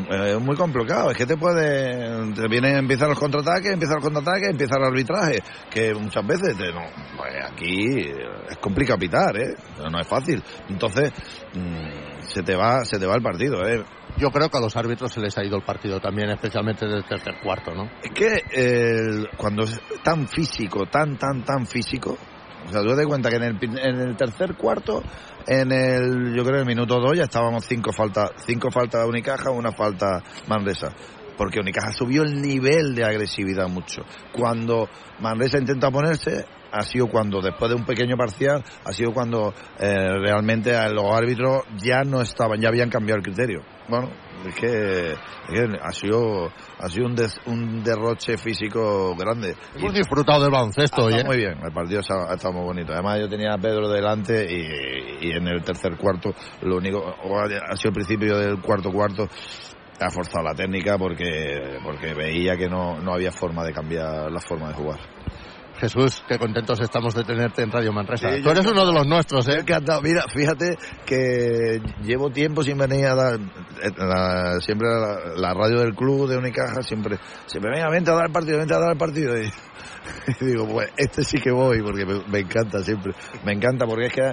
[0.09, 4.49] es muy complicado, es que te puede, te vienen, empiezan los contraataques, empiezan los contraataques,
[4.49, 6.81] empieza el arbitraje, que muchas veces te, no,
[7.15, 8.09] pues aquí
[8.49, 9.55] es complicado pitar, ¿eh?
[9.89, 10.43] No es fácil.
[10.67, 11.11] Entonces,
[11.53, 12.02] mm,
[12.33, 13.83] se te va, se te va el partido, ¿eh?
[14.17, 16.97] Yo creo que a los árbitros se les ha ido el partido también, especialmente desde
[16.99, 17.89] el tercer cuarto, ¿no?
[18.01, 22.17] Es que el- cuando es tan físico, tan, tan, tan físico,
[22.67, 25.03] o sea, tú te das cuenta que en el, en el tercer cuarto,
[25.47, 29.51] en el, yo creo, el minuto dos ya estábamos cinco faltas, cinco faltas de Unicaja,
[29.51, 30.89] una falta Manresa.
[31.37, 34.03] Porque Unicaja subió el nivel de agresividad mucho.
[34.31, 34.87] Cuando
[35.19, 40.09] Manresa intenta ponerse, ha sido cuando, después de un pequeño parcial, ha sido cuando eh,
[40.19, 43.61] realmente los árbitros ya no estaban, ya habían cambiado el criterio.
[43.87, 44.09] Bueno,
[44.47, 45.17] es que, es
[45.49, 49.55] que ha sido, ha sido un, des- un derroche físico grande.
[49.75, 51.23] Hemos disfrutado del baloncesto hoy, ¿eh?
[51.23, 52.91] muy bien, el partido ha, ha estado muy bonito.
[52.93, 57.39] Además, yo tenía a Pedro delante y, y en el tercer cuarto, lo único, o
[57.39, 59.27] ha ha sido el principio del cuarto cuarto,
[59.99, 64.39] ha forzado la técnica porque, porque veía que no, no había forma de cambiar la
[64.39, 64.99] forma de jugar.
[65.83, 68.31] Jesús, qué contentos estamos de tenerte en Radio Manresa.
[68.33, 69.59] Sí, Tú eres uno de los nuestros, ¿eh?
[69.59, 70.01] Encantado.
[70.01, 73.39] Mira, fíjate que llevo tiempo sin venir a dar
[73.97, 78.27] la- siempre la, la radio del club de Unicaja siempre siempre venga vente a dar
[78.27, 79.45] el partido vente a dar el partido y,
[80.41, 83.13] y digo pues este sí que voy porque me, me encanta siempre
[83.43, 84.31] me encanta porque es que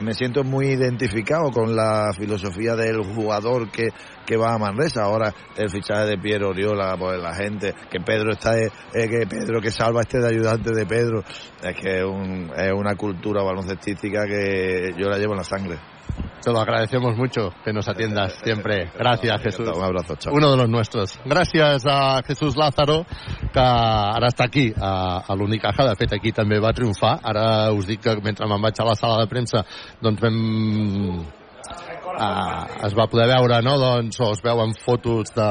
[0.00, 3.88] me siento muy identificado con la filosofía del jugador que,
[4.26, 5.02] que va a Manresa.
[5.04, 9.60] Ahora el fichaje de Piero Oriola, pues la gente, que Pedro está, eh, que Pedro
[9.60, 11.22] que salva este de ayudante de Pedro,
[11.62, 15.78] es que es, un- es una cultura baloncestística que yo la llevo en la sangre.
[16.42, 18.90] Te lo agradecemos mucho que nos atiendas siempre.
[18.98, 19.68] Gracias, Jesús.
[19.68, 20.32] Un abrazo, chao.
[20.34, 21.18] Uno de los nuestros.
[21.24, 23.04] Gràcies a Jesús Lázaro,
[23.52, 25.84] que ara està aquí, a, a l'Unicaja.
[25.90, 27.18] De fet, aquí també va triomfar.
[27.22, 27.44] Ara
[27.76, 29.64] us dic que mentre me'n vaig a la sala de premsa,
[30.00, 30.40] doncs vam...
[32.10, 35.50] Uh, es va poder veure, no?, doncs, o es veuen fotos de,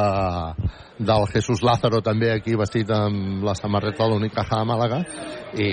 [1.00, 5.00] del Jesús Lázaro també aquí vestit amb la samarreta de l'Unicaja de Màlaga
[5.56, 5.70] i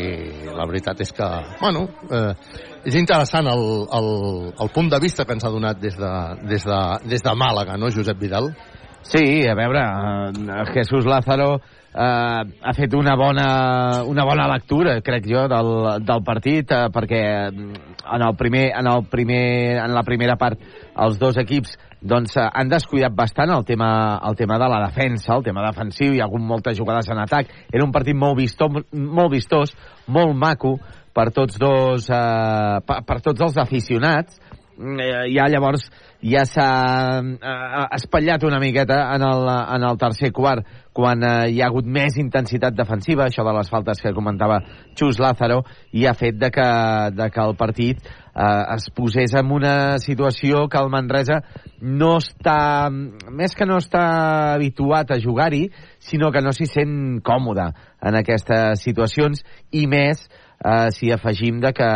[0.55, 1.27] la veritat és que,
[1.61, 2.31] bueno, eh,
[2.87, 3.65] és interessant el,
[3.99, 4.11] el,
[4.63, 6.13] el punt de vista que ens ha donat des de,
[6.47, 8.53] des de, des de Màlaga, no, Josep Vidal?
[9.07, 15.27] Sí, a veure, eh, Jesús Lázaro eh, ha fet una bona, una bona lectura, crec
[15.31, 15.71] jo, del,
[16.07, 19.45] del partit, eh, perquè en, el primer, en, el primer,
[19.83, 20.63] en la primera part
[21.07, 25.35] els dos equips doncs, eh, han descuidat bastant el tema, el tema de la defensa,
[25.35, 28.71] el tema defensiu, hi ha hagut moltes jugades en atac, era un partit molt, visto,
[28.93, 29.75] molt vistós,
[30.07, 30.77] molt maco
[31.17, 34.36] per tots dos, eh, per, per tots els aficionats,
[34.77, 35.89] eh, ja llavors
[36.20, 36.70] ja s'ha
[37.23, 41.89] eh, espatllat una miqueta en el, en el tercer quart quan eh, hi ha hagut
[41.89, 44.62] més intensitat defensiva, això de les faltes que comentava
[44.97, 45.62] Xus Lázaro,
[45.93, 46.69] i ha fet de que,
[47.17, 51.43] de que el partit eh, es posés en una situació que el Manresa
[51.81, 54.07] no està, més que no està
[54.55, 55.67] habituat a jugar-hi,
[56.01, 57.70] sinó que no s'hi sent còmode
[58.07, 59.45] en aquestes situacions,
[59.77, 60.25] i més
[60.91, 61.89] si afegim de que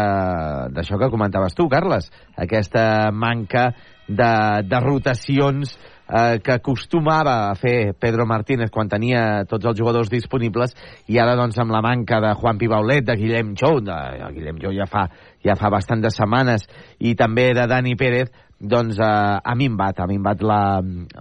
[0.77, 3.71] d'això que comentaves tu, Carles, aquesta manca
[4.11, 5.73] de, de rotacions
[6.11, 10.75] eh, que acostumava a fer Pedro Martínez quan tenia tots els jugadors disponibles
[11.09, 14.61] i ara doncs amb la manca de Juan Pibaulet, de Guillem Jou, de, de Guillem
[14.63, 15.07] Jou ja fa,
[15.45, 16.67] ja fa bastant de setmanes
[16.99, 20.63] i també de Dani Pérez doncs eh, ha minvat, ha minvat la,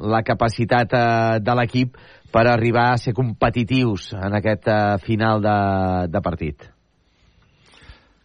[0.02, 1.96] la capacitat eh, de l'equip
[2.34, 5.56] per arribar a ser competitius en aquest eh, final de,
[6.12, 6.70] de partit.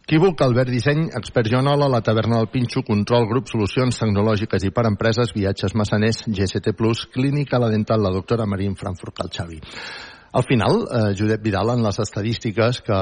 [0.05, 4.83] Equívoc, Albert Disseny, Expert Joanola, La Taverna del Pinxo, Control Grup, Solucions Tecnològiques i per
[4.85, 6.75] Empreses, Viatges Massaners, GST+,
[7.11, 9.59] Clínica La Dental, la doctora Marín Frankfurt, el Xavi.
[10.35, 12.93] Al final, eh, Josep Vidal, en les estadístiques que...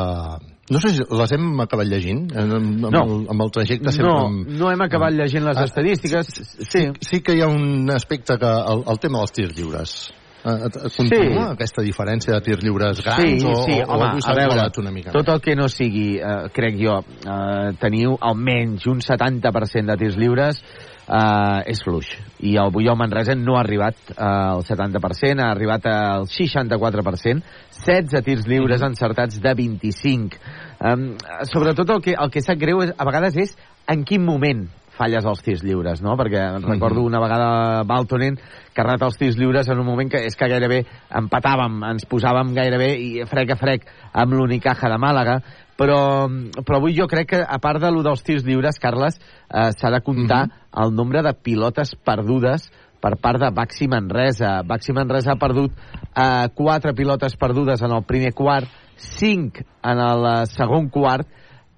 [0.71, 3.03] No sé si les hem acabat llegint, eh, amb, amb, No.
[3.03, 4.13] el, amb el trajecte sempre...
[4.13, 6.29] No, amb- no hem acabat llegint les Ah, estadístiques.
[6.69, 8.45] Sí, sí que hi ha un aspecte que...
[8.75, 9.97] El, el tema dels tirs lliures.
[10.43, 14.23] Eh, eh, Continua aquesta diferència de tirs lliures grans sí, o, sí, o, o home,
[14.25, 15.13] s'ha igualat una mica?
[15.15, 20.19] tot el que no sigui, eh, crec jo, eh, teniu almenys un 70% de tirs
[20.19, 20.59] lliures
[21.07, 22.11] eh, és fluix.
[22.43, 27.43] I el Bulló Manresa no ha arribat eh, al 70%, ha arribat al 64%,
[27.79, 30.43] 16 tirs lliures encertats de 25.
[30.83, 31.13] Um,
[31.47, 33.55] sobretot el que, el que sap greu és, a vegades és
[33.87, 34.65] en quin moment
[34.97, 36.15] falles els tirs lliures, no?
[36.19, 38.37] Perquè recordo una vegada Baltonen
[38.73, 40.83] que rata els tirs lliures en un moment que és que gairebé
[41.21, 45.39] empatàvem, ens posàvem gairebé i frec a frec amb l'Unicaja de Màlaga,
[45.77, 46.29] però,
[46.61, 49.17] però avui jo crec que a part de lo dels tirs lliures, Carles,
[49.49, 50.45] eh, s'ha de comptar
[50.83, 52.69] el nombre de pilotes perdudes
[53.03, 54.61] per part de Baxi Manresa.
[54.63, 60.29] Baxi Manresa ha perdut eh, quatre pilotes perdudes en el primer quart, cinc en el
[60.29, 61.27] eh, segon quart,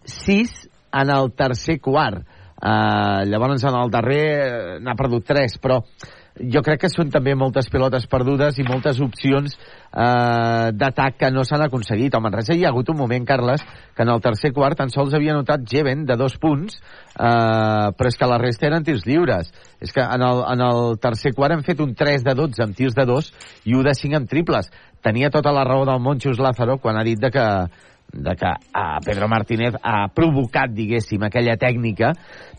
[0.05, 2.23] sis en el tercer quart.
[2.65, 5.83] Uh, llavors en el darrer eh, n'ha perdut tres, però
[6.35, 11.45] jo crec que són també moltes pilotes perdudes i moltes opcions eh, d'atac que no
[11.47, 12.15] s'han aconseguit.
[12.15, 13.63] Al Manresa hi ha hagut un moment, Carles,
[13.95, 18.11] que en el tercer quart tan sols havia notat Jeven de dos punts, eh, però
[18.11, 19.53] és que la resta eren tirs lliures.
[19.79, 22.75] És que en el, en el tercer quart hem fet un 3 de 12 amb
[22.75, 23.31] tirs de 2
[23.71, 24.71] i un de 5 amb triples.
[25.05, 27.45] Tenia tota la raó del Monchus Lázaro quan ha dit de que
[28.15, 32.13] de que a Pedro Martínez ha provocat, diguéssim, aquella tècnica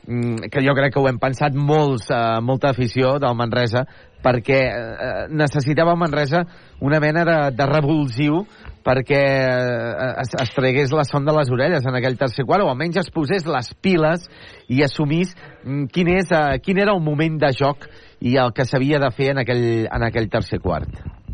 [0.07, 3.83] que jo crec que ho hem pensat molts, eh, molta afició del Manresa,
[4.23, 6.45] perquè eh, necessitava el Manresa
[6.81, 8.41] una mena de, de revulsiu
[8.87, 12.71] perquè eh, es, es tregués la son de les orelles en aquell tercer quart, o
[12.71, 14.29] almenys es posés les piles
[14.71, 17.89] i assumís mm, quin, és, eh, quin era el moment de joc
[18.23, 21.26] i el que s'havia de fer en aquell, en aquell tercer quart.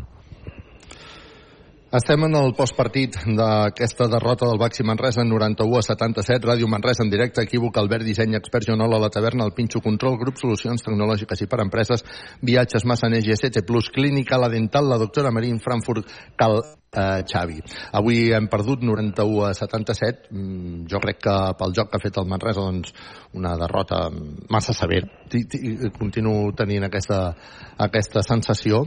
[1.93, 7.03] Estem en el postpartit d'aquesta derrota del Baxi Manresa en 91 a 77, Ràdio Manresa
[7.05, 11.45] en directe, equívoc, Albert Disseny, Expert Joanola, La Taverna, El Pinxo Control, Grup Solucions Tecnològiques
[11.45, 12.01] i per Empreses,
[12.41, 16.63] Viatges Massaners, GST Plus, Clínica, La Dental, La Doctora Marín, Frankfurt, Cal
[16.93, 17.59] eh, Xavi.
[17.99, 20.29] Avui hem perdut 91 a 77.
[20.31, 22.93] Mm, jo crec que pel joc que ha fet el Manresa, doncs,
[23.33, 24.09] una derrota
[24.49, 25.07] massa severa.
[25.29, 27.35] T -t Continuo tenint aquesta,
[27.77, 28.83] aquesta sensació,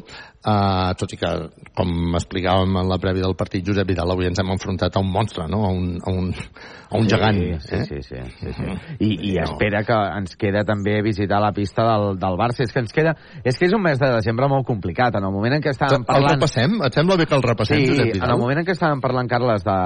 [0.47, 1.33] eh, tot i que,
[1.77, 5.11] com explicàvem en la prèvia del partit, Josep Vidal, avui ens hem enfrontat a un
[5.11, 5.65] monstre, no?
[5.67, 6.31] a, un, a, un,
[6.91, 7.41] a un sí, gegant.
[7.67, 7.85] Sí, eh?
[7.85, 8.23] sí, sí.
[8.41, 8.77] sí, sí.
[9.01, 12.63] I, i espera que ens queda també visitar la pista del, del Barça.
[12.67, 13.17] És que ens queda...
[13.43, 15.19] És que és un mes de desembre molt complicat.
[15.19, 16.37] En el moment en què estàvem parlant...
[16.37, 16.79] El repassem?
[16.87, 18.29] Et sembla bé que el repassem, sí, Josep Vidal?
[18.29, 19.79] en el moment en què estàvem parlant, Carles, de,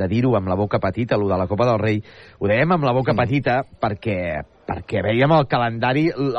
[0.00, 2.02] de dir-ho amb la boca petita, lo de la Copa del Rei,
[2.38, 3.22] ho dèiem amb la boca mm.
[3.24, 4.18] petita perquè
[4.64, 6.30] perquè veiem el calendari, el,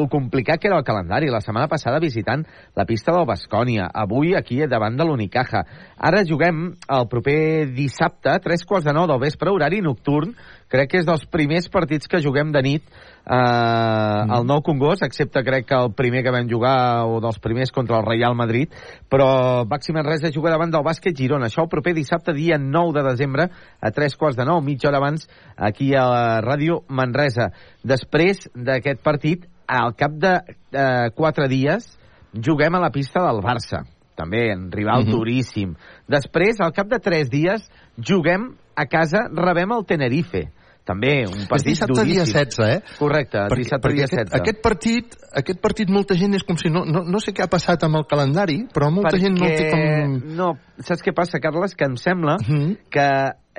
[0.00, 1.28] el complicat que era el calendari.
[1.32, 2.44] La setmana passada visitant
[2.76, 5.62] la pista del Bascònia, avui aquí davant de l'Unicaja.
[5.96, 10.34] Ara juguem el proper dissabte, tres quarts de nou del vespre, horari nocturn.
[10.72, 14.32] Crec que és dels primers partits que juguem de nit eh, mm.
[14.34, 18.00] el nou Congost, excepte crec que el primer que vam jugar, o dels primers contra
[18.00, 18.74] el Real Madrid,
[19.10, 21.46] però Baxi Manresa juga davant del bàsquet Girona.
[21.46, 25.02] Això el proper dissabte, dia 9 de desembre, a tres quarts de nou, mitja hora
[25.02, 27.52] abans, aquí a la ràdio Manresa.
[27.86, 31.92] Després d'aquest partit, al cap de eh, quatre dies,
[32.34, 33.86] juguem a la pista del Barça
[34.16, 35.12] també en rival mm -hmm.
[35.12, 35.74] duríssim.
[36.08, 37.68] Després, al cap de tres dies,
[38.00, 40.46] juguem a casa, rebem el Tenerife
[40.86, 42.12] també un partit és dissabte duríssim.
[42.14, 42.96] dia 16, eh?
[43.00, 44.40] Correcte, perquè, dissabte perquè dia aquest, 16.
[44.40, 47.50] Aquest partit, aquest partit molta gent és com si no, no, no sé què ha
[47.50, 49.24] passat amb el calendari, però molta perquè...
[49.24, 50.14] gent no té com...
[50.38, 51.74] No, saps què passa, Carles?
[51.74, 52.76] Que em sembla uh -huh.
[52.88, 53.08] que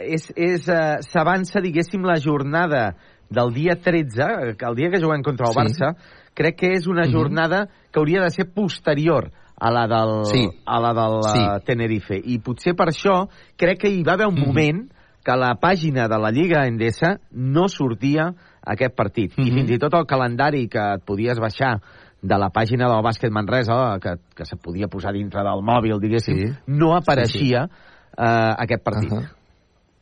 [0.07, 2.95] és, és, uh, s'avança, diguéssim, la jornada
[3.29, 5.59] del dia 13, el dia que juguem contra el Sí.
[5.59, 5.95] Barça,
[6.33, 7.11] crec que és una Mhm.
[7.11, 10.47] jornada que hauria de ser posterior a la del, Sí.
[10.65, 11.39] a la del Sí.
[11.39, 12.15] eh, Tenerife.
[12.23, 14.45] I potser per això crec que hi va haver un Mhm.
[14.47, 14.91] moment
[15.27, 18.29] que a la pàgina de la Lliga Endesa no sortia
[18.63, 19.33] aquest partit.
[19.37, 19.55] I Mhm.
[19.57, 21.81] fins i tot el calendari que et podies baixar
[22.21, 26.37] de la pàgina del bàsquet Manresa, que, que se podia posar dintre del mòbil, diguéssim,
[26.37, 26.53] Sí.
[26.67, 27.67] no apareixia
[28.17, 29.11] eh, aquest partit.
[29.11, 29.27] Uh -huh.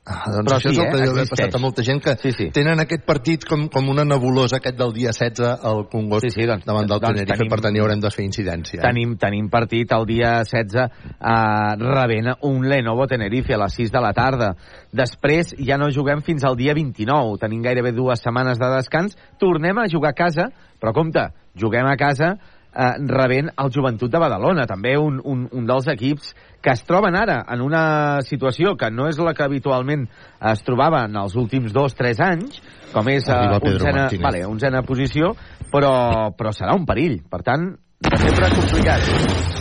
[0.08, 2.00] Ah, doncs Però això sí, és el que eh, deu haver passat a molta gent
[2.03, 2.45] que Sí, sí.
[2.53, 6.45] tenen aquest partit com, com una nebulosa aquest del dia 16 al Congost Sí, sí,
[6.45, 8.77] doncs- davant del doncs Tenerife, tenim- per tant hi haurem de fer incidència.
[8.80, 8.84] eh?
[8.85, 10.75] Tenim, tenim partit el dia 16
[11.19, 14.53] a Ravenna, un Lenovo Tenerife a les 6 de la tarda.
[14.93, 17.40] Després ja no juguem fins al dia 29.
[17.42, 19.17] Tenim gairebé dues setmanes de descans.
[19.40, 22.35] Tornem a jugar a casa, però compte, juguem a casa
[22.77, 26.34] eh, rebent el Joventut de Badalona, també un, un, un dels equips
[26.66, 30.08] que es troben ara en una situació que no és la que habitualment
[30.50, 32.58] es trobava en els últims dos, tres anys,
[32.90, 34.24] com és uh, Pedro onzena, Martínez.
[34.26, 35.35] vale, onzena posició,
[35.69, 37.19] però, però serà un perill.
[37.30, 37.68] Per tant,
[38.02, 39.06] de sempre complicat.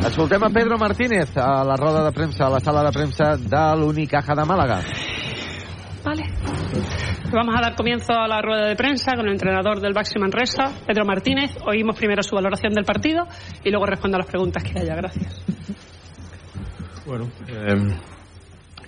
[0.08, 3.64] Escoltem a Pedro Martínez a la roda de premsa, a la sala de premsa de
[3.80, 4.80] l'Unicaja de Màlaga.
[6.04, 6.24] Vale.
[7.32, 10.70] Vamos a dar comienzo a la rueda de prensa con el entrenador del Baxi Manresa,
[10.86, 11.56] Pedro Martínez.
[11.66, 13.26] Oímos primero su valoración del partido
[13.62, 14.94] y luego respondo a las preguntas que haya.
[14.94, 15.44] Gracias.
[17.06, 17.98] Bueno, eh,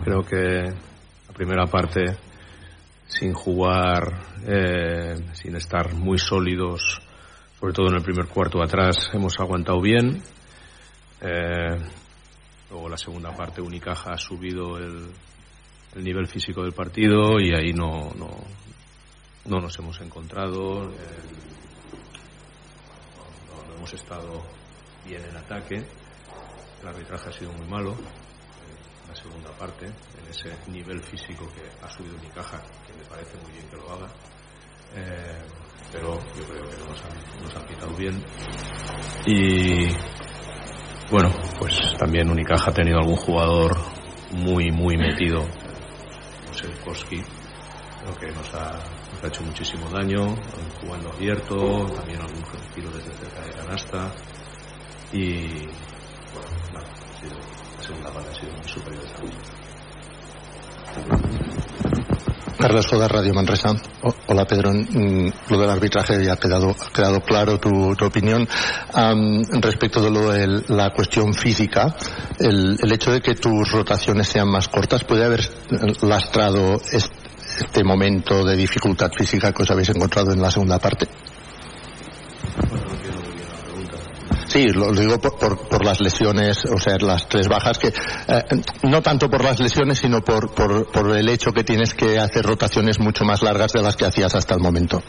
[0.03, 2.17] creo que la primera parte,
[3.07, 4.05] sin jugar,
[4.47, 7.03] eh, sin estar muy sólidos,
[7.61, 10.23] sobre todo en el primer cuarto atrás, hemos aguantado bien.
[11.21, 11.77] Eh,
[12.71, 15.09] luego la segunda parte, Unicaja ha subido el,
[15.95, 18.31] el nivel físico del partido y ahí no, no,
[19.45, 20.85] no nos hemos encontrado.
[20.85, 20.97] eh,
[23.51, 24.43] no, no hemos estado
[25.07, 25.85] bien en ataque.
[26.83, 31.63] El arbitraje ha sido muy malo en la segunda parte, en ese nivel físico que
[31.85, 34.09] ha subido Unicaja, que me parece muy bien que lo haga.
[34.95, 35.43] Eh,
[35.93, 38.25] pero yo creo que no nos han, nos han pitado bien.
[39.27, 39.89] Y
[41.11, 43.77] bueno, pues también Unicaja ha tenido algún jugador
[44.33, 47.23] muy, muy metido, no sé, Koski,
[48.01, 48.73] creo que nos ha,
[49.13, 50.35] nos ha hecho muchísimo daño,
[50.81, 52.43] jugando abierto, también algún
[52.75, 54.13] tiro desde cerca de canasta.
[55.13, 55.69] Y
[57.87, 58.11] segunda
[58.67, 59.17] superior a
[62.59, 63.75] Carlos Foda, Radio Manresa.
[64.29, 68.49] Hola Pedro, Mm, lo del arbitraje ya ha quedado, ha quedado claro tu, tu opinión.
[69.61, 71.95] Respecto de lo de la cuestión física,
[72.41, 75.49] el, el hecho de que tus rotaciones sean más cortas puede haber
[76.03, 77.13] lastrado est-
[77.59, 81.07] este momento de dificultad física que os habéis encontrado en la segunda parte?
[84.57, 88.45] Sí, lo digo por, por, por, las lesiones, o sea, las tres bajas, que eh,
[88.85, 92.43] no tanto por las lesiones, sino por, por, por el hecho que tienes que hacer
[92.43, 95.03] rotaciones mucho más largas de las que hacías hasta el momento.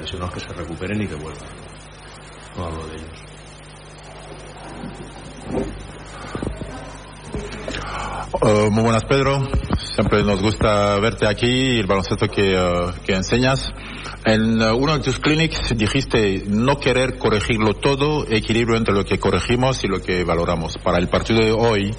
[0.00, 1.48] Lesionados que se recuperen y que vuelvan.
[2.56, 3.26] No hablo de ellos.
[8.32, 9.48] Uh, muy buenas, Pedro.
[9.94, 13.72] Siempre nos gusta verte aquí y el baloncesto que, uh, que enseñas.
[14.24, 19.18] En uh, uno de tus clinics dijiste no querer corregirlo todo, equilibrio entre lo que
[19.18, 20.76] corregimos y lo que valoramos.
[20.78, 21.94] Para el partido de hoy,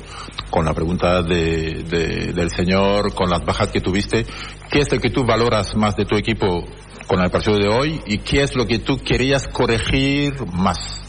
[0.49, 4.25] con la pregunta de, de, del señor, con las bajas que tuviste,
[4.69, 6.65] ¿qué es lo que tú valoras más de tu equipo
[7.07, 11.03] con el partido de hoy y qué es lo que tú querías corregir más?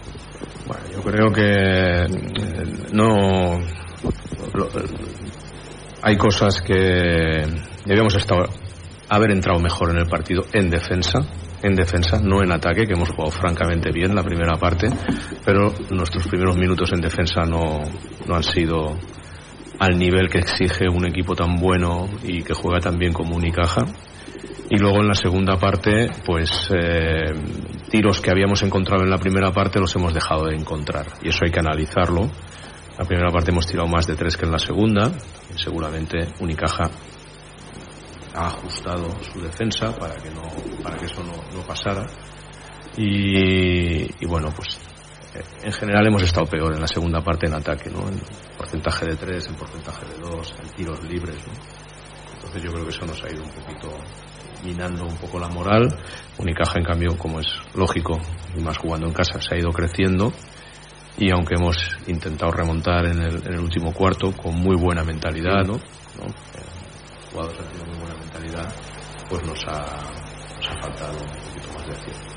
[0.68, 3.58] Bueno, yo creo que eh, no
[4.54, 4.68] lo,
[6.02, 7.44] hay cosas que
[7.84, 8.48] debíamos estar,
[9.08, 11.20] haber entrado mejor en el partido en defensa,
[11.62, 14.88] en defensa, no en ataque, que hemos jugado francamente bien la primera parte,
[15.44, 17.82] pero nuestros primeros minutos en defensa no,
[18.26, 18.96] no han sido
[19.78, 23.84] al nivel que exige un equipo tan bueno y que juega tan bien como Unicaja.
[24.70, 27.32] Y luego en la segunda parte, pues eh,
[27.90, 31.06] tiros que habíamos encontrado en la primera parte los hemos dejado de encontrar.
[31.22, 32.28] Y eso hay que analizarlo.
[32.98, 35.12] La primera parte hemos tirado más de tres que en la segunda.
[35.54, 36.90] Seguramente Unicaja
[38.34, 40.42] ha ajustado su defensa para que no
[40.82, 42.04] para que eso no, pasara.
[42.96, 44.80] Y, bueno, pues
[45.62, 48.08] en general hemos estado peor en la segunda parte en ataque, ¿no?
[48.08, 48.20] En
[48.56, 51.52] porcentaje de tres, en porcentaje de dos, en tiros libres, ¿no?
[52.34, 53.88] Entonces yo creo que eso nos ha ido un poquito
[54.64, 55.96] minando un poco la moral.
[56.38, 57.46] Unicaja, en cambio, como es
[57.76, 58.18] lógico,
[58.56, 60.32] y más jugando en casa, se ha ido creciendo.
[61.18, 65.64] Y aunque hemos intentado remontar en el, en el último cuarto con muy buena mentalidad,
[65.64, 65.74] ¿no?
[65.74, 66.26] ¿no?
[66.26, 66.68] Eh,
[67.32, 68.72] tenido muy buena mentalidad,
[69.28, 70.02] pues nos ha,
[70.56, 72.28] nos ha faltado un poquito más de acción.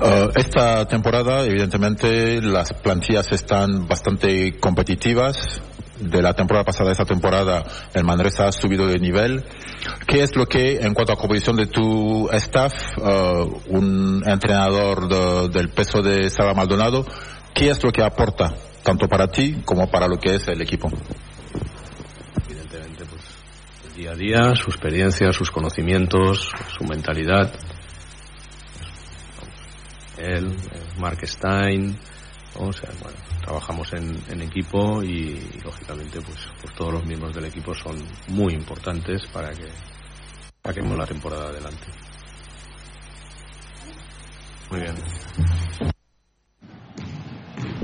[0.00, 5.62] Uh, esta temporada, evidentemente, las plantillas están bastante competitivas.
[6.00, 9.44] De la temporada pasada esta temporada, el Manresa ha subido de nivel.
[10.06, 15.48] ¿Qué es lo que, en cuanto a composición de tu staff, uh, un entrenador de,
[15.48, 17.06] del peso de Sara Maldonado,
[17.54, 20.90] qué es lo que aporta, tanto para ti como para lo que es el equipo?
[22.46, 23.22] Evidentemente, pues,
[23.88, 27.52] el día a día, su experiencia, sus conocimientos, su mentalidad
[30.18, 30.56] él,
[30.98, 31.98] Mark Stein,
[32.58, 37.44] o sea, bueno, trabajamos en, equipo y, y, lógicamente pues, pues todos los miembros del
[37.44, 37.96] equipo son
[38.28, 39.68] muy importantes para que
[40.64, 41.86] saquemos la temporada adelante.
[44.68, 44.96] Muy bien.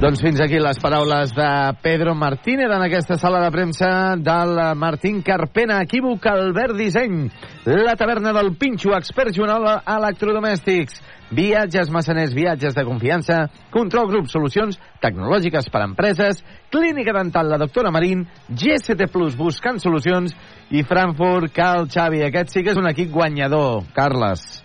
[0.02, 1.48] Doncs fins aquí les paraules de
[1.78, 5.76] Pedro Martínez en aquesta sala de premsa del Martín Carpena.
[5.84, 7.28] Equívoc, Albert Disseny,
[7.66, 10.98] la taverna del Pinxo, experts Joanol electrodomèstics,
[11.30, 16.42] viatges massaners, viatges de confiança, control grup, solucions tecnològiques per a empreses,
[16.74, 20.34] clínica dental, la doctora Marín, GST Plus, buscant solucions,
[20.74, 22.26] i Frankfurt, Cal Xavi.
[22.26, 24.61] Aquest sí que és un equip guanyador, Carles.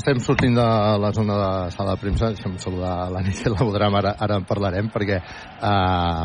[0.00, 0.64] Estem sortint de
[1.02, 5.18] la zona de sala de premsa, deixa'm saludar l'Anicia Laudram, ara, ara en parlarem, perquè
[5.20, 6.24] uh,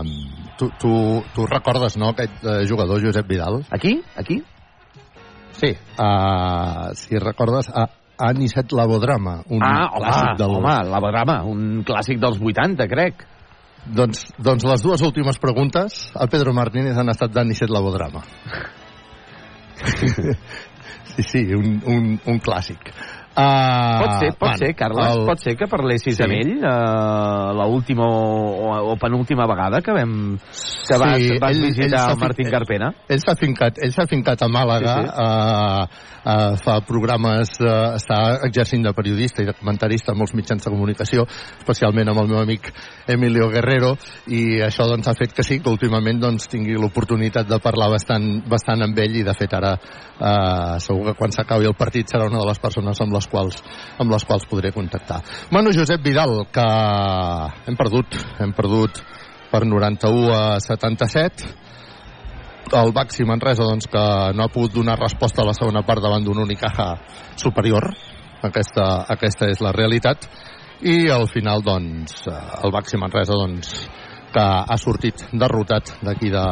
[0.56, 0.92] tu, tu,
[1.36, 3.66] tu recordes, no?, aquest uh, jugador, Josep Vidal?
[3.76, 3.98] Aquí?
[4.16, 4.38] Aquí?
[5.60, 7.90] Sí, uh, si recordes, a
[8.30, 10.56] Anicet Labodrama, un ah, clàssic home, del...
[10.62, 13.26] home, Labodrama, un clàssic dels 80, crec.
[13.86, 18.24] Doncs, doncs les dues últimes preguntes a Pedro Martínez han estat d'Anicet Labodrama.
[21.12, 22.96] sí, sí, un, un, un clàssic.
[23.36, 25.26] Uh, pot ser, pot bueno, ser, Carles, el...
[25.28, 26.24] pot ser que parlessis sí.
[26.24, 31.66] amb ell uh, l'última o, o penúltima vegada que vam que vas, Sí, vas ell-
[31.68, 32.94] visitar ell Martín Carpena.
[33.10, 35.16] Ell s'ha fincat, ell s'ha fincat a Màlaga, Sí, sí, sí.
[35.16, 35.26] sí.
[35.26, 40.64] Uh, uh, fa programes, uh, està exercint de periodista i de comentarista en molts mitjans
[40.64, 41.26] de comunicació,
[41.60, 42.72] especialment amb el meu amic
[43.12, 43.96] Emilio Guerrero,
[44.32, 48.30] i això doncs, ha fet que sí, que últimament doncs, tingui l'oportunitat de parlar bastant,
[48.48, 52.30] bastant amb ell i de fet ara uh, segur que quan s'acabi el partit serà
[52.30, 53.62] una de les persones amb les quals,
[54.02, 55.22] amb les quals podré contactar.
[55.56, 56.66] Manu Josep Vidal, que
[57.68, 59.02] hem perdut, hem perdut
[59.52, 61.54] per 91 a 77,
[62.74, 66.26] el Baxi Manresa doncs, que no ha pogut donar resposta a la segona part davant
[66.26, 66.96] d'un Unicaja
[67.38, 67.92] superior.
[68.46, 70.26] Aquesta, aquesta és la realitat.
[70.82, 73.72] I al final doncs, el Baxi Manresa doncs,
[74.34, 76.46] que ha sortit derrotat d'aquí de,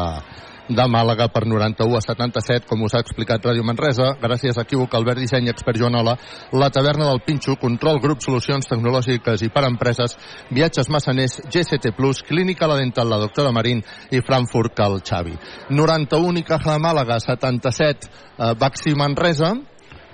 [0.70, 4.96] de Màlaga per 91 a 77, com us ha explicat Ràdio Manresa, gràcies a Equívoc,
[4.96, 6.16] Albert Disseny, Expert Joanola,
[6.54, 10.16] la taverna del Pinxo, Control Grup Solucions Tecnològiques i per Empreses,
[10.52, 11.94] Viatges Massaners, GCT
[12.28, 15.38] Clínica La Dental, la doctora Marín i Frankfurt, Cal Xavi.
[15.70, 19.54] 91 i Caja de Màlaga, 77 eh, Baxi Manresa,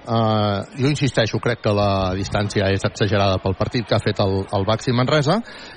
[0.09, 4.39] Uh, jo insisteixo, crec que la distància és exagerada pel partit que ha fet el,
[4.57, 5.35] el Baxi Manresa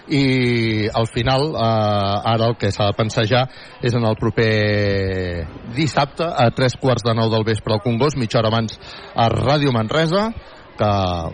[0.08, 3.42] i al final uh, ara el que s'ha de pensar ja
[3.84, 5.44] és en el proper
[5.76, 8.80] dissabte a tres quarts de nou del vespre al Congost, mitja hora abans
[9.12, 10.30] a Ràdio Manresa
[10.78, 10.90] que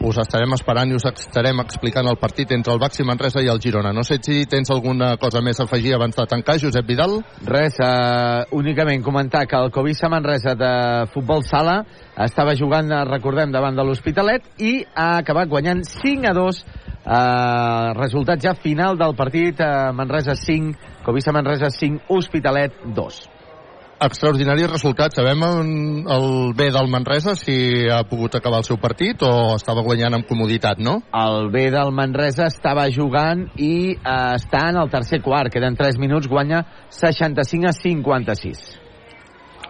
[0.08, 3.60] us estarem esperant i us estarem explicant el partit entre el Baxi Manresa i el
[3.62, 3.92] Girona.
[3.92, 7.18] No sé si tens alguna cosa més a afegir abans de tancar, Josep Vidal?
[7.47, 10.73] Res, uh, únicament comentar que el Covisa Manresa de
[11.15, 11.81] futbol sala
[12.18, 16.62] estava jugant, eh, recordem, davant de l'Hospitalet i ha acabat guanyant 5 a 2
[17.08, 23.38] Uh, resultat ja final del partit uh, Manresa 5, Covisa Manresa 5, Hospitalet 2
[24.01, 25.15] extraordinari resultat.
[25.15, 30.18] Sabem el B del Manresa si ha pogut acabar el seu partit o estava guanyant
[30.18, 31.01] amb comoditat, no?
[31.12, 35.52] El B del Manresa estava jugant i eh, està en el tercer quart.
[35.52, 38.68] Queden 3 minuts, guanya 65 a 56.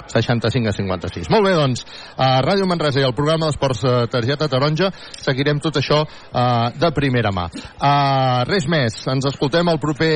[0.09, 1.29] 65 a 56.
[1.31, 1.85] Molt bé, doncs,
[2.17, 4.91] a Ràdio Manresa i el programa d'Esports eh, Targeta Taronja
[5.21, 7.49] seguirem tot això uh, de primera mà.
[7.77, 10.15] Uh, res més, ens escoltem el proper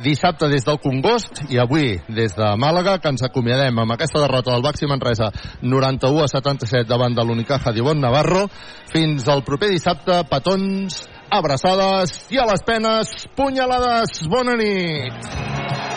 [0.00, 4.52] dissabte des del Congost i avui des de Màlaga, que ens acomiadem amb aquesta derrota
[4.52, 5.30] del Baxi Manresa
[5.60, 8.46] 91 a 77 davant de l'Unicaja d'Ivon Navarro.
[8.92, 14.22] Fins al proper dissabte, petons, abraçades i a les penes, punyalades.
[14.28, 15.91] Bona nit!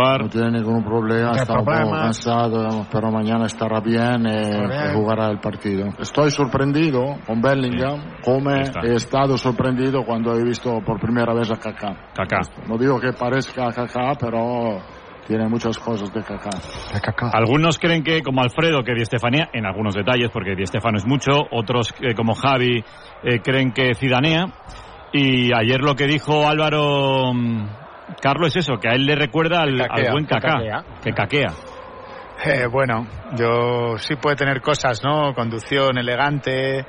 [0.00, 5.38] No tiene ningún problema, está un poco cansado, pero mañana estará bien y jugará el
[5.38, 5.88] partido.
[5.98, 11.56] Estoy sorprendido con Bellingham, como he estado sorprendido cuando he visto por primera vez a
[11.56, 12.10] Kaká.
[12.14, 12.40] Kaká.
[12.66, 14.80] No digo que parezca a Kaká, pero
[15.26, 16.50] tiene muchas cosas de Kaká.
[17.32, 21.06] Algunos creen que, como Alfredo, que Di Estefanía, en algunos detalles, porque Di Stefano es
[21.06, 22.82] mucho, otros, eh, como Javi,
[23.22, 24.46] eh, creen que Cidanea.
[25.12, 27.68] Y ayer lo que dijo Álvaro mm,
[28.20, 31.48] Carlos es eso, que a él le recuerda al, caquea, al buen Kaká, que caquea.
[32.44, 33.06] Eh, bueno,
[33.36, 35.34] yo sí puede tener cosas, ¿no?
[35.34, 36.86] Conducción elegante.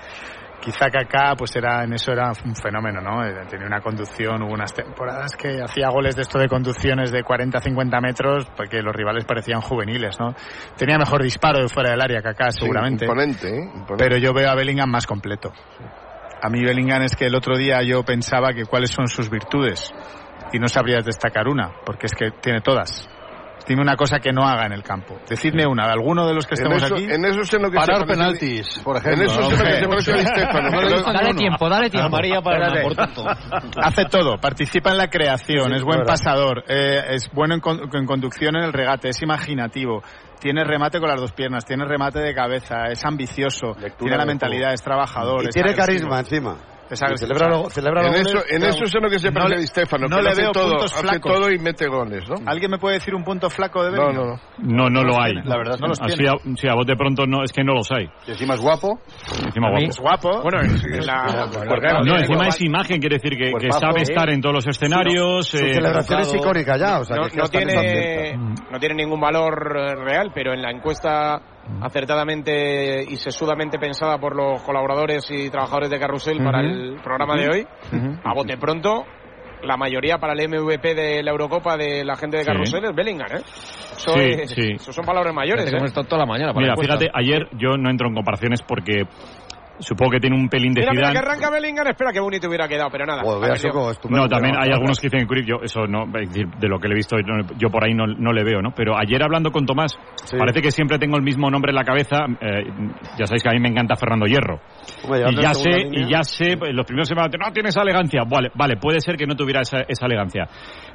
[0.61, 3.25] Quizá Kaká, pues era, en eso era un fenómeno, ¿no?
[3.25, 7.23] Eh, Tenía una conducción, hubo unas temporadas que hacía goles de esto de conducciones de
[7.23, 10.35] 40-50 metros, porque los rivales parecían juveniles, ¿no?
[10.77, 13.05] Tenía mejor disparo de fuera del área Kaká, seguramente.
[13.05, 13.63] imponente, ¿eh?
[13.63, 13.95] Imponente.
[13.97, 15.51] Pero yo veo a Bellingham más completo.
[16.43, 19.93] A mí Bellingham es que el otro día yo pensaba que cuáles son sus virtudes
[20.53, 23.07] y no sabrías destacar una, porque es que tiene todas.
[23.63, 25.19] Tiene una cosa que no haga en el campo.
[25.29, 27.03] Decidme una, de alguno de los que En eso- aquí.
[27.05, 29.49] en eso es en lo que Parar se penaltis, por En eso es en lo
[29.49, 30.09] que se parece
[31.07, 32.07] a Dale tiempo, dale tiempo.
[32.07, 32.87] Amarilla para Espérate.
[32.87, 33.79] una, por tanto.
[33.83, 36.13] Hace todo, participa en la creación, Sí, es buen verdad.
[36.13, 40.01] pasador, eh, es bueno en, con- en conducción en el regate, es imaginativo,
[40.39, 44.73] tiene remate con las dos piernas, tiene remate de cabeza, es ambicioso, tiene la mentalidad,
[44.73, 45.43] es trabajador.
[45.43, 46.09] Y es tiene agresivo.
[46.09, 46.55] carisma encima.
[46.91, 47.27] Es agresivo.
[47.33, 49.55] Celebra lo- celebra En eso- goles, en eso es en lo que se no parece
[49.55, 51.33] a Di Stefano, no que le hace veo todo, puntos hace flacos.
[51.33, 52.35] todo y mete goles, ¿no?
[52.45, 54.27] ¿Alguien me puede decir un punto flaco de No, Bellingham?
[54.59, 54.83] no, no.
[54.83, 55.33] No, no lo hay.
[55.45, 56.29] La verdad no los Así tiene.
[56.29, 58.07] a, sí, a bote pronto no, es que no los hay.
[58.27, 58.99] Y encima es guapo.
[59.45, 59.85] Encima guapo.
[59.89, 60.41] Es guapo.
[60.43, 61.47] Bueno, es- es la-
[62.03, 64.11] No, encima es imagen, quiere decir que, que sabe sí.
[64.11, 65.47] estar en todos los escenarios.
[65.47, 68.37] Su eh, celebración es icónica ya, o sea, no, que no tiene, ambiente.
[68.71, 69.55] no tiene ningún valor
[70.03, 71.39] real, pero en la encuesta
[71.81, 77.49] acertadamente y sesudamente pensada por los colaboradores y trabajadores de Carrusel para el programa de
[77.49, 77.67] hoy,
[78.23, 79.05] a bote pronto,
[79.63, 82.47] la mayoría para el MVP de la Eurocopa de la gente de Sí.
[82.51, 83.41] Carrusel es Bellingham, ¿eh?
[83.43, 84.71] Eso, Sí, es- sí.
[84.75, 85.77] eso son palabras mayores, ¿eh?
[85.83, 89.03] está toda la mañana para Mira, fíjate, ayer yo no entro en comparaciones porque
[89.81, 91.19] supongo que tiene un pelín de Mira, mira Zidane.
[91.19, 93.21] que arranca Bellingham, espera qué bonito hubiera quedado, pero nada.
[93.23, 93.57] Joder.
[93.57, 96.67] Soco, No, también hay algunos que dicen que Cruyff, yo eso no, es decir, de
[96.67, 97.17] lo que le he visto,
[97.57, 98.71] yo por ahí no, no le veo, ¿no?
[98.75, 99.93] Pero ayer hablando con Tomás,
[100.37, 102.63] parece que siempre tengo el mismo nombre en la cabeza, eh,
[103.17, 104.59] ya sabéis que a mí me encanta Fernando Hierro.
[105.03, 106.07] Hombre, Y ya sé, línea.
[106.07, 108.23] y ya sé, pues, los primeros se me van a decir, no tiene esa elegancia.
[108.27, 110.47] Vale, vale, puede ser que no tuviera esa, esa elegancia.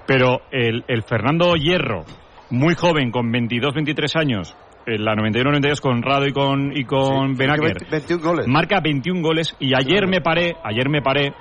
[0.06, 2.04] Pero el, el Fernando Hierro,
[2.50, 4.56] muy joven, con 22, 23 años,
[4.86, 8.46] en la 91-92 con Rado y con, y con Sí, Benaker, 20 21 goles.
[8.46, 11.32] marca 21 goles y ayer me paré, ayer me paré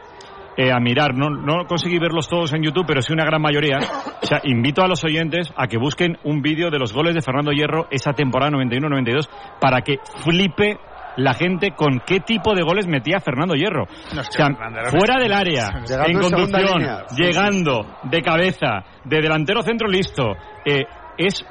[0.58, 1.14] eh, a mirar.
[1.16, 3.78] No, no conseguí verlos todos en YouTube, pero sí una gran mayoría.
[4.26, 7.22] O sea, invito a los oyentes a que busquen un vídeo de los goles de
[7.22, 9.30] Fernando Hierro esa temporada 91-92
[9.62, 10.80] para que flipe
[11.18, 13.86] la gente con qué tipo de goles metía Fernando Hierro.
[14.16, 14.48] No, o sea,
[14.90, 16.82] fuera del área, Llegando en conducción,
[17.16, 20.34] llegando, de cabeza, de delantero centro listo.
[20.66, 20.86] Eh,
[21.20, 21.46] es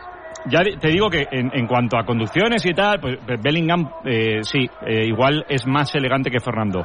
[0.47, 4.69] ya te digo que en, en cuanto a conducciones y tal, pues Bellingham eh, sí,
[4.87, 6.85] eh, igual es más elegante que Fernando.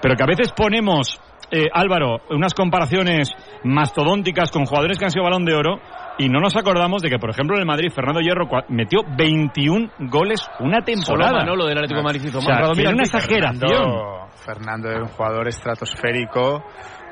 [0.00, 1.20] Pero que a veces ponemos,
[1.50, 3.30] eh, Álvaro, unas comparaciones
[3.62, 5.80] mastodónticas con jugadores que han sido balón de oro
[6.18, 9.00] y no nos acordamos de que, por ejemplo, en el Madrid, Fernando Hierro cua- metió
[9.16, 11.30] 21 goles una temporada.
[11.30, 12.70] Solo Manolo del Atlético de Madrid hizo O sea, más.
[12.76, 13.68] que era una exageración.
[13.68, 16.64] Fernando, Fernando es un jugador estratosférico.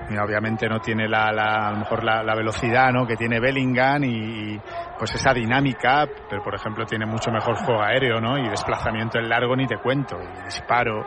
[0.09, 3.07] Y obviamente no tiene la, la- a lo mejor la, la velocidad ¿no?
[3.07, 4.59] que tiene Bellingham y,
[4.99, 8.39] pues esa dinámica, pero por ejemplo tiene mucho mejor juego aéreo ¿no?
[8.39, 11.07] y desplazamiento en largo ni te cuento, y disparo.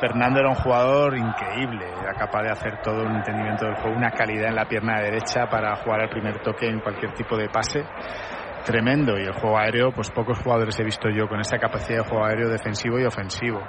[0.00, 4.10] Fernando era un jugador increíble, era capaz de hacer todo un entendimiento del juego, una
[4.10, 7.84] calidad en la pierna derecha para jugar al primer toque en cualquier tipo de pase
[8.64, 12.08] tremendo y el juego aéreo, pues pocos jugadores he visto yo con esa capacidad de
[12.08, 13.60] juego aéreo defensivo y ofensivo.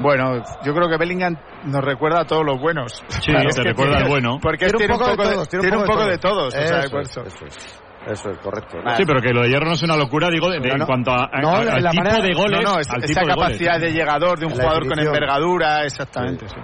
[0.00, 3.02] Bueno, yo creo que Bellingham nos recuerda a todos los buenos.
[3.08, 4.38] Sí, te que recuerda al bueno.
[4.40, 6.54] Porque Tiene un tiene un poco de todos, tiene un poco de todos.
[6.54, 7.22] Eso es, eso.
[7.24, 7.82] eso es.
[8.04, 8.78] Eso es correcto.
[8.96, 10.86] Sí, pero que lo de Hierro no es una locura, digo, de- de- No, en
[10.86, 12.60] cuanto a, a- No, a- la- al la tipo manera- de goles.
[12.64, 13.36] no, no, es- al esa tipo de goles.
[13.58, 16.48] capacidad de llegador de un la jugador con envergadura, exactamente.
[16.48, 16.56] Sí.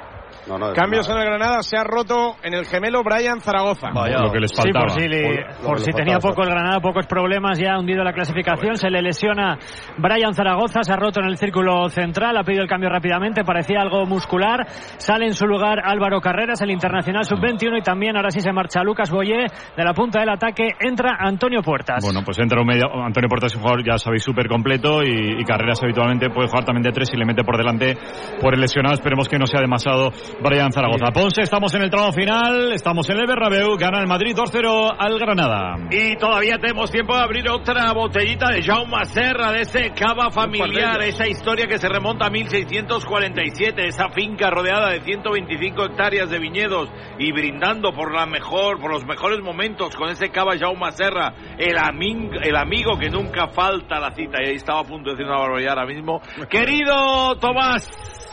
[0.48, 3.88] No, no, es Cambios en el Granada, se ha roto en el gemelo Brian Zaragoza.
[3.90, 4.86] Lo que les Sí, faltaba.
[4.86, 7.06] por si, le- Por- lo por que si le tenía faltaba, poco el Granada, pocos
[7.06, 9.58] problemas, ya ha hundido la clasificación, se le lesiona
[9.98, 13.80] Brian Zaragoza, se ha roto en el círculo central, ha pedido el cambio rápidamente, parecía
[13.80, 18.40] algo muscular, sale en su lugar Álvaro Carreras, el internacional sub-21 y también ahora sí
[18.40, 19.46] se marcha Lucas Boyé,
[19.76, 22.02] de la punta del ataque entra Antonio Puertas.
[22.04, 22.86] Bueno, pues entra un medio.
[23.04, 26.64] Antonio Porta es un jugador, ya sabéis, súper completo y, y Carreras habitualmente puede jugar
[26.64, 27.96] también de tres y le mete por delante
[28.40, 28.94] por el lesionado.
[28.94, 30.10] Esperemos que no sea demasiado
[30.40, 31.10] Brian Zaragoza.
[31.12, 35.18] Ponce, estamos en el tramo final, estamos en el Bernabéu, gana el Madrid 2-0 al
[35.18, 35.74] Granada.
[35.90, 41.02] Y todavía tenemos tiempo de abrir otra botellita de Jaume Serra, de ese cava familiar,
[41.02, 46.88] esa historia que se remonta a 1647, esa finca rodeada de 125 hectáreas de viñedos
[47.18, 51.76] y brindando por la mejor, por los mejores momentos con ese cava Jaume Serra, el,
[51.76, 54.38] amin- el amigo que nunca falta a la cita.
[54.42, 56.20] Y ahí estaba a punto de decir una barbaridad ahora mismo.
[56.48, 57.90] Querido Tomás,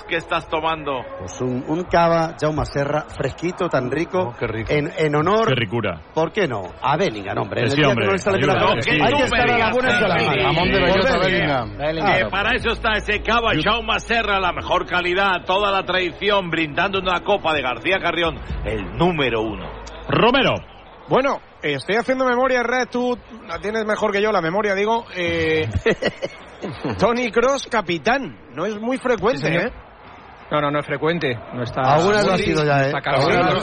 [0.07, 1.01] ¿qué estás tomando?
[1.19, 4.35] Pues un, un cava, Jaume Serra, fresquito, tan rico.
[4.67, 5.47] En, en honor.
[5.47, 6.01] Qué ricura.
[6.13, 6.63] ¿por qué no?
[6.81, 7.61] A Bellingham, hombre.
[7.61, 8.89] En Sí, hombre, que no sale la sí.
[9.01, 10.43] Hay que estar a la buena y a la mala.
[10.43, 11.81] Jamón de Por Bellingham.
[11.81, 16.49] Eh, Que para eso está ese cava Jaume Serra, la mejor calidad, toda la tradición,
[16.49, 19.65] brindando una copa de García Carrión, el número uno.
[20.09, 20.53] Romero.
[21.07, 23.17] Bueno, eh, estoy haciendo memoria, Red, tú
[23.47, 25.05] la tienes mejor que yo, la memoria, digo.
[25.15, 25.69] Eh,
[26.99, 28.37] Tony Cross, capitán.
[28.53, 29.47] No es muy frecuente.
[29.47, 29.71] ¿eh?
[30.51, 31.37] No, no, no es frecuente.
[31.53, 31.81] No está.
[31.81, 32.93] Algunas lo ha sido ya, ¿eh?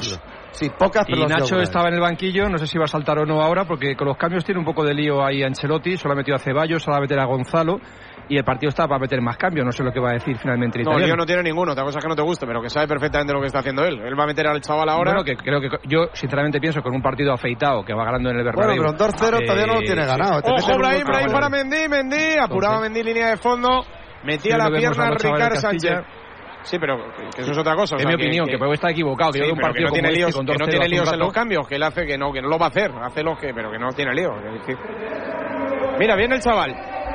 [0.00, 0.16] Sí.
[0.52, 3.18] Sí, pocas, pero Y Nacho estaba en el banquillo, no sé si va a saltar
[3.18, 6.12] o no ahora, porque con los cambios tiene un poco de lío ahí Ancelotti, solo
[6.12, 7.80] ha metido a Ceballos, solo va a meter a Gonzalo,
[8.28, 10.36] y el partido está para meter más cambios, no sé lo que va a decir
[10.36, 11.06] finalmente el No, italiano.
[11.14, 13.32] lío no tiene ninguno, otra cosa es que no te guste, pero que sabe perfectamente
[13.32, 13.98] lo que está haciendo él.
[14.04, 15.12] Él va a meter al chaval ahora.
[15.12, 18.28] Bueno, que creo que yo sinceramente pienso que con un partido afeitado que va ganando
[18.28, 18.76] en el Bernabéu.
[18.76, 20.08] Bueno, pero un 2-0 todavía no lo tiene sí.
[20.08, 20.42] ganado.
[20.42, 23.86] Te meten Ojo, Brahim, Brahim para Mendy, Mendy, apuraba Mendy línea de fondo,
[24.22, 25.94] metía Sí, la pierna a a los chavales Ricard de Castilla.
[25.96, 26.22] Sánchez.
[26.62, 26.97] Sí, pero
[27.34, 27.94] que eso es otra cosa.
[27.94, 29.91] o Es sea, mi opinión, que puede estar equivocado, que Sí, de un partido que
[29.91, 31.82] no tiene este líos, con que no 2-0 tiene líos en los cambios, que él
[31.82, 33.89] hace que no, que no lo va a hacer, hace los que, pero que no
[33.91, 34.34] tiene líos.
[34.44, 34.76] es decir.
[35.99, 36.74] Mira, viene el chaval.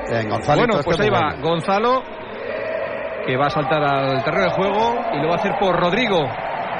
[0.10, 1.36] Bien, Gonzalo, Bueno, pues ahí va.
[1.42, 2.04] Gonzalo,
[3.26, 6.20] que va a saltar al terreno de juego y lo va a hacer por Rodrigo,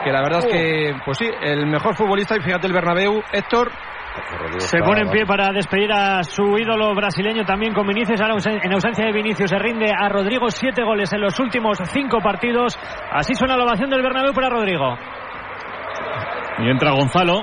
[0.04, 3.70] que la verdad es que, pues sí, el mejor futbolista, y fíjate el Bernabéu, Héctor,
[4.58, 8.20] Se pone en pie para despedir a su ídolo brasileño también con Vinicius.
[8.22, 12.20] Ahora en ausencia de Vinicius se rinde a Rodrigo siete goles en los últimos cinco
[12.22, 12.78] partidos.
[13.12, 14.98] Así suena la ovación del Bernabéu para Rodrigo.
[16.60, 17.42] Y entra Gonzalo.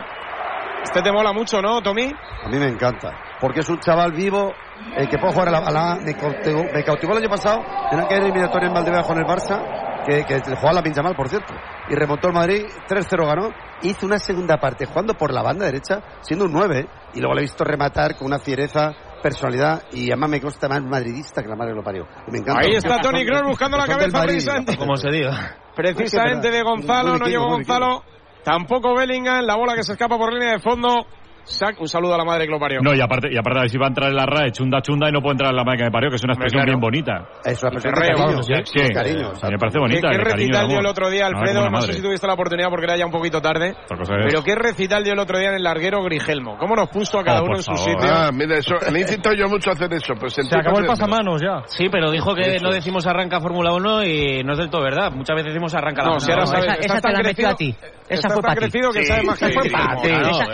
[0.82, 2.12] Este te mola mucho, ¿no, Tommy?
[2.44, 3.12] A mí me encanta.
[3.40, 4.52] Porque es un chaval vivo
[4.96, 5.58] el que puede jugar a la.
[5.58, 9.24] a la- me, cautivó, me cautivó el año pasado en aquella eliminatoria en con el
[9.24, 11.54] Barça, que, que jugaba la pincha mal, por cierto.
[11.88, 13.50] Y remontó el Madrid, 3-0 ganó.
[13.82, 16.86] Hizo una segunda parte jugando por la banda derecha, siendo un 9.
[17.14, 18.92] Y luego le he visto rematar con una fiereza,
[19.22, 19.82] personalidad.
[19.92, 22.06] Y además me consta más madridista que la madre que lo parió.
[22.26, 22.62] Y me encanta.
[22.62, 24.34] Ahí está Tony Kroos buscando la cabeza Madrid.
[24.34, 24.76] precisamente.
[24.76, 25.56] Como se diga.
[25.74, 28.02] Precisamente de Gonzalo, no llegó Gonzalo.
[28.44, 31.06] Tampoco Bellingham, la bola que se escapa por línea de fondo.
[31.44, 32.80] Sac, un saludo a la madre que lo parió.
[32.82, 34.80] No, y aparte, y aparte a ver si va a entrar en la RAE chunda
[34.82, 36.62] chunda y no puede entrar en la madre que me parió, que es una expresión
[36.64, 36.72] claro.
[36.72, 37.28] bien bonita.
[37.44, 38.26] Es una expresión de cariño.
[38.26, 38.92] vamos, sí, sí.
[38.94, 40.08] cariño, me parece bonita.
[40.10, 41.60] ¿Qué, qué recital dio el otro día, Alfredo?
[41.60, 43.74] una No sé si tuviste la oportunidad porque era ya un poquito tarde.
[43.88, 46.56] Pero qué recital dio el otro día en el larguero Grigelmo.
[46.58, 47.90] ¿Cómo nos puso a cada Oh, uno en su favor.
[48.00, 48.08] sitio?
[48.14, 50.14] Ah, mira, eso, le he yo mucho hacer eso.
[50.18, 51.62] Pues Se acabó el pasamanos ya.
[51.66, 55.10] Sí, pero dijo que no decimos arranca Fórmula 1 y no es del todo verdad.
[55.12, 56.66] Muchas veces decimos arranca la No, si Fórmula ahora 1.
[56.72, 57.74] sabes, Esa- te la metió a ti.
[58.08, 58.60] Estás fue tan para ti.
[58.70, 60.08] crecido que sabes más que Esa fue para ti.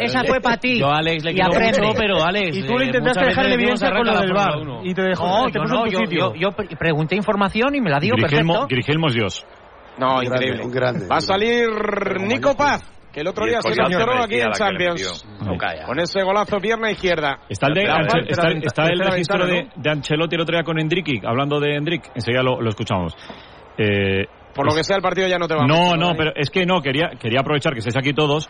[0.05, 0.79] Esa, fue para ti.
[0.79, 3.47] Yo a Alex le y quiero mucho, pero Alex, Y tú le eh, intentaste dejar
[3.47, 4.51] en evidencia con lo del bar.
[4.85, 6.35] Y te dejó, No, te puso en tu sitio.
[6.35, 8.75] yo, yo pre- pregunté información y me la dio Grigelmo, perfecto.
[8.75, 9.47] Grigelmos Dios.
[9.99, 10.63] No, increíble.
[11.11, 11.69] Va a salir
[12.21, 15.27] Nico Paz, que el otro día se merecía aquí en Champions.
[15.45, 15.85] No calla.
[15.87, 17.41] Con ese golazo pierna izquierda.
[17.49, 20.79] Está el, de Anche- está, está el registro de, de Ancelotti el otro día con
[20.79, 22.11] Endrick, hablando de Endrick.
[22.15, 23.17] Enseguida lo, lo escuchamos.
[23.77, 26.15] Eh, Por lo que sea, el partido ya no te va no, mucho, no, ¿eh?
[26.17, 28.49] pero es que no, quería, quería aprovechar que estéis aquí todos.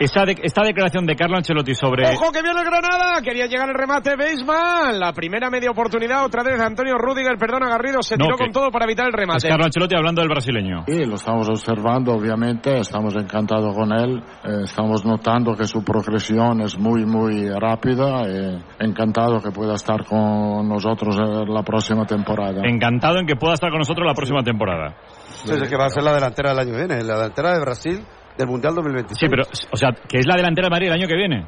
[0.00, 2.06] Esta, de- esta declaración de Carlo Ancelotti sobre...
[2.14, 3.20] ¡Ojo que viene el Granada!
[3.20, 5.00] Quería llegar el remate Beisman.
[5.00, 8.52] La primera media oportunidad, otra vez Antonio Rudiger, perdona Garrido, se No, tiró que- con
[8.52, 9.48] todo para evitar el Es remate.
[9.48, 10.84] Carlo Ancelotti hablando del brasileño.
[10.86, 16.60] Sí, lo estamos observando, obviamente, estamos encantados con él, eh, estamos notando que su progresión
[16.60, 22.62] es muy, muy rápida, eh, encantado que pueda estar con nosotros eh, la próxima temporada.
[22.64, 24.94] Encantado en que pueda estar con nosotros la próxima temporada.
[25.26, 27.60] Sí, es que va a ser la delantera del año que viene, la delantera de
[27.60, 28.00] Brasil
[28.38, 29.18] del Mundial 2026.
[29.18, 31.46] Sí, pero, o sea, que es la delantera de Madrid el año que viene.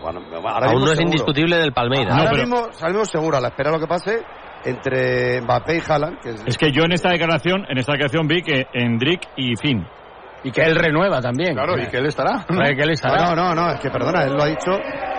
[0.00, 1.02] Bueno, ahora Aún no es seguro.
[1.02, 2.14] indiscutible del Palmeiras.
[2.14, 4.22] No, ahora pero- mismo salimos seguro, a la espera de lo que pase
[4.64, 6.20] entre Mbappé y Haaland.
[6.20, 9.56] Que es- Es que yo en esta declaración, en esta declaración vi que Endrick y
[9.56, 9.86] Finn.
[10.44, 11.54] Y que él renueva también.
[11.54, 12.44] Claro, y que él estará.
[12.76, 13.24] que él estará.
[13.24, 14.70] No, no, no, es que perdona, él lo ha dicho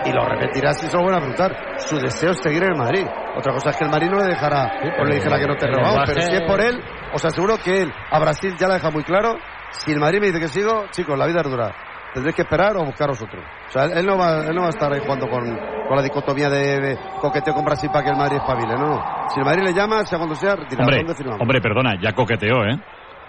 [0.06, 1.54] y lo repetirá si se lo van a preguntar.
[1.78, 3.04] Su deseo es seguir en el Madrid.
[3.36, 5.66] Otra cosa es que el Madrid no le dejará, o le dijera que no te
[5.68, 6.80] lenguaje- pero si es por él,
[7.12, 9.36] os aseguro que él a Brasil ya la deja muy claro.
[9.70, 11.74] Si el Madrid me dice que sigo, chicos, la vida es dura.
[12.14, 13.40] Tendréis que esperar o buscaros otro.
[13.40, 15.44] O sea, él no va, él no va a estar ahí jugando con,
[15.86, 18.74] con la dicotomía de, de coqueteo con Brasil para que el Madrid espabile.
[18.74, 19.28] No, no.
[19.28, 20.84] Si el Madrid le llama, sea cuando sea, retirado.
[20.88, 21.40] Hombre, ¿Dónde firmamos?
[21.42, 22.80] hombre, perdona, ya coqueteó, ¿eh?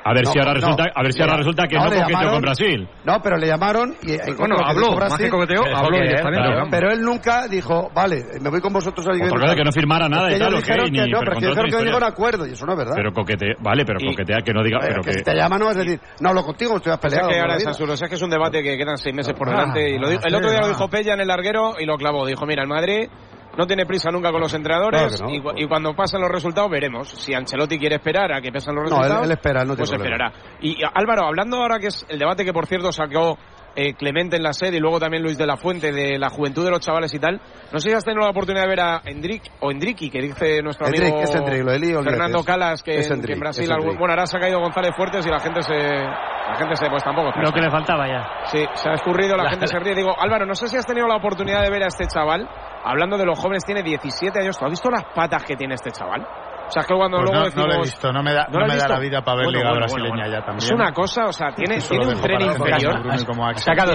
[0.10, 0.60] A ver No, si ahora no.
[0.60, 2.90] resulta, a ver si ahora resulta que no, no, le coqueteó llamaron- con Brasil.
[3.06, 6.50] No, pero le llamaron y en Bueno, que habló, más que coqueteó, habló porque- directamente
[6.56, 6.68] campo.
[6.72, 9.72] Pero él nunca dijo, vale, me voy con vosotros a Otra cosa es que no
[9.72, 11.76] firmara nada y que tal, ellos dijeron ni- que no, pero pero que dijeron que
[12.06, 12.94] acuerdo y eso no es verdad.
[12.96, 15.18] Pero coquetea, vale, pero coquetea, que no diga, pero que que...
[15.20, 17.30] si te llama no vas a decir, no hablo contigo, estoy O sea peleado.
[17.30, 17.94] que con ahora es absurdo.
[17.94, 19.90] O sea que es un debate que quedan seis meses por Ah, delante.
[19.92, 20.74] Y lo dijo- el otro día lo va.
[20.74, 22.26] dijo Pella en el larguero y lo clavó.
[22.26, 23.10] Dijo, mira, el Madrid
[23.58, 27.10] no tiene prisa nunca con los entrenadores Claro y, y cuando pasan los resultados veremos.
[27.10, 29.76] Si Ancelotti quiere esperar a que pasen los No, él- resultados, él espera, él no
[29.76, 30.28] pues problema.
[30.30, 30.58] esperará.
[30.62, 33.38] Y Álvaro, hablando ahora que es el debate que por cierto sacó
[33.76, 36.66] eh, Clemente en la sede y luego también Luis de la Fuente de la juventud
[36.66, 37.40] de los chavales y tal,
[37.72, 40.62] no sé si has tenido la oportunidad de ver a Endrick o Endricky, que dice
[40.64, 43.34] nuestro Endrick, amigo es Endrick, lo de Fernando es- Calas, que, es en- que Endrick,
[43.36, 44.00] en Brasil, algún- Endrick.
[44.00, 47.04] bueno, ahora se ha caído González Fuertes y la gente se, la gente se, pues
[47.04, 47.32] tampoco.
[47.40, 48.28] Lo que le faltaba ya.
[48.46, 49.94] Sí, se ha escurrido, la, La- gente se ríe.
[49.96, 52.50] Digo, Álvaro, no sé si has tenido la oportunidad de ver a este chaval,
[52.84, 54.58] hablando de los jóvenes, tiene 17 años.
[54.58, 56.26] ¿Tú has visto las patas que tiene este chaval?
[56.70, 57.66] O sea, es que cuando Pues luego no, decimos...
[57.68, 59.46] no lo he visto, no me da, no has me da la vida para ver
[59.46, 60.40] Bueno, Liga bueno, Brasileña bueno, bueno.
[60.40, 60.64] ya también.
[60.66, 62.94] Es una cosa, o sea, tiene, tiene un tren inferior.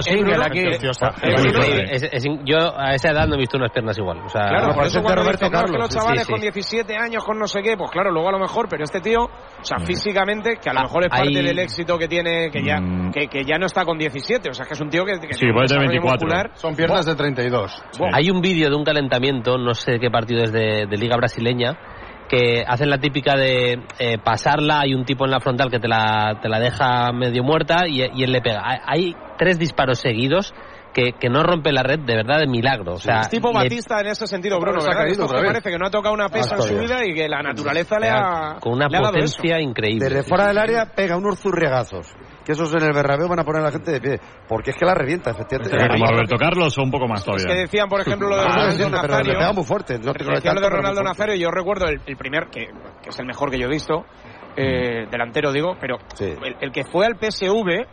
[0.03, 0.59] Single Bruno, aquí.
[1.89, 4.19] Es- yo a esa edad no he visto unas piernas igual.
[4.25, 5.79] O sea, Claro, por eso cuando Roberto no, es que Carlos.
[5.79, 6.31] los chavales sí.
[6.31, 8.99] con 17 años, con no sé qué, pues claro, luego a lo mejor, pero este
[9.01, 12.49] tío, o sea, físicamente, que a lo Ah, mejor es parte del éxito que tiene,
[12.51, 13.11] que ya, Mm.
[13.11, 15.33] que, que ya no está con 17, o sea, que es un tío que, que
[15.33, 16.27] Sí, tiene un puede tener desarrollo 24.
[16.27, 16.51] muscular.
[16.55, 17.83] Son piernas de 32.
[18.13, 21.77] Hay un vídeo de un calentamiento, no sé qué partido es de, de Liga Brasileña,
[22.27, 25.87] que hacen la típica de eh, pasarla, hay un tipo en la frontal que te
[25.87, 28.61] la, te la deja medio muerta y, y él le pega.
[28.65, 30.53] Hay, hay tres disparos seguidos
[30.93, 32.93] que, que no rompe la red de verdad de milagro.
[32.93, 34.95] O sea, es tipo le- Batista en ese sentido, Bruno, vez.
[34.95, 37.99] parece que no ha tocado una pesa Ah, en su vida y que la naturaleza
[37.99, 39.35] le ha, con una le ha dado eso.
[39.37, 40.05] potencia increíble.
[40.05, 40.63] Desde Sí, fuera sí, del sí.
[40.63, 42.07] área pega unos zurriagazos.
[42.45, 44.19] Que esos en el Bernabéu van a poner a la gente de pie.
[44.47, 45.75] Porque es que la revienta, efectivamente.
[45.89, 47.61] Como Roberto Carlos o un poco más Es que todavía.
[47.63, 49.39] decían, por ejemplo, lo de Ah, Ronaldo entiendo, pero le Nazario.
[49.39, 49.93] pega muy fuerte.
[49.99, 51.01] No te lo de Ronaldo.
[51.03, 52.67] Nazario, yo recuerdo el, el primer, que,
[53.01, 54.05] que es el mejor que yo he visto,
[54.55, 56.25] eh, delantero digo, pero Sí.
[56.25, 57.87] el, el que fue al PSV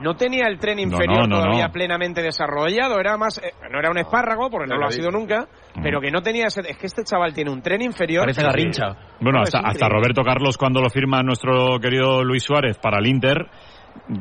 [0.00, 1.72] no tenía el tren inferior no, no, todavía no.
[1.72, 5.46] plenamente desarrollado, era más, eh, no era un espárrago, porque no lo ha sido nunca,
[5.82, 8.22] pero que no tenía ese, es que este chaval tiene un tren inferior.
[8.24, 8.84] Parece que- Garrincha.
[9.20, 9.88] Bueno, No, hasta, hasta.
[9.88, 13.38] Roberto Carlos cuando lo firma nuestro querido Luis Suárez para el Inter,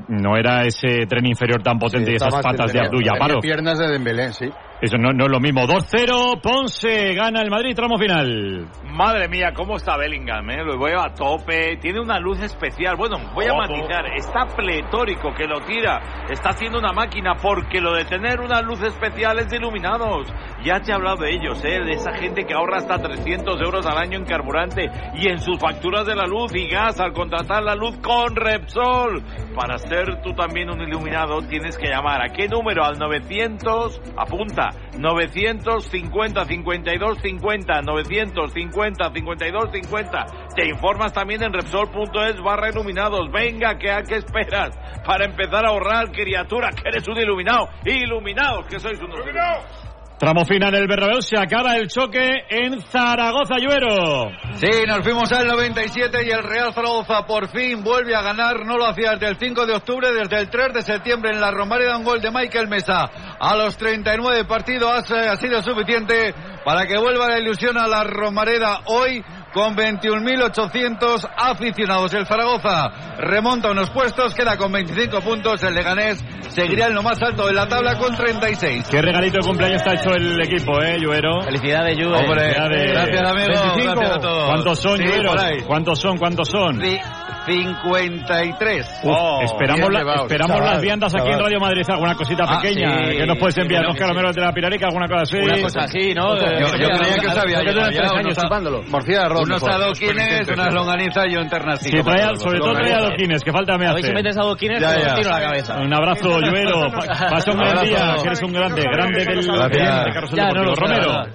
[0.07, 3.41] no era ese tren inferior tan potente Sí, y esas patas de Abdul tenía Yaparov.
[3.41, 4.49] piernas de Dembélé, sí.
[4.81, 5.61] Eso no, no es lo mismo.
[5.61, 8.67] 2-0, Ponce gana el Madrid, tramo final.
[8.83, 10.63] Madre mía, cómo está Bellingham, ¿eh?
[10.63, 12.95] Lo veo a tope, tiene una luz especial.
[12.97, 13.61] Bueno, voy a Ojo.
[13.61, 18.61] matizar, está pletórico que lo tira, está haciendo una máquina porque lo de tener una
[18.61, 20.27] luz especial es de iluminados.
[20.63, 21.79] Ya te he hablado de ellos, ¿eh?
[21.83, 25.57] De esa gente que ahorra hasta 300 euros al año en carburante y en sus
[25.59, 29.23] facturas de la luz y gas al contratar la luz con Repsol.
[29.55, 34.64] Para ser tú también un iluminado tienes que llamar a qué número al 900, apunta,
[34.97, 40.25] 950 52 50, 950 52 50.
[40.55, 43.31] Te informas también en Repsol.es barra iluminados.
[43.31, 47.69] Venga, que a qué esperas para empezar a ahorrar, criatura, que eres un iluminado.
[47.85, 49.84] Iluminados, que sois unos iluminados.
[50.17, 54.31] Tramo final del Bernabéu, se acaba el choque en Zaragoza, Lluero.
[54.53, 58.65] Sí, nos fuimos al 97 y el Real Zaragoza por fin vuelve a ganar.
[58.65, 61.51] No lo hacía desde el 5 de octubre, desde el 3 de septiembre en la
[61.51, 63.09] Romareda, un gol de Michael Mesa.
[63.37, 68.05] A los 39 partidos ha, ha sido suficiente para que vuelva la ilusión a la
[68.05, 69.21] Romareda hoy
[69.55, 72.13] con 21.800 aficionados.
[72.13, 75.63] El Zaragoza remonta unos puestos, queda con 25 puntos.
[75.63, 78.85] El Leganés seguirá en lo más alto de la tabla con 36.
[78.91, 81.41] Qué regalito de cumpleaños está hecho el equipo, ¿eh, Lluero?
[81.43, 82.19] Felicidades, Lluero.
[82.19, 82.91] Hombre, Felicidades.
[82.91, 83.47] gracias, amigo.
[83.47, 83.95] 25.
[83.95, 84.45] Gracias a todos.
[84.49, 85.31] ¿Cuántos son, Sí, Lluero?
[85.65, 86.17] ¿Cuántos son?
[86.17, 86.81] ¿Cuántos son?
[86.81, 86.99] Sí,
[87.45, 89.01] 53.
[89.03, 93.17] Uf, esperamos la- esperamos las viandas aquí en Radio Madrid, alguna cosita Ah, pequeña sí.
[93.17, 95.37] que nos puedes enviar, Creo los caramelos de la Pilarica, alguna cosa así.
[95.37, 96.35] Una cosa así, ¿no?
[96.35, 96.45] Yo,
[96.77, 98.81] yo creía que sabía ya, tres unos años chupándolo.
[98.89, 99.41] Morcilla de arroz.
[99.45, 99.81] Unos mejor.
[99.81, 101.97] adoquines, unas longanizas y un ternasito.
[101.97, 104.13] Sí, trae- sobre todo trae adoquines, que falta me A ver si hace.
[104.15, 105.77] metes adoquines, te tiro la cabeza.
[105.79, 106.91] Un abrazo, Lluero.
[106.91, 111.25] Pa- Pasa un gran día, que eres un grande, grande del no Romero.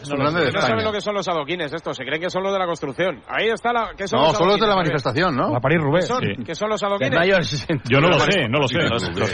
[0.53, 2.67] No saben lo que son los adoquines estos, se creen que son los de la
[2.67, 3.21] construcción.
[3.29, 3.91] Ahí está la...
[3.97, 5.53] ¿qué son No, los de la manifestación, ¿no?
[5.53, 6.00] La París-Roubaix.
[6.01, 6.21] ¿Qué son?
[6.25, 6.43] Sí.
[6.45, 7.69] ¿Qué son los adoquines?
[7.89, 8.79] Yo no lo sé, no lo sé.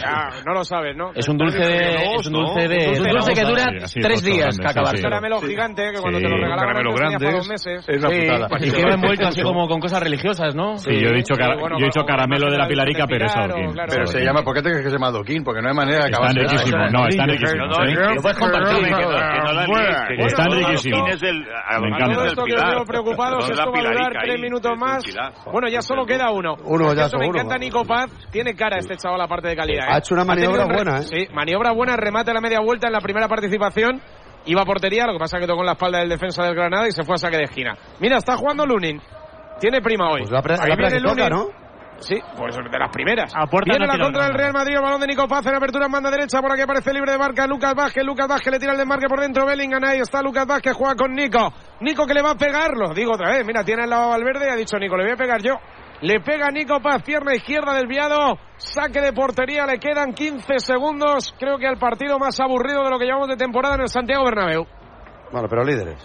[0.06, 1.12] Ah, no lo sabes, ¿no?
[1.14, 1.94] Es un dulce de...
[2.16, 2.76] Es un dulce de...
[2.92, 3.66] Es un dulce que dura
[4.02, 4.88] tres días que acabar.
[4.90, 5.02] sí, Un sí.
[5.02, 7.84] caramelo gigante que cuando Sí, te lo regalaban grande dos meses.
[7.88, 8.48] Es una Sí, putada.
[8.60, 10.76] y que va envuelto así como con cosas religiosas, ¿no?
[10.78, 13.26] Sí, yo he dicho, cara- bueno, yo he dicho como- caramelo de la Pilarica, pero
[13.26, 13.72] es adoquín.
[13.88, 15.44] Pero se llama, ¿por qué te crees que se llama adoquín?
[15.44, 16.30] Porque no hay manera de acabar.
[16.30, 17.78] Están riquísimos, no, están riquísimos.
[17.78, 18.14] ¿eh?
[18.14, 18.90] Lo puedes compartir.
[18.90, 21.22] La Están riquísimos.
[21.80, 22.14] Me encanta.
[22.16, 25.04] Todo esto que os veo preocupados, esto la va a durar tres minutos más.
[25.52, 26.55] Bueno, ya solo queda uno.
[26.64, 27.38] Uno ya cierto, me seguro.
[27.40, 28.10] encanta Nico Paz.
[28.30, 29.84] Tiene cara este chaval aparte de calidad.
[29.84, 29.92] ¿eh?
[29.92, 31.02] Ha hecho una tenido maniobra un buena, ¿eh?
[31.02, 34.00] Sí, maniobra buena, remate a la media vuelta en la primera participación.
[34.46, 36.86] Iba a portería, lo que pasa que tocó en la espalda del defensa del Granada
[36.86, 37.76] y se fue a saque de esquina.
[38.00, 39.00] Mira, está jugando Lunin.
[39.60, 40.20] Tiene prima hoy.
[40.20, 41.30] Pues la, Ahí la viene toca, Lunin.
[41.30, 41.66] ¿no?
[41.98, 43.32] Sí, pues de las primeras.
[43.34, 45.46] A puerta Viene no la contra el del Real Madrid, el balón de Nico Paz
[45.46, 48.52] en apertura en banda derecha, por aquí aparece libre de marca Lucas Vázquez, Lucas Vázquez
[48.52, 52.06] le tira el desmarque por dentro, Bellingham, ahí está Lucas Vázquez, juega con Nico, Nico
[52.06, 54.56] que le va a pegarlo, digo otra vez, mira, tiene al lado Valverde y ha
[54.56, 55.54] dicho Nico, le voy a pegar yo.
[56.02, 61.56] Le pega Nico Paz, pierna izquierda desviado, saque de portería, le quedan 15 segundos, creo
[61.58, 64.66] que al partido más aburrido de lo que llevamos de temporada en el Santiago Bernabéu.
[65.32, 65.98] Bueno, pero líderes.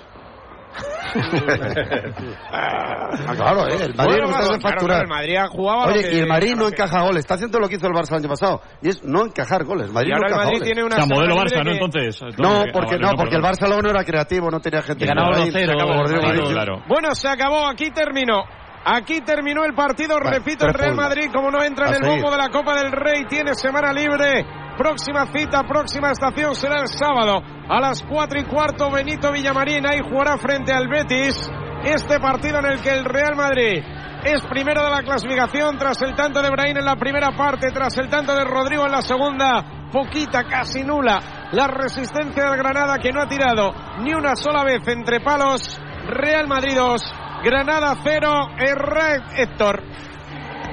[2.54, 3.76] Ah, claro, ¿eh?
[3.82, 4.80] El Madrid Bueno, no claro, claro, facturar.
[4.80, 7.20] claro, el Madrid jugaba Oye, que- y el Madrid no que- encaja goles.
[7.20, 8.62] Está haciendo lo que hizo el Barça el año pasado.
[8.82, 9.88] Y es no encajar goles.
[9.88, 10.68] El Madrid Y no ahora el encaja Madrid goles.
[10.74, 11.72] tiene una O sea, modelo Barça, libre ¿no?
[11.72, 12.22] que- Entonces.
[12.40, 15.04] No, porque, ah, vale, no, porque el luego no era creativo, no tenía gente.
[15.04, 16.54] Y ganaba Ahí 2-0, se acabó, claro, Rodrigo Claro, Vinicius.
[16.54, 16.84] claro.
[16.88, 18.44] Bueno, se acabó, aquí terminó.
[18.84, 20.96] Aquí terminó el partido, Vale, repito, el Real.
[20.96, 24.46] Madrid, como no entra en el bombo de la Copa del Rey, tiene semana libre.
[24.78, 28.90] Próxima cita, próxima estación será el sábado a las 4 y cuarto.
[28.90, 31.52] Benito Villamarín ahí jugará frente al Betis.
[31.84, 33.84] Este partido en el que el Real Madrid
[34.24, 37.98] es primero de la clasificación tras el tanto de Brahim en la primera parte, tras
[37.98, 39.90] el tanto de Rodrigo en la segunda.
[39.92, 41.50] Poquita, casi nula.
[41.52, 45.80] La resistencia del Granada que no ha tirado ni una sola vez entre palos.
[46.08, 49.82] Real Madrid 2, Granada 0, Herrera Héctor.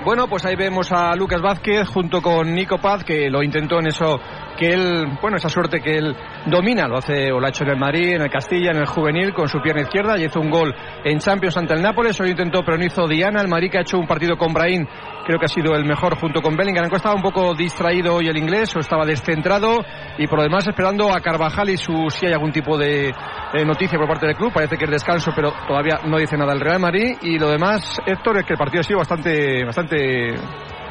[0.05, 3.87] Bueno, pues ahí vemos a Lucas Vázquez junto con Nico Paz, que lo intentó en
[3.87, 4.21] eso
[4.59, 7.71] que él, bueno, esa suerte que él domina, lo hace o lo ha hecho en
[7.71, 10.51] el Madrid, en el Castilla, en el juvenil, con su pierna izquierda, y hizo un
[10.51, 13.79] gol en Champions ante el Nápoles, hoy intentó, pero no hizo Diana, el Madrid que
[13.79, 14.85] ha hecho un partido con Brahim,
[15.25, 18.37] creo que ha sido el mejor junto con Bellingham, estaba un poco distraído hoy el
[18.37, 19.79] inglés, o estaba descentrado,
[20.19, 23.65] y por lo demás esperando a Carvajal y su, si hay algún tipo de eh,
[23.65, 26.61] noticia por parte del club, parece que es descanso, pero todavía no dice nada el
[26.61, 30.35] Real Madrid, y lo demás, Héctor, es que el partido ha sido bastante, bastante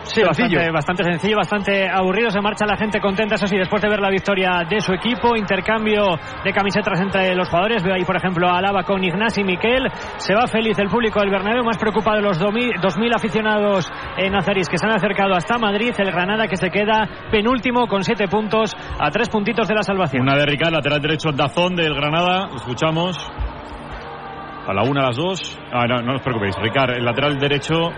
[0.07, 2.29] Sí, bastante, bastante sencillo, bastante aburrido.
[2.31, 5.35] Se marcha la gente contenta, eso sí, después de ver la victoria de su equipo.
[5.35, 7.83] Intercambio de camisetas entre los jugadores.
[7.83, 9.87] Veo ahí, por ejemplo, a Alaba con Ignasi Miquel.
[10.17, 14.69] Se va feliz el público del Bernabéu, más preocupado de los 2.000 aficionados en Nazaris
[14.69, 15.93] que se han acercado hasta Madrid.
[15.97, 20.23] El Granada que se queda penúltimo con 7 puntos a 3 puntitos de la salvación.
[20.23, 22.49] Una de Ricard, lateral derecho Dazón del Granada.
[22.55, 23.17] Escuchamos.
[24.67, 25.59] A la una, a las dos.
[25.71, 26.55] Ah, no, no os preocupéis.
[26.57, 27.89] Ricard, el lateral derecho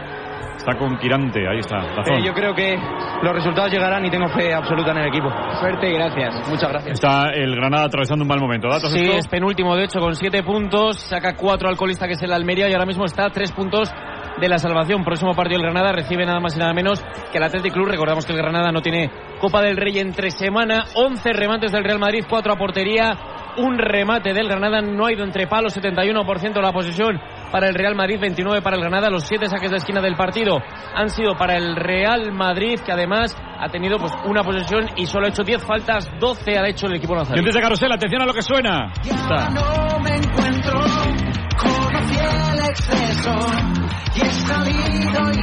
[0.57, 1.47] está con Quirante.
[1.47, 1.77] Ahí está.
[2.11, 2.77] Eh, yo creo que
[3.21, 5.29] los resultados llegarán y tengo fe absoluta en el equipo.
[5.59, 6.49] Suerte y gracias.
[6.49, 6.93] Muchas gracias.
[6.93, 8.67] Está el Granada atravesando un mal momento.
[8.67, 9.17] ¿Datos Sí, esto?
[9.17, 12.69] es penúltimo de hecho con siete puntos, saca cuatro al colista que es el Almería
[12.69, 13.91] y ahora mismo está a tres puntos
[14.39, 15.03] de la salvación.
[15.03, 17.87] Próximo partido el Granada recibe nada más y nada menos que el Athletic Club.
[17.87, 19.09] Recordamos que el Granada no tiene
[19.39, 20.85] Copa del Rey entre semana.
[20.95, 23.11] 11 remates del Real Madrid, 4 a portería.
[23.57, 27.19] Un remate del Granada no ha ido entre palos, 71% la posesión
[27.51, 29.09] para el Real Madrid, 29 para el Granada.
[29.09, 30.59] Los 7 saques de esquina del partido
[30.95, 35.25] han sido para el Real Madrid, que además ha tenido pues una posesión y solo
[35.25, 37.43] ha hecho 10 faltas, 12 ha hecho el equipo nazarí.
[37.43, 38.91] De carrusel, atención a lo que suena.
[39.03, 39.49] Está.
[39.49, 41.28] no me encuentro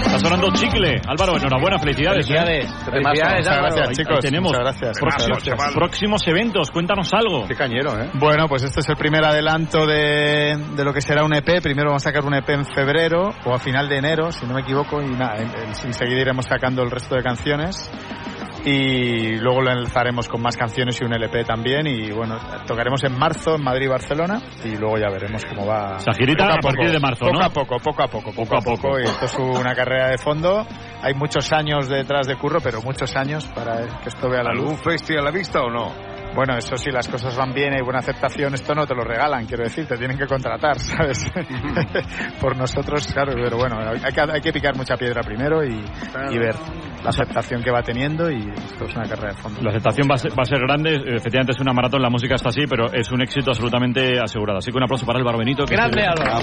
[0.07, 1.01] Está sonando chicle.
[1.07, 2.27] Álvaro, enhorabuena, felicidades.
[2.31, 2.67] ¿eh?
[2.85, 3.75] Felicidades, Álvaro.
[3.75, 4.20] Ahí- ahí chicos.
[4.20, 4.99] tenemos Muchas gracias.
[5.01, 5.75] próximos, Muchas gracias.
[5.75, 6.70] próximos eventos.
[6.70, 7.47] Cuéntanos algo.
[7.47, 8.11] Qué cañero, ¿eh?
[8.15, 11.61] Bueno, pues este es el primer adelanto de, de lo que será un EP.
[11.62, 14.55] Primero vamos a sacar un EP en febrero o a final de enero, si no
[14.55, 17.91] me equivoco, y nada, en- en- enseguida iremos sacando el resto de canciones.
[18.67, 21.86] Y luego lo enlazaremos con más canciones y un LP también.
[21.86, 22.36] Y bueno,
[22.67, 24.43] tocaremos en marzo en Madrid y Barcelona.
[24.65, 25.99] Y luego ya veremos cómo va.
[25.99, 27.45] Esa girita a partir poco, de marzo, poco ¿no?
[27.45, 28.99] a poco, poco a poco, poco a poco.
[28.99, 30.67] Y esto es una carrera de fondo.
[31.01, 34.65] Hay muchos años detrás de curro, pero muchos años para que esto vea la luz.
[34.65, 36.16] ¿Algún festi a la vista o no?
[36.36, 39.47] Bueno, eso sí, las cosas van bien, hay buena aceptación, esto no te lo regalan,
[39.47, 41.32] quiero decir, te tienen que contratar, ¿sabes?
[42.39, 45.82] Por nosotros, claro, pero bueno, hay que, hay que picar mucha piedra primero y,
[46.31, 46.55] y ver
[47.02, 49.62] la aceptación que va teniendo y esto es una carrera de fondo.
[49.62, 52.34] La aceptación va a, ser, va a ser grande, efectivamente es una maratón, la música
[52.34, 54.58] está así, pero es un éxito absolutamente asegurado.
[54.58, 55.65] Así que un aplauso para Álvaro Benito.
[55.65, 56.36] que Grande, Álvaro.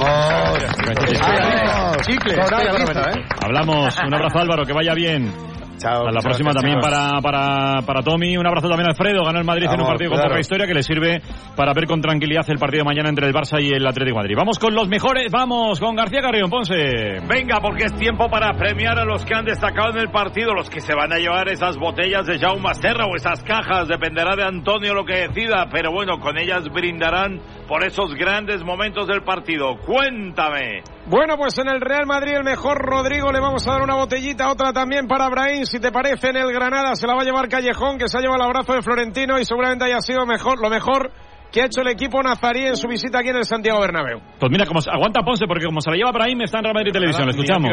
[3.09, 3.25] ¿eh?
[3.43, 5.52] Hablamos, un abrazo Álvaro, que vaya bien.
[5.77, 6.08] Chao.
[6.08, 8.38] A la próxima gracias, también para, para, para Tommy.
[8.38, 9.24] Un abrazo también a Alfredo.
[9.24, 10.32] Ganó el Madrid en un Vamos, partido con claro.
[10.32, 11.22] poca historia que le sirve
[11.56, 14.24] para ver con tranquilidad el partido de mañana entre el Barça y el Atlético de
[14.24, 14.35] Madrid.
[14.38, 15.32] Vamos con los mejores.
[15.32, 17.19] Vamos con García Carrión, Ponce.
[17.27, 20.69] Venga, porque es tiempo para premiar a los que han destacado en el partido, los
[20.69, 24.43] que se van a llevar esas botellas de Jaume Serra o esas cajas, dependerá de
[24.43, 27.40] Antonio lo que decida, pero bueno, con ellas brindarán
[27.74, 29.77] por esos grandes momentos del partido.
[29.84, 30.84] Cuéntame.
[31.08, 34.52] Bueno, pues en el Real Madrid el mejor Rodrigo le vamos a dar una botellita,
[34.52, 37.50] otra también para Brahim, si te parece, en el Granada se la va a llevar
[37.50, 40.69] Callejón, que se ha llevado el abrazo de Florentino y seguramente haya sido mejor, lo
[40.69, 41.10] mejor
[41.53, 44.19] que ha hecho el equipo nazarí en su visita aquí en el Santiago Bernabéu.
[44.40, 46.91] Pues mira, como, aguanta Ponce, porque como se la lleva Brahim, está en Real Madrid
[46.91, 47.27] Televisión.
[47.27, 47.69] Le escuchamos.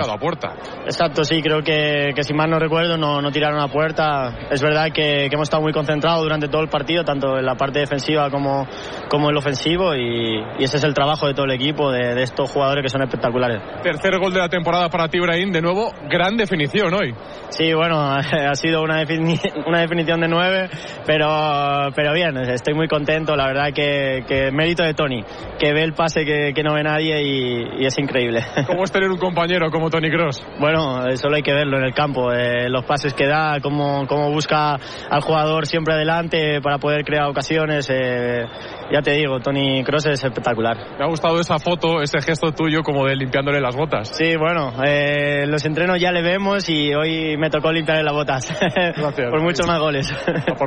[0.84, 4.36] Exacto, sí, creo que, que si mal no recuerdo no, no tiraron a puerta.
[4.50, 7.54] Es verdad que, que hemos estado muy concentrados durante todo el partido, tanto en la
[7.54, 8.68] parte defensiva como,
[9.08, 12.14] como en lo ofensivo, y, y ese es el trabajo de todo el equipo, de,
[12.14, 13.62] de estos jugadores que son espectaculares.
[13.82, 15.52] Tercer gol de la temporada para ti, Ibrahim.
[15.52, 17.14] De nuevo, gran definición hoy.
[17.48, 20.68] Sí, bueno, ha sido una, defini- una definición de nueve,
[21.06, 25.24] pero, pero bien, estoy muy contento, la verdad que, que mérito de Tony,
[25.58, 28.42] que ve el pase que, que no ve nadie y, y es increíble.
[28.66, 30.42] ¿Cómo es tener un compañero como Tony Cross?
[30.58, 34.06] Bueno, eh, solo hay que verlo en el campo, eh, los pases que da, cómo,
[34.06, 37.88] cómo busca al jugador siempre adelante para poder crear ocasiones.
[37.90, 38.44] eh,
[38.90, 40.76] ya te digo, Tony Cross es espectacular.
[40.98, 44.08] Me ha gustado esa foto, ese gesto tuyo como de limpiándole las botas.
[44.16, 48.52] Sí, bueno, eh, los entrenos ya le vemos y hoy me tocó limpiarle las botas.
[49.30, 50.12] Por muchos más goles.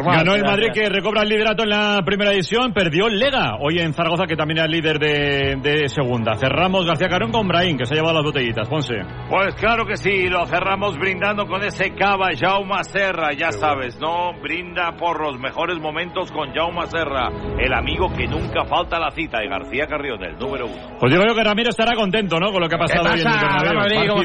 [0.06, 3.80] Ganó el Madrid que recobra el liderato en la primera edición, perdió el Lega hoy
[3.80, 6.35] en Zaragoza que también era el líder de, de segunda.
[6.35, 8.68] Cerramos García Carón con Brahim que se ha llevado las botellitas.
[8.68, 8.95] Ponce.
[9.30, 14.34] Pues claro que sí, lo cerramos brindando con ese cava Jaume Serra, ya sabes, ¿no?
[14.42, 17.30] Brinda por los mejores momentos con Jaume Serra,
[17.60, 20.98] el amigo que nunca falta la cita, y García Carrión, el número uno.
[21.00, 22.51] Pues digo yo que Ramiro estará contento, ¿no?
[22.51, 23.33] Con lo que ha pasado hoy en el
[23.64, 24.16] Bernabéu.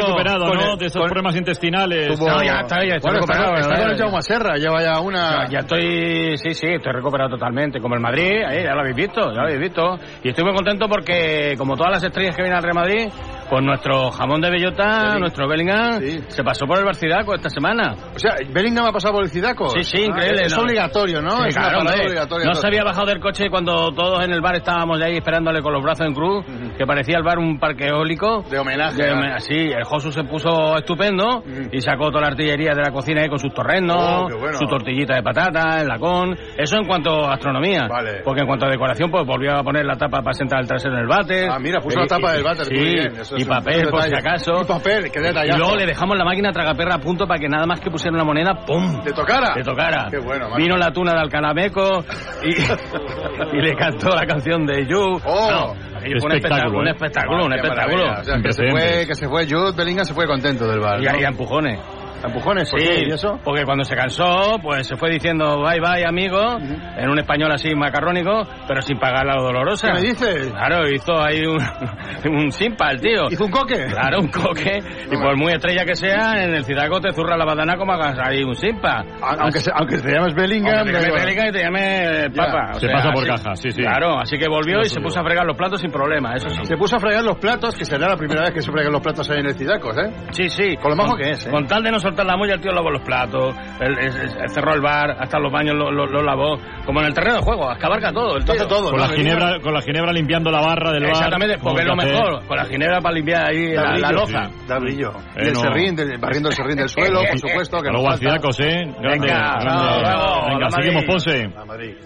[0.00, 0.72] Recuperado, Con ¿no?
[0.72, 2.18] el- de esos con- problemas intestinales.
[2.20, 3.54] No, ya está, ya estoy recuperado.
[3.54, 3.82] está, ¿verdad?
[3.82, 5.44] con el Jaume Serra, lleva ya una...
[5.44, 7.80] Ya, ya estoy, sí, sí, estoy recuperado totalmente.
[7.80, 9.98] Como el Madrid, ahí, ya lo habéis visto, ya lo habéis visto.
[10.22, 13.08] Y estoy muy contento porque, como todas las estrellas que vienen al Real Madrid,
[13.50, 17.94] pues nuestro jamón de bellota, nuestro Bellingham, se pasó por el Barcidaco esta semana.
[18.14, 19.70] O sea, Bellingham ha pasado por el Cidaco.
[19.70, 20.42] Sí, sí, increíble.
[20.42, 20.62] Ah, es ¿no?
[20.62, 21.42] obligatorio, ¿no?
[21.42, 22.46] Sí, es claro, obligatoria.
[22.46, 25.72] No se había bajado del coche cuando todos en el bar estábamos ahí esperándole con
[25.72, 26.44] los brazos en cruz,
[26.78, 28.44] que parecía el bar un parque eólico.
[28.48, 29.02] De homenaje.
[29.02, 33.22] De sí, el Josu se puso estupendo y sacó toda la artillería de la cocina
[33.22, 34.58] ahí con sus torrenos, Oh, bueno.
[34.58, 36.36] su tortillita de patata, el lacón.
[36.56, 37.88] Eso en cuanto a astronomía.
[38.24, 40.94] Porque en cuanto a decoración, pues volvió a poner la tapa para sentar el trasero
[40.94, 41.48] en el váter.
[41.50, 43.42] Ah, mira, puso Y- la tapa y- del váter, Sí, muy bien, eso es y
[43.42, 44.60] un papel, por si acaso.
[44.62, 45.58] Y papel, qué Y detallazo.
[45.58, 48.24] luego le dejamos la máquina tragaperra a punto para que nada más que pusiera una
[48.24, 49.02] moneda, ¡pum!
[49.02, 49.54] ¿Te tocara?
[49.54, 50.08] Te tocara.
[50.10, 50.56] Qué bueno, macho.
[50.62, 52.04] Vino la tuna de Alcalameco
[52.42, 52.50] y,
[53.56, 55.20] y le cantó la canción de You.
[55.24, 57.96] Oh, aquello fue un espectáculo, un espectáculo, un espectáculo.
[58.06, 58.20] maravilla.
[58.20, 61.00] O sea, que se fue, que se fue Jude Bellingham se fue contento del bar.
[61.00, 61.20] Y ¿no?
[61.20, 61.78] y a empujones.
[62.22, 62.70] ¿A empujones?
[62.70, 63.04] ¿Por Sí, qué?
[63.08, 63.38] ¿Y eso?
[63.44, 67.74] porque cuando se cansó, pues se fue diciendo bye bye amigo, en un español así
[67.74, 69.88] macarrónico, pero sin pagar la dolorosa.
[69.88, 70.48] ¿Qué me dices?
[70.52, 71.58] Claro, hizo ahí un,
[72.32, 73.26] un simpa el tío.
[73.30, 73.86] ¿Hizo un coque?
[73.90, 74.78] Claro, un coque.
[75.10, 78.18] Y por muy estrella que sea, en el Cidaco te zurra la badana como hagas
[78.18, 79.02] ahí un simpa.
[79.38, 80.74] Aunque, se- aunque te llames Bellingham...
[80.78, 81.24] Aunque te da llame igual.
[81.24, 82.72] Bellingham y te llame Papa.
[82.74, 83.82] Se pasa por caja, sí, sí.
[83.82, 86.64] Claro, así que volvió y se puso a fregar los platos sin problema, eso sí.
[86.64, 89.00] Se puso a fregar los platos, que será la primera vez que se fregan los
[89.02, 90.10] platos ahí en el Cidacos, ¿eh?
[90.30, 90.76] Sí, sí.
[90.76, 91.50] Con lo majo que es, ¿eh?
[91.50, 94.50] Con tal de no soltar la mulla, el tío lavó los platos, el- el- el-
[94.50, 96.58] cerró el bar, hasta los baños lo, lo- lo lavó.
[96.84, 98.36] Como en el terreno de juego, abarca todo.
[98.36, 98.68] El tío.
[98.68, 101.12] Con la, ginebra, con la ginebra limpiando la barra del bar.
[101.12, 102.46] Exactamente, porque es lo mejor.
[102.46, 104.44] Con la ginebra para limpiar ahí Da la, la brillo, loza.
[104.48, 105.10] sí, Da brillo.
[105.10, 105.60] Eh, y el no.
[105.60, 107.80] serrín, del- barriendo el serrín del suelo, por supuesto.
[107.82, 108.84] Que luego, ¿eh?
[109.00, 110.00] Grande, Venga, grande.
[110.00, 111.04] bravo, Venga, la seguimos.
[111.04, 111.48] Ponce.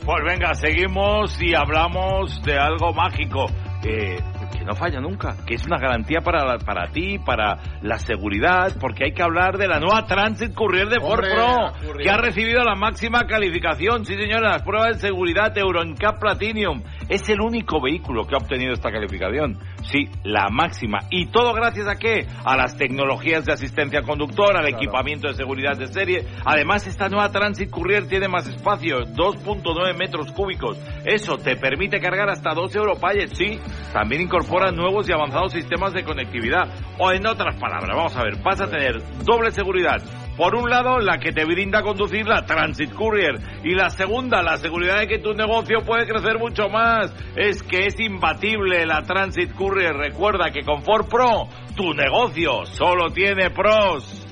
[0.05, 3.47] Pues venga, seguimos y hablamos de algo mágico.
[3.86, 4.16] Eh,
[4.58, 8.73] que no falla nunca, que es una garantía para, la- para ti, para la seguridad,
[8.81, 12.62] porque hay que hablar de la nueva Transit Courier de Ford Pro, que ha recibido
[12.65, 16.83] la máxima calificación, sí señora, las pruebas de seguridad Euro NCAP Platinum.
[17.08, 19.58] Es el único vehículo que ha obtenido esta calificación.
[19.84, 21.00] Sí, la máxima.
[21.10, 22.26] ¿Y todo gracias a qué?
[22.44, 26.26] A las tecnologías de asistencia al conductor, al equipamiento de seguridad de serie.
[26.44, 30.78] Además, esta nueva Transit Courier tiene más espacio, 2.9 metros cúbicos.
[31.04, 33.60] Eso te permite cargar hasta 12 Europallet, sí.
[33.92, 36.64] También incorpora nuevos y avanzados sistemas de conectividad.
[36.98, 40.02] O en otras palabras, vamos a ver, vas a tener doble seguridad.
[40.36, 43.36] Por un lado, la que te brinda conducir la Transit Courier.
[43.62, 47.14] Y la segunda, la seguridad de que tu negocio puede crecer mucho más.
[47.36, 49.94] Es que es imbatible la Transit Courier.
[49.94, 54.26] Recuerda que con Ford Pro, tu negocio solo tiene pros.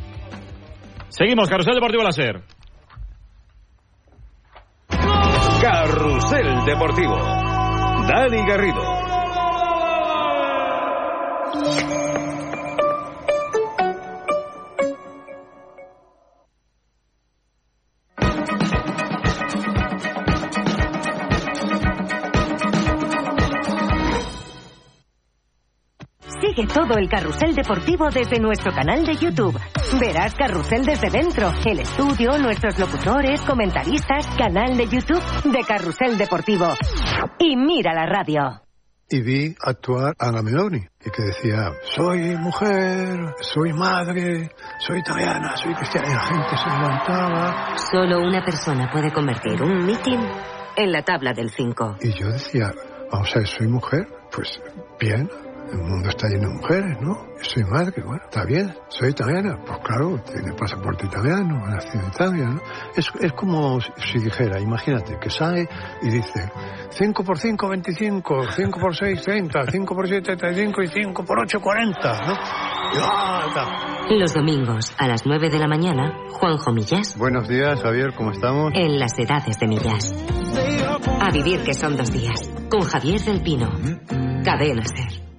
[1.09, 2.43] Seguimos, Carrusel Deportivo Láser.
[5.63, 7.17] Carrusel Deportivo.
[8.09, 8.83] Dani Garrido.
[26.55, 29.59] Sigue todo el carrusel deportivo desde nuestro canal de YouTube.
[29.99, 36.67] Verás carrusel desde dentro, el estudio, nuestros locutores, comentaristas, canal de YouTube de Carrusel Deportivo.
[37.39, 38.61] Y mira la radio.
[39.09, 45.57] y vi actuar a Ana Meloni y que decía soy mujer, soy madre, soy italiana,
[45.57, 50.21] soy cristiana y la gente se levantaba Solo una persona puede convertir un mitin
[50.77, 51.97] en la tabla del 5.
[52.03, 52.73] y yo decía
[53.11, 54.61] vamos a ver, soy mujer, pues
[54.99, 55.29] bien,
[55.73, 57.27] el mundo está lleno de mujeres, ¿no?
[57.41, 62.45] Soy madre, bueno, está bien, soy italiana, pues claro, tiene pasaporte italiano, nacido en Italia,
[62.51, 62.61] ¿no?
[62.95, 65.69] Es, es como si dijera, imagínate, que sale
[66.03, 66.51] y dice
[66.91, 71.41] 5 por 5, 25, 5 por 6, 30, 5 por 7, 35 y 5 por
[71.41, 72.35] 8, 40, ¿no?
[72.95, 74.07] Ah.
[74.11, 78.73] Los domingos a las 9 de la mañana, Juanjo Millás Buenos días, Javier, ¿cómo estamos?
[78.75, 80.13] en las edades de Millás.
[81.21, 82.51] A vivir que son dos días.
[82.71, 83.71] Con Javier del Pino.
[84.45, 85.32] Cadena Ser.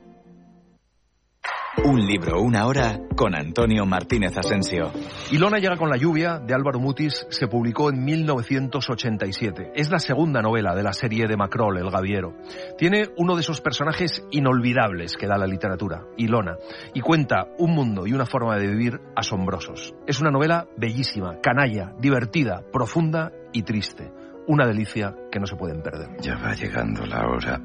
[1.86, 4.94] Un libro, una hora con Antonio Martínez Asensio.
[5.32, 9.74] Ilona llega con la lluvia, de Álvaro Mutis, se publicó en 1987.
[9.76, 12.38] Es la segunda novela de la serie de Macrol, El Gaviero.
[12.78, 16.56] Tiene uno de esos personajes inolvidables que da la literatura, Ilona,
[16.94, 19.94] y cuenta un mundo y una forma de vivir asombrosos.
[20.08, 24.10] Es una novela bellísima, canalla, divertida, profunda y triste.
[24.48, 26.16] Una delicia que no se pueden perder.
[26.22, 27.62] Ya va llegando la hora.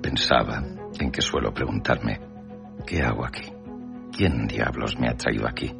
[0.00, 0.62] Pensaba
[1.00, 2.20] en que suelo preguntarme,
[2.86, 3.55] ¿qué hago aquí?
[4.12, 5.72] ¿Quién diablos me ha traído aquí?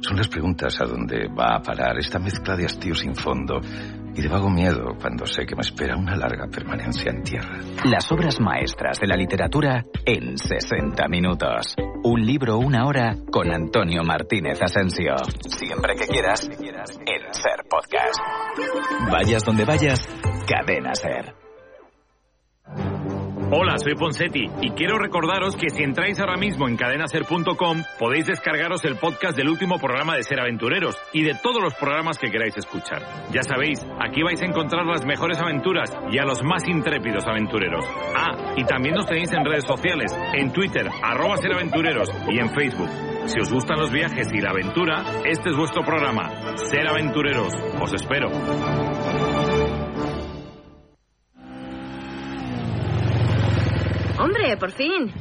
[0.00, 3.60] Son las preguntas a dónde va a parar esta mezcla de hastío sin fondo
[4.14, 7.58] y de vago miedo cuando sé que me espera una larga permanencia en tierra.
[7.84, 11.74] Las obras maestras de la literatura en 60 minutos.
[12.04, 15.14] Un libro, una hora con Antonio Martínez Asensio.
[15.48, 18.20] Siempre que quieras, en Ser Podcast.
[19.10, 20.06] Vayas donde vayas,
[20.46, 21.43] cadena Ser.
[23.56, 28.84] Hola, soy Ponsetti y quiero recordaros que si entráis ahora mismo en cadenaser.com podéis descargaros
[28.84, 32.56] el podcast del último programa de Ser Aventureros y de todos los programas que queráis
[32.56, 33.02] escuchar.
[33.30, 37.84] Ya sabéis, aquí vais a encontrar las mejores aventuras y a los más intrépidos aventureros.
[38.16, 42.50] Ah, y también nos tenéis en redes sociales, en Twitter, arroba Ser Aventureros y en
[42.50, 42.90] Facebook.
[43.26, 46.56] Si os gustan los viajes y la aventura, este es vuestro programa.
[46.56, 47.54] Ser Aventureros.
[47.80, 48.30] Os espero.
[54.24, 55.12] Hombre, por fin.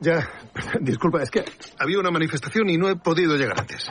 [0.00, 0.28] Ya,
[0.80, 1.44] disculpa, es que
[1.78, 3.88] había una manifestación y no he podido llegar antes.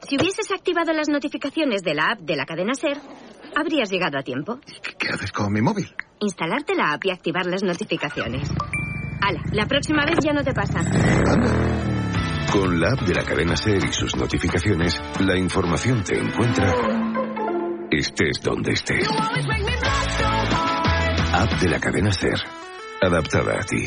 [0.00, 2.98] Si hubieses activado las notificaciones de la app de la cadena Ser,
[3.56, 4.58] habrías llegado a tiempo.
[4.98, 5.94] ¿Qué haces con mi móvil?
[6.20, 8.50] Instalarte la app y activar las notificaciones.
[9.20, 10.80] Hala, la próxima vez ya no te pasa.
[12.52, 17.02] Con la app de la cadena Ser y sus notificaciones, la información te encuentra
[17.98, 19.06] estés donde estés.
[21.34, 22.40] App de la cadena Ser,
[23.06, 23.82] adaptada a ti.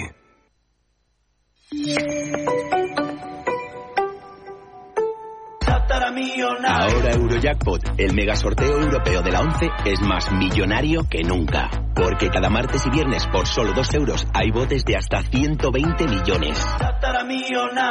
[6.67, 11.69] Ahora Eurojackpot, el mega sorteo europeo de la 11, es más millonario que nunca.
[11.95, 16.65] Porque cada martes y viernes por solo 2 euros hay botes de hasta 120 millones.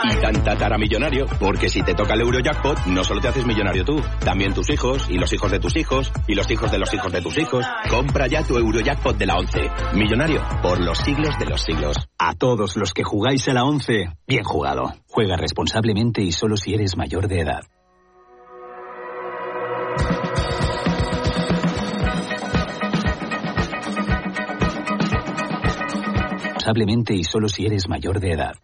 [0.05, 3.85] Y tan tatara millonario, porque si te toca el Eurojackpot, no solo te haces millonario
[3.85, 6.93] tú, también tus hijos, y los hijos de tus hijos, y los hijos de los
[6.93, 7.65] hijos de tus hijos.
[7.89, 9.71] Compra ya tu Eurojackpot de la 11.
[9.95, 11.97] Millonario, por los siglos de los siglos.
[12.19, 14.93] A todos los que jugáis a la 11, bien jugado.
[15.09, 17.63] Juega responsablemente y solo si eres mayor de edad.
[26.65, 28.55] Responsablemente y solo si eres mayor de edad.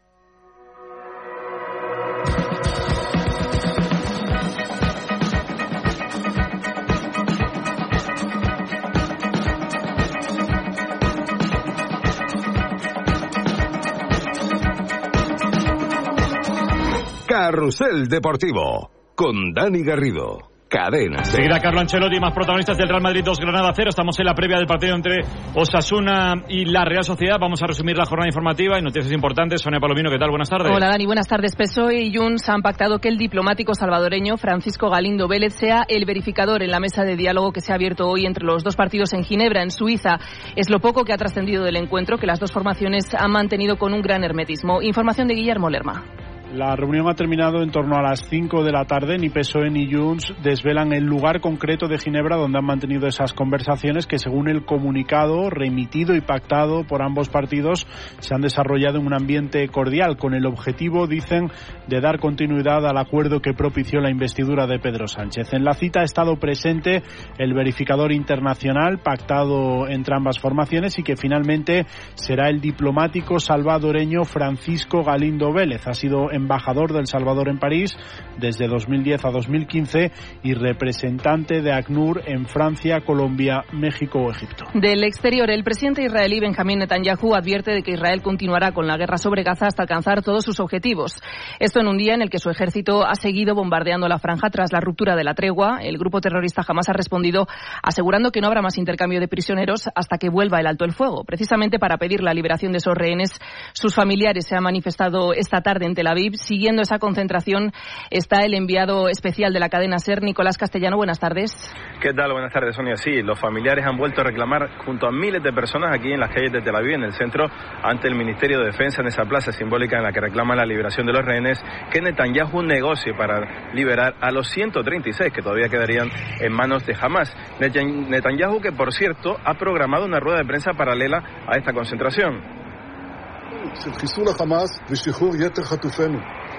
[17.26, 20.49] Carrusel Deportivo con Dani Garrido.
[20.70, 21.24] Cadena.
[21.24, 23.90] Seguirá Carlo Ancelotti, más protagonistas del Real Madrid 2 Granada 0.
[23.90, 27.38] Estamos en la previa del partido entre Osasuna y la Real Sociedad.
[27.40, 29.60] Vamos a resumir la jornada informativa y noticias importantes.
[29.60, 30.30] Sonia Palomino, ¿qué tal?
[30.30, 30.70] Buenas tardes.
[30.72, 31.56] Hola Dani, buenas tardes.
[31.56, 36.62] PSOE y Junts han pactado que el diplomático salvadoreño Francisco Galindo Vélez sea el verificador
[36.62, 39.24] en la mesa de diálogo que se ha abierto hoy entre los dos partidos en
[39.24, 40.18] Ginebra, en Suiza.
[40.54, 43.92] Es lo poco que ha trascendido del encuentro que las dos formaciones han mantenido con
[43.92, 44.82] un gran hermetismo.
[44.82, 46.04] Información de Guillermo Lerma.
[46.52, 49.16] La reunión ha terminado en torno a las 5 de la tarde.
[49.18, 54.08] Ni PSOE ni Junts desvelan el lugar concreto de Ginebra donde han mantenido esas conversaciones
[54.08, 57.86] que, según el comunicado remitido y pactado por ambos partidos,
[58.18, 61.52] se han desarrollado en un ambiente cordial, con el objetivo, dicen,
[61.86, 65.52] de dar continuidad al acuerdo que propició la investidura de Pedro Sánchez.
[65.52, 67.04] En la cita ha estado presente
[67.38, 75.04] el verificador internacional pactado entre ambas formaciones y que finalmente será el diplomático salvadoreño Francisco
[75.04, 75.86] Galindo Vélez.
[75.86, 77.96] Ha sido embajador del Salvador en París
[78.38, 80.12] desde 2010 a 2015
[80.42, 84.64] y representante de ACNUR en Francia, Colombia, México o Egipto.
[84.74, 89.18] Del exterior, el presidente israelí Benjamín Netanyahu advierte de que Israel continuará con la guerra
[89.18, 91.20] sobre Gaza hasta alcanzar todos sus objetivos.
[91.58, 94.72] Esto en un día en el que su ejército ha seguido bombardeando la franja tras
[94.72, 95.80] la ruptura de la tregua.
[95.82, 97.46] El grupo terrorista jamás ha respondido
[97.82, 101.24] asegurando que no habrá más intercambio de prisioneros hasta que vuelva el alto el fuego.
[101.24, 103.30] Precisamente para pedir la liberación de esos rehenes,
[103.72, 107.72] sus familiares se han manifestado esta tarde en Tel Aviv Siguiendo esa concentración
[108.10, 110.96] está el enviado especial de la cadena SER, Nicolás Castellano.
[110.96, 111.52] Buenas tardes.
[112.00, 112.32] ¿Qué tal?
[112.32, 112.96] Buenas tardes, Sonia.
[112.96, 116.30] Sí, los familiares han vuelto a reclamar junto a miles de personas aquí en las
[116.30, 117.46] calles de Tel Aviv, en el centro,
[117.82, 121.06] ante el Ministerio de Defensa, en esa plaza simbólica en la que reclaman la liberación
[121.06, 121.58] de los rehenes,
[121.92, 126.08] que Netanyahu negocie para liberar a los 136 que todavía quedarían
[126.40, 127.34] en manos de Hamas.
[127.60, 132.59] Netanyahu, que por cierto, ha programado una rueda de prensa paralela a esta concentración.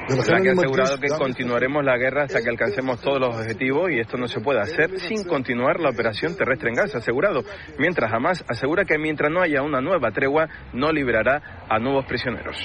[0.10, 4.00] La que ha asegurado que continuaremos la guerra hasta que alcancemos todos los objetivos y
[4.00, 7.44] esto no se puede hacer sin continuar la operación terrestre en Gaza, asegurado.
[7.78, 12.58] Mientras Hamas asegura que mientras no haya una nueva tregua, no liberará a nuevos prisioneros.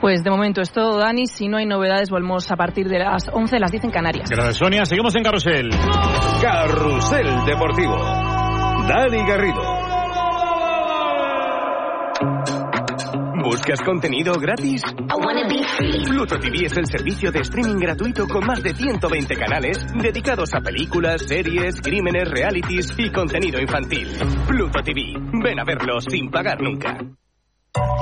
[0.00, 1.26] Pues de momento es todo, Dani.
[1.26, 4.30] Si no hay novedades, volvemos a partir de las 11, las 10 en Canarias.
[4.30, 4.84] Gracias, Sonia.
[4.84, 5.70] Seguimos en Carrusel.
[6.42, 7.96] Carrusel Deportivo.
[7.96, 9.90] Dani Garrido.
[13.38, 14.82] ¿Buscas contenido gratis?
[16.08, 20.60] Pluto TV es el servicio de streaming gratuito con más de 120 canales dedicados a
[20.60, 24.08] películas, series, crímenes, realities y contenido infantil.
[24.46, 25.14] Pluto TV.
[25.42, 26.98] Ven a verlo sin pagar nunca.